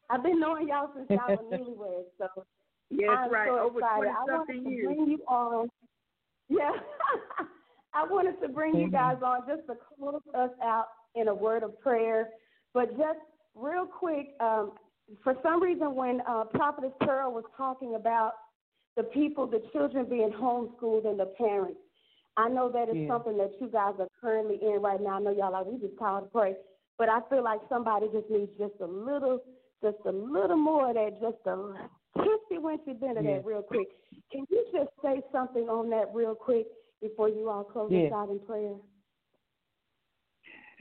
I've 0.10 0.24
been 0.24 0.40
knowing 0.40 0.68
y'all 0.70 0.90
since 0.96 1.08
y'all 1.10 1.36
were 1.36 1.58
newlyweds. 1.58 2.06
So 2.18 2.46
Yes, 2.90 3.10
I'm 3.12 3.32
right. 3.32 3.50
so 3.50 3.60
Over 3.60 3.80
excited. 3.80 3.96
twenty 3.98 4.10
I 4.10 4.38
wanted 4.38 4.64
to 4.64 4.70
years. 4.70 4.86
bring 4.86 5.08
you 5.12 5.18
on. 5.28 5.70
Yeah, 6.50 6.72
I 7.94 8.06
wanted 8.10 8.40
to 8.42 8.48
bring 8.48 8.76
you 8.76 8.90
guys 8.90 9.18
on 9.24 9.42
just 9.48 9.68
to 9.68 9.76
close 9.98 10.22
us 10.34 10.52
out 10.64 10.88
in 11.16 11.28
a 11.28 11.36
word 11.36 11.64
of 11.64 11.80
prayer. 11.82 12.30
But 12.74 12.92
just 12.98 13.20
real 13.56 13.86
quick, 13.86 14.30
um, 14.40 14.74
for 15.24 15.36
some 15.44 15.62
reason, 15.62 15.96
when 15.96 16.22
uh, 16.28 16.46
Prophetess 16.46 16.92
Pearl 17.02 17.34
was 17.34 17.44
talking 17.58 17.96
about 17.96 18.34
the 18.96 19.04
people, 19.04 19.46
the 19.48 19.62
children 19.74 20.06
being 20.06 20.32
homeschooled 20.32 21.06
and 21.06 21.20
the 21.20 21.34
parents, 21.38 21.80
I 22.38 22.50
know 22.50 22.70
that 22.72 22.88
is 22.90 22.96
Yeah. 22.96 23.08
something 23.08 23.38
that 23.38 23.60
you 23.60 23.68
guys 23.68 23.96
are 24.00 24.08
currently 24.22 24.60
in 24.62 24.80
right 24.82 25.02
now. 25.02 25.18
I 25.18 25.20
know 25.20 25.32
y'all 25.32 25.52
like 25.52 25.66
we 25.66 25.80
just 25.80 25.98
called 25.98 26.26
to 26.26 26.30
pray, 26.30 26.56
but 26.98 27.10
I 27.10 27.22
feel 27.30 27.44
like 27.44 27.62
somebody 27.68 28.08
just 28.14 28.30
needs 28.30 28.52
just 28.60 28.76
a 28.80 28.86
little, 28.86 29.44
just 29.82 29.98
a 30.06 30.12
little 30.12 30.58
more 30.58 30.90
of 30.90 30.96
that, 30.96 31.20
just 31.20 31.38
a 31.46 31.90
kissy 32.18 32.60
winchy 32.60 33.00
bit 33.00 33.18
of 33.18 33.26
Yeah. 33.26 33.38
that 33.38 33.46
real 33.46 33.64
quick. 33.64 33.88
Can 34.32 34.46
you 34.50 34.66
just 34.72 34.92
say 35.04 35.22
something 35.32 35.68
on 35.68 35.90
that 35.90 36.14
real 36.14 36.36
quick 36.36 36.68
before 37.02 37.30
you 37.30 37.50
all 37.50 37.64
close 37.64 37.92
Yeah. 37.92 38.08
us 38.08 38.12
out 38.14 38.30
in 38.30 38.40
prayer? 38.40 38.76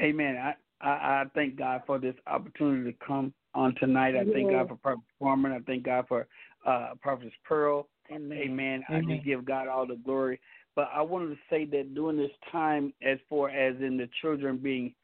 Amen. 0.00 0.36
I, 0.36 0.54
I, 0.82 0.90
I 0.90 1.24
thank 1.34 1.56
God 1.56 1.82
for 1.86 1.98
this 1.98 2.14
opportunity 2.26 2.92
to 2.92 2.98
come 3.06 3.32
on 3.54 3.74
tonight. 3.76 4.14
I 4.14 4.24
thank 4.30 4.50
God 4.50 4.68
for 4.68 4.76
Prophet 4.76 5.04
Foreman. 5.18 5.52
I 5.52 5.60
thank 5.60 5.84
God 5.84 6.06
for 6.06 6.28
uh, 6.66 6.90
Prophetess 7.00 7.32
Pearl. 7.44 7.88
Amen. 8.12 8.84
I 8.88 8.96
Amen. 8.96 9.16
just 9.16 9.24
give 9.24 9.44
God 9.44 9.68
all 9.68 9.86
the 9.86 9.96
glory. 9.96 10.38
But 10.76 10.90
I 10.94 11.00
wanted 11.00 11.30
to 11.30 11.40
say 11.50 11.64
that 11.64 11.94
during 11.94 12.18
this 12.18 12.30
time, 12.52 12.92
as 13.02 13.18
far 13.28 13.48
as 13.48 13.74
in 13.80 13.96
the 13.96 14.08
children 14.20 14.58
being 14.58 14.94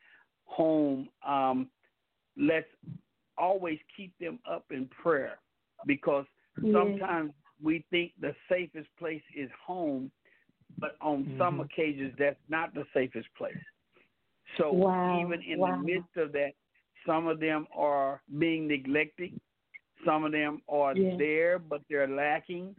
home, 0.44 1.08
um, 1.26 1.68
let's 2.36 2.68
always 3.38 3.78
keep 3.96 4.12
them 4.18 4.38
up 4.48 4.66
in 4.70 4.86
prayer 4.88 5.38
because 5.86 6.26
Yeah. 6.62 6.72
sometimes 6.72 7.32
we 7.62 7.84
think 7.90 8.12
the 8.20 8.34
safest 8.48 8.88
place 8.98 9.22
is 9.34 9.50
home, 9.66 10.10
but 10.78 10.96
on 11.00 11.26
some 11.38 11.60
Mhm. 11.60 11.64
occasions 11.64 12.14
that's 12.18 12.48
not 12.48 12.74
the 12.74 12.86
safest 12.92 13.28
place. 13.36 13.56
So 14.58 14.72
Wow, 14.72 15.20
even 15.20 15.40
in 15.42 15.58
wow. 15.58 15.72
the 15.72 15.78
midst 15.78 16.16
of 16.16 16.32
that, 16.32 16.52
some 17.06 17.26
of 17.26 17.40
them 17.40 17.66
are 17.74 18.20
being 18.38 18.68
neglected. 18.68 19.40
Some 20.04 20.24
of 20.24 20.32
them 20.32 20.60
are 20.68 20.94
Yeah. 20.94 21.16
there, 21.16 21.58
but 21.58 21.82
they're 21.88 22.08
lacking, 22.08 22.76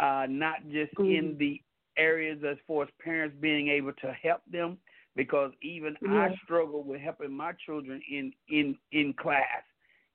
uh, 0.00 0.26
not 0.28 0.66
just 0.68 0.92
Mhm. 0.98 1.18
in 1.18 1.36
the 1.38 1.62
areas 1.96 2.42
as 2.48 2.56
far 2.66 2.84
as 2.84 2.88
parents 3.02 3.36
being 3.40 3.68
able 3.68 3.92
to 3.94 4.12
help 4.22 4.42
them, 4.50 4.78
because 5.16 5.52
even 5.62 5.96
I 6.08 6.34
struggle 6.44 6.82
with 6.82 7.00
helping 7.00 7.32
my 7.32 7.52
children 7.64 8.00
in 8.10 8.32
in 8.48 8.76
in 8.92 9.14
class 9.14 9.62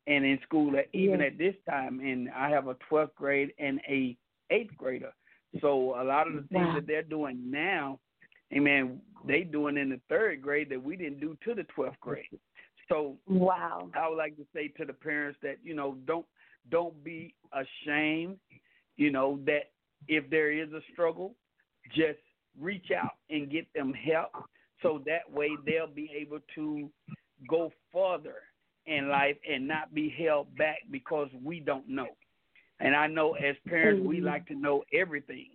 and 0.08 0.26
in 0.26 0.40
school, 0.44 0.76
at, 0.78 0.88
even 0.94 1.20
Yeah. 1.20 1.28
at 1.28 1.38
this 1.38 1.56
time. 1.70 2.00
And 2.00 2.30
I 2.32 2.50
have 2.50 2.68
a 2.68 2.76
12th 2.90 3.16
grade 3.16 3.54
and 3.60 3.80
a 3.88 4.18
eighth 4.50 4.76
grader, 4.78 5.14
so 5.62 6.02
a 6.02 6.04
lot 6.04 6.28
of 6.28 6.34
the 6.34 6.42
things 6.44 6.68
Wow. 6.68 6.74
that 6.76 6.88
they're 6.88 7.04
doing 7.04 7.52
now, 7.52 8.00
amen, 8.54 9.02
they 9.26 9.44
doing 9.44 9.78
in 9.78 9.90
the 9.90 10.02
third 10.10 10.42
grade 10.42 10.70
that 10.70 10.82
we 10.82 10.96
didn't 10.96 11.20
do 11.20 11.38
to 11.44 11.54
the 11.54 11.64
12th 11.76 12.00
grade. 12.00 12.40
So 12.88 13.18
Wow. 13.28 13.90
I 13.94 14.10
would 14.10 14.18
like 14.18 14.36
to 14.38 14.46
say 14.54 14.70
to 14.70 14.86
the 14.86 14.94
parents 14.94 15.40
that 15.44 15.58
you 15.64 15.76
know 15.76 15.96
don't 16.06 16.26
don't 16.70 17.02
be 17.04 17.34
ashamed. 17.54 18.40
You 18.98 19.12
know 19.12 19.40
that 19.46 19.72
if 20.08 20.30
there 20.30 20.52
is 20.52 20.74
a 20.74 20.82
struggle, 20.92 21.36
just 21.96 22.20
reach 22.60 22.92
out 22.92 23.16
and 23.30 23.52
get 23.52 23.72
them 23.74 23.94
help, 23.94 24.32
so 24.82 25.02
that 25.06 25.30
way 25.32 25.52
they'll 25.66 25.88
be 25.88 26.12
able 26.16 26.40
to 26.56 26.90
go 27.48 27.72
further 27.92 28.36
in 28.86 29.10
life 29.10 29.38
and 29.50 29.68
not 29.68 29.94
be 29.94 30.10
held 30.10 30.56
back 30.58 30.80
because 30.92 31.30
we 31.44 31.60
don't 31.60 31.88
know. 31.88 32.08
And 32.80 32.96
I 32.96 33.08
know 33.08 33.34
as 33.34 33.56
parents 33.68 34.06
we 34.06 34.20
Mhm. 34.20 34.26
like 34.26 34.48
to 34.48 34.56
know 34.56 34.84
everything, 34.94 35.50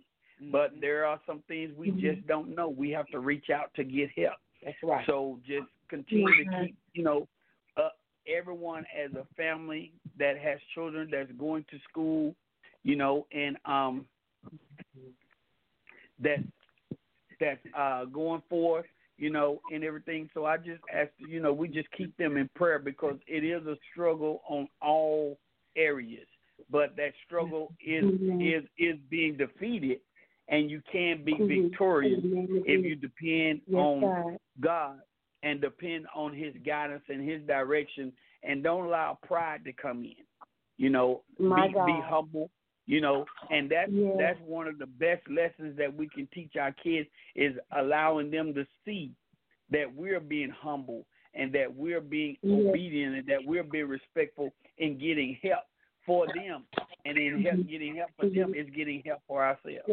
but 0.51 0.79
there 0.79 1.05
are 1.05 1.19
some 1.25 1.41
things 1.43 1.73
we 1.75 1.91
Mhm. 1.91 1.99
just 1.99 2.27
don't 2.27 2.55
know. 2.55 2.69
We 2.69 2.91
have 2.91 3.07
to 3.07 3.19
reach 3.19 3.49
out 3.49 3.73
to 3.75 3.83
get 3.83 4.11
help. 4.11 4.37
That's 4.63 4.81
right. 4.83 5.05
So 5.05 5.39
just 5.45 5.67
continue 5.89 6.35
to 6.35 6.45
keep, 6.59 6.75
you 6.93 7.03
know, 7.03 7.27
uh, 7.77 7.89
everyone 8.27 8.85
as 8.95 9.13
a 9.15 9.25
family 9.35 9.91
that 10.17 10.37
has 10.37 10.59
children 10.73 11.09
that's 11.11 11.31
going 11.33 11.65
to 11.65 11.79
school, 11.79 12.35
you 12.83 12.95
know, 12.95 13.27
and 13.31 13.57
um, 13.65 14.07
that 16.19 16.39
that's 17.39 17.59
uh, 17.77 18.05
going 18.05 18.41
forth, 18.49 18.85
you 19.17 19.29
know, 19.29 19.61
and 19.71 19.83
everything. 19.83 20.29
So 20.33 20.45
I 20.45 20.57
just 20.57 20.81
ask, 20.93 21.09
you 21.17 21.41
know, 21.41 21.53
we 21.53 21.67
just 21.67 21.91
keep 21.91 22.15
them 22.17 22.37
in 22.37 22.49
prayer 22.55 22.79
because 22.79 23.17
it 23.27 23.43
is 23.43 23.65
a 23.67 23.75
struggle 23.91 24.41
on 24.47 24.67
all 24.81 25.37
areas, 25.75 26.27
but 26.69 26.95
that 26.95 27.13
struggle 27.25 27.73
is 27.85 28.03
Mhm. 28.03 28.41
is 28.41 28.63
is 28.77 28.97
being 29.09 29.35
defeated, 29.37 29.99
and 30.47 30.69
you 30.69 30.81
can 30.91 31.23
be 31.23 31.33
Mhm. 31.33 31.47
victorious 31.47 32.23
Amen. 32.23 32.63
if 32.65 32.85
you 32.85 32.95
depend 32.95 33.61
Yes, 33.67 33.79
on 33.79 33.99
God. 34.01 34.39
God 34.59 35.01
and 35.43 35.61
depend 35.61 36.07
on 36.15 36.33
His 36.33 36.55
guidance 36.57 37.03
and 37.09 37.21
His 37.21 37.41
direction, 37.43 38.13
and 38.43 38.63
don't 38.63 38.85
allow 38.85 39.15
pride 39.15 39.63
to 39.65 39.73
come 39.73 40.03
in. 40.05 40.15
You 40.77 40.89
know, 40.89 41.23
My 41.39 41.67
be, 41.67 41.73
God. 41.73 41.85
be 41.85 41.99
humble. 42.01 42.51
You 42.87 43.01
know, 43.01 43.25
and 43.49 43.69
that's 43.69 43.91
Yeah. 43.91 44.15
that's 44.17 44.39
one 44.41 44.67
of 44.67 44.77
the 44.77 44.85
best 44.85 45.27
lessons 45.29 45.75
that 45.77 45.93
we 45.93 46.07
can 46.07 46.27
teach 46.27 46.55
our 46.55 46.71
kids 46.71 47.09
is 47.35 47.57
allowing 47.71 48.29
them 48.29 48.53
to 48.53 48.65
see 48.85 49.11
that 49.71 49.91
we're 49.93 50.19
being 50.19 50.49
humble 50.51 51.07
and 51.33 51.51
that 51.53 51.73
we're 51.73 52.01
being 52.01 52.37
Yeah. 52.43 52.69
obedient 52.69 53.15
and 53.15 53.27
that 53.27 53.43
we're 53.43 53.63
being 53.63 53.87
respectful 53.87 54.53
in 54.77 54.97
getting 54.99 55.35
help 55.35 55.63
for 56.05 56.27
them, 56.27 56.67
and 57.05 57.17
in 57.17 57.41
help, 57.41 57.55
Mhm. 57.55 57.67
getting 57.67 57.95
help 57.95 58.11
for 58.15 58.29
them 58.29 58.53
is 58.53 58.69
getting 58.69 59.01
help 59.01 59.23
for 59.25 59.43
ourselves. 59.43 59.89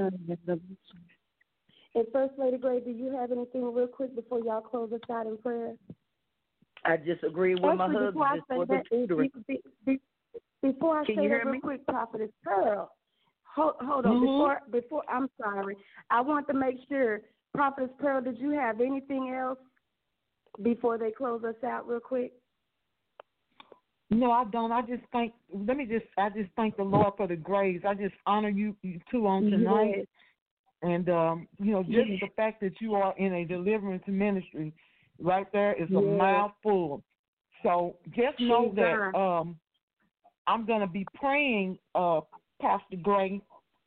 And 1.94 2.08
First 2.12 2.38
Lady 2.38 2.58
Gray, 2.58 2.80
do 2.80 2.90
you 2.90 3.08
have 3.10 3.32
anything 3.32 3.72
real 3.72 3.88
quick 3.88 4.14
before 4.14 4.40
y'all 4.40 4.60
close 4.60 4.92
us 4.92 5.00
out 5.08 5.26
in 5.26 5.38
prayer? 5.38 5.76
I 6.84 6.98
just 6.98 7.22
agree 7.22 7.54
with 7.54 7.62
my 7.62 7.86
Actually, 7.86 8.06
before 8.06 8.26
I 8.26 8.28
husband 8.28 8.44
say 8.48 8.54
for 8.56 8.66
the 8.66 8.74
that, 8.74 8.86
tutoring. 8.90 9.30
be- 9.46 9.62
be- 9.86 10.00
before 10.62 11.00
I 11.00 11.04
Can 11.04 11.16
say 11.16 11.22
you 11.22 11.28
hear 11.28 11.44
real 11.44 11.54
me? 11.54 11.60
quick, 11.60 11.86
Prophetess 11.86 12.30
Pearl, 12.44 12.90
hold, 13.54 13.74
hold 13.80 14.06
on. 14.06 14.16
Mhm. 14.16 14.20
Before, 14.20 14.60
before 14.70 15.02
I'm 15.08 15.28
sorry, 15.40 15.76
I 16.10 16.20
want 16.20 16.46
to 16.48 16.54
make 16.54 16.76
sure, 16.88 17.20
Prophetess 17.54 17.90
Pearl, 17.98 18.22
did 18.22 18.38
you 18.38 18.50
have 18.50 18.80
anything 18.80 19.34
else 19.34 19.58
before 20.62 20.98
they 20.98 21.10
close 21.10 21.42
us 21.44 21.62
out, 21.64 21.86
real 21.88 22.00
quick? 22.00 22.32
No, 24.10 24.30
I 24.30 24.44
don't. 24.44 24.72
I 24.72 24.82
just 24.82 25.02
thank. 25.10 25.32
Let 25.52 25.76
me 25.76 25.86
just. 25.86 26.04
I 26.18 26.28
just 26.28 26.50
thank 26.54 26.76
the 26.76 26.82
Lord 26.82 27.14
for 27.16 27.26
the 27.26 27.36
grace. 27.36 27.80
I 27.86 27.94
just 27.94 28.14
honor 28.26 28.50
you, 28.50 28.76
you 28.82 29.00
two 29.10 29.26
on 29.26 29.42
tonight. 29.44 29.94
Yes. 29.96 30.06
And 30.82 31.08
um, 31.08 31.48
you 31.58 31.72
know, 31.72 31.82
just 31.82 32.08
the 32.20 32.28
fact 32.36 32.60
that 32.60 32.78
you 32.80 32.94
are 32.94 33.16
in 33.16 33.32
a 33.32 33.44
deliverance 33.46 34.02
ministry, 34.06 34.74
right 35.18 35.50
there 35.52 35.72
is 35.82 35.88
a 35.90 36.00
mouthful. 36.02 37.02
So 37.62 37.96
just 38.10 38.38
know 38.40 38.74
that 38.76 39.18
um, 39.18 39.56
I'm 40.46 40.66
going 40.66 40.80
to 40.80 40.86
be 40.86 41.06
praying, 41.14 41.78
uh, 41.94 42.20
Pastor 42.60 42.96
Gray, 43.02 43.40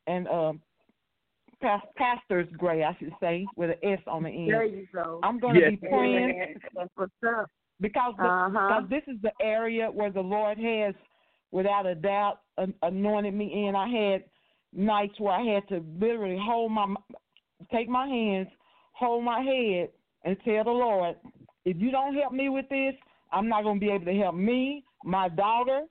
and 0.08 0.28
um, 0.28 0.62
Pas- 1.62 1.82
Pastors 1.96 2.48
Gray, 2.58 2.84
I 2.84 2.96
should 3.00 3.14
say, 3.20 3.46
with 3.56 3.72
an 3.72 3.78
S 3.84 4.00
on 4.08 4.24
the 4.24 4.30
end. 4.30 4.50
There 4.50 4.66
you 4.66 4.88
go. 4.94 5.20
I'm 5.24 5.40
going 5.40 5.56
to 5.56 5.62
Yes. 5.62 5.72
be 5.72 5.78
praying 5.90 6.56
That's 6.76 6.90
what's 6.96 7.12
because 7.82 8.14
the, 8.18 8.26
Uh-huh. 8.28 8.68
because 8.68 8.90
this 8.90 9.04
is 9.08 9.22
the 9.22 9.32
area 9.42 9.90
where 9.92 10.12
the 10.12 10.22
Lord 10.22 10.58
has, 10.58 10.96
without 11.52 11.86
a 11.86 11.96
doubt, 11.96 12.40
anointed 12.84 13.34
me 13.34 13.68
in. 13.68 13.76
I 13.76 13.88
had 13.88 14.24
nights 14.74 15.20
where 15.20 15.34
I 15.34 15.42
had 15.42 15.68
to 15.70 15.84
literally 16.00 16.38
hold 16.42 16.72
my, 16.72 16.96
take 17.72 17.90
my 17.90 18.08
hands, 18.08 18.48
hold 18.94 19.24
my 19.24 19.42
head, 19.42 19.90
and 20.24 20.38
tell 20.46 20.64
the 20.64 20.72
Lord, 20.72 21.16
if 21.66 21.78
you 21.78 21.92
don't 21.92 22.16
help 22.16 22.34
me 22.34 22.50
with 22.50 22.68
this, 22.70 22.94
I'm 23.32 23.48
not 23.50 23.64
going 23.64 23.80
to 23.80 23.86
be 23.86 23.92
able 23.92 24.06
to 24.06 24.18
help 24.18 24.36
me, 24.36 24.84
my 25.04 25.30
daughter, 25.30 25.82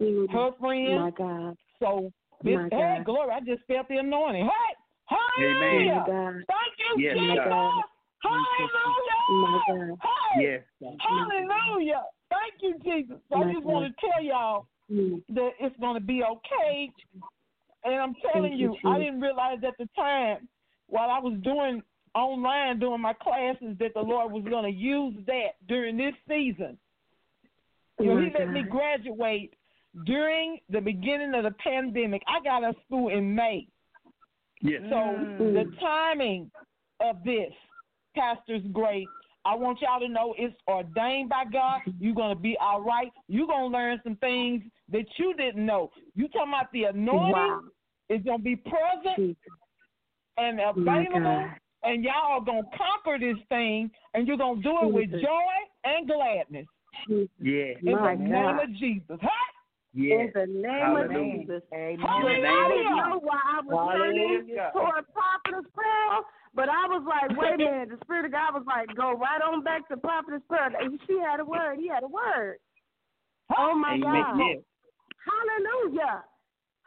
her 0.00 0.50
friend. 0.58 0.94
My. 0.96 1.10
God. 1.10 1.56
So 1.80 2.12
this, 2.42 2.56
My 2.56 2.68
hey, 2.70 2.94
God. 2.98 3.04
glory! 3.04 3.30
I 3.30 3.40
just 3.40 3.62
felt 3.66 3.88
the 3.88 3.96
anointing. 3.98 4.44
Hey, 4.44 4.74
hallelujah! 5.06 5.94
My 5.94 6.06
God. 6.06 6.44
Thank 6.48 6.74
you, 6.78 7.02
Yes, 7.02 7.16
Jesus. 7.16 7.44
God. 7.44 7.82
Hallelujah! 8.22 9.96
Hey, 10.02 10.42
Yes. 10.42 10.62
Hallelujah. 11.00 12.02
Thank 12.30 12.54
you, 12.60 12.78
Jesus. 12.84 13.16
So 13.28 13.36
I 13.36 13.44
My 13.44 13.52
just 13.52 13.64
God. 13.64 13.72
want 13.72 13.94
to 13.94 14.06
tell 14.06 14.22
y'all 14.22 14.66
Mm. 14.90 15.22
that 15.30 15.50
it's 15.60 15.76
going 15.78 15.94
to 15.94 16.00
be 16.00 16.22
okay. 16.22 16.90
And 17.84 17.94
I'm 17.94 18.14
telling 18.32 18.50
Thank 18.50 18.60
you, 18.60 18.76
you, 18.82 18.90
I 18.90 18.98
didn't 18.98 19.20
realize 19.20 19.58
at 19.66 19.74
the 19.78 19.88
time 19.96 20.48
while 20.88 21.10
I 21.10 21.18
was 21.18 21.38
doing 21.42 21.82
online 22.14 22.78
doing 22.78 23.00
my 23.00 23.14
classes 23.14 23.76
that 23.78 23.94
the 23.94 24.00
Lord 24.00 24.32
was 24.32 24.44
going 24.44 24.64
to 24.64 24.78
use 24.78 25.14
that 25.26 25.54
during 25.66 25.96
this 25.96 26.14
season. 26.28 26.78
You 27.98 28.08
know, 28.08 28.20
he 28.20 28.30
let 28.38 28.52
me 28.52 28.62
graduate 28.62 29.54
during 30.04 30.58
the 30.70 30.80
beginning 30.80 31.34
of 31.34 31.44
the 31.44 31.54
pandemic. 31.62 32.22
I 32.26 32.42
got 32.42 32.64
out 32.64 32.70
of 32.70 32.76
school 32.86 33.08
in 33.08 33.34
May. 33.34 33.66
Yes. 34.60 34.82
So 34.88 35.18
Mm. 35.38 35.54
the 35.54 35.76
timing 35.78 36.50
of 37.00 37.22
this, 37.24 37.52
Pastor's 38.14 38.66
great. 38.68 39.08
I 39.44 39.54
want 39.56 39.80
y'all 39.80 39.98
to 39.98 40.08
know 40.08 40.34
it's 40.38 40.56
ordained 40.68 41.28
by 41.28 41.44
God. 41.44 41.82
You're 41.98 42.14
gonna 42.14 42.36
be 42.36 42.56
all 42.58 42.80
right. 42.80 43.12
You're 43.26 43.48
gonna 43.48 43.66
learn 43.66 44.00
some 44.04 44.16
things 44.16 44.62
that 44.88 45.06
you 45.18 45.34
didn't 45.34 45.66
know. 45.66 45.90
You 46.14 46.28
talking 46.28 46.52
about 46.52 46.70
the 46.72 46.84
anointing 46.84 47.32
Wow. 47.32 47.62
is 48.08 48.22
gonna 48.22 48.38
be 48.38 48.54
present 48.56 49.36
and 50.38 50.60
available, 50.60 51.20
God. 51.20 51.58
and 51.82 52.04
y'all 52.04 52.38
are 52.38 52.40
gonna 52.40 52.62
conquer 52.76 53.18
this 53.18 53.38
thing, 53.48 53.90
and 54.14 54.28
you're 54.28 54.36
gonna 54.36 54.62
do 54.62 54.82
it 54.82 54.92
with 54.92 55.10
joy 55.10 55.52
and 55.84 56.06
gladness 56.06 56.68
Yeah. 57.40 57.74
in 57.82 58.00
My 58.00 58.14
the 58.14 58.22
name 58.22 58.56
God. 58.56 58.62
of 58.62 58.72
Jesus. 58.74 59.20
Hey! 59.20 59.28
Yeah. 59.94 60.14
In 60.14 60.32
the 60.34 60.46
name 60.46 60.80
Hallelujah. 60.80 61.42
of 61.42 61.46
Jesus. 61.46 61.62
Amen. 61.72 62.00
I 62.00 62.00
didn't 62.00 62.08
Hallelujah. 62.08 62.96
know 62.96 63.20
why 63.20 63.40
I 63.44 63.60
was 63.60 63.76
turning 63.92 64.16
Hallelujah. 64.16 64.70
toward 64.72 65.04
Prophetess 65.12 65.70
Pearl, 65.74 66.24
but 66.54 66.68
I 66.68 66.88
was 66.88 67.04
like, 67.04 67.36
wait 67.36 67.54
a 67.54 67.58
minute. 67.58 67.90
The 67.90 67.98
Spirit 68.04 68.26
of 68.26 68.32
God 68.32 68.54
was 68.54 68.64
like, 68.66 68.88
go 68.96 69.12
right 69.12 69.42
on 69.42 69.62
back 69.62 69.88
to 69.88 69.96
Prophetess 69.96 70.40
prayer. 70.48 70.72
And 70.80 70.98
She 71.06 71.18
had 71.20 71.40
a 71.40 71.44
word. 71.44 71.78
He 71.78 71.88
had 71.88 72.02
a 72.04 72.08
word. 72.08 72.56
Oh, 73.58 73.74
my 73.74 73.94
Amen. 73.94 74.02
God. 74.02 74.38
Yes. 74.38 74.64
Hallelujah. 75.28 76.24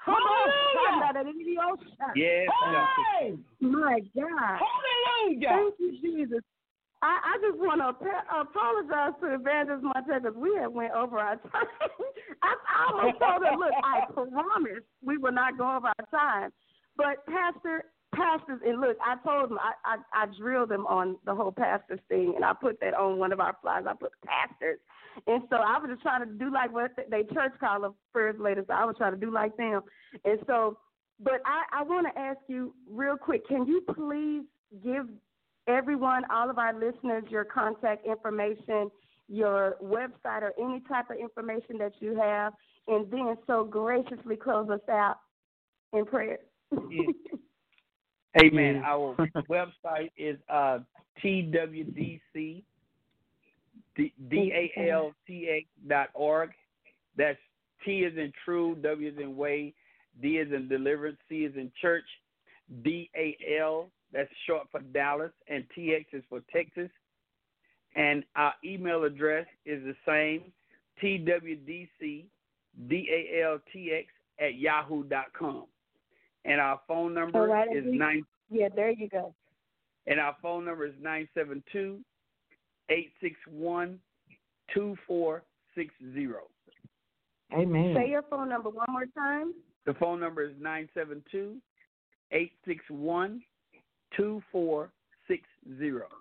Hallelujah. 0.01 1.05
Yes. 2.15 2.49
God. 2.61 2.87
Hey! 3.21 3.37
My 3.59 3.99
God. 4.15 4.59
Hallelujah. 4.59 5.49
Thank 5.49 5.75
you, 5.79 5.91
Jesus. 6.01 6.43
I, 7.05 7.13
I 7.21 7.33
just 7.37 7.61
want 7.61 7.77
to 7.85 7.93
ap- 7.93 8.49
apologize 8.49 9.13
to 9.21 9.35
Evangelist 9.37 9.83
Montez 9.85 10.23
because 10.23 10.35
we 10.35 10.57
had 10.57 10.73
went 10.73 10.93
over 10.93 11.19
our 11.19 11.35
time. 11.53 11.69
I, 12.41 12.49
I 12.49 12.91
almost 12.91 13.19
told 13.19 13.45
her, 13.45 13.53
look, 13.53 13.75
I 13.83 14.05
promise 14.13 14.81
we 15.05 15.17
will 15.17 15.31
not 15.31 15.57
go 15.57 15.77
over 15.77 15.93
our 15.93 16.07
time. 16.09 16.49
But 16.97 17.21
Pastor, 17.27 17.85
pastors, 18.15 18.61
and 18.65 18.81
look, 18.81 18.97
I 19.05 19.21
told 19.21 19.51
them, 19.51 19.59
I, 19.61 19.73
I, 19.85 20.23
I 20.23 20.25
drilled 20.35 20.69
them 20.69 20.87
on 20.87 21.17
the 21.25 21.35
whole 21.35 21.51
pastors 21.51 21.99
thing, 22.09 22.33
and 22.35 22.43
I 22.43 22.53
put 22.53 22.79
that 22.81 22.95
on 22.95 23.19
one 23.19 23.31
of 23.31 23.39
our 23.39 23.55
flyers. 23.61 23.85
I 23.87 23.93
put 23.93 24.11
pastors. 24.25 24.79
And 25.27 25.43
so 25.49 25.57
I 25.57 25.77
was 25.77 25.89
just 25.91 26.01
trying 26.01 26.25
to 26.25 26.33
do 26.33 26.51
like 26.51 26.73
what 26.73 26.91
they 27.11 27.21
church 27.33 27.53
call 27.59 27.95
first 28.13 28.39
ladies. 28.39 28.65
So 28.67 28.73
I 28.73 28.85
was 28.85 28.95
trying 28.97 29.13
to 29.13 29.19
do 29.19 29.31
like 29.31 29.55
them. 29.57 29.81
And 30.23 30.39
so, 30.47 30.79
but 31.19 31.41
I, 31.45 31.81
I 31.81 31.83
want 31.83 32.07
to 32.07 32.19
ask 32.19 32.39
you 32.47 32.73
real 32.89 33.15
quick, 33.15 33.47
can 33.47 33.67
you 33.67 33.81
please 33.93 34.43
give 34.83 35.07
everyone, 35.67 36.23
all 36.31 36.49
of 36.49 36.57
our 36.57 36.73
listeners, 36.73 37.23
your 37.29 37.45
contact 37.45 38.05
information, 38.05 38.89
your 39.27 39.75
website, 39.83 40.41
or 40.41 40.53
any 40.59 40.81
type 40.87 41.09
of 41.09 41.17
information 41.17 41.77
that 41.79 41.93
you 41.99 42.15
have, 42.17 42.53
and 42.87 43.09
then 43.11 43.35
so 43.47 43.63
graciously 43.63 44.35
close 44.35 44.69
us 44.69 44.79
out 44.89 45.17
in 45.93 46.05
prayer. 46.05 46.39
Yes. 46.89 47.15
Amen. 48.43 48.83
Our 48.85 49.15
website 49.49 50.11
is 50.17 50.37
uh, 50.49 50.79
TWDC, 51.23 52.19
D 53.95 54.13
A 54.29 54.89
L 54.91 55.13
T 55.25 55.49
X 55.49 55.65
dot 55.87 56.09
org. 56.13 56.51
That's 57.17 57.39
T 57.85 57.99
is 57.99 58.17
in 58.17 58.33
true, 58.43 58.75
W 58.81 59.07
is 59.07 59.17
in 59.17 59.37
way, 59.37 59.73
D 60.21 60.37
is 60.37 60.51
in 60.51 60.67
deliverance, 60.67 61.17
C 61.29 61.45
is 61.45 61.55
in 61.55 61.71
church, 61.81 62.03
D 62.83 63.09
A 63.15 63.37
L, 63.59 63.89
that's 64.13 64.29
short 64.47 64.67
for 64.71 64.79
Dallas, 64.79 65.31
and 65.47 65.63
TX 65.77 66.05
is 66.13 66.23
for 66.29 66.41
Texas. 66.53 66.89
And 67.95 68.23
our 68.35 68.53
email 68.63 69.03
address 69.05 69.45
is 69.65 69.81
the 69.83 69.95
same, 70.05 70.51
TWDC, 71.01 72.25
D 72.89 73.09
A 73.09 73.43
L 73.43 73.59
T 73.71 73.91
X 73.93 74.07
at 74.39 74.55
yahoo.com. 74.55 75.65
And 76.43 76.59
our 76.61 76.79
phone 76.87 77.13
number 77.13 77.39
All 77.39 77.47
right, 77.47 77.67
is 77.75 77.83
and 77.83 77.91
we- 77.91 77.97
nine 77.97 78.25
yeah, 78.51 78.67
there 78.75 78.91
you 78.91 79.09
go. 79.09 79.33
and 80.07 80.19
our 80.19 80.35
phone 80.41 80.65
number 80.65 80.85
is 80.85 80.93
972 81.01 81.99
861 82.89 83.99
2460. 84.73 86.27
Amen. 87.53 87.95
Say 87.95 88.09
your 88.09 88.21
phone 88.23 88.49
number 88.49 88.69
one 88.69 88.85
more 88.89 89.05
time. 89.17 89.53
The 89.85 89.93
phone 89.95 90.19
number 90.19 90.43
is 90.43 90.53
972 90.59 91.57
861 92.31 93.41
2460. 94.15 96.15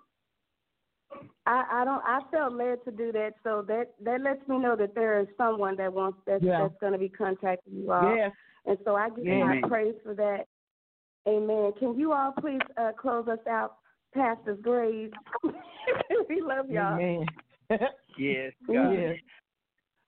I, 1.47 1.63
I 1.71 1.85
don't. 1.85 2.01
I 2.03 2.19
felt 2.31 2.53
led 2.53 2.83
to 2.85 2.91
do 2.91 3.11
that, 3.11 3.33
so 3.43 3.63
that 3.67 3.91
that 4.03 4.21
lets 4.21 4.47
me 4.47 4.57
know 4.57 4.75
that 4.75 4.95
there 4.95 5.19
is 5.19 5.27
someone 5.37 5.75
that 5.77 5.93
wants 5.93 6.17
that 6.25 6.41
Yeah. 6.41 6.61
that's 6.61 6.73
going 6.81 6.93
to 6.93 6.99
be 6.99 7.09
contacting 7.09 7.75
you 7.75 7.91
all. 7.91 8.15
Yes. 8.15 8.31
And 8.65 8.77
so 8.83 8.95
I 8.95 9.09
give 9.09 9.27
Amen. 9.27 9.61
God 9.61 9.69
praise 9.69 9.95
for 10.03 10.15
that. 10.15 10.47
Amen. 11.27 11.71
Can 11.79 11.97
you 11.97 12.13
all 12.13 12.33
please 12.39 12.61
uh, 12.77 12.91
close 12.99 13.27
us 13.27 13.39
out, 13.47 13.77
Pastor 14.13 14.55
Graves? 14.55 15.13
we 16.29 16.41
love 16.41 16.69
y'all. 16.69 16.99
Amen. 16.99 17.25
Yes, 18.17 18.53
God. 18.65 18.93
yes. 18.93 19.17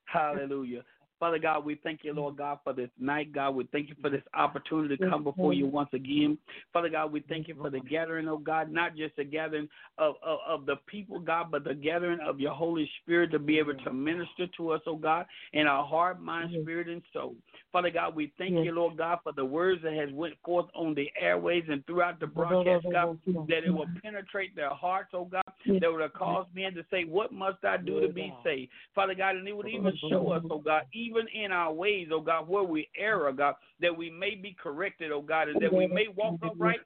Hallelujah. 0.05 0.81
Father 1.19 1.39
God, 1.39 1.65
we 1.65 1.79
thank 1.83 2.01
you, 2.03 2.13
Lord 2.13 2.37
God, 2.37 2.59
for 2.63 2.73
this 2.73 2.89
night. 2.99 3.33
God, 3.33 3.55
we 3.55 3.67
thank 3.71 3.89
you 3.89 3.95
for 4.01 4.09
this 4.09 4.21
opportunity 4.35 4.97
to 4.97 5.09
come 5.09 5.23
before 5.23 5.51
you 5.51 5.65
once 5.65 5.89
again. 5.93 6.37
Father 6.71 6.89
God, 6.89 7.11
we 7.11 7.21
thank 7.21 7.47
you 7.47 7.55
for 7.55 7.71
the 7.71 7.79
gathering, 7.79 8.27
oh 8.27 8.37
God, 8.37 8.71
not 8.71 8.95
just 8.95 9.15
the 9.15 9.23
gathering 9.23 9.67
of, 9.97 10.15
of, 10.23 10.39
of 10.47 10.65
the 10.67 10.75
people, 10.85 11.19
God, 11.19 11.47
but 11.49 11.63
the 11.63 11.73
gathering 11.73 12.19
of 12.19 12.39
your 12.39 12.53
Holy 12.53 12.87
Spirit 13.01 13.31
to 13.31 13.39
be 13.39 13.57
able 13.57 13.73
to 13.73 13.91
minister 13.91 14.45
to 14.57 14.71
us, 14.71 14.81
oh 14.85 14.95
God, 14.95 15.25
in 15.53 15.65
our 15.65 15.83
heart, 15.83 16.21
mind, 16.21 16.55
spirit, 16.61 16.87
and 16.87 17.01
soul. 17.13 17.35
Father 17.71 17.89
God, 17.89 18.15
we 18.15 18.31
thank 18.37 18.53
you, 18.53 18.71
Lord 18.71 18.97
God, 18.97 19.19
for 19.23 19.33
the 19.33 19.45
words 19.45 19.81
that 19.83 19.93
has 19.93 20.09
went 20.11 20.35
forth 20.45 20.67
on 20.75 20.93
the 20.93 21.09
airways 21.19 21.63
and 21.67 21.85
throughout 21.85 22.19
the 22.19 22.27
broadcast, 22.27 22.85
God, 22.91 23.17
that 23.47 23.63
it 23.65 23.71
will 23.71 23.87
penetrate 24.03 24.55
their 24.55 24.69
hearts, 24.69 25.09
oh 25.13 25.25
God, 25.25 25.43
that 25.65 25.91
would 25.91 26.13
cause 26.13 26.45
men 26.55 26.73
to 26.75 26.85
say, 26.91 27.05
What 27.05 27.31
must 27.31 27.63
I 27.63 27.77
do 27.77 27.99
to 28.01 28.07
be 28.07 28.33
saved? 28.43 28.71
Father 28.93 29.15
God, 29.15 29.35
and 29.35 29.47
it 29.47 29.55
would 29.55 29.67
even 29.67 29.93
show 30.09 30.31
us, 30.31 30.43
oh 30.49 30.59
God, 30.59 30.83
even 30.93 31.06
in 31.33 31.51
our 31.51 31.71
ways, 31.73 32.09
oh 32.11 32.21
God, 32.21 32.47
where 32.47 32.63
we 32.63 32.89
err, 32.97 33.27
oh 33.27 33.33
God, 33.33 33.55
that 33.79 33.95
we 33.95 34.09
may 34.09 34.35
be 34.35 34.55
corrected, 34.61 35.11
oh 35.11 35.21
God, 35.21 35.49
and 35.49 35.61
that 35.61 35.73
we 35.73 35.87
may 35.87 36.07
walk 36.15 36.35
upright 36.43 36.79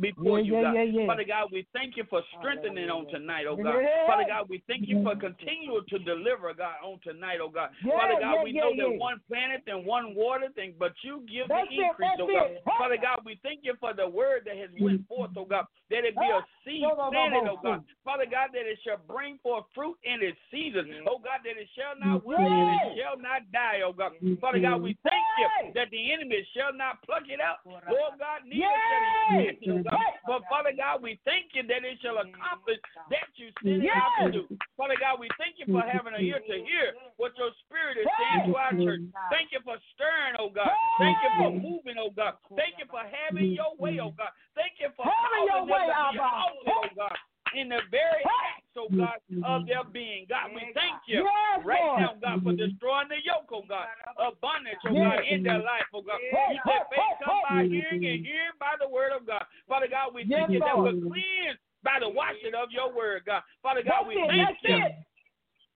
before 0.00 0.38
Yeah, 0.38 0.46
you, 0.46 0.62
God. 0.62 0.74
yeah, 0.74 0.82
yeah. 0.82 1.06
Father 1.06 1.24
God, 1.26 1.50
we 1.52 1.66
thank 1.72 1.96
you 1.96 2.04
for 2.08 2.22
strengthening 2.38 2.88
on 2.90 3.06
tonight, 3.08 3.46
oh 3.48 3.56
God. 3.56 3.82
Father 4.06 4.24
God, 4.26 4.48
we 4.48 4.62
thank 4.66 4.88
you 4.88 5.02
for 5.02 5.14
mm-hmm. 5.14 5.34
continuing 5.34 5.84
to 5.90 5.98
deliver, 5.98 6.54
God, 6.54 6.78
on 6.84 6.98
tonight, 7.02 7.38
oh 7.42 7.50
God. 7.50 7.70
Father 7.82 8.18
God, 8.20 8.44
we 8.44 8.52
know 8.52 8.70
that 8.70 8.98
one 8.98 9.20
planet 9.26 9.62
and 9.66 9.84
one 9.84 10.14
water 10.14 10.48
thing, 10.54 10.74
but 10.78 10.92
you 11.02 11.26
give 11.26 11.48
That's 11.48 11.66
the 11.68 11.82
it, 11.82 11.90
increase, 11.90 12.10
that's 12.14 12.22
oh 12.22 12.30
God. 12.30 12.50
it. 12.54 12.62
Father 12.64 12.98
God, 13.00 13.26
we 13.26 13.40
thank 13.42 13.60
you 13.62 13.74
for 13.80 13.92
the 13.92 14.06
word 14.06 14.46
that 14.46 14.56
has 14.56 14.70
went 14.78 15.02
mm-hmm. 15.02 15.10
forth, 15.10 15.34
oh 15.36 15.44
God, 15.44 15.66
that 15.90 16.06
it 16.06 16.14
be 16.14 16.30
a 16.30 16.38
ah, 16.38 16.46
seed 16.62 16.82
no, 16.82 16.94
no, 16.94 17.10
planted, 17.10 17.50
oh 17.50 17.58
God. 17.58 17.82
Father 18.06 18.26
God, 18.30 18.54
that 18.54 18.64
it 18.70 18.78
shall 18.86 19.02
bring 19.02 19.38
forth 19.42 19.66
fruit 19.74 19.98
in 20.06 20.22
its 20.22 20.38
season, 20.54 20.86
oh 21.10 21.18
God, 21.18 21.42
that 21.42 21.58
it 21.58 21.68
shall 21.74 21.98
not 21.98 22.22
mm-hmm. 22.22 22.38
wither 22.38 22.46
and 22.46 22.70
it 22.86 23.02
shall 23.02 23.18
not 23.18 23.42
die, 23.50 23.82
oh 23.82 23.92
God. 23.92 24.14
Father 24.38 24.62
God, 24.62 24.78
we 24.78 24.94
thank 25.02 25.26
you 25.42 25.74
that 25.74 25.90
the 25.90 26.12
enemy 26.14 26.46
shall 26.54 26.70
not 26.70 27.02
pluck 27.02 27.26
it 27.26 27.42
out, 27.42 27.58
Lord 27.66 28.14
God, 28.22 28.46
neither 28.46 28.62
shall 28.62 29.42
he 29.42 29.87
snatch 29.88 30.20
it, 30.20 30.22
oh 30.28 30.38
God. 30.38 30.44
But 30.44 30.52
Father 30.52 30.74
God, 30.76 31.00
we 31.00 31.16
thank 31.24 31.56
you 31.56 31.64
that 31.66 31.82
it 31.82 31.98
shall 32.04 32.20
accomplish 32.20 32.78
that 33.08 33.28
you 33.40 33.48
sent 33.64 33.82
it 33.82 33.90
out 33.90 34.12
to 34.20 34.30
do. 34.30 34.44
Father 34.76 35.00
God, 35.00 35.16
we 35.18 35.32
thank 35.40 35.56
you 35.56 35.66
for 35.66 35.80
having 35.80 36.12
an 36.12 36.22
ear 36.22 36.38
to 36.38 36.56
hear 36.62 36.92
what 37.16 37.32
your 37.40 37.50
spirit 37.64 37.96
is 37.96 38.06
saying 38.06 38.52
to 38.52 38.54
our 38.60 38.72
church. 38.76 39.02
Thank 39.32 39.50
you 39.50 39.64
for 39.64 39.80
stirring, 39.96 40.36
oh 40.36 40.52
God. 40.52 40.70
Thank 41.00 41.18
you 41.24 41.30
for 41.40 41.50
moving, 41.50 41.96
oh 41.96 42.12
God. 42.12 42.36
Thank 42.54 42.76
you 42.76 42.86
for 42.92 43.02
having 43.02 43.56
your 43.56 43.72
way, 43.80 43.96
oh 43.98 44.12
God. 44.12 44.30
Thank 44.52 44.76
you 44.78 44.92
for 44.94 45.08
Having 45.08 45.48
your 45.48 45.64
causing 45.64 45.72
way, 45.72 45.84
them 45.88 45.96
to 45.96 46.12
be 46.12 46.20
Abba. 46.20 46.28
altered, 46.28 46.78
oh 46.84 46.92
God. 46.94 47.16
In 47.56 47.72
the 47.72 47.80
very 47.88 48.20
acts, 48.20 48.67
oh 48.78 48.88
God, 48.88 49.18
of 49.44 49.66
their 49.66 49.84
being. 49.84 50.26
God, 50.30 50.54
we 50.54 50.62
thank 50.72 51.02
you 51.06 51.26
Yes, 51.26 51.66
right 51.66 51.90
now, 51.98 52.14
God, 52.22 52.42
for 52.46 52.54
destroying 52.54 53.10
the 53.10 53.18
yoke, 53.26 53.50
oh 53.50 53.66
God. 53.66 53.90
Abundance, 54.16 54.78
oh 54.86 54.94
Yes. 54.94 55.18
God, 55.18 55.20
in 55.26 55.42
their 55.42 55.58
life, 55.58 55.90
oh 55.92 56.02
God. 56.02 56.22
You 56.22 56.58
said 56.64 56.86
faith 56.90 57.18
come 57.18 57.42
by 57.42 57.66
hearing 57.66 58.06
and 58.06 58.22
hearing 58.22 58.56
by 58.58 58.78
the 58.78 58.88
word 58.88 59.10
of 59.10 59.26
God. 59.26 59.44
Father 59.66 59.90
God, 59.90 60.14
we 60.14 60.24
thank 60.30 60.50
you 60.50 60.62
that 60.62 60.78
we're 60.78 60.94
cleansed 61.02 61.60
by 61.82 61.98
the 62.00 62.08
washing 62.08 62.54
of 62.54 62.70
your 62.70 62.94
word, 62.94 63.22
God. 63.26 63.42
Father 63.62 63.82
God, 63.82 64.06
we 64.06 64.14
thank 64.14 64.58
you. 64.62 64.78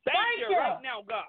Thank, 0.03 0.19
Thank 0.19 0.35
you 0.39 0.49
you. 0.51 0.59
right 0.59 0.83
now, 0.83 1.03
God. 1.07 1.29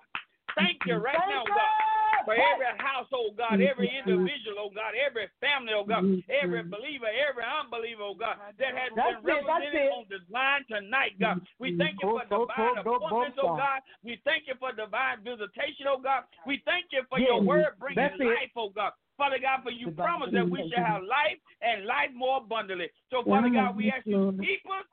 Thank 0.55 0.77
you 0.85 0.97
right 0.97 1.17
now. 1.29 1.45
God. 1.45 2.12
For 2.25 2.35
every 2.35 2.71
household, 2.79 3.33
oh 3.33 3.37
God, 3.37 3.59
every 3.59 3.91
individual, 3.91 4.57
oh 4.59 4.71
God, 4.71 4.95
every 4.95 5.27
family, 5.43 5.73
oh 5.75 5.83
God, 5.83 6.03
every 6.31 6.63
believer, 6.63 7.11
every 7.11 7.43
unbeliever, 7.43 8.03
oh 8.03 8.15
God, 8.15 8.39
that 8.59 8.73
has 8.75 8.91
That's 8.95 9.19
been 9.21 9.43
it, 9.43 9.47
that's 9.47 9.63
represented 9.67 9.87
it. 9.87 9.91
on 9.91 10.03
this 10.07 10.25
line 10.31 10.63
tonight, 10.71 11.19
God. 11.19 11.43
We 11.59 11.75
thank 11.77 11.99
you 11.99 12.07
for 12.07 12.23
Go, 12.27 12.47
go, 12.47 12.47
divine 12.47 12.79
go, 12.83 12.83
go, 12.83 13.05
appointments, 13.07 13.39
oh 13.43 13.55
God. 13.59 13.79
We 14.03 14.19
thank 14.23 14.47
you 14.47 14.55
for 14.59 14.71
divine 14.71 15.23
visitation, 15.23 15.91
oh 15.91 15.99
God. 15.99 16.23
We 16.47 16.63
thank 16.63 16.91
you 16.95 17.03
for 17.11 17.19
your 17.19 17.41
word 17.43 17.75
bringing 17.79 18.17
life, 18.19 18.55
oh 18.55 18.69
God. 18.69 18.95
Father 19.17 19.37
God, 19.39 19.61
for 19.63 19.71
you 19.71 19.93
Divine 19.93 20.05
promise 20.05 20.29
that 20.33 20.49
we 20.49 20.71
shall 20.73 20.83
have 20.83 21.03
life 21.03 21.37
and 21.61 21.85
life 21.85 22.09
more 22.15 22.37
abundantly. 22.41 22.89
So, 23.11 23.23
Father 23.23 23.49
God, 23.49 23.75
we 23.77 23.91
ask 23.91 24.05
you 24.05 24.31
to 24.31 24.37
keep 24.41 24.65
us, 24.65 24.85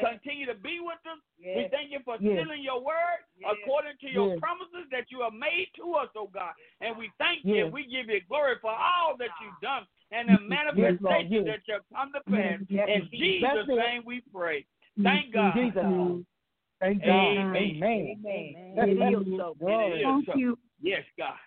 continue 0.00 0.46
to 0.46 0.54
be 0.54 0.78
with 0.80 1.00
us. 1.06 1.18
We 1.38 1.68
thank 1.70 1.90
you 1.90 2.00
for 2.04 2.16
Yes. 2.20 2.44
sealing 2.44 2.62
your 2.62 2.80
word 2.80 3.20
according 3.44 3.96
to 3.98 4.08
your 4.08 4.30
Yes. 4.30 4.38
promises 4.40 4.88
that 4.90 5.10
you 5.10 5.20
have 5.20 5.32
made 5.32 5.68
to 5.74 5.94
us, 5.94 6.08
oh 6.16 6.28
God. 6.28 6.54
And 6.80 6.96
we 6.96 7.10
thank 7.18 7.44
you. 7.44 7.66
Yes. 7.66 7.72
We 7.72 7.86
give 7.86 8.08
you 8.08 8.20
glory 8.28 8.56
for 8.60 8.70
all 8.70 9.16
that 9.16 9.30
you've 9.42 9.60
done 9.60 9.86
and 10.10 10.28
the 10.28 10.38
manifestation 10.40 11.32
yes. 11.32 11.44
that 11.46 11.66
shall 11.66 11.80
come 11.92 12.12
to 12.12 12.20
pass. 12.30 12.60
Yes. 12.68 12.88
In 12.88 13.08
Jesus' 13.10 13.66
That's 13.66 13.68
name 13.68 14.02
we 14.04 14.20
pray. 14.32 14.64
Thank 15.02 15.32
God. 15.32 15.54
Jesus. 15.54 16.24
Thank 16.80 17.04
God. 17.04 17.10
Amen. 17.10 17.54
Amen. 17.54 18.74
It 18.76 19.30
is 19.30 19.38
so. 19.38 19.54
Glory. 19.58 19.92
It 19.92 19.98
is 19.98 20.04
Thank 20.26 20.36
you. 20.36 20.58
Yes, 20.80 21.04
God. 21.16 21.38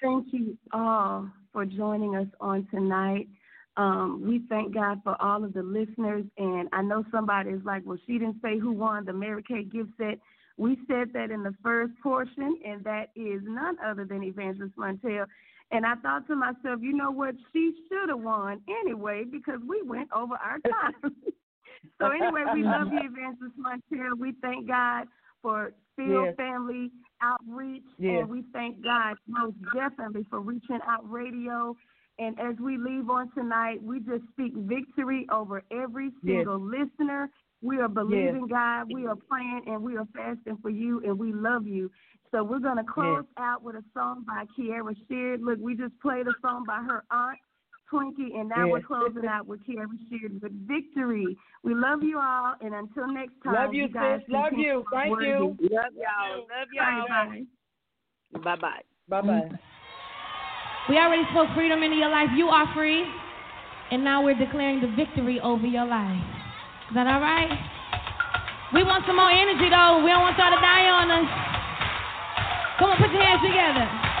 Thank 0.00 0.32
you 0.32 0.58
all 0.72 1.30
for 1.52 1.64
joining 1.64 2.16
us 2.16 2.26
on 2.40 2.66
tonight. 2.70 3.28
Um, 3.76 4.22
we 4.26 4.42
thank 4.48 4.74
God 4.74 5.00
for 5.02 5.16
all 5.20 5.44
of 5.44 5.54
the 5.54 5.62
listeners. 5.62 6.24
And 6.36 6.68
I 6.72 6.82
know 6.82 7.04
somebody 7.10 7.50
is 7.50 7.64
like, 7.64 7.82
well, 7.86 7.98
she 8.06 8.14
didn't 8.18 8.36
say 8.42 8.58
who 8.58 8.72
won 8.72 9.04
the 9.04 9.12
Mary 9.12 9.42
Kay 9.42 9.64
gift 9.64 9.90
set. 9.98 10.18
We 10.58 10.76
said 10.86 11.12
that 11.14 11.30
in 11.30 11.42
the 11.42 11.54
first 11.62 11.92
portion, 12.02 12.58
and 12.66 12.84
that 12.84 13.06
is 13.16 13.40
none 13.44 13.76
other 13.84 14.04
than 14.04 14.22
Evangelist 14.22 14.76
Montel. 14.76 15.26
And 15.70 15.86
I 15.86 15.94
thought 15.96 16.26
to 16.26 16.36
myself, 16.36 16.80
you 16.82 16.92
know 16.92 17.10
what? 17.10 17.34
She 17.52 17.72
should 17.88 18.10
have 18.10 18.20
won 18.20 18.60
anyway 18.84 19.24
because 19.24 19.60
we 19.66 19.80
went 19.82 20.10
over 20.12 20.34
our 20.34 20.58
time. 20.70 20.92
so 21.98 22.10
anyway, 22.10 22.44
we 22.52 22.62
love 22.62 22.88
you, 22.92 23.00
Evangelist 23.00 23.56
Montel. 23.58 24.18
We 24.18 24.34
thank 24.42 24.68
God 24.68 25.08
for 25.40 25.72
Field 25.96 26.26
Yes. 26.26 26.36
Family 26.36 26.90
Outreach, 27.22 27.82
Yes. 27.98 28.20
and 28.20 28.28
we 28.28 28.44
thank 28.52 28.82
God 28.84 29.16
most 29.26 29.56
definitely 29.74 30.26
for 30.28 30.40
reaching 30.40 30.78
out 30.86 31.10
radio. 31.10 31.74
And 32.22 32.38
as 32.38 32.54
we 32.60 32.76
leave 32.76 33.10
on 33.10 33.30
tonight, 33.32 33.82
we 33.82 33.98
just 33.98 34.22
speak 34.30 34.52
victory 34.54 35.26
over 35.30 35.62
every 35.72 36.06
Yes. 36.22 36.22
single 36.22 36.58
listener. 36.60 37.28
We 37.62 37.80
are 37.80 37.88
believing 37.88 38.46
God, 38.48 38.92
we 38.92 39.06
are 39.06 39.16
praying, 39.16 39.62
and 39.66 39.82
we 39.82 39.96
are 39.96 40.06
fasting 40.14 40.56
for 40.58 40.70
you, 40.70 41.00
and 41.00 41.18
we 41.18 41.32
love 41.32 41.66
you. 41.66 41.90
So 42.30 42.44
we're 42.44 42.60
going 42.60 42.76
to 42.76 42.84
close 42.84 43.24
out 43.36 43.62
with 43.62 43.76
a 43.76 43.84
song 43.92 44.24
by 44.26 44.46
Kierra 44.56 44.94
Sheard. 45.08 45.42
Look, 45.42 45.58
we 45.60 45.76
just 45.76 45.98
played 46.00 46.26
a 46.28 46.32
song 46.40 46.64
by 46.64 46.80
her 46.82 47.04
aunt, 47.10 47.38
Twinkie, 47.90 48.34
and 48.36 48.48
now 48.48 48.68
we're 48.68 48.80
closing 48.80 49.26
out 49.26 49.46
with 49.46 49.60
Kierra 49.66 49.98
Sheard 50.08 50.40
with 50.40 50.52
victory. 50.66 51.36
We 51.62 51.74
love 51.74 52.02
you 52.02 52.18
all, 52.20 52.54
and 52.60 52.74
until 52.74 53.06
next 53.08 53.34
time, 53.42 53.54
Love 53.54 53.74
you, 53.74 53.88
guys 53.88 54.20
sis. 54.26 54.32
Love 54.32 54.52
you. 54.54 54.84
Thank 54.92 55.10
worthy. 55.10 55.26
you. 55.26 55.56
Love 55.70 55.94
y'all. 55.94 56.38
Love 56.54 56.68
y'all. 56.72 57.08
Bye-bye. 57.08 58.40
Bye 58.40 58.56
bye. 58.56 58.82
Bye 59.08 59.20
bye. 59.20 59.58
We 60.88 60.98
already 60.98 61.22
spoke 61.30 61.48
freedom 61.54 61.82
into 61.82 61.96
your 61.96 62.10
life. 62.10 62.28
You 62.34 62.48
are 62.48 62.66
free. 62.74 63.04
And 63.90 64.02
now 64.02 64.24
we're 64.24 64.38
declaring 64.38 64.80
the 64.80 64.88
victory 64.96 65.38
over 65.40 65.66
your 65.66 65.86
life. 65.86 66.20
Is 66.88 66.94
that 66.94 67.06
all 67.06 67.20
right? 67.20 67.50
We 68.74 68.82
want 68.84 69.04
some 69.06 69.16
more 69.16 69.30
energy, 69.30 69.68
though. 69.68 70.02
We 70.02 70.10
don't 70.10 70.22
want 70.22 70.38
y'all 70.38 70.50
to 70.50 70.60
die 70.60 70.88
on 70.88 71.10
us. 71.12 71.28
Come 72.78 72.90
on, 72.90 72.96
put 72.96 73.12
your 73.12 73.22
hands 73.22 73.42
together. 73.44 74.11